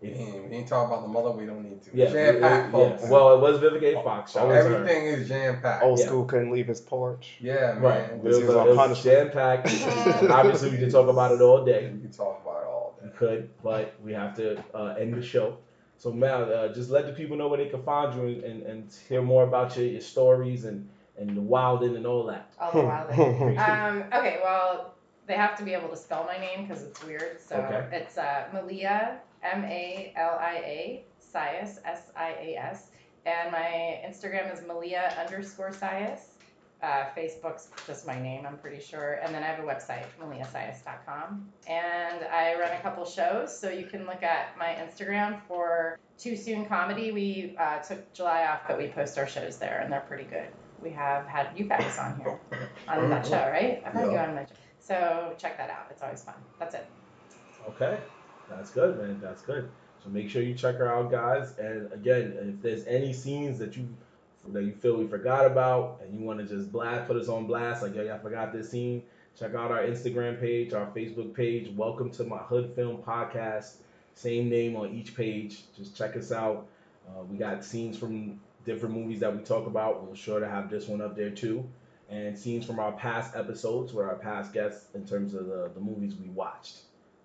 We 0.00 0.10
ain't, 0.10 0.48
we 0.48 0.56
ain't 0.56 0.68
talking 0.68 0.92
about 0.92 1.02
the 1.02 1.08
mother. 1.08 1.30
We 1.32 1.44
don't 1.46 1.62
need 1.64 1.82
to. 1.82 1.90
yeah, 1.92 2.10
Jam 2.10 2.40
packed, 2.40 2.72
we- 2.72 2.80
yeah. 2.80 2.96
folks. 2.96 3.10
Well, 3.10 3.34
it 3.34 3.40
was 3.40 3.58
Vivica 3.60 3.98
A. 4.00 4.02
Fox. 4.02 4.32
Shout 4.32 4.46
out 4.46 4.52
her. 4.52 4.74
Everything 4.76 5.06
is 5.06 5.28
jam 5.28 5.60
packed. 5.60 5.84
Old 5.84 5.98
Yeah. 5.98 6.06
school 6.06 6.24
couldn't 6.24 6.50
leave 6.50 6.66
his 6.68 6.80
porch. 6.80 7.36
Yeah, 7.40 7.74
man. 7.74 7.82
Right. 7.82 8.00
It 8.10 8.18
was, 8.22 8.38
was 8.42 8.76
was 8.76 9.02
jam 9.04 9.30
packed. 9.30 9.66
Obviously, 10.30 10.70
we 10.70 10.78
could 10.78 10.90
talk 10.92 11.08
about 11.08 11.32
it 11.32 11.40
all 11.40 11.64
day. 11.64 11.90
We 11.92 12.00
can 12.00 12.10
talk 12.12 12.40
about 12.42 12.62
it 12.62 12.66
all 12.66 12.94
We 13.02 13.10
could, 13.10 13.50
but 13.62 13.94
we 14.02 14.12
have 14.12 14.34
to 14.36 14.62
uh, 14.74 14.94
end 14.98 15.14
the 15.14 15.22
show. 15.22 15.58
So, 15.98 16.12
Mal, 16.12 16.52
uh, 16.52 16.68
just 16.72 16.90
let 16.90 17.06
the 17.06 17.12
people 17.12 17.36
know 17.36 17.48
where 17.48 17.58
they 17.58 17.68
can 17.68 17.82
find 17.82 18.14
you 18.14 18.28
and, 18.28 18.42
and, 18.44 18.62
and 18.64 18.96
hear 19.08 19.22
more 19.22 19.44
about 19.44 19.76
your, 19.76 19.86
your 19.86 20.00
stories 20.00 20.64
and, 20.64 20.88
and 21.16 21.36
the 21.36 21.40
wilding 21.40 21.96
and 21.96 22.06
all 22.06 22.26
that. 22.26 22.52
all 22.60 22.70
the 22.72 22.82
while. 22.82 23.06
there. 23.16 23.58
um, 23.60 24.04
okay, 24.12 24.38
well, 24.42 24.94
they 25.26 25.34
have 25.34 25.56
to 25.56 25.64
be 25.64 25.72
able 25.72 25.88
to 25.88 25.96
spell 25.96 26.24
my 26.24 26.38
name 26.38 26.66
because 26.66 26.82
it's 26.82 27.02
weird. 27.04 27.40
So 27.40 27.56
Okay. 27.56 27.96
it's 27.96 28.18
uh, 28.18 28.44
Malia, 28.52 29.18
M 29.42 29.64
A 29.64 30.12
L 30.16 30.38
I 30.40 30.56
A, 30.56 31.04
Sias, 31.20 31.78
S 31.84 32.10
I 32.16 32.30
A 32.40 32.56
S, 32.56 32.90
and 33.24 33.50
my 33.50 34.00
Instagram 34.06 34.52
is 34.52 34.64
Malia 34.66 35.14
underscore 35.18 35.70
Sias. 35.70 36.35
Uh, 36.82 37.06
Facebook's 37.16 37.68
just 37.86 38.06
my 38.06 38.20
name, 38.20 38.46
I'm 38.46 38.58
pretty 38.58 38.80
sure. 38.80 39.18
And 39.22 39.34
then 39.34 39.42
I 39.42 39.46
have 39.46 39.58
a 39.58 39.66
website, 39.66 40.04
maliasias.com. 40.20 41.48
And 41.66 42.24
I 42.24 42.54
run 42.60 42.70
a 42.72 42.80
couple 42.80 43.04
shows, 43.06 43.58
so 43.58 43.70
you 43.70 43.86
can 43.86 44.06
look 44.06 44.22
at 44.22 44.56
my 44.58 44.76
Instagram 44.78 45.40
for 45.48 45.98
Too 46.18 46.36
Soon 46.36 46.66
Comedy. 46.66 47.12
We 47.12 47.56
uh, 47.58 47.78
took 47.78 48.12
July 48.12 48.46
off, 48.46 48.60
but 48.68 48.76
we 48.76 48.88
post 48.88 49.16
our 49.18 49.26
shows 49.26 49.56
there, 49.56 49.80
and 49.82 49.90
they're 49.90 50.00
pretty 50.00 50.24
good. 50.24 50.48
We 50.82 50.90
have 50.90 51.26
had 51.26 51.48
you 51.56 51.64
guys 51.64 51.98
on 51.98 52.20
here 52.20 52.38
on 52.88 53.08
that 53.08 53.26
show, 53.26 53.48
right? 53.50 53.82
I've 53.84 53.94
had 53.94 54.12
you 54.12 54.18
on 54.18 54.34
my 54.34 54.44
show. 54.44 54.52
So 54.78 55.34
check 55.38 55.56
that 55.56 55.70
out. 55.70 55.86
It's 55.90 56.02
always 56.02 56.22
fun. 56.22 56.34
That's 56.58 56.74
it. 56.74 56.86
Okay, 57.70 57.98
that's 58.48 58.70
good, 58.70 58.98
man. 58.98 59.18
That's 59.20 59.42
good. 59.42 59.68
So 60.04 60.10
make 60.10 60.30
sure 60.30 60.42
you 60.42 60.54
check 60.54 60.76
her 60.76 60.94
out, 60.94 61.10
guys. 61.10 61.54
And 61.58 61.92
again, 61.92 62.54
if 62.54 62.62
there's 62.62 62.86
any 62.86 63.12
scenes 63.12 63.58
that 63.58 63.76
you 63.76 63.88
that 64.52 64.62
you 64.62 64.72
feel 64.72 64.96
we 64.96 65.06
forgot 65.06 65.46
about 65.46 66.00
and 66.02 66.18
you 66.18 66.24
want 66.24 66.38
to 66.38 66.46
just 66.46 66.70
blast, 66.70 67.06
put 67.06 67.16
us 67.16 67.28
on 67.28 67.46
blast, 67.46 67.82
like, 67.82 67.94
yo, 67.94 68.14
I 68.14 68.18
forgot 68.18 68.52
this 68.52 68.70
scene, 68.70 69.02
check 69.38 69.54
out 69.54 69.70
our 69.70 69.82
Instagram 69.82 70.40
page, 70.40 70.72
our 70.72 70.86
Facebook 70.86 71.34
page. 71.34 71.70
Welcome 71.74 72.10
to 72.12 72.24
my 72.24 72.38
Hood 72.38 72.72
Film 72.74 72.98
Podcast. 72.98 73.76
Same 74.14 74.48
name 74.48 74.76
on 74.76 74.94
each 74.94 75.14
page. 75.16 75.64
Just 75.76 75.96
check 75.96 76.16
us 76.16 76.32
out. 76.32 76.66
Uh, 77.08 77.22
we 77.24 77.36
got 77.36 77.64
scenes 77.64 77.98
from 77.98 78.40
different 78.64 78.94
movies 78.94 79.20
that 79.20 79.36
we 79.36 79.42
talk 79.42 79.66
about. 79.66 80.04
We'll 80.04 80.14
sure 80.14 80.40
to 80.40 80.48
have 80.48 80.70
this 80.70 80.86
one 80.86 81.00
up 81.00 81.16
there 81.16 81.30
too. 81.30 81.64
And 82.08 82.38
scenes 82.38 82.64
from 82.64 82.78
our 82.78 82.92
past 82.92 83.34
episodes 83.34 83.92
with 83.92 84.06
our 84.06 84.14
past 84.14 84.52
guests 84.52 84.86
in 84.94 85.04
terms 85.06 85.34
of 85.34 85.46
the, 85.46 85.70
the 85.74 85.80
movies 85.80 86.14
we 86.14 86.28
watched. 86.28 86.78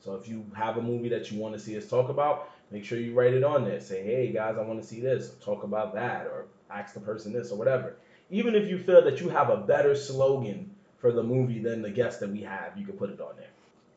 So 0.03 0.15
if 0.15 0.28
you 0.28 0.43
have 0.55 0.78
a 0.78 0.82
movie 0.82 1.09
that 1.09 1.32
you 1.32 1.39
want 1.39 1.53
to 1.53 1.59
see 1.59 1.78
us 1.78 1.88
talk 1.88 2.09
about, 2.09 2.49
make 2.72 2.84
sure 2.84 2.97
you 2.99 3.13
write 3.13 3.36
it 3.36 3.43
on 3.43 3.63
there. 3.63 3.80
Say, 3.80 4.03
hey 4.03 4.32
guys, 4.34 4.57
I 4.57 4.63
want 4.63 4.82
to 4.82 4.88
see 4.88 4.99
this. 4.99 5.34
Talk 5.43 5.63
about 5.63 5.93
that, 5.93 6.26
or 6.26 6.47
ask 6.74 6.93
the 6.93 6.99
person 6.99 7.34
this, 7.34 7.51
or 7.51 7.57
whatever. 7.57 7.95
Even 8.30 8.55
if 8.55 8.67
you 8.69 8.78
feel 8.78 9.03
that 9.03 9.19
you 9.19 9.30
have 9.30 9.49
a 9.49 9.57
better 9.57 9.95
slogan 9.95 10.72
for 10.99 11.11
the 11.11 11.24
movie 11.24 11.59
than 11.59 11.82
the 11.82 11.89
guest 11.89 12.19
that 12.22 12.30
we 12.30 12.41
have, 12.41 12.78
you 12.78 12.86
can 12.86 12.95
put 12.97 13.09
it 13.09 13.19
on 13.19 13.36
there. 13.38 13.47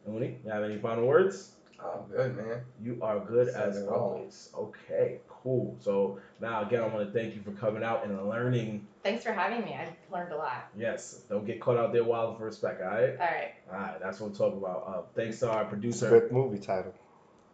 Mooney, 0.07 0.39
you 0.45 0.51
have 0.51 0.65
any 0.65 0.79
final 0.79 1.07
words? 1.07 1.53
I'm 1.81 2.07
good, 2.11 2.37
man. 2.37 2.61
You 2.83 2.99
are 3.03 3.19
good 3.21 3.53
Said 3.53 3.69
as 3.69 3.77
it 3.79 3.89
all. 3.89 4.15
always. 4.17 4.51
Okay, 4.57 5.19
cool. 5.29 5.77
So 5.81 6.19
now 6.41 6.63
again, 6.63 6.83
I 6.83 6.87
want 6.87 7.07
to 7.07 7.19
thank 7.19 7.35
you 7.35 7.43
for 7.43 7.53
coming 7.53 7.83
out 7.83 8.07
and 8.07 8.29
learning. 8.29 8.87
Thanks 9.03 9.23
for 9.23 9.33
having 9.33 9.65
me. 9.65 9.75
I've 9.79 9.93
learned 10.11 10.33
a 10.33 10.37
lot. 10.37 10.69
Yes, 10.77 11.23
don't 11.29 11.45
get 11.45 11.61
caught 11.61 11.77
out 11.77 11.93
there 11.93 12.05
wilding 12.05 12.39
for 12.39 12.45
respect. 12.47 12.81
All 12.81 12.89
right. 12.89 13.11
All 13.11 13.27
right. 13.27 13.55
All 13.71 13.79
right. 13.79 14.01
That's 14.01 14.21
what 14.21 14.29
I'm 14.29 14.35
talking 14.37 14.59
about. 14.59 14.85
Uh, 14.87 15.03
thanks 15.15 15.41
to 15.41 15.51
our 15.51 15.65
producer. 15.67 16.09
good 16.09 16.33
movie 16.33 16.59
title. 16.59 16.95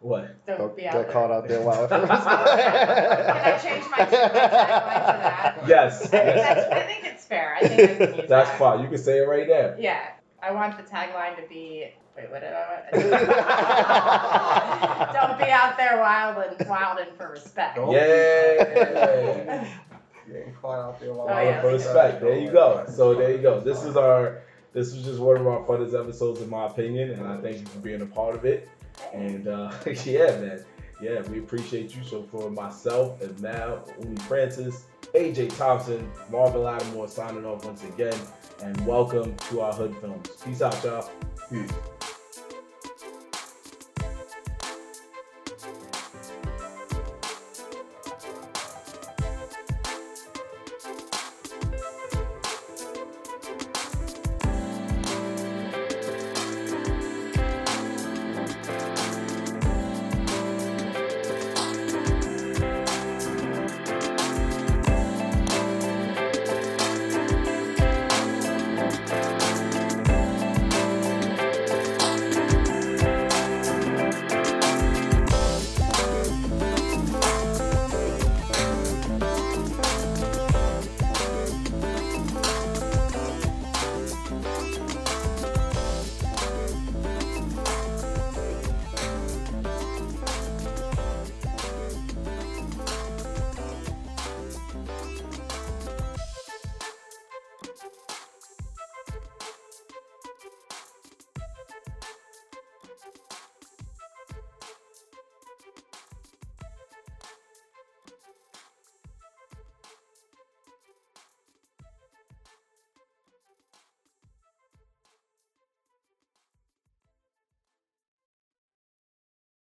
What? 0.01 0.45
Don't, 0.47 0.59
Don't 0.59 0.77
be 0.77 0.87
out 0.87 0.95
get 0.95 1.03
there. 1.05 1.13
caught 1.13 1.31
out 1.31 1.47
there 1.47 1.61
while 1.61 1.87
Can 1.89 2.11
I 2.11 3.59
change 3.63 3.85
my, 3.91 3.99
my 3.99 4.05
tagline 4.05 4.09
to 4.09 4.33
that? 4.33 5.59
Yes. 5.69 6.03
I 6.03 6.07
think, 6.07 6.25
that's, 6.37 6.73
I 6.73 6.81
think 6.87 7.05
it's 7.05 7.25
fair. 7.27 7.55
I 7.57 7.61
think 7.69 7.81
I 7.81 7.97
can 8.07 8.15
use 8.21 8.29
That's 8.29 8.49
that. 8.51 8.59
fine. 8.59 8.81
You 8.83 8.89
can 8.89 8.99
say 8.99 9.19
it 9.19 9.29
right 9.29 9.47
there. 9.47 9.77
Yeah. 9.79 10.01
I 10.43 10.53
want 10.53 10.77
the 10.79 10.83
tagline 10.85 11.37
to 11.37 11.43
be. 11.49 11.93
Wait, 12.17 12.31
what 12.31 12.41
did 12.41 12.53
I 12.55 12.83
want? 12.91 12.91
Don't 15.13 15.39
be 15.39 15.51
out 15.51 15.77
there 15.77 15.99
wilding, 16.01 16.67
wilding 16.67 17.09
for 17.19 17.29
respect. 17.31 17.77
Don't- 17.77 17.93
Yeah. 17.93 19.67
Getting 20.27 20.55
caught 20.63 20.79
out 20.79 20.99
there 21.01 21.13
while 21.13 21.29
Oh, 21.29 21.41
yeah. 21.43 21.61
for 21.61 21.73
respect. 21.73 22.21
There 22.23 22.39
you 22.39 22.51
go. 22.53 22.85
So 22.89 23.15
there 23.15 23.33
you 23.33 23.39
go. 23.39 23.61
This 23.61 23.83
is 23.85 23.97
our. 23.97 24.41
This 24.73 24.95
was 24.95 25.05
just 25.05 25.19
one 25.19 25.37
of 25.37 25.47
our 25.49 25.61
funnest 25.65 25.99
episodes, 26.01 26.41
in 26.41 26.49
my 26.49 26.67
opinion, 26.67 27.11
and 27.11 27.27
I 27.27 27.39
thank 27.41 27.59
you 27.59 27.67
for 27.67 27.81
being 27.81 28.01
a 28.03 28.07
part 28.07 28.37
of 28.37 28.45
it. 28.45 28.69
And 29.13 29.49
uh, 29.49 29.73
yeah, 30.05 30.37
man, 30.41 30.65
yeah, 31.01 31.23
we 31.23 31.39
appreciate 31.39 31.95
you. 31.95 32.05
So 32.05 32.23
for 32.23 32.51
myself 32.51 33.21
and 33.23 33.39
Mal, 33.41 33.89
Uni 34.03 34.17
Francis, 34.23 34.85
AJ 35.15 35.57
Thompson, 35.57 36.11
Marvin 36.31 36.63
Lattimore 36.63 37.09
signing 37.09 37.45
off 37.45 37.65
once 37.65 37.85
again, 37.85 38.19
and 38.63 38.87
welcome 38.87 39.35
to 39.51 39.61
our 39.63 39.73
Hood 39.73 39.97
Films. 40.01 40.29
Peace 40.45 40.63
out, 40.63 40.83
y'all. 40.85 41.11
Peace. 41.51 41.71